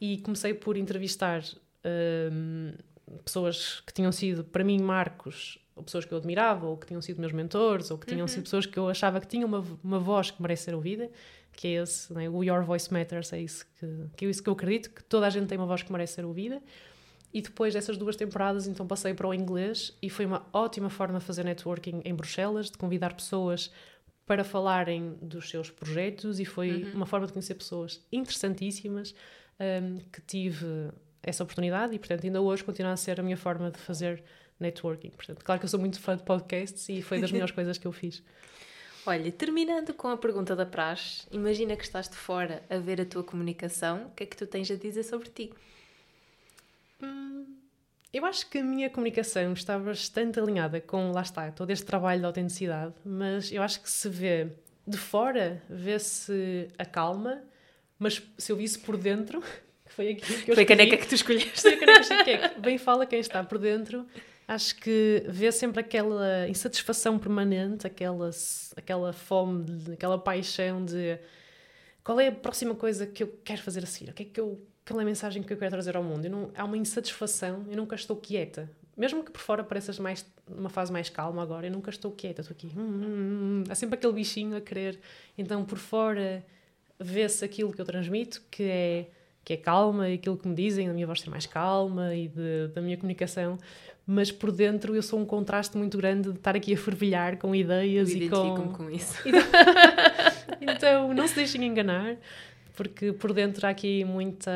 E 0.00 0.18
comecei 0.18 0.52
por 0.52 0.76
entrevistar 0.76 1.42
uh, 1.42 2.76
pessoas 3.24 3.80
que 3.86 3.92
tinham 3.92 4.12
sido, 4.12 4.44
para 4.44 4.64
mim, 4.64 4.80
marcos, 4.80 5.58
ou 5.74 5.82
pessoas 5.82 6.04
que 6.04 6.12
eu 6.12 6.18
admirava, 6.18 6.66
ou 6.66 6.76
que 6.76 6.86
tinham 6.86 7.00
sido 7.00 7.20
meus 7.20 7.32
mentores, 7.32 7.90
ou 7.90 7.98
que 7.98 8.06
tinham 8.06 8.22
uhum. 8.22 8.28
sido 8.28 8.44
pessoas 8.44 8.66
que 8.66 8.78
eu 8.78 8.88
achava 8.88 9.20
que 9.20 9.26
tinham 9.26 9.48
uma, 9.48 9.64
uma 9.82 9.98
voz 9.98 10.30
que 10.30 10.40
merece 10.40 10.64
ser 10.64 10.74
ouvida, 10.74 11.10
que 11.52 11.68
é 11.68 11.82
esse, 11.82 12.12
né? 12.12 12.28
o 12.28 12.42
Your 12.42 12.64
Voice 12.64 12.92
Matters, 12.92 13.32
é 13.32 13.40
isso 13.40 13.66
que, 13.78 13.86
que 14.16 14.24
é 14.24 14.28
isso 14.28 14.42
que 14.42 14.48
eu 14.48 14.54
acredito, 14.54 14.90
que 14.90 15.02
toda 15.04 15.26
a 15.26 15.30
gente 15.30 15.46
tem 15.46 15.58
uma 15.58 15.66
voz 15.66 15.82
que 15.82 15.92
merece 15.92 16.14
ser 16.14 16.24
ouvida. 16.24 16.62
E 17.34 17.40
depois 17.40 17.72
dessas 17.72 17.96
duas 17.96 18.14
temporadas, 18.14 18.66
então 18.66 18.86
passei 18.86 19.14
para 19.14 19.26
o 19.26 19.32
inglês 19.32 19.96
e 20.02 20.10
foi 20.10 20.26
uma 20.26 20.46
ótima 20.52 20.90
forma 20.90 21.18
de 21.18 21.24
fazer 21.24 21.44
networking 21.44 22.02
em 22.04 22.14
Bruxelas, 22.14 22.70
de 22.70 22.76
convidar 22.76 23.14
pessoas 23.14 23.70
para 24.26 24.44
falarem 24.44 25.14
dos 25.20 25.48
seus 25.48 25.70
projetos 25.70 26.38
e 26.38 26.44
foi 26.44 26.84
uhum. 26.84 26.92
uma 26.94 27.06
forma 27.06 27.26
de 27.26 27.32
conhecer 27.32 27.54
pessoas 27.54 28.06
interessantíssimas 28.12 29.14
um, 29.58 29.98
que 30.12 30.20
tive 30.20 30.90
essa 31.22 31.42
oportunidade 31.42 31.94
e, 31.94 31.98
portanto, 31.98 32.24
ainda 32.24 32.40
hoje 32.40 32.64
continua 32.64 32.92
a 32.92 32.96
ser 32.96 33.20
a 33.20 33.22
minha 33.22 33.36
forma 33.36 33.70
de 33.70 33.78
fazer 33.78 34.22
networking. 34.58 35.10
Portanto, 35.10 35.44
claro 35.44 35.60
que 35.60 35.64
eu 35.64 35.68
sou 35.68 35.80
muito 35.80 36.00
fã 36.00 36.16
de 36.16 36.22
podcasts 36.22 36.88
e 36.88 37.02
foi 37.02 37.20
das 37.20 37.30
melhores 37.32 37.54
coisas 37.54 37.78
que 37.78 37.86
eu 37.86 37.92
fiz. 37.92 38.22
Olha, 39.04 39.32
terminando 39.32 39.92
com 39.94 40.08
a 40.08 40.16
pergunta 40.16 40.54
da 40.54 40.64
praxe, 40.64 41.26
imagina 41.30 41.76
que 41.76 41.82
estás 41.82 42.08
de 42.08 42.16
fora 42.16 42.62
a 42.70 42.78
ver 42.78 43.00
a 43.00 43.04
tua 43.04 43.24
comunicação, 43.24 44.06
o 44.06 44.10
que 44.10 44.22
é 44.22 44.26
que 44.26 44.36
tu 44.36 44.46
tens 44.46 44.70
a 44.70 44.76
dizer 44.76 45.02
sobre 45.02 45.28
ti? 45.28 45.52
Hum, 47.02 47.56
eu 48.12 48.24
acho 48.24 48.48
que 48.48 48.58
a 48.58 48.62
minha 48.62 48.88
comunicação 48.88 49.52
está 49.54 49.76
bastante 49.76 50.38
alinhada 50.38 50.80
com, 50.80 51.10
lá 51.10 51.22
está, 51.22 51.50
todo 51.50 51.70
este 51.70 51.84
trabalho 51.84 52.20
de 52.20 52.26
autenticidade, 52.26 52.94
mas 53.04 53.50
eu 53.50 53.60
acho 53.62 53.82
que 53.82 53.90
se 53.90 54.08
vê 54.08 54.52
de 54.86 54.96
fora, 54.96 55.60
vê-se 55.68 56.68
a 56.78 56.84
calma, 56.84 57.42
mas 57.98 58.22
se 58.38 58.52
eu 58.52 58.56
visse 58.56 58.78
por 58.78 58.96
dentro, 58.96 59.42
que 59.92 59.96
foi 59.96 60.10
aqui 60.10 60.42
que 60.42 60.50
eu 60.50 60.54
Foi 60.54 60.64
a 60.64 60.66
caneca 60.66 60.96
que 60.96 61.06
tu 61.06 61.14
escolheste. 61.14 61.60
Foi 61.60 61.74
a 61.74 61.78
caneca 61.78 62.30
é, 62.30 62.58
bem 62.58 62.78
fala 62.78 63.06
quem 63.06 63.20
está 63.20 63.44
por 63.44 63.58
dentro, 63.58 64.06
acho 64.48 64.76
que 64.76 65.22
vê 65.28 65.52
sempre 65.52 65.80
aquela 65.80 66.48
insatisfação 66.48 67.18
permanente, 67.18 67.86
aquela, 67.86 68.30
aquela 68.76 69.12
fome, 69.12 69.92
aquela 69.92 70.18
paixão 70.18 70.84
de 70.84 71.18
qual 72.02 72.18
é 72.18 72.28
a 72.28 72.32
próxima 72.32 72.74
coisa 72.74 73.06
que 73.06 73.22
eu 73.22 73.38
quero 73.44 73.62
fazer 73.62 73.84
a 73.84 73.86
seguir? 73.86 74.10
O 74.10 74.14
que 74.14 74.22
é 74.22 74.26
que 74.26 74.40
eu, 74.40 74.60
qual 74.86 74.98
é 75.00 75.02
a 75.02 75.06
mensagem 75.06 75.42
que 75.42 75.52
eu 75.52 75.56
quero 75.56 75.70
trazer 75.70 75.96
ao 75.96 76.02
mundo? 76.02 76.28
Não, 76.28 76.50
há 76.54 76.64
uma 76.64 76.76
insatisfação, 76.76 77.64
eu 77.70 77.76
nunca 77.76 77.94
estou 77.94 78.16
quieta. 78.16 78.68
Mesmo 78.96 79.24
que 79.24 79.30
por 79.30 79.40
fora 79.40 79.64
pareças 79.64 79.98
mais 79.98 80.26
uma 80.46 80.68
fase 80.68 80.92
mais 80.92 81.08
calma 81.08 81.42
agora, 81.42 81.66
eu 81.66 81.70
nunca 81.70 81.90
estou 81.90 82.10
quieta, 82.10 82.42
estou 82.42 82.54
aqui. 82.54 82.66
Hum, 82.76 82.80
hum, 82.80 83.04
hum. 83.04 83.64
Há 83.70 83.74
sempre 83.74 83.94
aquele 83.94 84.12
bichinho 84.12 84.56
a 84.56 84.60
querer. 84.60 84.98
Então 85.38 85.64
por 85.64 85.78
fora 85.78 86.44
vê-se 86.98 87.44
aquilo 87.44 87.72
que 87.72 87.80
eu 87.80 87.84
transmito, 87.84 88.42
que 88.50 88.64
é 88.64 89.06
que 89.44 89.52
é 89.52 89.56
calma 89.56 90.08
e 90.08 90.14
aquilo 90.14 90.36
que 90.36 90.46
me 90.46 90.54
dizem, 90.54 90.88
a 90.88 90.92
minha 90.92 91.06
voz 91.06 91.20
ser 91.20 91.30
mais 91.30 91.46
calma 91.46 92.14
e 92.14 92.28
de, 92.28 92.68
da 92.74 92.80
minha 92.80 92.96
comunicação, 92.96 93.58
mas 94.06 94.30
por 94.30 94.50
dentro 94.50 94.94
eu 94.94 95.02
sou 95.02 95.18
um 95.18 95.24
contraste 95.24 95.76
muito 95.76 95.96
grande 95.96 96.30
de 96.30 96.36
estar 96.36 96.56
aqui 96.56 96.74
a 96.74 96.76
fervilhar 96.76 97.36
com 97.38 97.54
ideias 97.54 98.10
e 98.10 98.28
com. 98.28 98.72
com 98.72 98.90
isso. 98.90 99.16
então 100.60 101.12
não 101.14 101.26
se 101.26 101.36
deixem 101.36 101.64
enganar, 101.64 102.16
porque 102.74 103.12
por 103.12 103.32
dentro 103.32 103.66
há 103.66 103.70
aqui 103.70 104.04
muita. 104.04 104.50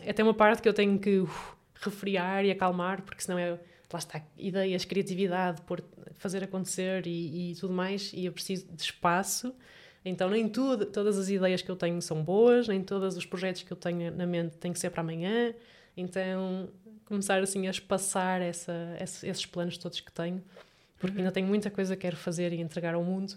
É 0.00 0.10
até 0.10 0.22
uma 0.22 0.34
parte 0.34 0.62
que 0.62 0.68
eu 0.68 0.74
tenho 0.74 0.98
que 0.98 1.18
uh, 1.18 1.30
refriar 1.74 2.44
e 2.44 2.50
acalmar, 2.50 3.02
porque 3.02 3.22
senão 3.22 3.38
é. 3.38 3.58
Lá 3.90 3.98
está, 3.98 4.20
ideias, 4.36 4.84
criatividade, 4.84 5.62
por 5.62 5.82
fazer 6.18 6.44
acontecer 6.44 7.06
e, 7.06 7.52
e 7.52 7.54
tudo 7.54 7.72
mais, 7.72 8.12
e 8.12 8.26
eu 8.26 8.32
preciso 8.32 8.66
de 8.70 8.82
espaço. 8.82 9.54
Então, 10.08 10.28
nem 10.30 10.48
tudo, 10.48 10.86
todas 10.86 11.18
as 11.18 11.28
ideias 11.28 11.62
que 11.62 11.70
eu 11.70 11.76
tenho 11.76 12.00
são 12.00 12.22
boas, 12.22 12.66
nem 12.68 12.82
todos 12.82 13.16
os 13.16 13.26
projetos 13.26 13.62
que 13.62 13.72
eu 13.72 13.76
tenho 13.76 14.14
na 14.14 14.26
mente 14.26 14.56
têm 14.56 14.72
que 14.72 14.78
ser 14.78 14.90
para 14.90 15.00
amanhã. 15.00 15.54
Então, 15.96 16.68
começar 17.04 17.42
assim 17.42 17.66
a 17.66 17.70
espaçar 17.70 18.42
essa, 18.42 18.96
esses 19.00 19.46
planos 19.46 19.78
todos 19.78 20.00
que 20.00 20.12
tenho, 20.12 20.42
porque 20.98 21.16
uhum. 21.16 21.22
ainda 21.22 21.32
tenho 21.32 21.46
muita 21.46 21.70
coisa 21.70 21.96
que 21.96 22.02
quero 22.02 22.16
fazer 22.16 22.52
e 22.52 22.60
entregar 22.60 22.94
ao 22.94 23.02
mundo, 23.02 23.34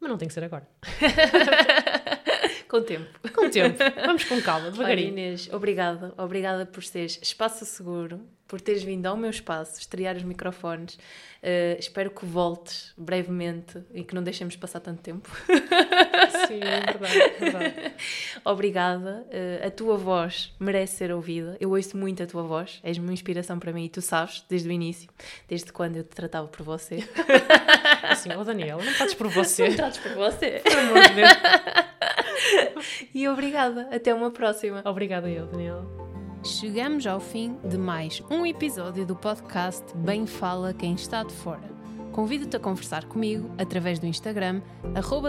mas 0.00 0.10
não 0.10 0.16
tem 0.16 0.28
que 0.28 0.34
ser 0.34 0.44
agora. 0.44 0.66
com 2.68 2.82
tempo. 2.82 3.30
Com 3.32 3.50
tempo. 3.50 3.78
Vamos 4.06 4.24
com 4.24 4.40
calma, 4.40 4.70
devagarinho. 4.70 5.12
Olha, 5.12 5.20
Inês, 5.20 5.48
obrigada. 5.52 6.14
Obrigada 6.16 6.64
por 6.64 6.82
teres 6.84 7.18
espaço 7.22 7.64
seguro, 7.66 8.20
por 8.52 8.60
teres 8.60 8.82
vindo 8.82 9.06
ao 9.06 9.16
meu 9.16 9.30
espaço, 9.30 9.80
estrear 9.80 10.14
os 10.14 10.22
microfones. 10.22 10.96
Uh, 10.96 11.78
espero 11.78 12.10
que 12.10 12.26
voltes 12.26 12.92
brevemente 12.98 13.82
e 13.94 14.04
que 14.04 14.14
não 14.14 14.22
deixemos 14.22 14.56
passar 14.56 14.78
tanto 14.78 15.00
tempo. 15.00 15.26
Sim, 16.46 16.60
é 16.60 16.80
verdade. 16.84 17.18
É 17.18 17.38
verdade. 17.38 17.94
Obrigada. 18.44 19.26
Uh, 19.28 19.66
a 19.66 19.70
tua 19.70 19.96
voz 19.96 20.54
merece 20.60 20.98
ser 20.98 21.12
ouvida. 21.12 21.56
Eu 21.58 21.70
ouço 21.70 21.96
muito 21.96 22.22
a 22.22 22.26
tua 22.26 22.42
voz. 22.42 22.78
És 22.84 22.98
uma 22.98 23.10
inspiração 23.10 23.58
para 23.58 23.72
mim 23.72 23.86
e 23.86 23.88
tu 23.88 24.02
sabes, 24.02 24.44
desde 24.46 24.68
o 24.68 24.72
início, 24.72 25.08
desde 25.48 25.72
quando 25.72 25.96
eu 25.96 26.04
te 26.04 26.14
tratava 26.14 26.46
por 26.46 26.62
você. 26.62 27.08
Assim, 28.04 28.28
oh 28.38 28.44
Daniela, 28.44 28.84
não 28.84 28.92
trates 28.92 29.14
por 29.14 29.28
você. 29.28 29.70
Não 29.70 29.76
trates 29.76 29.98
por 29.98 30.12
você. 30.12 30.60
Por 30.62 30.78
amor 30.78 31.00
de 31.08 31.14
Deus. 31.14 33.08
e 33.14 33.26
obrigada. 33.28 33.88
Até 33.90 34.12
uma 34.12 34.30
próxima. 34.30 34.82
Obrigada 34.84 35.30
eu, 35.30 35.46
Daniela. 35.46 36.01
Chegamos 36.44 37.06
ao 37.06 37.20
fim 37.20 37.56
de 37.64 37.78
mais 37.78 38.20
um 38.28 38.44
episódio 38.44 39.06
do 39.06 39.14
podcast 39.14 39.84
Bem 39.94 40.26
Fala 40.26 40.74
Quem 40.74 40.94
Está 40.94 41.22
de 41.22 41.32
Fora. 41.32 41.70
Convido-te 42.10 42.56
a 42.56 42.60
conversar 42.60 43.04
comigo 43.04 43.48
através 43.58 44.00
do 44.00 44.06
Instagram 44.06 44.60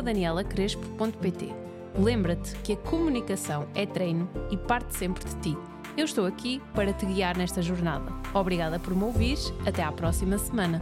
danielacrespo.pt. 0.04 1.54
Lembra-te 1.96 2.56
que 2.64 2.74
a 2.74 2.78
comunicação 2.78 3.68
é 3.76 3.86
treino 3.86 4.28
e 4.50 4.58
parte 4.58 4.98
sempre 4.98 5.24
de 5.24 5.36
ti. 5.36 5.58
Eu 5.96 6.06
estou 6.06 6.26
aqui 6.26 6.60
para 6.74 6.92
te 6.92 7.06
guiar 7.06 7.38
nesta 7.38 7.62
jornada. 7.62 8.12
Obrigada 8.34 8.80
por 8.80 8.96
me 8.96 9.04
ouvir. 9.04 9.38
Até 9.68 9.84
à 9.84 9.92
próxima 9.92 10.40
semana. 10.40 10.82